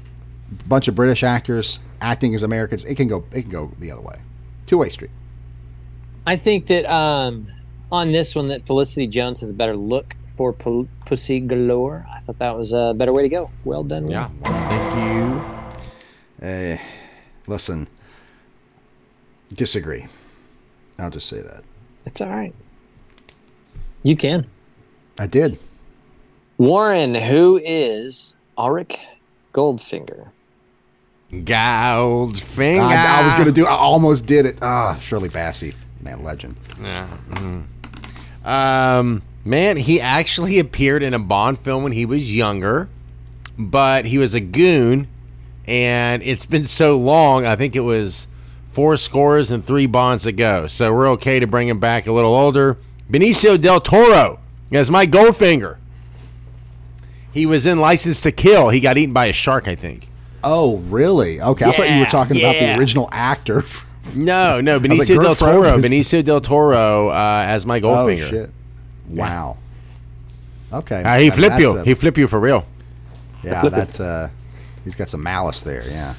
bunch 0.67 0.87
of 0.87 0.95
British 0.95 1.23
actors 1.23 1.79
acting 2.01 2.33
as 2.35 2.43
Americans, 2.43 2.83
it 2.85 2.95
can 2.95 3.07
go 3.07 3.23
it 3.31 3.43
can 3.43 3.51
go 3.51 3.71
the 3.79 3.91
other 3.91 4.01
way, 4.01 4.15
two 4.65 4.77
way 4.77 4.89
street. 4.89 5.11
I 6.25 6.35
think 6.35 6.67
that 6.67 6.85
um, 6.85 7.47
on 7.91 8.11
this 8.11 8.35
one, 8.35 8.47
that 8.49 8.65
Felicity 8.65 9.07
Jones 9.07 9.39
has 9.39 9.49
a 9.49 9.53
better 9.53 9.75
look 9.75 10.15
for 10.27 10.53
Pu- 10.53 10.87
Pussy 11.05 11.39
Galore. 11.39 12.05
I 12.09 12.19
thought 12.21 12.39
that 12.39 12.55
was 12.57 12.73
a 12.73 12.93
better 12.95 13.13
way 13.13 13.23
to 13.23 13.29
go. 13.29 13.49
Well 13.65 13.83
done. 13.83 14.03
Will. 14.05 14.11
Yeah. 14.11 14.29
Thank 14.43 14.95
you. 16.41 16.47
Uh, 16.47 16.77
listen, 17.47 17.87
disagree. 19.53 20.07
I'll 20.97 21.09
just 21.09 21.27
say 21.27 21.41
that 21.41 21.63
It's 22.05 22.21
all 22.21 22.29
right. 22.29 22.53
You 24.03 24.15
can. 24.15 24.47
I 25.19 25.27
did. 25.27 25.59
Warren, 26.57 27.15
who 27.15 27.59
is 27.63 28.37
Auric 28.57 28.99
Goldfinger? 29.53 30.29
Goldfinger. 31.31 32.79
I, 32.79 33.21
I 33.21 33.25
was 33.25 33.33
gonna 33.35 33.51
do. 33.51 33.65
I 33.65 33.71
almost 33.71 34.25
did 34.25 34.45
it. 34.45 34.59
Ah, 34.61 34.97
Shirley 34.99 35.29
Bassey, 35.29 35.73
man, 36.01 36.23
legend. 36.23 36.59
Yeah. 36.81 37.07
mm. 37.31 37.63
Um, 38.45 39.21
man, 39.45 39.77
he 39.77 40.01
actually 40.01 40.59
appeared 40.59 41.03
in 41.03 41.13
a 41.13 41.19
Bond 41.19 41.59
film 41.59 41.83
when 41.83 41.93
he 41.93 42.05
was 42.05 42.35
younger, 42.35 42.89
but 43.57 44.05
he 44.05 44.17
was 44.17 44.33
a 44.33 44.39
goon, 44.39 45.07
and 45.65 46.21
it's 46.23 46.45
been 46.45 46.65
so 46.65 46.97
long. 46.97 47.45
I 47.45 47.55
think 47.55 47.75
it 47.75 47.81
was 47.81 48.27
four 48.71 48.97
scores 48.97 49.51
and 49.51 49.63
three 49.65 49.85
Bonds 49.85 50.25
ago. 50.25 50.67
So 50.67 50.93
we're 50.93 51.09
okay 51.11 51.39
to 51.39 51.47
bring 51.47 51.69
him 51.69 51.79
back 51.79 52.07
a 52.07 52.11
little 52.11 52.33
older. 52.33 52.77
Benicio 53.09 53.59
del 53.59 53.79
Toro 53.79 54.39
as 54.71 54.89
my 54.89 55.05
Goldfinger. 55.05 55.77
He 57.33 57.45
was 57.45 57.65
in 57.65 57.79
License 57.79 58.21
to 58.21 58.31
Kill. 58.33 58.69
He 58.69 58.81
got 58.81 58.97
eaten 58.97 59.13
by 59.13 59.27
a 59.27 59.33
shark, 59.33 59.67
I 59.67 59.75
think. 59.75 60.07
Oh, 60.43 60.77
really? 60.89 61.39
Okay, 61.41 61.65
I 61.65 61.71
thought 61.71 61.87
you 61.89 61.95
were 61.95 62.01
Yeah, 62.01 62.09
talking 62.09 62.37
about 62.37 62.53
the 62.59 62.77
original 62.77 63.09
actor. 63.11 63.63
No, 64.15 64.59
no, 64.61 64.79
was 64.79 64.81
like, 64.89 64.91
Benicio 65.07 65.21
del 65.21 65.35
Toro. 65.35 65.75
is- 65.75 65.85
Benicio 65.85 66.23
del 66.25 66.41
Toro 66.41 67.09
uh, 67.09 67.43
as 67.45 67.67
my 67.67 67.77
oh 67.77 67.81
Goldfinger. 67.81 68.29
shit! 68.29 68.49
Wow. 69.07 69.57
Okay. 70.73 71.03
Uh, 71.03 71.19
he 71.19 71.29
That- 71.29 71.35
flip 71.35 71.49
that's 71.49 71.61
you. 71.61 71.77
a- 71.77 71.83
he 71.85 71.93
flip 71.93 72.17
you 72.17 72.27
for 72.27 72.39
real. 72.39 72.65
yeah, 73.43 73.69
that's 73.69 73.99
uh, 73.99 74.29
he's 74.83 74.95
got 74.95 75.07
some 75.07 75.21
malice 75.21 75.61
there. 75.61 75.83
Yeah. 75.87 76.15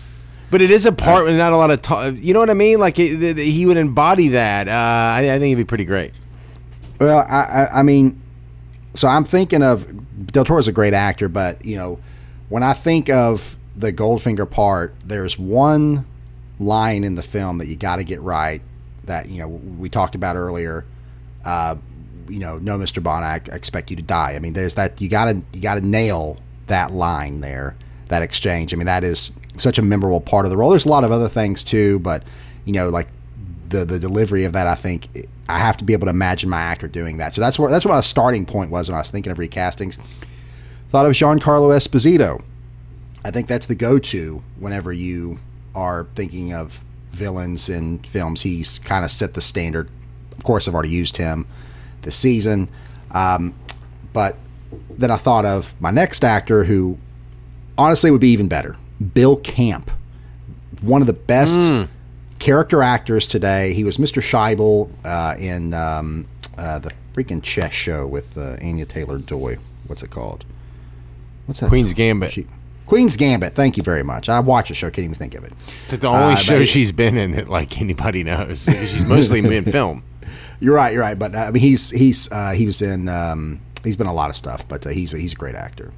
But 0.51 0.63
it 0.63 0.71
is 0.71 0.87
a 0.87 0.93
part 0.93 1.25
with 1.27 1.37
not 1.37 1.53
a 1.53 1.57
lot 1.57 1.71
of 1.73 1.83
talk. 1.83 2.15
You 2.19 2.33
know 2.33 2.39
what 2.39 2.51
I 2.51 2.55
mean? 2.55 2.79
Like 2.79 2.99
it, 3.01 3.19
th- 3.19 3.37
he 3.37 3.67
would 3.67 3.77
embody 3.77 4.29
that. 4.29 4.69
Uh, 4.69 4.71
I, 4.71 5.19
I 5.35 5.39
think 5.41 5.53
it'd 5.53 5.59
be 5.59 5.69
pretty 5.69 5.85
great. 5.85 6.13
Well, 7.01 7.19
I, 7.29 7.43
I, 7.73 7.81
I 7.81 7.83
mean, 7.83 8.21
so 8.95 9.09
I'm 9.09 9.25
thinking 9.25 9.63
of 9.63 9.87
Del 10.29 10.45
Toro's 10.45 10.69
a 10.69 10.73
great 10.73 10.95
actor, 10.95 11.29
but 11.29 11.65
you 11.65 11.77
know, 11.77 11.99
when 12.49 12.63
I 12.63 12.75
think 12.75 13.11
of 13.11 13.57
the 13.77 13.93
Goldfinger 13.93 14.51
part, 14.51 14.95
there's 15.05 15.39
one 15.39 16.07
line 16.59 17.05
in 17.05 17.15
the 17.15 17.23
film 17.23 17.59
that 17.59 17.67
you 17.67 17.77
got 17.77 17.97
to 17.97 18.05
get 18.05 18.21
right. 18.21 18.63
That 19.05 19.29
you 19.29 19.39
know 19.39 19.49
we 19.49 19.89
talked 19.89 20.15
about 20.15 20.37
earlier. 20.37 20.85
Uh, 21.45 21.77
you 22.29 22.39
know, 22.39 22.59
no, 22.59 22.79
Mr. 22.79 23.03
Bond, 23.03 23.25
I 23.25 23.41
expect 23.55 23.91
you 23.91 23.97
to 23.97 24.03
die. 24.03 24.35
I 24.35 24.39
mean, 24.39 24.53
there's 24.53 24.77
that 24.77 25.01
you 25.01 25.09
got 25.09 25.25
to 25.27 25.43
you 25.53 25.61
got 25.61 25.75
to 25.75 25.81
nail 25.81 26.39
that 26.69 26.93
line 26.93 27.41
there, 27.41 27.77
that 28.09 28.23
exchange. 28.23 28.73
I 28.73 28.77
mean, 28.77 28.87
that 28.87 29.05
is 29.05 29.33
such 29.57 29.79
a 29.79 29.83
memorable 29.83 30.21
part 30.21 30.47
of 30.47 30.51
the 30.51 30.57
role. 30.57 30.71
There's 30.71 30.87
a 30.87 30.89
lot 30.89 31.05
of 31.05 31.11
other 31.11 31.29
things 31.29 31.65
too, 31.65 31.99
but 31.99 32.23
you 32.65 32.73
know, 32.73 32.89
like 32.91 33.09
the 33.69 33.85
the 33.85 33.99
delivery 33.99 34.45
of 34.45 34.53
that, 34.53 34.67
I 34.67 34.75
think 34.77 35.09
I 35.49 35.59
have 35.59 35.77
to 35.79 35.85
be 35.85 35.93
able 35.93 36.07
to 36.07 36.11
imagine 36.11 36.49
my 36.49 36.61
actor 36.61 36.89
doing 36.89 37.19
that. 37.19 37.35
So 37.35 37.41
that's 37.41 37.59
where 37.59 37.71
that's 37.71 37.85
what 37.85 37.93
my 37.93 38.01
starting 38.01 38.47
point 38.47 38.71
was 38.71 38.89
when 38.89 38.95
I 38.95 39.01
was 39.01 39.11
thinking 39.11 39.33
of 39.33 39.39
recastings. 39.39 39.99
Thought 40.91 41.07
of 41.07 41.13
Giancarlo 41.13 41.75
Esposito. 41.75 42.43
I 43.25 43.31
think 43.31 43.49
that's 43.49 43.67
the 43.67 43.75
go-to 43.75 44.43
whenever 44.59 44.93
you 44.93 45.39
are 45.75 46.07
thinking 46.15 46.53
of 46.53 46.81
villains 47.13 47.69
in 47.69 47.99
films. 48.01 48.43
He's 48.43 48.79
kind 48.79 49.05
of 49.05 49.11
set 49.11 49.35
the 49.35 49.41
standard. 49.41 49.89
Of 50.37 50.45
course, 50.45 50.67
I've 50.67 50.75
already 50.75 50.91
used 50.91 51.17
him 51.19 51.47
this 52.03 52.17
season, 52.17 52.69
um, 53.13 53.55
but 54.13 54.37
then 54.91 55.11
I 55.11 55.17
thought 55.17 55.45
of 55.45 55.75
my 55.81 55.91
next 55.91 56.25
actor 56.25 56.65
who 56.65 56.99
honestly 57.79 58.11
would 58.11 58.21
be 58.21 58.31
even 58.31 58.49
better. 58.49 58.77
Bill 59.15 59.37
Camp, 59.37 59.91
one 60.81 61.01
of 61.01 61.07
the 61.07 61.13
best 61.13 61.61
Mm. 61.61 61.89
character 62.39 62.83
actors 62.83 63.27
today. 63.29 63.73
He 63.75 63.85
was 63.85 63.99
Mr. 63.99 64.21
Shaibel 64.23 64.91
uh, 65.05 65.35
in 65.39 65.75
um, 65.75 66.27
uh, 66.59 66.79
the 66.81 66.93
freaking 67.15 67.43
chess 67.43 67.73
show 67.73 68.07
with 68.07 68.37
uh, 68.37 68.57
Anya 68.63 68.85
Taylor 68.87 69.19
Joy. 69.19 69.59
What's 69.87 70.03
it 70.03 70.11
called? 70.11 70.45
What's 71.47 71.61
that? 71.61 71.69
Queen's 71.69 71.93
Gambit. 71.95 72.33
She- 72.33 72.47
Queen's 72.93 73.17
Gambit. 73.17 73.55
Thank 73.55 73.79
you 73.79 73.83
very 73.83 74.03
much. 74.03 74.29
I 74.29 74.39
watched 74.41 74.69
the 74.69 74.75
show. 74.75 74.91
Can't 74.91 75.07
even 75.07 75.15
think 75.15 75.35
of 75.35 75.45
it. 75.45 75.55
It's 75.89 76.03
the 76.03 76.09
only 76.09 76.35
Uh, 76.35 76.37
show 76.37 76.59
but- 76.59 76.69
she's 76.69 76.93
been 76.93 77.17
in 77.17 77.31
that 77.33 77.49
like 77.49 77.81
anybody 77.81 78.23
knows. 78.23 78.65
She's 78.67 79.09
mostly 79.09 79.39
in 79.57 79.65
film. 79.65 80.03
You're 80.61 80.75
right. 80.75 80.93
You're 80.93 81.01
right. 81.01 81.19
But 81.19 81.35
uh, 81.35 81.39
I 81.39 81.51
mean, 81.53 81.63
he's 81.63 81.89
he's 81.89 82.31
uh, 82.31 82.51
he 82.51 82.67
was 82.67 82.83
in 82.83 83.09
um, 83.09 83.61
he's 83.83 83.97
been 83.97 84.09
a 84.09 84.13
lot 84.13 84.29
of 84.29 84.37
stuff. 84.37 84.69
But 84.69 84.87
uh, 84.87 84.91
he's 84.91 85.15
a, 85.15 85.17
he's 85.17 85.33
a 85.33 85.37
great 85.37 85.55
actor. 85.55 85.91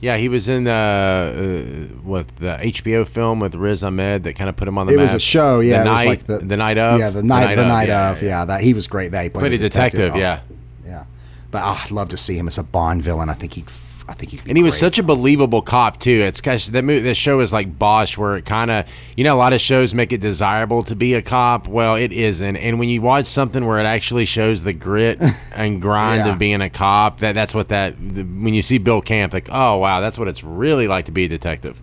Yeah, 0.00 0.16
he 0.16 0.28
was 0.28 0.48
in 0.48 0.68
uh, 0.68 0.70
uh, 0.72 1.98
with 2.04 2.36
the 2.36 2.56
HBO 2.60 3.04
film 3.04 3.40
with 3.40 3.56
Riz 3.56 3.82
Ahmed 3.82 4.22
that 4.22 4.34
kind 4.34 4.48
of 4.48 4.54
put 4.54 4.68
him 4.68 4.78
on 4.78 4.86
the 4.86 4.92
it 4.92 4.96
map. 4.98 5.02
was 5.06 5.14
a 5.14 5.18
show. 5.18 5.58
Yeah, 5.58 5.82
the 5.82 5.90
it 5.90 5.92
was 5.92 6.04
night, 6.04 6.06
like 6.06 6.26
the, 6.26 6.38
the 6.38 6.56
night 6.56 6.78
of. 6.78 7.00
Yeah, 7.00 7.10
the 7.10 7.24
night 7.24 7.56
the 7.56 7.66
night, 7.66 7.90
of. 7.90 8.22
Yeah, 8.22 8.44
that 8.44 8.60
he 8.60 8.74
was 8.74 8.86
great. 8.86 9.10
That 9.10 9.24
he 9.24 9.28
played, 9.28 9.40
Played 9.40 9.54
a 9.54 9.58
detective. 9.58 10.12
Oh, 10.14 10.18
yeah, 10.18 10.38
yeah. 10.86 11.06
But 11.50 11.62
oh, 11.64 11.82
I'd 11.84 11.90
love 11.90 12.10
to 12.10 12.16
see 12.16 12.38
him 12.38 12.46
as 12.46 12.58
a 12.58 12.62
Bond 12.62 13.02
villain. 13.02 13.28
I 13.28 13.34
think 13.34 13.54
he'd. 13.54 13.68
I 14.08 14.14
think. 14.14 14.30
Be 14.32 14.40
and 14.48 14.56
he 14.56 14.62
was 14.62 14.72
great. 14.74 14.80
such 14.80 14.98
a 14.98 15.02
believable 15.02 15.60
cop 15.60 16.00
too. 16.00 16.20
It's 16.22 16.40
because 16.40 16.70
that 16.70 16.82
movie, 16.82 17.00
this 17.02 17.18
show 17.18 17.40
is 17.40 17.52
like 17.52 17.78
Bosch, 17.78 18.16
where 18.16 18.36
it 18.36 18.46
kind 18.46 18.70
of 18.70 18.86
you 19.16 19.24
know 19.24 19.34
a 19.34 19.38
lot 19.38 19.52
of 19.52 19.60
shows 19.60 19.92
make 19.94 20.12
it 20.12 20.20
desirable 20.22 20.82
to 20.84 20.96
be 20.96 21.12
a 21.14 21.20
cop. 21.22 21.68
Well, 21.68 21.94
it 21.94 22.12
isn't. 22.12 22.56
And 22.56 22.78
when 22.78 22.88
you 22.88 23.02
watch 23.02 23.26
something 23.26 23.66
where 23.66 23.78
it 23.78 23.84
actually 23.84 24.24
shows 24.24 24.64
the 24.64 24.72
grit 24.72 25.20
and 25.54 25.80
grind 25.82 26.24
Yeah. 26.26 26.32
of 26.32 26.38
being 26.38 26.60
a 26.62 26.70
cop, 26.70 27.20
that 27.20 27.34
that's 27.34 27.54
what 27.54 27.68
that 27.68 27.96
the, 27.98 28.22
when 28.22 28.54
you 28.54 28.62
see 28.62 28.78
Bill 28.78 29.02
Camp, 29.02 29.32
like 29.34 29.48
oh 29.52 29.76
wow, 29.76 30.00
that's 30.00 30.18
what 30.18 30.26
it's 30.28 30.42
really 30.42 30.88
like 30.88 31.04
to 31.04 31.12
be 31.12 31.24
a 31.26 31.28
detective. 31.28 31.78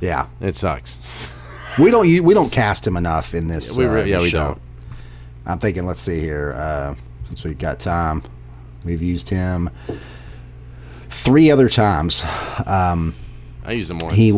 Yeah. 0.00 0.26
It 0.40 0.54
sucks. 0.56 1.00
we 1.78 1.90
don't 1.90 2.06
we 2.22 2.32
don't 2.34 2.52
cast 2.52 2.86
him 2.86 2.96
enough 2.96 3.34
in 3.34 3.48
this. 3.48 3.76
Yeah, 3.76 3.92
we 3.92 4.00
uh, 4.00 4.04
yeah, 4.04 4.20
we 4.20 4.30
show. 4.30 4.44
don't. 4.44 4.60
I'm 5.46 5.58
thinking. 5.58 5.84
Let's 5.86 6.00
see 6.00 6.20
here. 6.20 6.54
Uh, 6.56 6.94
since 7.26 7.42
we've 7.44 7.58
got 7.58 7.80
time, 7.80 8.22
we've 8.84 9.02
used 9.02 9.28
him 9.28 9.68
three 11.16 11.50
other 11.50 11.68
times. 11.68 12.24
Um, 12.66 13.14
I 13.64 13.72
used 13.72 13.90
him 13.90 13.98
once. 13.98 14.14
he, 14.14 14.30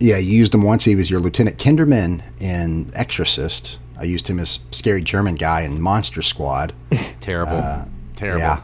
yeah, 0.00 0.16
you 0.18 0.32
used 0.32 0.54
him 0.54 0.62
once. 0.62 0.84
He 0.84 0.94
was 0.96 1.10
your 1.10 1.20
Lieutenant 1.20 1.58
Kinderman 1.58 2.22
in 2.40 2.90
Exorcist. 2.94 3.78
I 3.98 4.04
used 4.04 4.26
him 4.28 4.38
as 4.40 4.60
scary 4.70 5.02
German 5.02 5.34
guy 5.36 5.62
in 5.62 5.80
Monster 5.80 6.22
Squad. 6.22 6.72
Terrible. 7.20 7.56
Uh, 7.56 7.84
Terrible. 8.16 8.38
Yeah. 8.40 8.60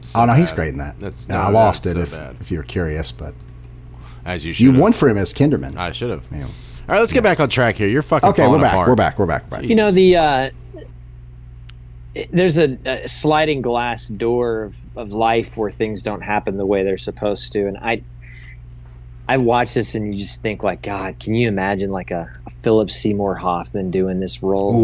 So 0.00 0.20
oh 0.20 0.24
no, 0.24 0.34
he's 0.34 0.50
great 0.50 0.68
in 0.70 0.78
that. 0.78 0.98
That's- 0.98 1.28
Now, 1.28 1.42
no, 1.42 1.48
I 1.48 1.50
lost 1.50 1.84
that's 1.84 1.96
it 1.96 1.98
so 1.98 2.04
if, 2.04 2.10
bad. 2.12 2.36
if 2.40 2.50
you're 2.50 2.62
curious, 2.64 3.12
but 3.12 3.34
As 4.24 4.44
you 4.44 4.52
should. 4.52 4.64
you 4.64 4.72
won 4.72 4.92
for 4.92 5.08
him 5.08 5.16
as 5.16 5.32
Kinderman. 5.32 5.76
I 5.76 5.92
should 5.92 6.10
have. 6.10 6.24
All 6.32 6.40
right, 6.88 6.98
let's 6.98 7.12
get 7.12 7.22
back 7.22 7.38
on 7.38 7.48
track 7.48 7.76
here. 7.76 7.86
You're 7.88 8.02
fucking 8.02 8.28
Okay, 8.30 8.48
we're 8.48 8.60
back. 8.60 8.72
apart. 8.72 8.88
We're 8.88 8.94
back. 8.96 9.18
We're 9.18 9.26
back. 9.26 9.44
We're 9.50 9.58
back. 9.58 9.64
You 9.68 9.76
know 9.76 9.90
the 9.92 10.16
uh, 10.16 10.40
it- 10.40 10.54
there's 12.30 12.58
a, 12.58 12.76
a 12.84 13.08
sliding 13.08 13.62
glass 13.62 14.08
door 14.08 14.64
of, 14.64 14.76
of 14.96 15.12
life 15.12 15.56
where 15.56 15.70
things 15.70 16.02
don't 16.02 16.20
happen 16.22 16.56
the 16.56 16.66
way 16.66 16.82
they're 16.82 16.96
supposed 16.96 17.52
to, 17.52 17.66
and 17.66 17.78
I 17.78 18.02
I 19.28 19.36
watch 19.36 19.74
this 19.74 19.94
and 19.94 20.12
you 20.12 20.18
just 20.20 20.42
think 20.42 20.62
like, 20.62 20.82
God, 20.82 21.18
can 21.20 21.34
you 21.34 21.46
imagine 21.48 21.90
like 21.90 22.10
a, 22.10 22.28
a 22.44 22.50
Philip 22.50 22.90
Seymour 22.90 23.36
Hoffman 23.36 23.90
doing 23.90 24.18
this 24.20 24.42
role? 24.42 24.74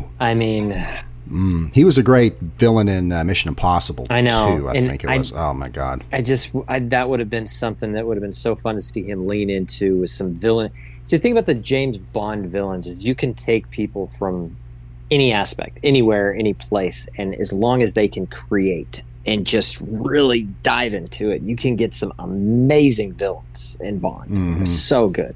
Ooh. 0.00 0.04
I 0.20 0.34
mean, 0.34 0.84
Mm. 1.30 1.72
He 1.74 1.84
was 1.84 1.96
a 1.96 2.02
great 2.02 2.38
villain 2.38 2.86
in 2.86 3.10
uh, 3.10 3.24
Mission 3.24 3.48
Impossible. 3.48 4.06
I 4.10 4.20
know, 4.20 4.58
Too, 4.58 4.68
I 4.68 4.74
and 4.74 4.88
think 4.90 5.04
it 5.04 5.10
I- 5.10 5.16
was. 5.16 5.32
oh 5.32 5.54
my 5.54 5.70
god. 5.70 6.04
I 6.12 6.20
just 6.20 6.52
I, 6.68 6.80
that 6.80 7.08
would 7.08 7.18
have 7.18 7.30
been 7.30 7.46
something 7.46 7.92
that 7.92 8.06
would 8.06 8.18
have 8.18 8.22
been 8.22 8.30
so 8.34 8.54
fun 8.54 8.74
to 8.74 8.82
see 8.82 9.04
him 9.04 9.26
lean 9.26 9.48
into 9.48 10.00
with 10.00 10.10
some 10.10 10.34
villain. 10.34 10.70
See, 11.06 11.16
the 11.16 11.22
thing 11.22 11.32
about 11.32 11.46
the 11.46 11.54
James 11.54 11.96
Bond 11.96 12.52
villains 12.52 12.86
is 12.86 13.06
you 13.06 13.14
can 13.14 13.32
take 13.32 13.70
people 13.70 14.08
from 14.08 14.54
any 15.10 15.32
aspect, 15.32 15.78
anywhere, 15.82 16.34
any 16.34 16.54
place, 16.54 17.08
and 17.18 17.34
as 17.36 17.52
long 17.52 17.82
as 17.82 17.94
they 17.94 18.08
can 18.08 18.26
create 18.26 19.02
and 19.26 19.46
just 19.46 19.82
really 20.04 20.42
dive 20.62 20.92
into 20.92 21.30
it, 21.30 21.42
you 21.42 21.56
can 21.56 21.76
get 21.76 21.94
some 21.94 22.12
amazing 22.18 23.12
villains 23.14 23.78
in 23.80 23.98
Bond. 23.98 24.30
Mhm. 24.30 24.68
So 24.68 25.08
good. 25.08 25.34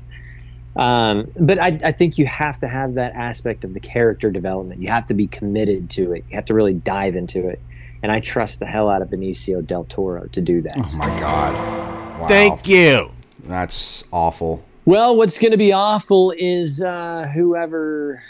Um, 0.76 1.30
but 1.38 1.58
I, 1.58 1.78
I 1.82 1.92
think 1.92 2.18
you 2.18 2.26
have 2.26 2.60
to 2.60 2.68
have 2.68 2.94
that 2.94 3.14
aspect 3.14 3.64
of 3.64 3.74
the 3.74 3.80
character 3.80 4.30
development. 4.30 4.80
You 4.80 4.88
have 4.88 5.06
to 5.06 5.14
be 5.14 5.26
committed 5.26 5.90
to 5.90 6.12
it. 6.12 6.24
You 6.28 6.36
have 6.36 6.44
to 6.46 6.54
really 6.54 6.74
dive 6.74 7.16
into 7.16 7.48
it. 7.48 7.60
And 8.02 8.12
I 8.12 8.20
trust 8.20 8.60
the 8.60 8.66
hell 8.66 8.88
out 8.88 9.02
of 9.02 9.08
Benicio 9.08 9.66
del 9.66 9.84
Toro 9.84 10.28
to 10.28 10.40
do 10.40 10.62
that. 10.62 10.76
Oh 10.76 10.96
my 10.98 11.18
god. 11.18 12.20
Wow. 12.20 12.28
Thank 12.28 12.68
you. 12.68 13.10
That's 13.44 14.04
awful. 14.12 14.62
Well, 14.84 15.16
what's 15.16 15.38
going 15.38 15.50
to 15.50 15.56
be 15.58 15.72
awful 15.72 16.32
is 16.36 16.80
uh, 16.80 17.28
whoever 17.34 18.22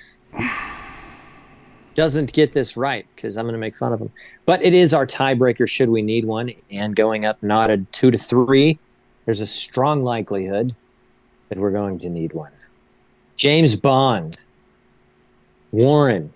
doesn't 1.99 2.33
get 2.33 2.53
this 2.53 2.77
right, 2.77 3.05
because 3.17 3.37
I'm 3.37 3.45
going 3.45 3.55
to 3.55 3.59
make 3.59 3.75
fun 3.75 3.93
of 3.93 4.01
him. 4.01 4.13
But 4.47 4.63
it 4.63 4.73
is 4.73 4.95
our 4.95 5.05
tiebreaker, 5.05 5.69
should 5.69 5.89
we 5.89 6.01
need 6.01 6.25
one. 6.25 6.53
And 6.71 6.95
going 6.95 7.25
up 7.25 7.43
not 7.43 7.71
a 7.71 7.79
two 7.91 8.13
to 8.13 8.17
three, 8.17 8.79
there's 9.25 9.41
a 9.41 9.47
strong 9.47 10.05
likelihood 10.05 10.77
that 11.49 11.59
we're 11.59 11.73
going 11.73 11.99
to 11.99 12.09
need 12.09 12.35
one. 12.35 12.53
James 13.37 13.75
Bond, 13.75 14.39
Warren, 15.73 16.33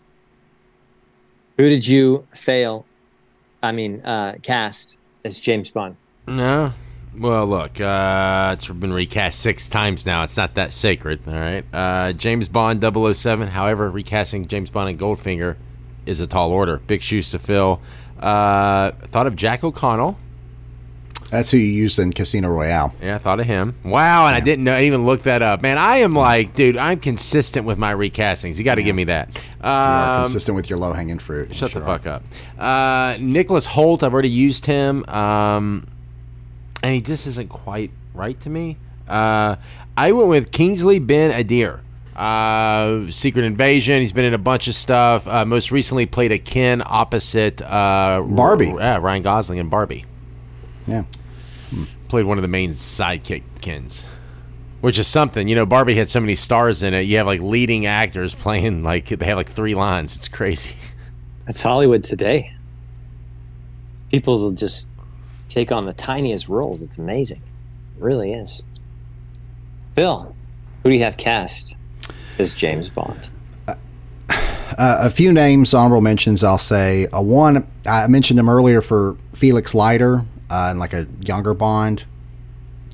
who 1.56 1.68
did 1.68 1.86
you 1.86 2.26
fail? 2.34 2.84
I 3.62 3.70
mean, 3.70 4.00
uh, 4.04 4.38
cast 4.42 4.98
as 5.24 5.38
James 5.38 5.70
Bond. 5.70 5.94
No. 6.26 6.72
Well, 7.18 7.46
look, 7.46 7.78
uh, 7.80 8.50
it's 8.54 8.66
been 8.66 8.92
recast 8.92 9.40
six 9.40 9.68
times 9.68 10.06
now. 10.06 10.22
It's 10.22 10.36
not 10.36 10.54
that 10.54 10.72
sacred, 10.72 11.20
all 11.26 11.34
right? 11.34 11.64
Uh, 11.72 12.12
James 12.12 12.48
Bond 12.48 12.82
007, 12.82 13.48
however, 13.48 13.90
recasting 13.90 14.48
James 14.48 14.70
Bond 14.70 14.88
and 14.90 14.98
Goldfinger 14.98 15.56
is 16.06 16.20
a 16.20 16.26
tall 16.26 16.50
order. 16.50 16.78
Big 16.78 17.02
shoes 17.02 17.30
to 17.32 17.38
fill. 17.38 17.80
Uh, 18.18 18.92
thought 18.92 19.26
of 19.26 19.36
Jack 19.36 19.62
O'Connell. 19.62 20.16
That's 21.30 21.50
who 21.50 21.56
you 21.56 21.64
used 21.66 21.98
in 21.98 22.12
Casino 22.12 22.48
Royale. 22.48 22.94
Yeah, 23.00 23.14
I 23.14 23.18
thought 23.18 23.40
of 23.40 23.46
him. 23.46 23.74
Wow, 23.84 24.26
and 24.26 24.36
I 24.36 24.40
didn't 24.40 24.64
know, 24.64 24.74
I 24.74 24.84
even 24.84 25.06
look 25.06 25.22
that 25.22 25.40
up. 25.40 25.62
Man, 25.62 25.78
I 25.78 25.98
am 25.98 26.12
like, 26.12 26.54
dude, 26.54 26.76
I'm 26.76 27.00
consistent 27.00 27.64
with 27.64 27.78
my 27.78 27.94
recastings. 27.94 28.58
You 28.58 28.64
got 28.64 28.74
to 28.74 28.82
give 28.82 28.94
me 28.94 29.04
that. 29.04 29.28
Um, 29.62 30.24
consistent 30.24 30.56
with 30.56 30.68
your 30.68 30.78
low 30.78 30.92
hanging 30.92 31.18
fruit. 31.18 31.54
Shut 31.54 31.70
Sure 31.70 31.80
the 31.80 31.86
fuck 31.86 32.06
up. 32.06 32.22
Uh, 32.58 33.16
Nicholas 33.18 33.66
Hoult, 33.66 34.02
I've 34.02 34.12
already 34.12 34.28
used 34.28 34.66
him, 34.66 35.06
um, 35.08 35.86
and 36.82 36.94
he 36.94 37.00
just 37.00 37.26
isn't 37.26 37.48
quite 37.48 37.90
right 38.14 38.38
to 38.40 38.50
me. 38.50 38.76
Uh, 39.08 39.56
I 39.96 40.12
went 40.12 40.28
with 40.28 40.52
Kingsley 40.52 40.98
Ben 40.98 41.30
Adir. 41.30 41.80
Uh, 42.16 43.10
Secret 43.10 43.44
Invasion. 43.44 44.00
He's 44.00 44.12
been 44.12 44.24
in 44.24 44.34
a 44.34 44.38
bunch 44.38 44.68
of 44.68 44.74
stuff. 44.74 45.26
Uh, 45.26 45.44
most 45.44 45.70
recently, 45.70 46.06
played 46.06 46.30
a 46.30 46.38
Ken 46.38 46.82
opposite 46.84 47.62
uh, 47.62 48.22
Barbie. 48.24 48.66
Yeah, 48.76 48.98
Ryan 48.98 49.22
Gosling 49.22 49.58
and 49.58 49.70
Barbie. 49.70 50.04
Yeah. 50.86 51.04
Played 52.08 52.26
one 52.26 52.36
of 52.36 52.42
the 52.42 52.48
main 52.48 52.72
sidekick 52.72 53.42
Kens, 53.62 54.04
which 54.82 54.98
is 54.98 55.06
something. 55.06 55.48
You 55.48 55.54
know, 55.54 55.64
Barbie 55.64 55.94
had 55.94 56.10
so 56.10 56.20
many 56.20 56.34
stars 56.34 56.82
in 56.82 56.92
it. 56.92 57.02
You 57.02 57.16
have 57.16 57.26
like 57.26 57.40
leading 57.40 57.86
actors 57.86 58.34
playing 58.34 58.82
like 58.82 59.06
they 59.06 59.24
have 59.24 59.38
like 59.38 59.48
three 59.48 59.74
lines. 59.74 60.14
It's 60.14 60.28
crazy. 60.28 60.74
That's 61.46 61.62
Hollywood 61.62 62.04
today. 62.04 62.52
People 64.10 64.38
will 64.38 64.52
just 64.52 64.90
take 65.52 65.72
on 65.72 65.86
the 65.86 65.92
tiniest 65.92 66.48
roles. 66.48 66.82
It's 66.82 66.98
amazing. 66.98 67.42
It 67.96 68.02
really 68.02 68.32
is. 68.32 68.64
Bill, 69.94 70.34
who 70.82 70.90
do 70.90 70.94
you 70.94 71.04
have 71.04 71.16
cast 71.16 71.76
as 72.38 72.54
James 72.54 72.88
Bond? 72.88 73.28
Uh, 73.68 73.74
a 74.78 75.10
few 75.10 75.32
names, 75.32 75.74
honorable 75.74 76.00
mentions. 76.00 76.42
I'll 76.42 76.56
say 76.56 77.06
uh, 77.08 77.20
one. 77.20 77.66
I 77.86 78.06
mentioned 78.06 78.38
him 78.38 78.48
earlier 78.48 78.80
for 78.80 79.16
Felix 79.34 79.74
Leiter 79.74 80.24
uh, 80.50 80.68
and 80.70 80.78
like 80.78 80.94
a 80.94 81.06
younger 81.20 81.52
Bond. 81.52 82.04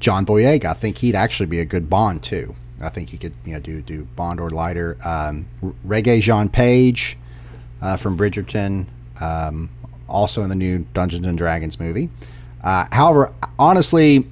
John 0.00 0.24
Boyega. 0.24 0.66
I 0.66 0.74
think 0.74 0.98
he'd 0.98 1.14
actually 1.14 1.46
be 1.46 1.60
a 1.60 1.64
good 1.64 1.88
Bond 1.88 2.22
too. 2.22 2.54
I 2.80 2.88
think 2.88 3.10
he 3.10 3.16
could, 3.16 3.34
you 3.44 3.54
know, 3.54 3.60
do 3.60 3.82
do 3.82 4.04
Bond 4.16 4.40
or 4.40 4.50
Leiter. 4.50 4.96
Um, 5.04 5.46
Regé-Jean 5.86 6.48
Page 6.48 7.16
uh, 7.82 7.96
from 7.96 8.16
Bridgerton, 8.16 8.86
um, 9.20 9.70
also 10.08 10.42
in 10.42 10.48
the 10.48 10.54
new 10.54 10.86
Dungeons 10.94 11.26
and 11.26 11.36
Dragons 11.36 11.80
movie. 11.80 12.10
Uh, 12.62 12.86
however, 12.92 13.32
honestly, 13.58 14.26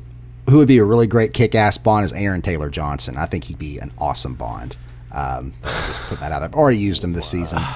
who 0.48 0.58
would 0.58 0.68
be 0.68 0.78
a 0.78 0.84
really 0.84 1.06
great 1.06 1.32
kick-ass 1.32 1.78
Bond 1.78 2.04
is 2.04 2.12
Aaron 2.12 2.42
Taylor 2.42 2.70
Johnson. 2.70 3.16
I 3.16 3.26
think 3.26 3.44
he'd 3.44 3.58
be 3.58 3.78
an 3.78 3.92
awesome 3.98 4.34
Bond. 4.34 4.76
Um, 5.12 5.52
just 5.62 6.00
put 6.02 6.20
that 6.20 6.32
out 6.32 6.40
there. 6.40 6.50
Already 6.52 6.78
used 6.78 7.02
him 7.02 7.12
this 7.12 7.28
season. 7.28 7.62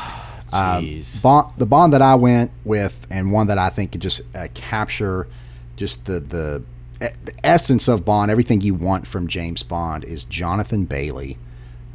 Um, 0.53 1.01
Bond, 1.23 1.53
the 1.59 1.67
Bond 1.67 1.93
that 1.93 2.03
I 2.03 2.17
went 2.17 2.51
with, 2.65 3.07
and 3.09 3.31
one 3.31 3.47
that 3.47 3.59
I 3.59 3.69
think 3.69 3.93
could 3.93 4.01
just 4.01 4.23
uh, 4.35 4.49
capture 4.53 5.29
just 5.77 6.07
the 6.07 6.19
the 6.19 6.65
the 6.99 7.33
essence 7.45 7.87
of 7.87 8.05
Bond, 8.05 8.33
everything 8.33 8.61
you 8.61 8.75
want 8.75 9.07
from 9.07 9.29
James 9.29 9.63
Bond, 9.63 10.03
is 10.03 10.25
Jonathan 10.25 10.87
Bailey. 10.87 11.39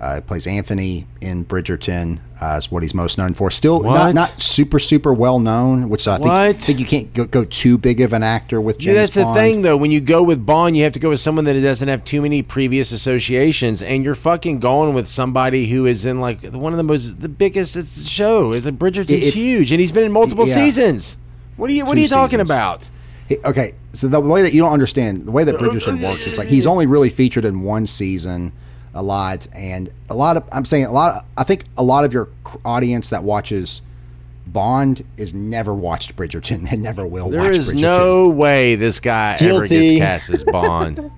Uh, 0.06 0.16
he 0.16 0.22
plays 0.22 0.46
Anthony 0.46 1.08
in 1.20 1.44
Bridgerton. 1.44 2.20
Uh, 2.40 2.56
is 2.60 2.70
what 2.70 2.84
he's 2.84 2.94
most 2.94 3.18
known 3.18 3.34
for. 3.34 3.50
Still 3.50 3.82
What? 3.82 3.94
not 3.96 4.14
not 4.14 4.40
super 4.40 4.78
super 4.78 5.12
well 5.14 5.40
known, 5.40 5.90
which 5.90 6.08
I 6.08 6.18
think, 6.18 6.30
I 6.30 6.54
think 6.54 6.80
you 6.80 6.86
can't 6.86 7.12
go, 7.14 7.26
go 7.26 7.44
too 7.44 7.78
big 7.80 8.02
of 8.02 8.14
an 8.14 8.22
actor 8.22 8.62
with 8.62 8.78
James 8.78 8.94
Yeah, 8.96 9.02
that's 9.02 9.16
Bond. 9.16 9.36
the 9.36 9.40
thing, 9.42 9.62
though. 9.64 9.76
When 9.78 9.90
you 9.90 10.02
go 10.02 10.22
with 10.22 10.46
Bond, 10.46 10.78
you 10.78 10.84
have 10.84 10.94
to 10.94 11.00
go 11.00 11.10
with 11.10 11.22
someone 11.22 11.46
that 11.46 11.60
doesn't 11.60 11.88
have 11.88 12.04
too 12.04 12.22
many 12.22 12.44
previous 12.44 12.92
associations, 12.92 13.82
and 13.82 14.04
you're 14.04 14.14
fucking 14.14 14.60
going 14.60 14.94
with 14.94 15.08
somebody 15.08 15.68
who 15.70 15.88
is 15.88 16.06
in 16.06 16.22
like 16.22 16.44
one 16.54 16.72
of 16.72 16.78
the 16.78 16.84
most, 16.84 17.20
the 17.20 17.30
biggest 17.30 18.08
show. 18.08 18.50
Is 18.50 18.66
like 18.66 18.78
Bridgerton's 18.78 19.10
It's- 19.12 19.42
huge, 19.42 19.72
and 19.72 19.80
he's 19.82 19.92
been 19.92 20.04
in 20.04 20.12
multiple 20.12 20.48
Yeah. 20.48 20.54
seasons. 20.54 21.18
What 21.58 21.70
are 21.72 21.74
you 21.74 21.84
What 21.84 21.94
Two 21.94 22.00
are 22.00 22.02
you 22.04 22.08
talking 22.10 22.40
seasons. 22.40 22.50
about? 22.52 22.90
He- 23.28 23.38
okay, 23.44 23.72
so 23.94 24.08
the 24.08 24.20
way 24.20 24.44
that 24.44 24.54
you 24.54 24.62
don't 24.62 24.74
understand 24.74 25.24
the 25.26 25.32
way 25.32 25.44
that 25.46 25.58
Bridgerton 25.58 26.00
works, 26.04 26.28
it's 26.28 26.38
like 26.38 26.50
he's 26.50 26.68
only 26.68 26.86
really 26.86 27.10
featured 27.10 27.44
in 27.46 27.62
one 27.64 27.86
season 27.88 28.52
a 28.96 29.04
lot, 29.04 29.48
and 29.54 29.90
a 30.10 30.16
lot 30.16 30.38
of 30.38 30.44
I'm 30.52 30.66
saying 30.66 30.86
a 30.86 30.92
lot. 30.92 31.18
Of, 31.18 31.24
I 31.38 31.44
think 31.44 31.66
a 31.78 31.84
lot 31.84 32.04
of 32.06 32.14
your 32.14 32.30
audience 32.64 33.10
that 33.12 33.24
watches 33.24 33.82
Bond 34.48 35.06
is 35.18 35.34
never 35.34 35.74
watched 35.74 36.16
Bridgerton 36.16 36.66
and 36.72 36.82
never 36.82 37.06
will 37.06 37.30
There 37.30 37.42
watch 37.42 37.58
is 37.58 37.72
Bridgerton. 37.72 37.82
no 37.82 38.30
way 38.30 38.76
this 38.76 39.00
guy 39.00 39.38
ever 39.40 39.68
gets 39.68 40.00
cast 40.00 40.30
as 40.32 40.44
Bond. 40.44 41.12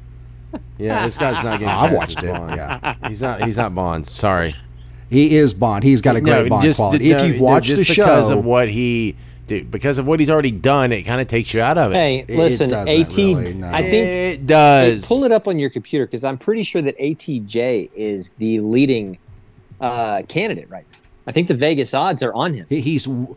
yeah, 0.78 1.04
this 1.04 1.18
guy's 1.18 1.42
not 1.44 1.60
getting. 1.60 1.68
I 1.68 1.92
watched 1.92 2.18
as 2.18 2.24
it, 2.24 2.32
Bond. 2.32 2.56
yeah. 2.56 2.94
he's 3.08 3.22
not. 3.22 3.42
He's 3.44 3.56
not 3.56 3.74
Bond. 3.74 4.06
Sorry. 4.06 4.54
He 5.10 5.36
is 5.36 5.52
Bond. 5.54 5.82
He's 5.84 6.00
got 6.00 6.16
a 6.16 6.20
great 6.20 6.48
Bond 6.48 6.62
just- 6.64 6.78
quality. 6.78 7.10
no, 7.10 7.16
if 7.16 7.26
you've 7.26 7.36
no, 7.36 7.42
watched 7.42 7.66
just 7.66 7.88
the 7.88 7.92
because 7.92 8.28
show, 8.28 8.38
of 8.38 8.44
what 8.44 8.68
he, 8.68 9.16
dude, 9.50 9.68
because 9.70 9.98
of 9.98 10.06
what 10.06 10.20
he's 10.20 10.30
already 10.30 10.52
done, 10.52 10.92
it 10.92 11.02
kind 11.02 11.20
of 11.20 11.26
takes 11.26 11.52
you 11.52 11.60
out 11.60 11.76
of 11.76 11.90
it. 11.90 11.96
Hey, 11.96 12.24
listen, 12.28 12.70
it 12.72 12.88
AT. 12.88 13.16
really, 13.16 13.54
no. 13.54 13.68
I 13.68 13.82
think 13.82 14.06
it 14.06 14.46
does. 14.46 15.04
pull 15.04 15.24
it 15.24 15.32
up 15.32 15.48
on 15.48 15.58
your 15.58 15.70
computer 15.70 16.06
because 16.06 16.22
I'm 16.22 16.38
pretty 16.38 16.62
sure 16.62 16.80
that 16.82 16.96
ATJ 16.98 17.90
is 17.94 18.30
the 18.38 18.60
leading 18.60 19.18
uh, 19.80 20.22
candidate 20.28 20.70
right 20.70 20.86
now. 20.92 20.98
I 21.26 21.32
think 21.32 21.48
the 21.48 21.54
Vegas 21.54 21.94
odds 21.94 22.22
are 22.22 22.32
on 22.32 22.54
him. 22.54 22.66
he's 22.68 23.06
w- 23.06 23.36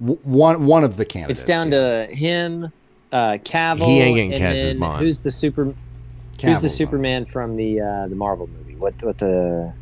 w- 0.00 0.20
one 0.22 0.64
one 0.64 0.82
of 0.82 0.96
the 0.96 1.04
candidates. 1.04 1.40
It's 1.40 1.46
down 1.46 1.70
yeah. 1.70 2.06
to 2.06 2.14
him, 2.14 2.72
uh, 3.12 3.32
Cavill. 3.44 3.86
He 3.86 4.00
ain't 4.00 4.16
getting 4.16 4.32
and 4.32 4.40
cast 4.40 4.56
as 4.56 4.62
then 4.62 4.78
Bond. 4.80 5.02
Who's 5.02 5.20
the 5.20 5.30
super? 5.30 5.64
who's 5.64 5.74
the 6.40 6.52
Bond. 6.54 6.70
Superman 6.70 7.24
from 7.26 7.54
the 7.54 7.80
uh, 7.80 8.06
the 8.08 8.16
Marvel 8.16 8.46
movie 8.46 8.76
what 8.76 9.00
what 9.02 9.18
the 9.18 9.72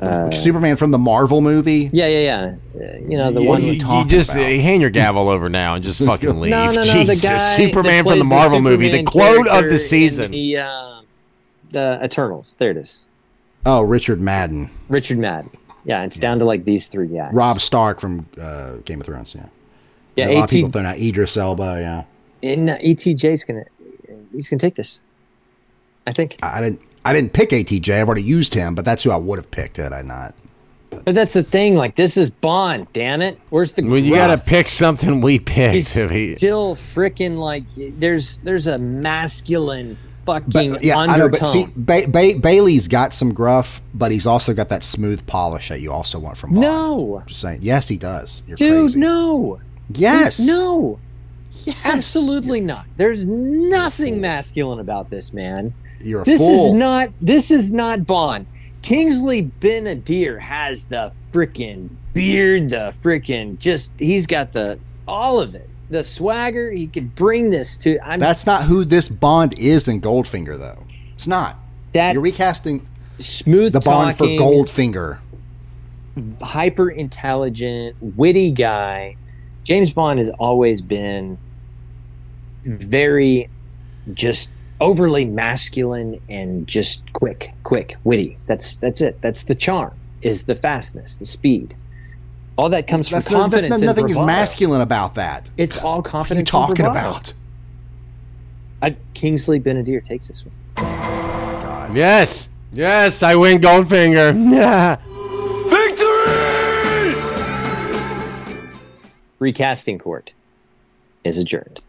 uh, 0.00 0.30
Superman 0.30 0.76
from 0.76 0.90
the 0.92 0.98
Marvel 0.98 1.40
movie. 1.40 1.90
Yeah, 1.92 2.06
yeah, 2.06 2.54
yeah. 2.76 2.96
You 2.98 3.16
know 3.18 3.30
the 3.32 3.42
You- 3.42 3.48
one. 3.48 3.62
you, 3.64 3.72
you 3.72 4.04
just 4.06 4.30
uh, 4.36 4.38
hand 4.40 4.80
your 4.80 4.90
gavel 4.90 5.28
over 5.28 5.48
now 5.48 5.74
and 5.74 5.82
just 5.84 6.00
fucking 6.04 6.38
leave. 6.40 6.50
no, 6.50 6.66
no, 6.66 6.72
no. 6.72 6.82
Jesus. 6.84 7.20
the 7.22 7.28
guy 7.28 7.36
Superman 7.36 8.04
from 8.04 8.18
the 8.18 8.24
Marvel 8.24 8.60
movie, 8.60 8.88
the 8.90 9.02
quote 9.02 9.48
of 9.48 9.64
the 9.64 9.76
season. 9.78 10.30
The, 10.30 10.58
uh, 10.58 11.00
the 11.70 12.00
Eternals. 12.02 12.54
There 12.56 12.70
it 12.70 12.76
is. 12.76 13.08
Oh, 13.66 13.82
Richard 13.82 14.20
Madden, 14.20 14.70
Richard 14.88 15.18
Madden. 15.18 15.50
Yeah, 15.84 16.04
it's 16.04 16.18
down 16.18 16.38
to 16.38 16.44
like 16.44 16.64
these 16.64 16.86
three 16.86 17.08
guys. 17.08 17.30
Robb 17.32 17.58
Stark 17.58 17.98
from 18.00 18.26
uh, 18.40 18.74
Game 18.84 19.00
of 19.00 19.06
Thrones. 19.06 19.34
Yeah, 19.34 19.46
Yeah, 20.16 20.28
a 20.28 20.34
lot 20.34 20.44
of 20.44 20.50
people 20.50 20.70
throwing 20.70 20.86
out 20.86 20.98
Idris 20.98 21.36
Elba. 21.36 22.04
Yeah, 22.42 22.48
and 22.48 22.70
uh, 22.70 22.76
ATJ's 22.78 23.44
gonna 23.44 23.64
he's 24.32 24.48
gonna 24.48 24.60
take 24.60 24.76
this. 24.76 25.02
I 26.06 26.12
think. 26.12 26.36
I 26.42 26.60
didn't. 26.60 26.80
I 27.08 27.12
didn't 27.14 27.32
pick 27.32 27.50
ATJ. 27.50 28.00
I've 28.00 28.06
already 28.06 28.22
used 28.22 28.52
him, 28.54 28.74
but 28.74 28.84
that's 28.84 29.02
who 29.02 29.10
I 29.10 29.16
would 29.16 29.38
have 29.38 29.50
picked 29.50 29.78
had 29.78 29.92
I 29.92 30.02
not. 30.02 30.34
But 30.90 31.14
that's 31.14 31.32
the 31.34 31.42
thing. 31.42 31.74
Like 31.76 31.96
this 31.96 32.16
is 32.16 32.30
Bond. 32.30 32.86
Damn 32.92 33.22
it. 33.22 33.38
Where's 33.50 33.72
the? 33.72 33.82
Well, 33.84 33.98
you 33.98 34.14
got 34.14 34.34
to 34.36 34.42
pick 34.44 34.68
something 34.68 35.20
we 35.20 35.38
picked. 35.38 35.74
He's 35.74 35.94
He- 36.10 36.36
still 36.36 36.74
freaking 36.76 37.36
like 37.36 37.64
there's 37.76 38.38
there's 38.38 38.66
a 38.66 38.78
masculine 38.78 39.96
fucking 40.26 40.72
But, 40.72 40.84
yeah, 40.84 40.98
I 40.98 41.16
know, 41.16 41.28
but 41.28 41.46
see, 41.46 41.66
ba- 41.76 42.04
ba- 42.08 42.38
Bailey's 42.38 42.88
got 42.88 43.12
some 43.14 43.32
gruff, 43.32 43.80
but 43.94 44.10
he's 44.12 44.26
also 44.26 44.52
got 44.52 44.68
that 44.70 44.84
smooth 44.84 45.26
polish 45.26 45.68
that 45.70 45.80
you 45.80 45.90
also 45.92 46.18
want 46.18 46.36
from 46.36 46.50
Bond. 46.50 46.60
no, 46.62 47.18
I'm 47.22 47.26
Just 47.26 47.40
saying. 47.40 47.60
Yes, 47.62 47.88
he 47.88 47.96
does. 47.96 48.42
You're 48.46 48.56
dude, 48.56 48.84
crazy. 48.88 48.98
no. 49.00 49.60
Yes. 49.94 50.38
no. 50.46 50.98
Yes. 51.64 51.80
Absolutely 51.84 52.60
not. 52.60 52.84
There's 52.98 53.26
nothing 53.26 54.20
masculine 54.20 54.78
about 54.80 55.08
this 55.10 55.32
man. 55.32 55.72
You're 56.00 56.22
a 56.22 56.24
This 56.24 56.40
fool. 56.46 56.50
is 56.68 56.72
not. 56.72 57.10
This 57.20 57.50
is 57.50 57.72
not 57.72 58.06
Bond. 58.06 58.46
Kingsley 58.82 59.50
Benadir 59.60 60.38
has 60.38 60.84
the 60.84 61.12
freaking 61.32 61.88
beard, 62.14 62.70
the 62.70 62.94
freaking 63.02 63.58
just. 63.58 63.92
He's 63.98 64.26
got 64.26 64.52
the 64.52 64.78
all 65.06 65.40
of 65.40 65.54
it, 65.54 65.68
the 65.90 66.02
swagger. 66.04 66.70
He 66.70 66.86
could 66.86 67.14
bring 67.14 67.50
this 67.50 67.76
to. 67.78 67.98
I'm 68.00 68.20
That's 68.20 68.46
not 68.46 68.64
who 68.64 68.84
this 68.84 69.08
Bond 69.08 69.58
is 69.58 69.88
in 69.88 70.00
Goldfinger, 70.00 70.58
though. 70.58 70.84
It's 71.14 71.26
not. 71.26 71.56
that 71.92 72.12
You're 72.14 72.22
recasting 72.22 72.86
smooth 73.18 73.72
the 73.72 73.80
Bond 73.80 74.16
for 74.16 74.26
Goldfinger. 74.26 75.18
hyper 76.40 76.90
intelligent, 76.90 77.96
witty 78.16 78.50
guy. 78.52 79.16
James 79.64 79.92
Bond 79.92 80.18
has 80.18 80.28
always 80.38 80.80
been 80.80 81.36
very 82.64 83.48
just 84.14 84.50
overly 84.80 85.24
masculine 85.24 86.20
and 86.28 86.66
just 86.66 87.12
quick, 87.12 87.50
quick, 87.64 87.96
witty. 88.04 88.36
That's 88.46 88.76
that's 88.76 89.00
it. 89.00 89.20
That's 89.20 89.42
the 89.44 89.54
charm. 89.54 89.94
Is 90.22 90.44
the 90.46 90.54
fastness, 90.56 91.16
the 91.18 91.26
speed. 91.26 91.76
All 92.56 92.68
that 92.70 92.88
comes 92.88 93.08
That's, 93.08 93.28
from 93.28 93.34
no, 93.34 93.42
that's 93.48 93.62
confidence. 93.62 93.70
not, 93.70 93.76
and 93.76 93.86
nothing 93.86 94.08
is 94.10 94.18
masculine 94.18 94.80
about 94.80 95.14
that. 95.14 95.48
It's 95.56 95.78
all 95.78 95.98
What 95.98 96.06
are 96.06 96.08
you 96.08 96.10
confidence. 96.10 96.38
and 96.40 96.48
talking 96.48 96.86
about? 96.86 97.32
I, 98.82 98.96
Kingsley 99.14 99.60
Benadir 99.60 100.04
takes 100.04 100.26
this 100.26 100.44
one. 100.44 100.54
Oh 100.78 101.90
yes, 101.94 102.48
yes, 102.72 103.22
I 103.22 103.36
win 103.36 103.60
Goldfinger. 103.60 104.34
Yeah. 104.52 104.96
Victory! 105.68 107.14
Recasting 109.38 109.98
court 109.98 110.32
is 111.24 111.38
adjourned. 111.38 111.80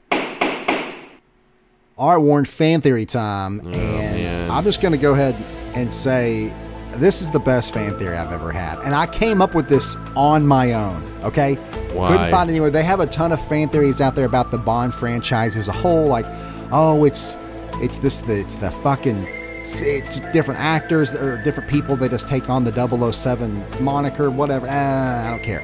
All 2.00 2.16
right, 2.16 2.24
Warren, 2.24 2.46
fan 2.46 2.80
theory 2.80 3.06
time. 3.06 3.62
Oh, 3.66 3.70
and 3.74 4.50
I'm 4.50 4.64
just 4.64 4.80
going 4.80 4.94
to 4.94 4.98
go 4.98 5.12
ahead 5.12 5.36
and 5.76 5.94
say 5.94 6.54
this 6.94 7.22
is 7.22 7.30
the 7.30 7.42
best 7.42 7.74
fan 7.74 8.00
theory 8.00 8.16
I've 8.16 8.32
ever 8.32 8.54
had. 8.54 8.80
And 8.86 8.96
I 8.96 9.06
came 9.06 9.42
up 9.42 9.54
with 9.54 9.68
this 9.68 9.98
on 10.16 10.48
my 10.48 10.72
own, 10.72 11.04
okay? 11.24 11.56
Why? 11.92 12.08
Couldn't 12.08 12.32
find 12.32 12.50
anywhere. 12.50 12.70
They 12.70 12.86
have 12.86 13.02
a 13.02 13.06
ton 13.06 13.34
of 13.34 13.46
fan 13.46 13.68
theories 13.68 14.00
out 14.00 14.16
there 14.16 14.24
about 14.24 14.50
the 14.50 14.58
Bond 14.58 14.96
franchise 14.96 15.58
as 15.58 15.68
a 15.68 15.74
whole. 15.74 16.06
Like, 16.06 16.26
oh, 16.72 17.04
it's 17.04 17.36
it's 17.82 18.00
this, 18.00 18.22
the, 18.22 18.40
it's 18.40 18.56
the 18.56 18.72
fucking, 18.72 19.26
it's, 19.26 19.82
it's 19.82 20.22
different 20.32 20.62
actors 20.62 21.14
or 21.14 21.44
different 21.44 21.70
people. 21.70 21.98
They 21.98 22.08
just 22.08 22.30
take 22.30 22.50
on 22.50 22.64
the 22.64 23.12
007 23.12 23.62
moniker, 23.84 24.32
whatever. 24.32 24.68
Ah, 24.70 25.28
I 25.28 25.30
don't 25.32 25.44
care. 25.44 25.62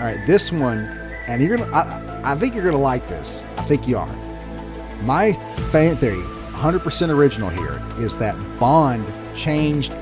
All 0.00 0.06
right, 0.06 0.26
this 0.26 0.50
one, 0.50 0.78
and 1.28 1.42
you're 1.42 1.58
gonna, 1.58 1.70
I, 1.72 2.32
I 2.32 2.34
think 2.36 2.54
you're 2.54 2.64
gonna 2.64 2.78
like 2.78 3.06
this. 3.06 3.44
I 3.58 3.64
think 3.64 3.86
you 3.86 3.98
are. 3.98 4.23
My 5.04 5.34
fan 5.70 5.96
theory, 5.96 6.22
100% 6.52 7.10
original 7.10 7.50
here, 7.50 7.82
is 7.98 8.16
that 8.16 8.36
Bond 8.58 9.04
changed 9.36 9.92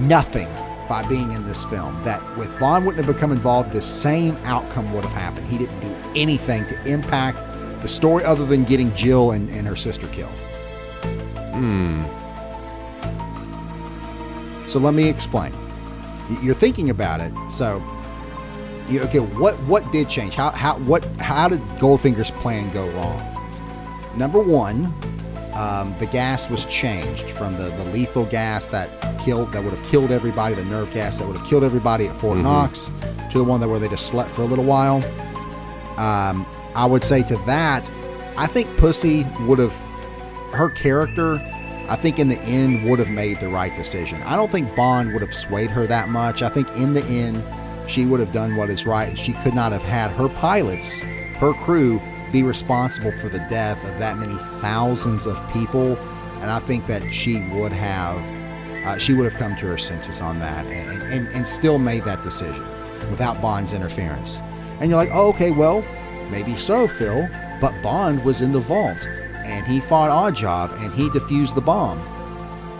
nothing 0.00 0.48
by 0.88 1.06
being 1.08 1.30
in 1.30 1.46
this 1.46 1.64
film. 1.64 1.96
That 2.02 2.20
with 2.36 2.50
Bond 2.58 2.84
wouldn't 2.84 3.04
have 3.04 3.14
become 3.14 3.30
involved, 3.30 3.70
the 3.70 3.80
same 3.80 4.36
outcome 4.38 4.92
would 4.92 5.04
have 5.04 5.12
happened. 5.12 5.46
He 5.46 5.58
didn't 5.58 5.78
do 5.80 5.94
anything 6.16 6.66
to 6.66 6.84
impact 6.84 7.38
the 7.80 7.86
story 7.86 8.24
other 8.24 8.44
than 8.44 8.64
getting 8.64 8.92
Jill 8.96 9.30
and, 9.30 9.48
and 9.50 9.68
her 9.68 9.76
sister 9.76 10.08
killed. 10.08 10.32
Hmm. 11.54 12.02
So 14.66 14.80
let 14.80 14.94
me 14.94 15.08
explain. 15.08 15.52
You're 16.42 16.54
thinking 16.54 16.90
about 16.90 17.20
it. 17.20 17.32
So, 17.50 17.80
you, 18.88 19.00
okay, 19.02 19.20
what 19.20 19.54
what 19.60 19.90
did 19.92 20.08
change? 20.08 20.34
How 20.34 20.50
how 20.50 20.76
what 20.80 21.04
how 21.20 21.48
did 21.48 21.60
Goldfinger's 21.78 22.32
plan 22.32 22.72
go 22.72 22.88
wrong? 22.90 23.29
Number 24.16 24.40
one, 24.40 24.92
um, 25.54 25.94
the 25.98 26.06
gas 26.06 26.48
was 26.50 26.64
changed 26.66 27.30
from 27.30 27.56
the, 27.56 27.64
the 27.70 27.84
lethal 27.86 28.24
gas 28.26 28.68
that 28.68 28.88
killed 29.20 29.52
that 29.52 29.62
would 29.62 29.72
have 29.72 29.84
killed 29.84 30.10
everybody, 30.10 30.54
the 30.54 30.64
nerve 30.64 30.92
gas 30.92 31.18
that 31.18 31.26
would 31.26 31.36
have 31.36 31.46
killed 31.46 31.64
everybody 31.64 32.06
at 32.06 32.16
Fort 32.16 32.38
Mhm. 32.38 32.42
Knox, 32.44 32.90
to 33.30 33.38
the 33.38 33.44
one 33.44 33.60
that 33.60 33.68
where 33.68 33.78
they 33.78 33.88
just 33.88 34.06
slept 34.06 34.30
for 34.30 34.42
a 34.42 34.46
little 34.46 34.64
while. 34.64 35.02
Um, 35.98 36.46
I 36.74 36.86
would 36.86 37.04
say 37.04 37.22
to 37.24 37.36
that, 37.46 37.90
I 38.36 38.46
think 38.46 38.74
Pussy 38.76 39.26
would 39.42 39.58
have 39.58 39.74
her 40.52 40.70
character. 40.70 41.40
I 41.88 41.96
think 41.96 42.18
in 42.18 42.28
the 42.28 42.40
end 42.42 42.88
would 42.88 42.98
have 43.00 43.10
made 43.10 43.40
the 43.40 43.48
right 43.48 43.74
decision. 43.74 44.22
I 44.22 44.36
don't 44.36 44.50
think 44.50 44.74
Bond 44.76 45.12
would 45.12 45.22
have 45.22 45.34
swayed 45.34 45.70
her 45.70 45.86
that 45.88 46.08
much. 46.08 46.42
I 46.42 46.48
think 46.48 46.68
in 46.76 46.94
the 46.94 47.04
end 47.06 47.42
she 47.88 48.06
would 48.06 48.20
have 48.20 48.30
done 48.32 48.54
what 48.56 48.70
is 48.70 48.86
right, 48.86 49.08
and 49.08 49.18
she 49.18 49.32
could 49.32 49.54
not 49.54 49.72
have 49.72 49.82
had 49.82 50.12
her 50.12 50.28
pilots, 50.28 51.00
her 51.38 51.52
crew, 51.52 52.00
be 52.32 52.42
responsible 52.42 53.12
for 53.12 53.28
the 53.28 53.38
death 53.50 53.82
of 53.84 53.98
that 53.98 54.18
many 54.18 54.36
thousands 54.60 55.26
of 55.26 55.36
people. 55.52 55.96
And 56.40 56.50
I 56.50 56.58
think 56.60 56.86
that 56.86 57.12
she 57.12 57.40
would 57.54 57.72
have, 57.72 58.18
uh, 58.86 58.98
she 58.98 59.12
would 59.12 59.30
have 59.30 59.38
come 59.38 59.56
to 59.56 59.66
her 59.66 59.78
senses 59.78 60.20
on 60.20 60.38
that, 60.38 60.64
and, 60.66 61.02
and 61.12 61.28
and 61.28 61.46
still 61.46 61.78
made 61.78 62.04
that 62.04 62.22
decision 62.22 62.64
without 63.10 63.40
Bond's 63.42 63.72
interference. 63.74 64.40
And 64.80 64.90
you're 64.90 64.96
like, 64.96 65.10
oh, 65.12 65.28
okay, 65.30 65.50
well, 65.50 65.84
maybe 66.30 66.56
so, 66.56 66.88
Phil. 66.88 67.28
But 67.60 67.74
Bond 67.82 68.24
was 68.24 68.40
in 68.40 68.52
the 68.52 68.60
vault, 68.60 69.06
and 69.44 69.66
he 69.66 69.80
fought 69.80 70.08
Oddjob, 70.10 70.82
and 70.82 70.94
he 70.94 71.10
defused 71.10 71.54
the 71.54 71.60
bomb. 71.60 71.98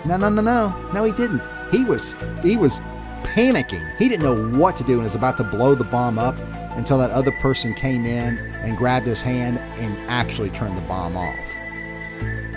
No, 0.06 0.16
no, 0.16 0.30
no, 0.30 0.40
no, 0.40 0.90
no, 0.94 1.04
he 1.04 1.12
didn't. 1.12 1.42
He 1.70 1.84
was 1.84 2.14
he 2.42 2.56
was 2.56 2.80
panicking. 3.22 3.84
He 3.98 4.08
didn't 4.08 4.22
know 4.22 4.58
what 4.58 4.74
to 4.76 4.84
do, 4.84 4.94
and 4.94 5.02
was 5.02 5.14
about 5.14 5.36
to 5.36 5.44
blow 5.44 5.74
the 5.74 5.84
bomb 5.84 6.18
up 6.18 6.34
until 6.80 6.98
that 6.98 7.10
other 7.10 7.30
person 7.30 7.74
came 7.74 8.04
in 8.06 8.38
and 8.38 8.76
grabbed 8.76 9.06
his 9.06 9.20
hand 9.22 9.58
and 9.78 9.96
actually 10.10 10.50
turned 10.50 10.76
the 10.76 10.82
bomb 10.82 11.16
off. 11.16 11.36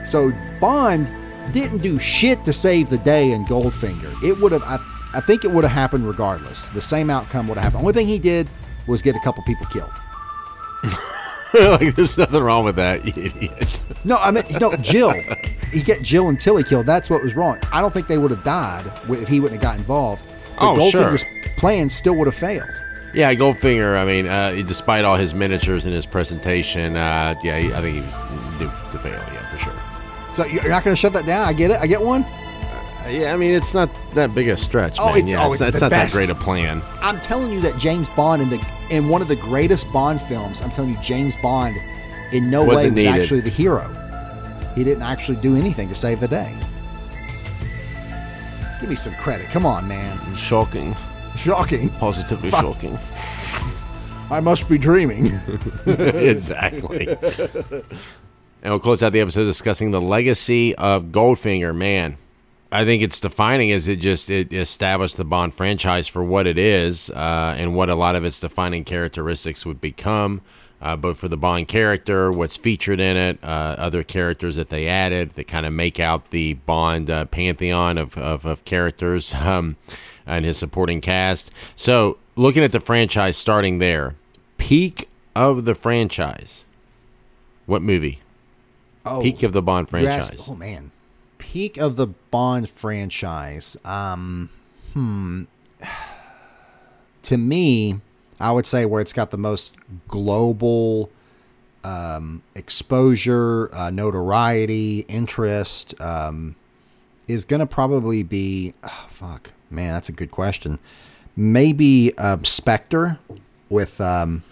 So 0.08 0.32
Bond 0.60 1.12
didn't 1.52 1.80
do 1.80 2.00
shit 2.00 2.44
to 2.46 2.54
save 2.54 2.90
the 2.90 2.98
day 2.98 3.32
in 3.32 3.46
Goldfinger. 3.46 4.24
It 4.24 4.40
would 4.40 4.52
have, 4.54 4.64
I, 4.64 4.80
I 5.14 5.20
think 5.20 5.44
it 5.44 5.52
would 5.52 5.64
have 5.64 5.74
happened 5.74 6.08
regardless. 6.08 6.70
The 6.70 6.82
same 6.82 7.10
outcome 7.10 7.48
would 7.50 7.58
have 7.58 7.66
happened. 7.66 7.82
Only 7.82 7.94
thing 7.94 8.08
he 8.08 8.18
did 8.18 8.48
was 8.88 9.02
get 9.02 9.16
a 9.16 9.20
couple 9.20 9.44
people 9.44 9.66
killed. 9.68 9.92
like, 11.54 11.96
there's 11.96 12.18
nothing 12.18 12.42
wrong 12.42 12.66
with 12.66 12.76
that, 12.78 13.06
you 13.18 13.24
idiot. 13.24 13.82
No, 14.04 14.18
I 14.18 14.32
mean, 14.32 14.44
no, 14.60 14.76
Jill. 14.78 15.14
He 15.72 15.82
get 15.82 16.02
Jill 16.02 16.30
and 16.30 16.40
Tilly 16.40 16.64
killed. 16.64 16.86
That's 16.86 17.10
what 17.10 17.22
was 17.24 17.36
wrong. 17.36 17.60
I 17.72 17.82
don't 17.82 17.94
think 17.94 18.08
they 18.08 18.18
would 18.18 18.32
have 18.32 18.44
died 18.44 18.86
if 19.10 19.28
he 19.28 19.40
wouldn't 19.40 19.62
have 19.62 19.72
got 19.72 19.78
involved. 19.78 20.26
But 20.58 20.76
Oh, 20.76 20.90
sure. 20.90 21.02
Goldfinger's 21.12 21.24
plan 21.58 21.90
still 21.90 22.16
would 22.16 22.28
have 22.28 22.36
failed. 22.36 22.70
Yeah, 23.14 23.34
Goldfinger. 23.36 23.96
I 23.98 24.06
mean, 24.06 24.28
uh, 24.28 24.52
despite 24.66 25.06
all 25.06 25.16
his 25.18 25.34
miniatures 25.34 25.86
and 25.86 25.94
his 25.94 26.06
presentation, 26.06 26.96
uh, 26.96 27.36
yeah, 27.44 27.58
I 27.58 27.82
think 27.82 27.96
he 27.96 28.02
was 28.02 28.60
doomed 28.60 28.92
to 28.92 29.00
fail. 29.00 29.12
Yeah, 29.14 29.50
for 29.52 29.58
sure. 29.60 29.74
So 30.32 30.46
you're 30.46 30.70
not 30.70 30.84
going 30.84 30.96
to 30.96 31.00
shut 31.00 31.14
that 31.14 31.26
down? 31.28 31.46
I 31.48 31.54
get 31.54 31.70
it. 31.72 31.78
I 31.80 31.86
get 31.86 32.02
one. 32.02 32.24
Uh, 32.24 33.10
yeah, 33.12 33.34
I 33.34 33.38
mean, 33.38 33.54
it's 33.54 33.74
not 33.76 33.90
that 34.16 34.34
big 34.34 34.48
a 34.48 34.58
stretch. 34.58 34.98
Oh, 35.00 35.10
man. 35.10 35.18
it's- 35.18 35.34
yeah, 35.34 35.46
oh, 35.46 35.52
it's 35.52 35.62
it's 35.62 35.80
the 35.80 35.86
not 35.86 35.92
best. 35.92 36.14
that 36.16 36.18
great 36.26 36.30
a 36.32 36.36
plan. 36.36 36.82
I'm 37.02 37.20
telling 37.20 37.52
you 37.52 37.62
that 37.62 37.78
James 37.78 38.10
Bond 38.10 38.42
in 38.42 38.50
the 38.50 38.66
in 38.90 39.10
one 39.10 39.22
of 39.22 39.28
the 39.28 39.36
greatest 39.36 39.92
Bond 39.94 40.20
films. 40.22 40.62
I'm 40.64 40.72
telling 40.72 40.92
you, 40.92 40.98
James 41.02 41.36
Bond 41.36 41.76
in 42.32 42.50
no 42.50 42.62
way 42.62 42.68
Wasn't 42.76 42.96
was 42.96 43.04
needed. 43.04 43.22
actually 43.22 43.42
the 43.42 43.50
hero. 43.52 43.88
He 44.74 44.84
didn't 44.84 45.04
actually 45.04 45.38
do 45.38 45.56
anything 45.56 45.88
to 45.90 45.94
save 45.96 46.20
the 46.20 46.28
day. 46.28 46.52
Give 48.82 48.90
me 48.90 48.96
some 48.96 49.14
credit. 49.16 49.50
Come 49.50 49.66
on, 49.68 49.88
man. 49.88 50.18
Shocking. 50.36 50.96
Shocking. 51.38 51.90
Positively 51.90 52.52
Fuck. 52.52 52.62
shocking. 52.62 52.98
I 54.32 54.40
must 54.40 54.70
be 54.70 54.78
dreaming. 54.78 55.28
exactly. 55.86 57.08
And 58.64 58.72
we'll 58.72 58.80
close 58.80 59.04
out 59.04 59.12
the 59.12 59.20
episode 59.20 59.44
discussing 59.44 59.92
the 59.92 60.02
legacy 60.02 60.74
of 60.76 61.06
Goldfinger. 61.08 61.76
Man, 61.76 62.16
I 62.72 62.86
think 62.86 63.04
it's 63.04 63.20
defining 63.20 63.70
is 63.70 63.88
it 63.88 63.98
just 63.98 64.30
it 64.30 64.54
established 64.54 65.18
the 65.18 65.26
Bond 65.26 65.54
franchise 65.54 66.08
for 66.08 66.24
what 66.24 66.48
it 66.48 66.58
is 66.58 67.10
uh, 67.10 67.56
and 67.58 67.76
what 67.76 67.90
a 67.90 67.96
lot 67.96 68.16
of 68.16 68.24
its 68.24 68.40
defining 68.40 68.84
characteristics 68.86 69.66
would 69.66 69.82
become. 69.82 70.42
Uh, 70.82 70.98
both 70.98 71.18
for 71.18 71.30
the 71.30 71.38
Bond 71.38 71.68
character, 71.70 72.30
what's 72.30 72.58
featured 72.58 73.00
in 73.00 73.16
it, 73.16 73.40
uh, 73.42 73.76
other 73.78 74.04
characters 74.04 74.58
that 74.58 74.68
they 74.68 74.88
added 74.88 75.30
that 75.32 75.48
kind 75.48 75.66
of 75.66 75.72
make 75.72 75.98
out 75.98 76.32
the 76.32 76.56
Bond 76.56 77.10
uh, 77.10 77.24
pantheon 77.26 77.98
of, 77.98 78.18
of, 78.18 78.44
of 78.46 78.66
characters 78.66 79.34
um, 79.36 79.78
and 80.26 80.46
his 80.46 80.58
supporting 80.58 81.02
cast. 81.02 81.52
So, 81.76 82.18
looking 82.36 82.64
at 82.64 82.72
the 82.72 82.80
franchise 82.80 83.38
starting 83.38 83.80
there, 83.80 84.16
peak 84.58 85.10
of 85.36 85.66
the 85.66 85.76
franchise. 85.76 86.66
What 87.66 87.82
movie? 87.82 88.20
Oh, 89.06 89.22
peak 89.22 89.44
of 89.44 89.52
the 89.54 89.62
Bond 89.62 89.86
asked- 89.86 89.90
franchise. 89.92 90.48
oh 90.50 90.56
man, 90.56 90.92
peak 91.38 91.78
of 91.78 91.96
the 91.96 92.08
Bond 92.08 92.70
franchise. 92.70 93.78
Um, 93.86 94.50
hmm. 94.94 95.44
To 97.24 97.38
me, 97.38 98.02
I 98.40 98.52
would 98.52 98.66
say 98.66 98.86
where 98.86 99.00
it's 99.00 99.14
got 99.14 99.32
the 99.32 99.38
most 99.38 99.74
global 100.10 101.10
um, 101.86 102.44
exposure, 102.54 103.70
uh, 103.74 103.90
notoriety, 103.92 105.06
interest, 105.08 106.00
um, 106.02 106.56
is 107.30 107.46
going 107.46 107.62
to 107.62 107.66
probably 107.66 108.24
be. 108.24 108.74
ah, 108.84 109.08
fuck, 109.10 109.52
man, 109.74 109.94
that's 109.94 110.10
a 110.10 110.14
good 110.14 110.32
question. 110.32 110.80
Maybe 111.36 112.14
uh, 112.18 112.38
Spectre 112.44 113.20
with 113.70 114.00
um, 114.00 114.44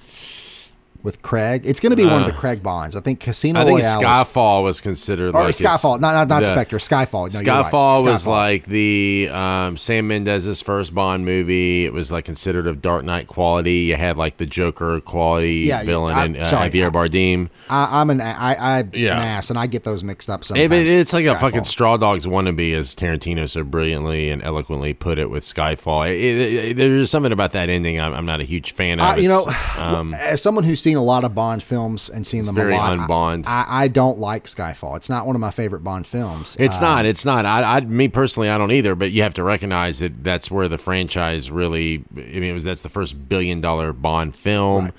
with 1.03 1.22
Craig. 1.22 1.64
It's 1.65 1.80
going 1.80 1.91
to 1.91 1.95
be 1.95 2.06
one 2.06 2.22
of 2.22 2.28
the 2.28 2.34
Uh, 2.34 2.38
Craig 2.40 2.61
Bonds. 2.64 2.95
I 2.95 2.99
think 3.02 3.19
Casino 3.19 3.60
I 3.61 3.65
think 3.65 3.80
Royale. 3.80 3.99
is- 3.99 4.03
Skyfall 4.06 4.64
was 4.64 4.82
considered 4.82 5.30
or 5.36 5.44
like 5.44 5.53
Skyfall, 5.56 5.99
not 5.99 6.14
not, 6.14 6.28
not 6.28 6.40
the- 6.41 6.45
Spectre. 6.45 6.78
Skyfall. 6.78 7.34
No, 7.34 7.40
you're 7.40 7.53
right. 7.56 7.65
Skyfall 7.65 8.03
was 8.03 8.23
Skyfall. 8.26 8.28
like 8.28 8.65
the 8.65 9.30
um, 9.32 9.78
Sam 9.78 10.07
Mendes's 10.07 10.61
first 10.61 10.94
Bond 10.94 11.26
movie. 11.26 11.86
It 11.86 11.94
was 11.94 12.11
like 12.11 12.26
considered 12.26 12.68
of 12.68 12.82
Dark 12.82 13.03
Knight 13.06 13.28
quality. 13.28 13.80
You 13.80 13.95
had 13.95 14.18
like 14.18 14.38
the 14.38 14.45
Joker 14.45 14.99
quality 15.02 15.61
Yeah, 15.68 15.84
villain 15.84 16.14
I- 16.15 16.26
and 16.26 16.38
uh, 16.38 16.45
sorry, 16.45 16.69
Javier 16.69 16.88
I- 16.88 16.90
Bardem. 16.90 17.49
I, 17.69 18.02
I'm 18.02 18.10
an 18.10 18.22
I, 18.22 18.80
I 18.80 18.84
Yeah. 18.94 19.14
an 19.15 19.19
ass, 19.22 19.49
and 19.49 19.57
I 19.57 19.68
get 19.68 19.84
those 19.84 20.03
mixed 20.03 20.30
up 20.30 20.44
sometimes. 20.44 20.69
but 20.69 20.80
it's 20.80 21.14
like 21.14 21.26
a 21.26 21.38
fucking 21.38 21.64
straw 21.65 21.98
dogs 21.98 22.26
wannabe, 22.26 22.73
as 22.76 22.95
Tarantino 22.95 23.49
so 23.49 23.64
brilliantly 23.64 24.30
and 24.30 24.44
eloquently 24.44 24.94
put 24.94 25.18
it 25.19 25.30
with 25.30 25.44
Skyfall. 25.44 26.10
It, 26.10 26.19
it, 26.19 26.53
it- 26.53 26.78
there's 26.78 27.10
something 27.10 27.32
about 27.32 27.52
that 27.53 27.69
ending 27.69 27.99
I'm, 27.99 28.14
I'm 28.14 28.26
not 28.26 28.41
a 28.41 28.44
huge 28.44 28.73
fan 28.73 28.99
of. 28.99 29.18
Uh, 29.18 29.19
you 29.19 29.28
know, 29.28 29.45
um, 29.78 30.14
as 30.14 30.41
someone 30.41 30.64
who's 30.64 30.82
seen 30.82 30.90
a 30.97 31.01
lot 31.03 31.23
of 31.23 31.34
Bond 31.35 31.61
films 31.63 32.09
and 32.09 32.26
seen 32.26 32.45
them 32.45 32.55
very 32.55 32.73
a 32.73 32.77
lot, 32.77 32.93
un-Bond. 32.99 33.45
I, 33.47 33.65
I 33.68 33.88
don't 33.88 34.19
like 34.19 34.45
Skyfall. 34.45 34.95
It's 34.97 35.09
not 35.09 35.26
one 35.26 35.35
of 35.35 35.39
my 35.39 35.51
favorite 35.51 35.84
Bond 35.84 36.07
films. 36.07 36.57
It's 36.59 36.77
Uh, 36.77 36.81
not. 36.81 37.05
It's 37.05 37.26
not. 37.26 37.45
I, 37.45 37.77
I, 37.77 37.81
me 37.81 38.07
personally, 38.07 38.49
I 38.49 38.57
don't 38.57 38.72
either. 38.72 38.95
But 38.95 39.11
you 39.11 39.23
have 39.23 39.34
to 39.35 39.43
recognize 39.43 39.99
that 39.99 40.23
that's 40.23 40.49
where 40.51 40.68
the 40.68 40.77
franchise 40.77 41.51
really. 41.51 42.03
I 42.15 42.19
mean, 42.19 42.43
it 42.43 42.53
was 42.53 42.63
that's 42.63 42.81
the 42.81 42.89
first 42.89 43.27
billion 43.30 43.61
dollar 43.61 43.93
Bond 43.93 44.35
film. 44.35 44.91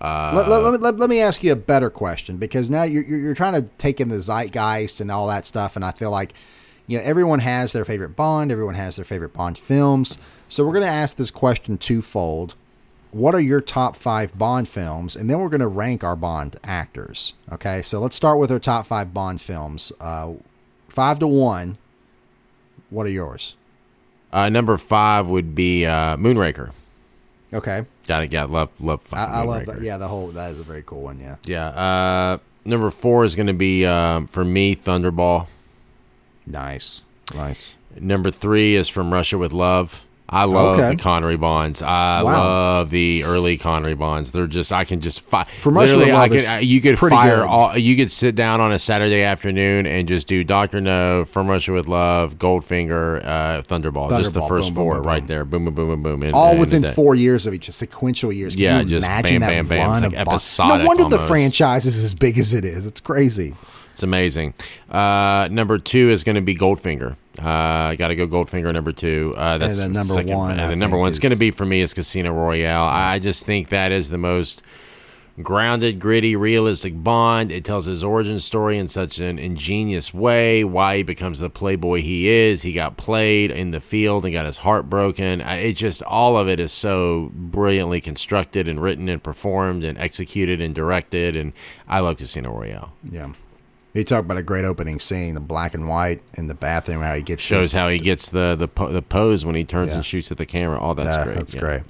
Uh, 0.00 0.32
Let, 0.34 0.48
let, 0.48 0.62
let, 0.64 0.72
me- 0.72 0.78
let, 0.78 0.96
let 0.98 1.08
me 1.10 1.20
ask 1.20 1.42
you 1.44 1.52
a 1.52 1.56
better 1.56 1.88
question 1.88 2.36
because 2.36 2.68
now 2.68 2.82
you're, 2.82 3.04
you're 3.04 3.20
you're 3.20 3.34
trying 3.34 3.54
to 3.54 3.62
take 3.78 4.00
in 4.00 4.08
the 4.08 4.18
zeitgeist 4.20 5.00
and 5.00 5.10
all 5.10 5.28
that 5.28 5.46
stuff, 5.46 5.76
and 5.76 5.84
I 5.84 5.92
feel 5.92 6.10
like 6.10 6.34
you 6.88 6.98
know 6.98 7.04
everyone 7.04 7.38
has 7.38 7.72
their 7.72 7.84
favorite 7.84 8.16
Bond, 8.16 8.50
everyone 8.52 8.74
has 8.74 8.96
their 8.96 9.04
favorite 9.04 9.32
Bond 9.32 9.56
films. 9.58 10.18
So 10.48 10.64
we're 10.66 10.72
going 10.74 10.84
to 10.84 10.90
ask 10.92 11.16
this 11.16 11.30
question 11.30 11.78
twofold: 11.78 12.54
What 13.14 13.32
are 13.36 13.40
your 13.40 13.60
top 13.60 13.94
five 13.94 14.36
Bond 14.36 14.68
films, 14.68 15.14
and 15.14 15.30
then 15.30 15.38
we're 15.38 15.48
going 15.48 15.60
to 15.60 15.68
rank 15.68 16.02
our 16.02 16.16
Bond 16.16 16.56
actors. 16.64 17.34
Okay, 17.52 17.80
so 17.80 18.00
let's 18.00 18.16
start 18.16 18.40
with 18.40 18.50
our 18.50 18.58
top 18.58 18.86
five 18.86 19.14
Bond 19.14 19.40
films. 19.40 19.92
Uh, 20.00 20.32
five 20.88 21.20
to 21.20 21.28
one. 21.28 21.78
What 22.90 23.06
are 23.06 23.10
yours? 23.10 23.54
uh, 24.32 24.48
number 24.48 24.76
five 24.76 25.28
would 25.28 25.54
be 25.54 25.86
uh, 25.86 26.16
Moonraker. 26.16 26.72
Okay, 27.52 27.86
Got 28.08 28.24
it. 28.24 28.28
Got 28.32 28.50
love. 28.50 28.70
Love. 28.80 29.00
I, 29.12 29.24
I 29.26 29.42
love 29.44 29.66
that. 29.66 29.80
Yeah, 29.80 29.96
the 29.96 30.08
whole 30.08 30.26
that 30.28 30.50
is 30.50 30.58
a 30.58 30.64
very 30.64 30.82
cool 30.84 31.02
one. 31.02 31.20
Yeah. 31.20 31.36
Yeah. 31.44 31.68
Uh, 31.68 32.38
number 32.64 32.90
four 32.90 33.24
is 33.24 33.36
going 33.36 33.46
to 33.46 33.52
be 33.54 33.86
um, 33.86 34.26
for 34.26 34.44
me 34.44 34.74
Thunderball. 34.74 35.46
Nice. 36.46 37.02
Nice. 37.32 37.76
Number 37.96 38.32
three 38.32 38.74
is 38.74 38.88
from 38.88 39.12
Russia 39.12 39.38
with 39.38 39.52
Love. 39.52 40.04
I 40.26 40.44
love 40.44 40.78
Okay. 40.78 40.88
the 40.90 40.96
Connery 40.96 41.36
Bonds. 41.36 41.82
I 41.82 42.22
Wow. 42.22 42.32
love 42.32 42.90
the 42.90 43.24
early 43.24 43.58
Connery 43.58 43.94
Bonds. 43.94 44.30
They're 44.32 44.46
just 44.46 44.72
I 44.72 44.84
can 44.84 45.00
just 45.02 45.20
fire. 45.20 45.44
From 45.60 45.76
Russia 45.76 45.98
with 45.98 46.08
I 46.08 46.12
Love 46.26 46.32
I- 46.54 46.58
you 46.60 46.80
could 46.80 46.98
fire 46.98 47.36
good. 47.40 47.46
all. 47.46 47.76
You 47.76 47.94
could 47.94 48.10
sit 48.10 48.34
down 48.34 48.58
on 48.60 48.72
a 48.72 48.78
Saturday 48.78 49.22
afternoon 49.22 49.86
and 49.86 50.08
just 50.08 50.26
do 50.26 50.42
Doctor 50.42 50.80
No, 50.80 51.24
From 51.26 51.46
Russia 51.46 51.72
with 51.72 51.88
Love, 51.88 52.38
Goldfinger, 52.38 53.22
uh, 53.24 53.62
Thunderball. 53.62 54.08
Just 54.16 54.32
the 54.32 54.40
first 54.42 54.68
Boom, 54.68 54.74
four 54.82 54.94
boom, 54.96 55.06
right 55.06 55.20
boom. 55.20 55.26
there. 55.26 55.44
Boom, 55.44 55.66
boom, 55.66 55.74
boom, 55.74 55.88
boom, 55.88 56.02
boom. 56.02 56.22
and- 56.22 56.34
all 56.34 56.52
and 56.52 56.60
within 56.60 56.84
four 56.84 57.14
years 57.14 57.44
of 57.46 57.52
each 57.52 57.70
sequential 57.70 58.32
years. 58.32 58.54
Can 58.54 58.62
Yeah, 58.64 58.78
you 58.80 58.88
just 58.88 59.04
imagine 59.04 59.40
bam, 59.40 59.40
that 59.40 59.48
bam, 59.48 59.66
bam. 59.66 60.04
It's 60.04 60.12
like 60.14 60.20
episodic 60.26 60.82
No 60.84 60.86
wonder 60.88 61.04
the 61.16 61.18
franchise 61.18 61.84
is 61.84 62.02
as 62.02 62.14
big 62.14 62.38
as 62.38 62.54
it 62.54 62.64
is. 62.64 62.86
It's 62.86 63.00
crazy. 63.00 63.54
It's 63.94 64.02
amazing. 64.02 64.54
Uh, 64.90 65.48
number 65.50 65.78
two 65.78 66.10
is 66.10 66.22
going 66.24 66.34
to 66.34 66.42
be 66.42 66.54
Goldfinger. 66.54 67.16
Uh, 67.38 67.94
got 67.94 68.08
to 68.08 68.16
go 68.16 68.26
Goldfinger 68.26 68.72
number 68.72 68.92
two. 68.92 69.34
Uh, 69.36 69.56
that's 69.58 69.78
then 69.78 69.92
number 69.92 70.12
second- 70.14 70.36
one, 70.36 70.58
And 70.60 70.70
the 70.70 70.76
number 70.76 70.98
one 70.98 71.08
is- 71.10 71.18
going 71.18 71.32
to 71.32 71.38
be 71.38 71.50
for 71.52 71.64
me 71.64 71.80
is 71.80 71.94
Casino 71.94 72.32
Royale. 72.32 72.84
I 72.84 73.18
just 73.20 73.46
think 73.46 73.68
that 73.70 73.92
is 73.92 74.10
the 74.10 74.18
most 74.18 74.62
grounded, 75.42 75.98
gritty, 75.98 76.36
realistic 76.36 76.92
Bond. 77.02 77.50
It 77.50 77.64
tells 77.64 77.86
his 77.86 78.04
origin 78.04 78.38
story 78.38 78.78
in 78.78 78.86
such 78.86 79.18
an 79.18 79.38
ingenious 79.40 80.14
way. 80.14 80.62
Why 80.62 80.98
he 80.98 81.02
becomes 81.02 81.40
the 81.40 81.50
playboy 81.50 82.02
he 82.02 82.28
is. 82.28 82.62
He 82.62 82.72
got 82.72 82.96
played 82.96 83.50
in 83.50 83.72
the 83.72 83.80
field 83.80 84.24
and 84.24 84.32
got 84.32 84.46
his 84.46 84.58
heart 84.58 84.88
broken. 84.88 85.40
It 85.40 85.72
just 85.72 86.02
all 86.04 86.36
of 86.36 86.48
it 86.48 86.60
is 86.60 86.70
so 86.70 87.32
brilliantly 87.34 88.00
constructed 88.00 88.68
and 88.68 88.80
written 88.80 89.08
and 89.08 89.20
performed 89.22 89.82
and 89.82 89.98
executed 89.98 90.60
and 90.60 90.72
directed. 90.74 91.34
And 91.34 91.52
I 91.88 91.98
love 92.00 92.18
Casino 92.18 92.52
Royale. 92.56 92.92
Yeah. 93.10 93.30
You 93.94 94.02
talk 94.04 94.24
about 94.24 94.36
a 94.36 94.42
great 94.42 94.64
opening 94.64 94.98
scene, 94.98 95.34
the 95.34 95.40
black 95.40 95.72
and 95.72 95.88
white 95.88 96.20
in 96.34 96.48
the 96.48 96.54
bathroom, 96.54 97.00
how 97.00 97.14
he 97.14 97.22
gets 97.22 97.42
shows 97.42 97.70
his- 97.70 97.72
how 97.72 97.88
he 97.88 97.98
gets 97.98 98.28
the 98.28 98.56
the, 98.58 98.68
po- 98.68 98.92
the 98.92 99.02
pose 99.02 99.44
when 99.44 99.54
he 99.54 99.64
turns 99.64 99.90
Yeah. 99.90 99.96
and 99.96 100.04
shoots 100.04 100.30
at 100.32 100.36
the 100.38 100.46
camera. 100.46 100.78
Oh, 100.80 100.94
that's 100.94 101.24
great. 101.24 101.36
That's 101.36 101.54
yeah. 101.54 101.60
great. 101.60 101.82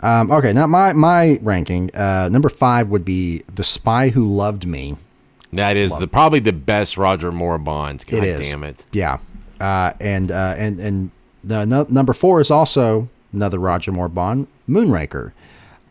Um, 0.00 0.30
okay, 0.30 0.52
now 0.52 0.66
my 0.66 0.92
my 0.92 1.38
ranking 1.42 1.90
uh, 1.94 2.28
number 2.30 2.48
five 2.48 2.88
would 2.88 3.04
be 3.04 3.42
The 3.54 3.64
Spy 3.64 4.08
Who 4.10 4.24
Loved 4.24 4.66
Me. 4.66 4.96
That 5.52 5.76
is 5.76 5.96
the 5.96 6.06
probably 6.08 6.40
the 6.40 6.52
best 6.52 6.96
Roger 6.98 7.32
Moore 7.32 7.58
Bond. 7.58 8.04
God 8.06 8.18
It 8.18 8.24
is. 8.24 8.50
damn 8.50 8.64
it. 8.64 8.84
Yeah, 8.92 9.18
uh, 9.60 9.92
and 10.00 10.30
uh, 10.30 10.54
and 10.58 10.78
and 10.78 11.10
the 11.42 11.64
no, 11.64 11.86
number 11.88 12.12
four 12.12 12.40
is 12.40 12.50
also 12.50 13.08
another 13.32 13.58
Roger 13.58 13.90
Moore 13.92 14.08
Bond, 14.08 14.46
Moonraker. 14.68 15.32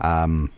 Um, 0.02 0.52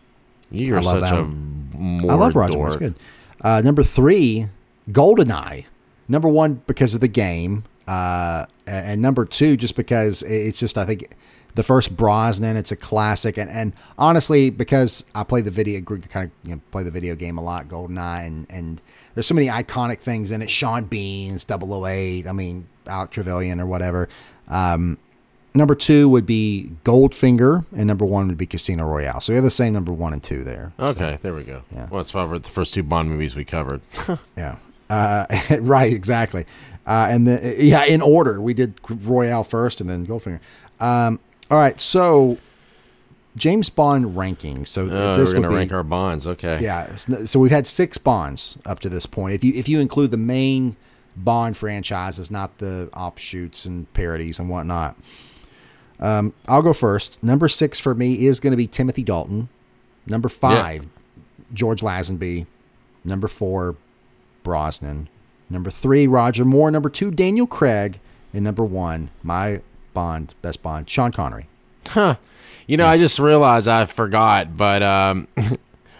You're 0.50 0.82
such 0.82 1.10
a. 1.10 1.16
I 1.16 2.14
love 2.14 2.34
Roger 2.36 2.58
Moore. 2.58 2.68
It's 2.68 2.76
good. 2.76 2.94
Uh, 3.40 3.62
number 3.64 3.82
three, 3.82 4.46
GoldenEye. 4.90 5.66
Number 6.08 6.28
one 6.28 6.54
because 6.66 6.94
of 6.94 7.00
the 7.00 7.08
game, 7.08 7.64
uh, 7.86 8.46
and 8.66 9.00
number 9.00 9.24
two 9.24 9.56
just 9.56 9.76
because 9.76 10.22
it's 10.22 10.58
just 10.58 10.76
I 10.76 10.84
think 10.84 11.14
the 11.54 11.62
first 11.62 11.96
Brosnan. 11.96 12.56
It's 12.56 12.72
a 12.72 12.76
classic, 12.76 13.38
and, 13.38 13.50
and 13.50 13.72
honestly 13.98 14.50
because 14.50 15.04
I 15.14 15.24
play 15.24 15.40
the 15.40 15.50
video 15.50 15.80
kind 15.82 16.30
of 16.30 16.48
you 16.48 16.56
know, 16.56 16.60
play 16.70 16.82
the 16.82 16.90
video 16.90 17.14
game 17.14 17.38
a 17.38 17.42
lot, 17.42 17.68
GoldenEye, 17.68 18.26
and 18.26 18.46
and 18.50 18.82
there's 19.14 19.26
so 19.26 19.34
many 19.34 19.48
iconic 19.48 20.00
things 20.00 20.30
in 20.30 20.42
it. 20.42 20.50
Sean 20.50 20.84
Bean's 20.84 21.46
008. 21.48 22.26
I 22.26 22.32
mean 22.32 22.66
Alec 22.86 23.10
Trevelyan 23.10 23.60
or 23.60 23.66
whatever. 23.66 24.08
Um, 24.48 24.98
number 25.54 25.74
two 25.74 26.08
would 26.08 26.26
be 26.26 26.72
Goldfinger, 26.84 27.64
and 27.72 27.86
number 27.86 28.04
one 28.04 28.28
would 28.28 28.38
be 28.38 28.46
Casino 28.46 28.84
Royale. 28.84 29.20
So 29.20 29.32
we 29.32 29.36
have 29.36 29.44
the 29.44 29.50
same 29.50 29.72
number 29.72 29.92
one 29.92 30.12
and 30.12 30.22
two 30.22 30.44
there. 30.44 30.72
Okay, 30.78 31.18
there 31.22 31.34
we 31.34 31.44
go. 31.44 31.62
Yeah. 31.74 31.88
Well, 31.90 32.00
it's 32.00 32.12
probably 32.12 32.38
the 32.38 32.48
first 32.48 32.74
two 32.74 32.82
Bond 32.82 33.08
movies 33.08 33.36
we 33.36 33.44
covered. 33.44 33.80
Yeah. 34.36 34.56
Uh, 34.90 35.26
right, 35.60 35.92
exactly. 35.92 36.44
Uh, 36.86 37.08
and 37.10 37.26
the 37.26 37.56
yeah, 37.58 37.84
in 37.84 38.02
order, 38.02 38.40
we 38.40 38.52
did 38.52 38.74
Royale 38.88 39.44
first, 39.44 39.80
and 39.80 39.88
then 39.88 40.06
Goldfinger. 40.06 40.40
Um, 40.80 41.20
all 41.50 41.58
right, 41.58 41.80
so 41.80 42.38
James 43.36 43.70
Bond 43.70 44.16
ranking. 44.16 44.64
So 44.64 44.82
Oh, 44.90 45.14
this 45.16 45.30
we're 45.30 45.36
gonna 45.36 45.48
be 45.50 45.54
rank 45.56 45.72
our 45.72 45.82
bonds. 45.84 46.26
Okay. 46.26 46.58
yeah. 46.60 46.94
So 46.96 47.38
we've 47.38 47.50
had 47.52 47.66
six 47.66 47.96
Bonds 47.98 48.58
up 48.66 48.80
to 48.80 48.88
this 48.88 49.06
point. 49.06 49.34
If 49.34 49.44
you 49.44 49.52
if 49.54 49.68
you 49.68 49.78
include 49.80 50.10
the 50.10 50.16
main 50.16 50.76
Bond 51.16 51.56
franchises, 51.56 52.30
not 52.30 52.58
the 52.58 52.88
offshoots 52.94 53.64
and 53.66 53.92
parodies 53.94 54.38
and 54.38 54.48
whatnot. 54.48 54.96
Um, 55.98 56.32
I'll 56.48 56.62
go 56.62 56.72
first. 56.72 57.22
Number 57.22 57.48
six 57.48 57.78
for 57.78 57.94
me 57.94 58.26
is 58.26 58.40
going 58.40 58.52
to 58.52 58.56
be 58.56 58.66
Timothy 58.66 59.02
Dalton. 59.02 59.48
Number 60.06 60.30
five, 60.30 60.86
George 61.52 61.82
Lazenby. 61.82 62.46
Number 63.04 63.28
four, 63.28 63.76
Brosnan. 64.42 65.08
Number 65.48 65.70
three, 65.70 66.06
Roger 66.06 66.44
Moore. 66.44 66.70
Number 66.70 66.88
two, 66.88 67.10
Daniel 67.10 67.46
Craig. 67.46 67.98
And 68.32 68.44
number 68.44 68.64
one, 68.64 69.10
my 69.22 69.60
Bond, 69.92 70.34
best 70.42 70.62
Bond, 70.62 70.88
Sean 70.88 71.10
Connery. 71.10 71.46
Huh. 71.86 72.16
You 72.66 72.76
know, 72.76 72.86
I 72.86 72.98
just 72.98 73.18
realized 73.18 73.66
I 73.66 73.84
forgot, 73.86 74.56
but 74.56 74.80
um, 74.84 75.26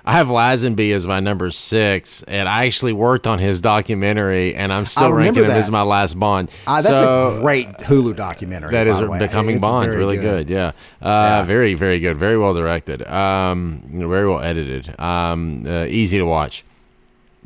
I, 0.04 0.12
have 0.12 0.28
Lazenby 0.28 0.92
as 0.94 1.04
my 1.04 1.18
number 1.18 1.50
six, 1.50 2.22
and 2.22 2.48
I 2.48 2.66
actually 2.66 2.92
worked 2.92 3.26
on 3.26 3.40
his 3.40 3.60
documentary, 3.60 4.54
and 4.54 4.72
I'm 4.72 4.86
still 4.86 5.12
ranking 5.12 5.42
him 5.42 5.50
as 5.50 5.68
my 5.68 5.82
last 5.82 6.14
Bond. 6.20 6.48
Uh, 6.68 6.80
that's 6.82 7.00
So- 7.00 7.38
a 7.38 7.40
great 7.40 7.66
Hulu 7.78 8.14
documentary. 8.14 8.70
That 8.70 8.86
is 8.86 8.96
by 8.98 9.02
the 9.02 9.10
way. 9.10 9.18
becoming 9.18 9.56
It's 9.56 9.60
Bond. 9.60 9.90
Really 9.90 10.18
good. 10.18 10.48
Yeah. 10.48 10.72
Uh, 11.02 11.42
Very, 11.44 11.74
very 11.74 11.98
good. 11.98 12.16
Very 12.16 12.38
well 12.38 12.54
directed. 12.54 13.02
Um, 13.08 13.82
very 13.88 14.28
well 14.28 14.40
edited. 14.40 14.94
Um, 15.00 15.64
uh, 15.66 15.86
easy 15.86 16.18
to 16.18 16.24
watch. 16.24 16.64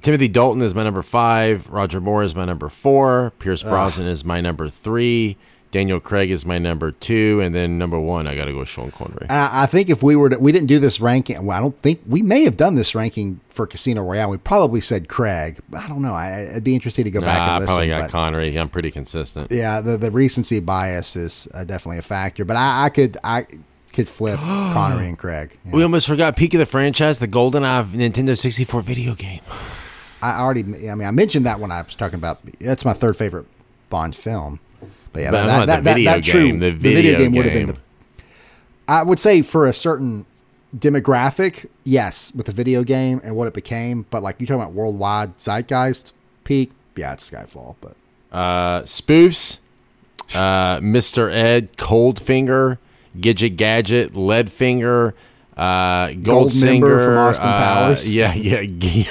Timothy 0.04 0.28
Dalton 0.28 0.60
is 0.60 0.74
my 0.74 0.82
number 0.82 1.00
five. 1.00 1.66
Roger 1.70 1.98
Moore 1.98 2.22
is 2.22 2.34
my 2.36 2.44
number 2.44 2.68
four. 2.68 3.32
Pierce 3.38 3.64
Ugh. 3.64 3.70
Brosnan 3.70 4.06
is 4.06 4.22
my 4.22 4.38
number 4.38 4.68
three. 4.68 5.38
Daniel 5.70 5.98
Craig 5.98 6.30
is 6.30 6.44
my 6.44 6.58
number 6.58 6.90
two, 6.92 7.40
and 7.42 7.54
then 7.54 7.78
number 7.78 7.98
one, 7.98 8.26
I 8.26 8.36
got 8.36 8.44
to 8.44 8.52
go 8.52 8.64
Sean 8.64 8.90
Connery. 8.90 9.26
I 9.30 9.62
I 9.62 9.66
think 9.66 9.88
if 9.88 10.02
we 10.02 10.14
were 10.14 10.28
to, 10.28 10.38
we 10.38 10.52
didn't 10.52 10.66
do 10.68 10.78
this 10.78 11.00
ranking. 11.00 11.42
Well, 11.46 11.56
I 11.56 11.60
don't 11.60 11.80
think 11.80 12.02
we 12.06 12.20
may 12.20 12.44
have 12.44 12.58
done 12.58 12.74
this 12.74 12.94
ranking 12.94 13.40
for 13.48 13.66
Casino 13.66 14.02
Royale. 14.02 14.28
We 14.30 14.36
probably 14.36 14.82
said 14.82 15.08
Craig. 15.08 15.58
I 15.74 15.88
don't 15.88 16.02
know. 16.02 16.12
I, 16.12 16.52
I'd 16.54 16.64
be 16.64 16.74
interested 16.74 17.04
to 17.04 17.10
go 17.10 17.22
back 17.22 17.38
Nah, 17.38 17.54
and 17.54 17.62
I 17.62 17.66
probably 17.66 17.88
got 17.88 18.02
but- 18.02 18.10
Connery. 18.10 18.56
I'm 18.58 18.68
pretty 18.68 18.90
consistent. 18.90 19.50
yeah, 19.50 19.80
the 19.80 19.96
the 19.96 20.10
recency 20.10 20.60
bias 20.60 21.16
is 21.16 21.48
uh, 21.54 21.64
definitely 21.64 21.98
a 21.98 22.02
factor. 22.02 22.44
But 22.44 22.58
I, 22.58 22.84
I 22.84 22.88
could 22.90 23.16
I 23.24 23.46
could 23.94 24.08
flip 24.08 24.36
Connery 24.38 25.08
and 25.08 25.18
Craig. 25.18 25.58
We 25.72 25.82
almost 25.82 26.06
forgot 26.06 26.36
peak 26.36 26.52
of 26.52 26.60
the 26.60 26.66
franchise, 26.66 27.18
the 27.20 27.26
GoldenEye 27.26 27.86
Nintendo 27.94 28.38
64 28.38 28.82
video 28.82 29.14
game. 29.14 29.40
I 30.32 30.40
already. 30.40 30.60
I 30.88 30.94
mean, 30.94 31.06
I 31.06 31.10
mentioned 31.10 31.46
that 31.46 31.60
when 31.60 31.70
I 31.70 31.82
was 31.82 31.94
talking 31.94 32.18
about. 32.18 32.40
That's 32.60 32.84
my 32.84 32.92
third 32.92 33.16
favorite 33.16 33.46
Bond 33.90 34.16
film. 34.16 34.60
But 35.12 35.20
yeah, 35.22 35.30
But 35.30 35.46
that, 35.46 35.66
that, 35.66 35.76
the 35.76 35.82
that, 35.82 35.94
video 35.94 36.10
that 36.12 36.24
true. 36.24 36.46
game, 36.46 36.58
the 36.58 36.70
video 36.72 37.12
video 37.12 37.18
game 37.18 37.32
would 37.32 37.44
have 37.44 37.54
been 37.54 37.66
the. 37.68 37.78
I 38.88 39.02
would 39.02 39.18
say 39.20 39.42
for 39.42 39.66
a 39.66 39.72
certain 39.72 40.26
demographic, 40.76 41.66
yes, 41.84 42.32
with 42.34 42.46
the 42.46 42.52
video 42.52 42.82
game 42.82 43.20
and 43.24 43.36
what 43.36 43.46
it 43.46 43.54
became. 43.54 44.06
But 44.10 44.22
like 44.22 44.40
you 44.40 44.46
talking 44.46 44.60
about 44.60 44.72
worldwide 44.72 45.38
zeitgeist 45.38 46.14
peak, 46.44 46.72
yeah, 46.96 47.12
it's 47.12 47.30
Skyfall. 47.30 47.76
But 47.80 47.94
Uh, 48.32 48.82
spoofs, 48.82 49.58
uh, 50.34 50.80
Mr. 50.80 51.32
Ed, 51.32 51.76
Coldfinger, 51.76 52.78
Gidget 53.16 53.56
Gadget, 53.56 54.14
Leadfinger, 54.14 55.12
uh, 55.56 56.08
Goldmember 56.08 57.04
from 57.04 57.16
Austin 57.18 57.48
uh, 57.48 57.58
Powers. 57.58 58.12
Yeah, 58.12 58.34
yeah. 58.34 59.04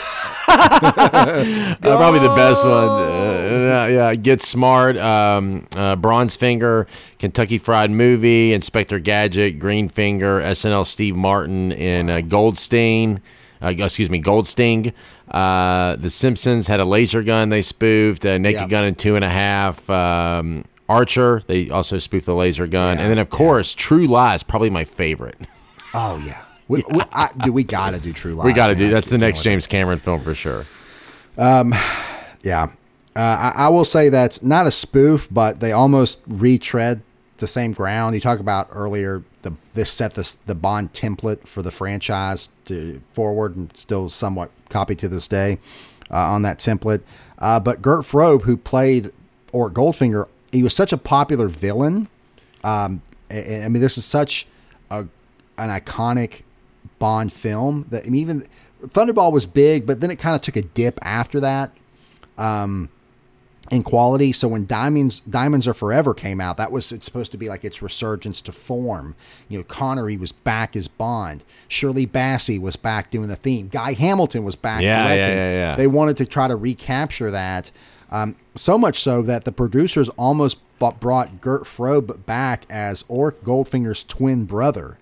uh, 0.48 1.76
probably 1.82 2.20
the 2.20 2.34
best 2.36 2.64
one. 2.66 2.74
Uh, 2.74 3.88
yeah, 3.90 4.16
Get 4.16 4.42
Smart, 4.42 4.98
um, 4.98 5.66
uh, 5.76 5.96
Bronze 5.96 6.36
Finger, 6.36 6.88
Kentucky 7.20 7.58
Fried 7.58 7.92
Movie, 7.92 8.54
Inspector 8.54 8.98
Gadget, 9.00 9.60
Green 9.60 9.88
Finger, 9.88 10.42
SNL 10.42 10.86
Steve 10.86 11.16
Martin 11.16 11.72
in 11.72 12.10
uh, 12.10 12.22
Goldstein. 12.22 13.22
Uh, 13.62 13.70
excuse 13.70 14.10
me, 14.10 14.20
Goldsting. 14.20 14.94
Uh, 15.30 15.96
the 15.96 16.10
Simpsons 16.10 16.68
had 16.68 16.80
a 16.80 16.86
laser 16.86 17.24
gun 17.24 17.50
they 17.50 17.62
spoofed. 17.62 18.26
Uh, 18.26 18.38
Naked 18.38 18.62
Yeah. 18.62 18.68
Gun 18.68 18.84
in 18.86 18.96
Two 18.96 19.16
and 19.16 19.24
a 19.24 19.30
Half. 19.30 19.90
Um, 19.90 20.66
Archer, 20.90 21.42
they 21.48 21.70
also 21.70 21.98
spoofed 21.98 22.26
the 22.26 22.36
laser 22.36 22.68
gun. 22.68 23.00
and 23.00 23.10
then, 23.10 23.18
of 23.18 23.30
course, 23.30 23.74
True 23.74 24.06
Lies, 24.06 24.44
probably 24.44 24.70
my 24.70 24.84
favorite. 24.84 25.38
oh 25.94 26.18
yeah, 26.18 26.44
we 26.68 26.84
we, 26.90 27.02
I, 27.12 27.30
dude, 27.44 27.54
we 27.54 27.64
got 27.64 27.92
to 27.92 28.00
do 28.00 28.14
True 28.14 28.34
Lies. 28.34 28.46
we 28.46 28.54
got 28.54 28.68
to 28.68 28.74
man. 28.76 28.86
do 28.86 28.90
That's 28.90 29.10
the 29.10 29.18
next. 29.18 29.42
James 29.42 29.68
Cameron 29.68 30.00
film 30.00 30.24
for 30.24 30.36
sure. 30.36 30.66
Um, 31.38 31.74
yeah, 32.42 32.72
uh, 33.16 33.20
I, 33.20 33.54
I 33.56 33.68
will 33.70 33.86
say 33.86 34.10
that's 34.10 34.42
not 34.44 34.68
a 34.68 34.72
spoof, 34.72 35.28
but 35.32 35.60
they 35.60 35.72
almost 35.72 36.20
retread 36.28 37.02
the 37.38 37.48
same 37.48 37.74
ground. 37.74 38.16
You 38.16 38.22
talk 38.22 38.40
about 38.40 38.70
earlier 38.72 39.24
the 39.44 39.54
this 39.74 39.92
set 39.92 40.16
this 40.16 40.34
the 40.34 40.56
Bond 40.56 40.94
template 40.94 41.48
for 41.48 41.62
the 41.62 41.72
franchise 41.72 42.50
to 42.66 43.02
forward 43.14 43.56
and 43.56 43.76
still 43.76 44.10
somewhat 44.10 44.52
copied 44.70 45.00
to 45.00 45.08
this 45.08 45.28
day 45.28 45.60
uh, 46.10 46.18
on 46.32 46.42
that 46.44 46.58
template. 46.60 47.02
Uh, 47.40 47.60
but 47.60 47.82
Gert 47.82 48.04
Frobe, 48.06 48.44
who 48.44 48.58
played 48.58 49.12
or 49.52 49.70
Goldfinger, 49.70 50.28
he 50.52 50.64
was 50.64 50.74
such 50.74 50.94
a 50.94 50.98
popular 50.98 51.48
villain. 51.48 52.08
Um, 52.64 53.02
I, 53.30 53.64
I 53.64 53.70
mean, 53.70 53.82
this 53.82 53.98
is 53.98 54.06
such 54.06 54.48
an 55.58 55.70
iconic 55.70 56.42
Bond 57.00 57.32
film 57.34 57.86
that 57.90 58.06
I 58.06 58.10
mean, 58.10 58.22
even 58.22 58.46
Thunderball 58.82 59.32
was 59.32 59.46
big, 59.46 59.86
but 59.86 60.02
then 60.02 60.12
it 60.12 60.18
kind 60.20 60.36
of 60.36 60.42
took 60.42 60.56
a 60.56 60.62
dip 60.62 61.00
after 61.02 61.40
that 61.42 61.72
um, 62.38 62.90
in 63.72 63.84
quality. 63.84 64.32
So 64.32 64.48
when 64.48 64.66
Diamonds 64.66 65.20
Diamonds 65.22 65.68
Are 65.68 65.74
Forever 65.74 66.14
came 66.14 66.40
out, 66.42 66.58
that 66.58 66.72
was 66.72 66.92
it's 66.92 67.06
supposed 67.06 67.32
to 67.34 67.38
be 67.38 67.50
like 67.50 67.64
its 67.64 67.82
resurgence 67.82 68.42
to 68.42 68.52
form. 68.52 69.16
You 69.50 69.58
know, 69.60 69.64
Connery 69.64 70.18
was 70.18 70.32
back 70.32 70.76
as 70.76 70.88
Bond. 70.88 71.44
Shirley 71.68 72.06
Bassey 72.08 72.60
was 72.60 72.76
back 72.76 73.10
doing 73.12 73.28
the 73.28 73.36
theme. 73.36 73.68
Guy 73.70 73.94
Hamilton 73.94 74.44
was 74.44 74.56
back 74.56 74.82
Yeah, 74.82 75.08
yeah, 75.08 75.16
directing. 75.16 75.38
yeah, 75.38 75.52
yeah. 75.52 75.76
They 75.76 75.88
wanted 75.88 76.18
to 76.18 76.26
try 76.26 76.48
to 76.48 76.56
recapture 76.56 77.32
that. 77.32 77.72
Um, 78.12 78.36
so 78.56 78.78
much 78.78 79.02
so 79.02 79.22
that 79.24 79.44
the 79.44 79.52
producers 79.52 80.08
almost 80.10 80.58
brought 81.00 81.42
Gert 81.42 81.64
Frobe 81.64 82.26
back 82.26 82.66
as 82.70 83.04
Auric 83.10 83.42
Goldfinger's 83.44 84.04
twin 84.04 84.46
brother. 84.46 84.98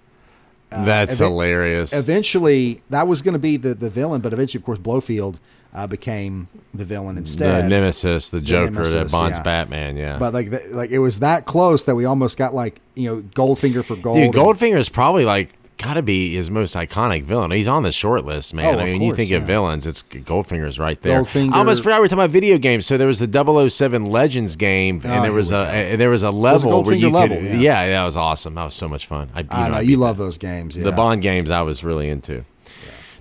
That's 0.71 1.19
ev- 1.19 1.27
hilarious. 1.27 1.93
Eventually, 1.93 2.81
that 2.89 3.07
was 3.07 3.21
going 3.21 3.33
to 3.33 3.39
be 3.39 3.57
the, 3.57 3.73
the 3.73 3.89
villain, 3.89 4.21
but 4.21 4.33
eventually, 4.33 4.59
of 4.59 4.65
course, 4.65 4.79
Blofeld 4.79 5.39
uh, 5.73 5.87
became 5.87 6.47
the 6.73 6.85
villain 6.85 7.17
instead. 7.17 7.65
the 7.65 7.69
Nemesis, 7.69 8.29
the 8.29 8.41
Joker, 8.41 8.71
Nemesis, 8.71 8.93
that 8.93 9.11
Bond's 9.11 9.37
yeah. 9.37 9.43
Batman. 9.43 9.97
Yeah. 9.97 10.17
But 10.17 10.33
like, 10.33 10.49
the, 10.49 10.61
like 10.71 10.91
it 10.91 10.99
was 10.99 11.19
that 11.19 11.45
close 11.45 11.85
that 11.85 11.95
we 11.95 12.05
almost 12.05 12.37
got 12.37 12.53
like 12.53 12.79
you 12.95 13.09
know 13.09 13.21
Goldfinger 13.21 13.83
for 13.83 13.95
gold. 13.95 14.17
Dude, 14.17 14.33
Goldfinger 14.33 14.77
is 14.77 14.89
probably 14.89 15.25
like 15.25 15.53
got 15.81 15.95
to 15.95 16.01
be 16.01 16.35
his 16.35 16.51
most 16.51 16.75
iconic 16.75 17.23
villain. 17.23 17.51
He's 17.51 17.67
on 17.67 17.83
the 17.83 17.91
short 17.91 18.23
list, 18.25 18.53
man. 18.53 18.75
Oh, 18.75 18.79
I 18.79 18.85
mean, 18.91 19.01
you 19.01 19.09
course, 19.11 19.17
think 19.17 19.31
of 19.31 19.43
villains, 19.43 19.87
it's 19.87 20.01
Goldfinger's 20.03 20.77
right 20.77 21.01
there. 21.01 21.21
Goldfinger- 21.23 21.53
I 21.53 21.59
almost 21.59 21.83
forgot 21.83 21.97
we 21.97 22.01
were 22.01 22.07
talking 22.07 22.19
about 22.19 22.29
video 22.29 22.57
games. 22.57 22.85
So 22.85 22.97
there 22.97 23.07
was 23.07 23.19
the 23.19 23.27
007 23.69 24.05
Legends 24.05 24.55
game, 24.55 25.01
Oh, 25.03 25.09
and 25.09 25.23
there 25.23 25.31
was 25.33 25.51
a 25.51 25.57
and 25.71 25.99
there 25.99 26.09
was 26.09 26.23
a 26.23 26.31
was 26.31 26.63
a 26.63 26.67
level 26.67 26.83
where 26.83 26.95
you 26.95 27.09
level, 27.09 27.37
could, 27.37 27.45
yeah. 27.45 27.55
yeah. 27.83 27.87
that 27.87 28.03
was 28.03 28.15
awesome. 28.15 28.55
That 28.55 28.65
was 28.65 28.75
so 28.75 28.87
much 28.87 29.07
fun. 29.07 29.29
I, 29.33 29.39
I 29.39 29.41
even 29.41 29.71
know 29.71 29.77
I 29.77 29.81
you 29.81 29.97
love 29.97 30.17
that. 30.17 30.23
those 30.23 30.37
games. 30.37 30.77
Yeah. 30.77 30.83
The 30.83 30.91
Bond 30.91 31.21
games 31.21 31.49
I 31.49 31.61
was 31.61 31.83
really 31.83 32.09
into. 32.09 32.43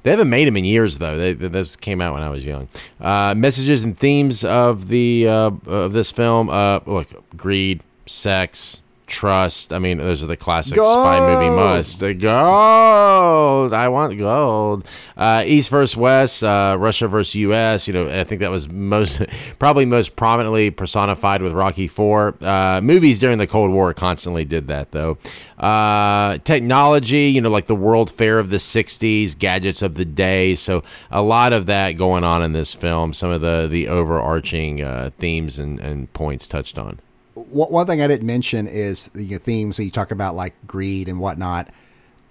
They 0.03 0.11
haven't 0.11 0.31
made 0.31 0.49
them 0.49 0.57
in 0.57 0.65
years 0.65 0.99
though. 0.99 1.19
They, 1.19 1.32
they- 1.35 1.49
those 1.49 1.77
came 1.77 2.01
out 2.01 2.15
when 2.15 2.23
I 2.23 2.28
was 2.31 2.45
young. 2.45 2.69
Uh, 3.01 3.35
messages 3.35 3.85
and 3.85 3.99
themes 3.99 4.45
of 4.45 4.89
the 4.89 5.27
uh, 5.28 5.51
of 5.66 5.93
this 5.93 6.11
film. 6.11 6.49
Uh, 6.51 6.81
look, 6.87 7.09
greed, 7.37 7.82
sex, 8.07 8.81
trust. 9.11 9.73
I 9.73 9.78
mean, 9.78 9.99
those 9.99 10.23
are 10.23 10.27
the 10.27 10.37
classic 10.37 10.77
spy 10.77 11.20
movie 11.20 11.47
Gold! 11.47 11.57
must. 11.59 12.01
The 12.01 12.15
gold. 12.15 13.74
I 13.74 13.89
want 13.89 14.16
gold. 14.19 14.87
Uh, 15.16 15.43
East 15.45 15.70
versus 15.70 15.97
West. 15.97 16.43
Uh, 16.43 16.77
Russia 16.78 17.09
versus 17.09 17.35
U.S. 17.35 17.87
You 17.87 17.95
know, 17.95 18.09
I 18.09 18.24
think 18.24 18.41
that 18.41 18.51
was 18.51 18.69
most 18.69 19.23
probably 19.59 19.85
most 19.85 20.16
prominently 20.16 20.70
personified 20.70 21.43
with 21.43 21.53
Rocky 21.53 21.87
Four. 21.87 22.37
Uh, 22.41 22.81
movies 22.81 23.19
during 23.19 23.39
the 23.39 23.47
Cold 23.47 23.70
War 23.70 23.93
constantly 23.93 24.45
did 24.45 24.69
that 24.69 24.93
though. 24.93 25.19
Uh, 25.59 26.39
technology, 26.39 27.28
you 27.28 27.41
know, 27.41 27.51
like 27.51 27.66
the 27.66 27.74
World 27.74 28.11
Fair 28.11 28.39
of 28.39 28.51
the 28.51 28.57
'60s, 28.57 29.37
gadgets 29.39 29.82
of 29.82 29.95
the 29.95 30.05
day. 30.07 30.55
So 30.55 30.82
a 31.11 31.20
lot 31.20 31.53
of 31.53 31.66
that 31.66 31.93
going 31.93 32.24
on 32.24 32.43
in 32.43 32.53
this 32.53 32.73
film. 32.73 33.12
Some 33.12 33.31
of 33.31 33.41
the 33.41 33.69
the 33.70 33.89
overarching 33.89 34.82
uh, 34.82 35.11
themes 35.19 35.59
and, 35.59 35.78
and 35.81 36.12
points 36.12 36.47
touched 36.47 36.78
on. 36.78 37.01
One 37.35 37.86
thing 37.86 38.02
I 38.02 38.07
didn't 38.07 38.27
mention 38.27 38.66
is 38.66 39.09
the 39.09 39.39
themes 39.39 39.77
that 39.77 39.85
you 39.85 39.90
talk 39.90 40.11
about, 40.11 40.35
like 40.35 40.55
greed 40.66 41.09
and 41.09 41.20
whatnot. 41.20 41.69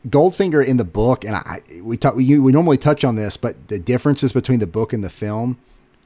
Goldfinger 0.08 0.66
in 0.66 0.78
the 0.78 0.86
book, 0.86 1.26
and 1.26 1.36
I 1.36 1.60
we 1.82 1.98
talk 1.98 2.16
we, 2.16 2.40
we 2.40 2.52
normally 2.52 2.78
touch 2.78 3.04
on 3.04 3.16
this, 3.16 3.38
but 3.38 3.68
the 3.68 3.80
differences 3.80 4.32
between 4.32 4.60
the 4.60 4.68
book 4.68 4.94
and 4.94 5.04
the 5.04 5.10
film. 5.10 5.58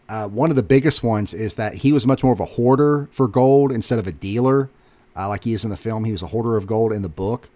Uh, 0.10 0.28
one 0.28 0.50
of 0.50 0.56
the 0.56 0.64
biggest 0.64 1.02
ones 1.02 1.34
is 1.34 1.56
that 1.56 1.76
he 1.76 1.94
was 1.94 2.06
much 2.06 2.24
more 2.24 2.34
of 2.34 2.40
a 2.40 2.46
hoarder 2.46 3.08
for 3.12 3.28
gold 3.28 3.72
instead 3.72 3.98
of 4.00 4.06
a 4.06 4.12
dealer, 4.12 4.70
uh, 5.16 5.28
like 5.30 5.44
he 5.44 5.54
is 5.54 5.64
in 5.64 5.70
the 5.70 5.78
film. 5.78 6.04
He 6.04 6.12
was 6.12 6.22
a 6.22 6.28
hoarder 6.28 6.58
of 6.58 6.68
gold 6.68 6.92
in 6.92 7.04
the 7.04 7.10
book, 7.10 7.50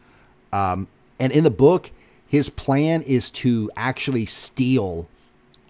um, 0.54 0.88
and 1.20 1.34
in 1.34 1.44
the 1.44 1.52
book, 1.52 1.92
his 2.28 2.50
plan 2.50 3.02
is 3.02 3.32
to 3.32 3.70
actually 3.76 4.26
steal 4.26 5.08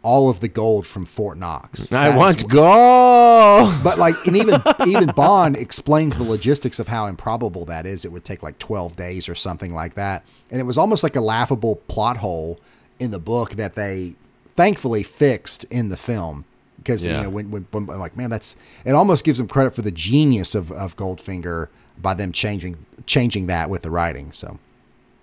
all 0.08 0.30
of 0.30 0.40
the 0.40 0.48
gold 0.48 0.88
from 0.88 1.06
Fort 1.06 1.38
Knox. 1.38 1.92
I 1.92 2.08
That 2.10 2.18
want 2.18 2.48
gold. 2.48 3.74
but 3.84 4.00
like, 4.00 4.16
and 4.26 4.38
even 4.38 4.62
even 4.88 5.08
Bond 5.10 5.58
explains 5.58 6.18
the 6.18 6.24
logistics 6.24 6.80
of 6.80 6.88
how 6.88 7.08
improbable 7.08 7.66
that 7.66 7.86
is. 7.86 8.06
It 8.06 8.12
would 8.14 8.24
take 8.24 8.42
like 8.42 8.58
twelve 8.58 8.96
days 8.96 9.28
or 9.28 9.36
something 9.36 9.74
like 9.74 9.96
that, 9.96 10.24
and 10.50 10.62
it 10.62 10.64
was 10.64 10.78
almost 10.78 11.04
like 11.04 11.16
a 11.18 11.22
laughable 11.22 11.76
plot 11.88 12.18
hole 12.18 12.60
in 13.00 13.12
the 13.12 13.20
book 13.20 13.52
that 13.52 13.74
they 13.76 14.16
thankfully 14.56 15.04
fixed 15.04 15.66
in 15.66 15.90
the 15.90 15.98
film. 15.98 16.46
Because 16.78 17.06
Yeah. 17.06 17.18
you 17.18 17.24
know, 17.24 17.30
when, 17.30 17.52
when, 17.52 17.64
when 17.72 17.90
I'm 17.90 18.00
like, 18.00 18.16
man, 18.16 18.30
that's 18.30 18.56
it. 18.86 18.94
Almost 18.94 19.26
gives 19.26 19.40
them 19.40 19.48
credit 19.50 19.76
for 19.76 19.82
the 19.82 19.92
genius 19.92 20.56
of, 20.56 20.72
of 20.72 20.96
Goldfinger 20.96 21.68
by 21.98 22.14
them 22.14 22.32
changing 22.32 22.78
changing 23.06 23.48
that 23.48 23.70
with 23.70 23.82
the 23.82 23.90
writing. 23.92 24.32
So 24.32 24.58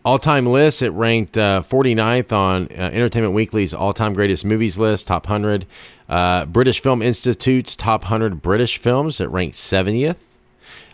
All 0.05 0.19
time 0.19 0.45
list, 0.45 0.83
it 0.83 0.91
ranked 0.91 1.39
uh, 1.39 1.63
49th 1.67 2.31
on 2.31 2.65
uh, 2.65 2.91
Entertainment 2.93 3.33
Weekly's 3.33 3.73
all 3.73 3.95
time 3.95 4.13
greatest 4.13 4.45
movies 4.45 4.79
list, 4.79 5.07
top 5.07 5.27
100. 5.27 5.65
Uh, 6.11 6.45
British 6.45 6.81
Film 6.81 7.01
Institute's 7.01 7.75
top 7.75 8.03
100 8.03 8.43
British 8.43 8.77
films, 8.77 9.19
it 9.19 9.31
ranked 9.31 9.57
70th. 9.57 10.27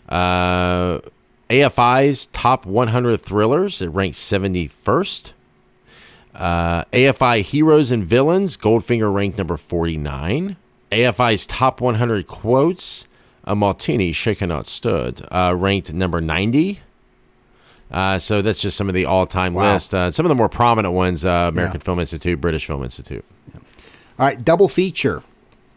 Uh, 0.09 1.01
AFI's 1.49 2.27
top 2.27 2.65
100 2.65 3.20
thrillers, 3.20 3.82
it 3.82 3.89
ranked 3.89 4.16
71st. 4.16 5.32
Uh, 6.32 6.85
AFI 6.85 7.43
Heroes 7.43 7.91
and 7.91 8.05
Villains, 8.05 8.57
Goldfinger 8.57 9.12
ranked 9.12 9.39
number 9.39 9.57
49. 9.57 10.57
AFI's 10.93 11.47
Top 11.47 11.81
100 11.81 12.27
Quotes, 12.28 13.07
A 13.45 13.57
Martini 13.57 14.12
Shaken 14.12 14.51
Not 14.51 14.69
Stood, 14.69 15.27
uh, 15.32 15.55
ranked 15.57 15.93
number 15.93 16.20
90. 16.20 16.81
Uh, 17.91 18.19
so 18.19 18.41
that's 18.43 18.61
just 18.61 18.77
some 18.77 18.89
of 18.89 18.95
the 18.95 19.05
all-time 19.05 19.53
Wow. 19.55 19.73
list. 19.73 19.93
Uh, 19.95 20.11
some 20.11 20.25
of 20.25 20.29
the 20.29 20.35
more 20.37 20.49
prominent 20.49 20.95
ones: 20.95 21.25
uh, 21.25 21.47
American 21.53 21.81
Film 21.81 21.99
Institute, 21.99 22.41
British 22.41 22.67
Film 22.67 22.83
Institute. 22.85 23.25
All 23.55 24.27
right, 24.27 24.45
double 24.45 24.69
feature. 24.69 25.23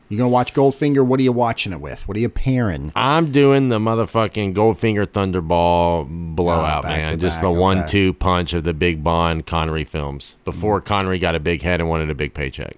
You 0.09 0.17
gonna 0.17 0.29
watch 0.29 0.53
Goldfinger? 0.53 1.03
What 1.03 1.19
are 1.19 1.23
you 1.23 1.31
watching 1.31 1.71
it 1.71 1.79
with? 1.81 2.07
What 2.07 2.15
are 2.15 2.19
you 2.19 2.29
pairing? 2.29 2.91
I'm 2.95 3.31
doing 3.31 3.69
the 3.69 3.79
motherfucking 3.79 4.53
Goldfinger 4.53 5.07
Thunderball 5.07 6.35
blowout, 6.35 6.85
Oh, 6.85 6.89
man. 6.89 7.19
Just 7.19 7.37
back, 7.37 7.43
the 7.43 7.51
one-two 7.59 8.13
punch 8.13 8.53
of 8.53 8.63
the 8.63 8.73
big 8.73 9.03
Bond 9.03 9.47
Connery 9.47 9.85
films 9.85 10.35
before 10.45 10.81
Mm. 10.81 10.85
Connery 10.85 11.17
got 11.19 11.33
a 11.33 11.39
big 11.39 11.63
head 11.63 11.79
and 11.79 11.89
wanted 11.89 12.11
a 12.11 12.15
big 12.15 12.35
paycheck. 12.35 12.75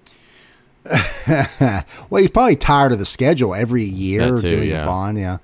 well, 2.08 2.20
he's 2.22 2.30
probably 2.30 2.56
tired 2.56 2.92
of 2.92 2.98
the 2.98 3.04
schedule 3.04 3.54
every 3.54 3.82
year 3.84 4.36
too, 4.36 4.48
doing 4.50 4.70
yeah. 4.70 4.84
Bond. 4.84 5.18
Yeah, 5.18 5.38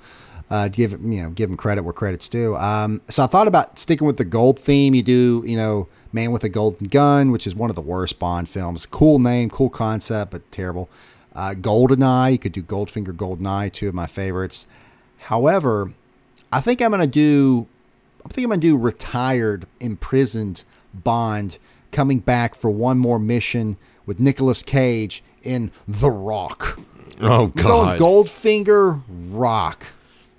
uh, 0.53 0.69
give 0.69 0.93
him 0.93 1.11
you 1.11 1.23
know 1.23 1.31
give 1.31 1.49
him 1.49 1.57
credit 1.57 1.83
where 1.83 1.95
credit's 1.95 2.29
due. 2.29 2.55
Um, 2.57 3.01
so 3.09 3.25
I 3.25 3.27
thought 3.27 3.49
about 3.49 3.79
sticking 3.79 4.07
with 4.07 4.19
the 4.19 4.25
gold 4.25 4.59
theme. 4.59 4.95
You 4.95 5.03
do 5.03 5.43
you 5.47 5.57
know 5.57 5.89
Man 6.13 6.31
with 6.31 6.45
a 6.45 6.51
Golden 6.51 6.89
Gun, 6.89 7.33
which 7.33 7.47
is 7.47 7.55
one 7.55 7.71
of 7.71 7.77
the 7.77 7.83
worst 7.83 8.19
Bond 8.19 8.51
films. 8.51 8.85
Cool 8.85 9.19
name, 9.19 9.49
cool 9.49 9.71
concept, 9.71 10.31
but 10.31 10.53
terrible. 10.53 10.91
Uh, 11.35 11.55
Goldeneye, 11.57 12.33
you 12.33 12.39
could 12.39 12.53
do 12.53 12.63
Goldfinger, 12.63 13.15
Goldeneye, 13.15 13.73
two 13.73 13.89
of 13.89 13.95
my 13.95 14.07
favorites. 14.07 14.67
However, 15.17 15.95
I 16.53 16.61
think 16.61 16.83
I'm 16.83 16.91
gonna 16.91 17.07
do. 17.07 17.67
I 18.27 18.29
think 18.29 18.45
I'm 18.45 18.51
gonna 18.51 18.61
do 18.61 18.77
retired, 18.77 19.67
imprisoned 19.81 20.65
Bond 20.93 21.57
coming 21.93 22.19
back 22.19 22.55
for 22.55 22.71
one 22.71 22.99
more 22.99 23.19
mission 23.19 23.79
with 24.05 24.21
Nicolas 24.21 24.63
Cage 24.63 25.25
in 25.43 25.71
The 25.89 26.11
Rock. 26.11 26.79
Oh 27.23 27.47
God, 27.47 27.99
Goldfinger 27.99 29.01
Rock. 29.09 29.87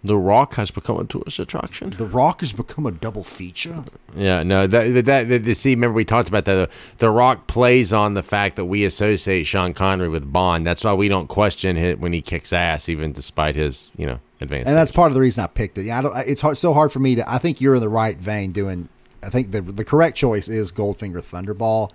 The 0.05 0.17
Rock 0.17 0.55
has 0.55 0.69
become 0.69 0.99
a 0.99 1.05
tourist 1.05 1.39
attraction. 1.39 1.91
The 1.91 2.05
Rock 2.05 2.41
has 2.41 2.51
become 2.51 2.85
a 2.85 2.91
double 2.91 3.23
feature. 3.23 3.85
Yeah, 4.15 4.43
no, 4.43 4.67
that 4.67 5.05
that, 5.05 5.05
that, 5.05 5.43
that 5.43 5.55
see, 5.55 5.75
remember 5.75 5.95
we 5.95 6.03
talked 6.03 6.27
about 6.27 6.43
that. 6.45 6.69
The 6.97 7.09
Rock 7.09 7.47
plays 7.47 7.93
on 7.93 8.13
the 8.13 8.23
fact 8.23 8.57
that 8.57 8.65
we 8.65 8.83
associate 8.83 9.45
Sean 9.45 9.73
Connery 9.73 10.09
with 10.09 10.31
Bond. 10.31 10.65
That's 10.65 10.83
why 10.83 10.93
we 10.93 11.07
don't 11.07 11.27
question 11.27 11.77
it 11.77 11.99
when 11.99 12.11
he 12.11 12.21
kicks 12.21 12.51
ass, 12.51 12.89
even 12.89 13.13
despite 13.13 13.55
his 13.55 13.91
you 13.95 14.05
know 14.05 14.19
advanced. 14.41 14.67
And 14.67 14.75
that's 14.75 14.91
part 14.91 15.09
of 15.09 15.15
the 15.15 15.21
reason 15.21 15.43
I 15.43 15.47
picked 15.47 15.77
it. 15.77 15.83
Yeah, 15.83 15.99
I 15.99 16.01
don't. 16.01 16.17
It's 16.27 16.41
hard, 16.41 16.57
so 16.57 16.73
hard 16.73 16.91
for 16.91 16.99
me 16.99 17.15
to. 17.15 17.31
I 17.31 17.37
think 17.37 17.61
you're 17.61 17.75
in 17.75 17.81
the 17.81 17.89
right 17.89 18.17
vein 18.17 18.51
doing. 18.51 18.89
I 19.23 19.29
think 19.29 19.51
the 19.51 19.61
the 19.61 19.85
correct 19.85 20.17
choice 20.17 20.49
is 20.49 20.71
Goldfinger 20.71 21.21
Thunderball. 21.21 21.91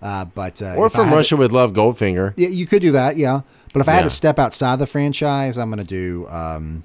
Uh, 0.00 0.24
but 0.26 0.62
uh, 0.62 0.76
or 0.76 0.88
from 0.88 1.06
had 1.06 1.10
to- 1.10 1.16
Russia 1.16 1.36
with 1.36 1.50
Love, 1.50 1.72
Goldfinger. 1.72 2.34
Yeah, 2.36 2.50
you 2.50 2.66
could 2.66 2.82
do 2.82 2.92
that, 2.92 3.16
yeah. 3.16 3.40
But 3.72 3.80
if 3.80 3.88
I 3.88 3.92
had 3.92 4.04
to 4.04 4.10
step 4.10 4.38
outside 4.38 4.78
the 4.78 4.86
franchise, 4.86 5.58
I'm 5.58 5.70
going 5.70 5.84
to 5.84 5.84
do 5.84 6.26
um, 6.28 6.84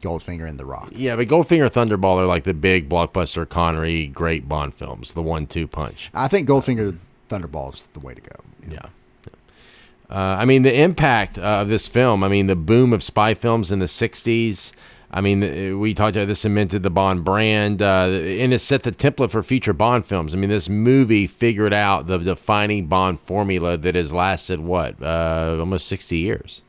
Goldfinger 0.00 0.48
and 0.48 0.58
The 0.58 0.64
Rock. 0.64 0.90
Yeah, 0.92 1.16
but 1.16 1.28
Goldfinger, 1.28 1.68
Thunderball 1.70 2.18
are 2.18 2.26
like 2.26 2.44
the 2.44 2.54
big 2.54 2.88
blockbuster 2.88 3.48
Connery 3.48 4.06
great 4.06 4.48
Bond 4.48 4.74
films, 4.74 5.12
the 5.12 5.22
one-two 5.22 5.66
punch. 5.66 6.10
I 6.14 6.28
think 6.28 6.48
Goldfinger 6.48 6.96
Thunderball 7.28 7.74
is 7.74 7.86
the 7.88 8.00
way 8.00 8.14
to 8.14 8.20
go. 8.20 8.36
Yeah. 8.68 8.86
Uh, 10.10 10.36
I 10.38 10.46
mean, 10.46 10.62
the 10.62 10.80
impact 10.80 11.38
uh, 11.38 11.42
of 11.60 11.68
this 11.68 11.86
film, 11.86 12.24
I 12.24 12.28
mean, 12.28 12.46
the 12.46 12.56
boom 12.56 12.92
of 12.92 13.02
spy 13.02 13.34
films 13.34 13.70
in 13.70 13.78
the 13.78 13.86
60s. 13.86 14.72
I 15.10 15.20
mean, 15.20 15.42
uh, 15.42 15.76
we 15.76 15.92
talked 15.92 16.16
about 16.16 16.28
this 16.28 16.40
cemented 16.40 16.82
the 16.82 16.90
Bond 16.90 17.24
brand 17.24 17.82
uh, 17.82 18.06
and 18.06 18.52
it 18.52 18.58
set 18.60 18.84
the 18.84 18.92
template 18.92 19.30
for 19.30 19.42
future 19.42 19.74
Bond 19.74 20.06
films. 20.06 20.34
I 20.34 20.38
mean, 20.38 20.50
this 20.50 20.68
movie 20.68 21.26
figured 21.26 21.74
out 21.74 22.06
the 22.06 22.18
defining 22.18 22.86
Bond 22.86 23.20
formula 23.20 23.76
that 23.76 23.94
has 23.94 24.12
lasted, 24.12 24.60
what, 24.60 25.02
uh, 25.02 25.56
almost 25.58 25.86
60 25.88 26.16
years. 26.16 26.62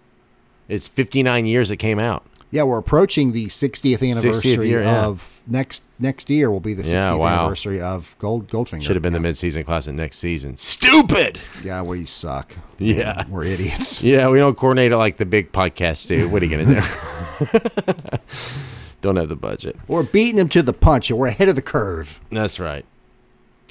It's 0.67 0.87
59 0.87 1.45
years 1.45 1.71
it 1.71 1.77
came 1.77 1.99
out. 1.99 2.25
Yeah, 2.51 2.63
we're 2.63 2.79
approaching 2.79 3.31
the 3.31 3.45
60th 3.45 4.09
anniversary 4.09 4.67
year, 4.69 4.81
yeah. 4.81 5.05
of 5.05 5.41
next 5.45 5.83
next 5.99 6.29
year 6.29 6.49
will 6.49 6.59
be 6.59 6.73
the 6.73 6.81
60th 6.83 7.03
Yeah, 7.03 7.13
wow. 7.15 7.39
anniversary 7.41 7.79
of 7.81 8.15
Gold 8.17 8.49
Goldfinger. 8.49 8.83
Should 8.83 8.95
have 8.95 9.03
been 9.03 9.13
the 9.13 9.19
mid-season 9.19 9.63
classic 9.63 9.93
next 9.93 10.17
season. 10.17 10.57
Stupid. 10.57 11.39
Yeah, 11.63 11.83
we 11.83 12.05
suck. 12.05 12.55
Yeah. 12.79 13.25
We're 13.27 13.43
idiots. 13.43 14.03
Yeah, 14.09 14.29
we 14.29 14.39
don't 14.39 14.57
coordinate 14.57 14.91
it 14.91 14.97
like 14.97 15.17
the 15.17 15.25
big 15.25 15.51
podcasts 15.51 16.07
do. 16.07 16.27
What 16.29 16.41
are 16.41 16.45
you 16.45 16.57
gonna 16.57 16.81
do? 16.81 17.59
don't 19.01 19.15
have 19.17 19.29
the 19.29 19.35
budget. 19.35 19.75
We're 19.87 20.03
beating 20.03 20.37
them 20.37 20.49
to 20.49 20.61
the 20.63 20.73
punch, 20.73 21.09
and 21.09 21.19
we're 21.19 21.27
ahead 21.27 21.49
of 21.49 21.55
the 21.55 21.61
curve. 21.61 22.19
That's 22.31 22.59
right. 22.59 22.85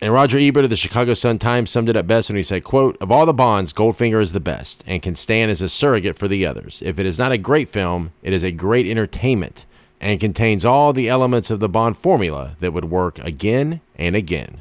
And 0.01 0.13
Roger 0.13 0.39
Ebert 0.39 0.65
of 0.65 0.71
the 0.71 0.77
Chicago 0.77 1.15
Sun 1.15 1.41
Times 1.41 1.71
summed 1.71 1.89
it 1.89 1.97
up 1.97 2.07
best 2.07 2.31
when 2.31 2.37
he 2.37 2.43
said, 2.45 2.63
quote, 2.63 2.97
Of 3.01 3.11
all 3.11 3.27
the 3.27 3.33
Bonds, 3.33 3.73
Goldfinger 3.73 4.23
is 4.23 4.33
the 4.33 4.39
best 4.39 4.85
and 4.87 5.03
can 5.03 5.17
stand 5.17 5.51
as 5.51 5.61
a 5.61 5.69
surrogate 5.69 6.17
for 6.17 6.29
the 6.29 6.47
others. 6.47 6.81
If 6.85 7.01
it 7.01 7.07
is 7.07 7.19
not 7.19 7.33
a 7.33 7.39
great 7.39 7.69
film, 7.69 8.13
it 8.23 8.33
is 8.33 8.45
a 8.45 8.53
great 8.53 8.87
entertainment 8.87 9.67
and 10.01 10.21
contains 10.21 10.65
all 10.65 10.93
the 10.93 11.09
elements 11.09 11.51
of 11.51 11.59
the 11.59 11.69
Bond 11.69 11.99
formula 11.99 12.57
that 12.61 12.73
would 12.73 12.85
work 12.85 13.19
again 13.19 13.81
and 13.97 14.15
again. 14.15 14.61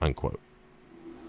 Unquote. 0.00 0.40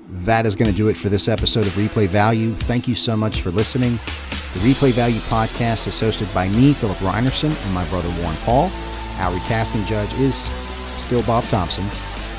That 0.10 0.46
is 0.46 0.56
going 0.56 0.72
to 0.72 0.76
do 0.76 0.88
it 0.88 0.96
for 0.96 1.10
this 1.10 1.28
episode 1.28 1.68
of 1.68 1.74
Replay 1.74 2.08
Value. 2.08 2.52
Thank 2.52 2.88
you 2.88 2.96
so 2.96 3.18
much 3.18 3.42
for 3.42 3.50
listening. 3.50 3.92
The 3.92 4.60
Replay 4.60 4.92
Value 4.92 5.20
podcast 5.22 5.88
is 5.88 6.00
hosted 6.02 6.34
by 6.34 6.48
me, 6.50 6.74
Philip 6.74 6.98
Reinerson, 6.98 7.66
and 7.66 7.74
my 7.74 7.88
brother 7.90 8.10
Warren 8.22 8.38
Paul. 8.44 8.72
Our 9.18 9.34
recasting 9.34 9.86
judge 9.86 10.12
is 10.14 10.50
still 10.98 11.24
Bob 11.24 11.44
Thompson. 11.46 11.86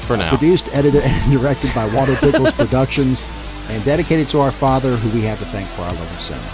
For 0.06 0.16
now. 0.16 0.30
Produced, 0.30 0.68
edited, 0.74 1.02
and 1.04 1.32
directed 1.32 1.74
by 1.74 1.86
Waldo 1.94 2.16
Pickles 2.16 2.52
Productions, 2.52 3.26
and 3.70 3.84
dedicated 3.84 4.28
to 4.28 4.40
our 4.40 4.50
father, 4.52 4.96
who 4.96 5.10
we 5.10 5.22
have 5.24 5.38
to 5.38 5.44
thank 5.46 5.68
for 5.70 5.82
our 5.82 5.92
love 5.92 6.12
of 6.12 6.20
cinema. 6.20 6.46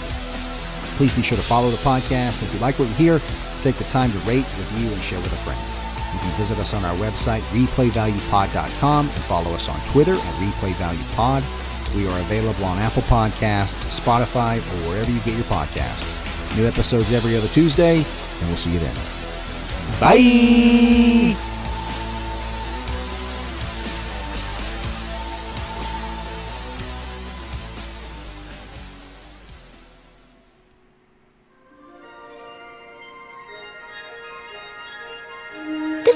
Please 0.97 1.13
be 1.13 1.21
sure 1.21 1.37
to 1.37 1.43
follow 1.43 1.69
the 1.69 1.77
podcast. 1.77 2.43
If 2.43 2.53
you 2.53 2.59
like 2.59 2.77
what 2.77 2.87
you 2.89 2.93
hear, 2.95 3.21
take 3.61 3.75
the 3.75 3.85
time 3.85 4.11
to 4.11 4.17
rate, 4.19 4.45
review, 4.57 4.91
and 4.91 5.01
share 5.01 5.19
with 5.19 5.31
a 5.33 5.37
friend. 5.37 5.59
You 6.13 6.19
can 6.19 6.31
visit 6.37 6.57
us 6.59 6.73
on 6.73 6.83
our 6.83 6.95
website, 6.95 7.41
replayvaluepod.com, 7.51 9.05
and 9.05 9.23
follow 9.23 9.51
us 9.53 9.69
on 9.69 9.79
Twitter 9.91 10.13
at 10.13 10.33
replayvaluepod. 10.35 11.95
We 11.95 12.07
are 12.07 12.19
available 12.19 12.65
on 12.65 12.77
Apple 12.79 13.03
Podcasts, 13.03 13.99
Spotify, 13.99 14.57
or 14.57 14.89
wherever 14.89 15.09
you 15.09 15.19
get 15.21 15.35
your 15.35 15.45
podcasts. 15.45 16.19
New 16.57 16.65
episodes 16.67 17.11
every 17.11 17.35
other 17.37 17.47
Tuesday, 17.49 17.97
and 17.97 18.47
we'll 18.47 18.57
see 18.57 18.71
you 18.71 18.79
then. 18.79 18.95
Bye. 19.99 21.58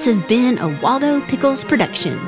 This 0.04 0.20
has 0.20 0.28
been 0.28 0.58
a 0.58 0.68
Waldo 0.82 1.22
Pickles 1.28 1.64
production. 1.64 2.20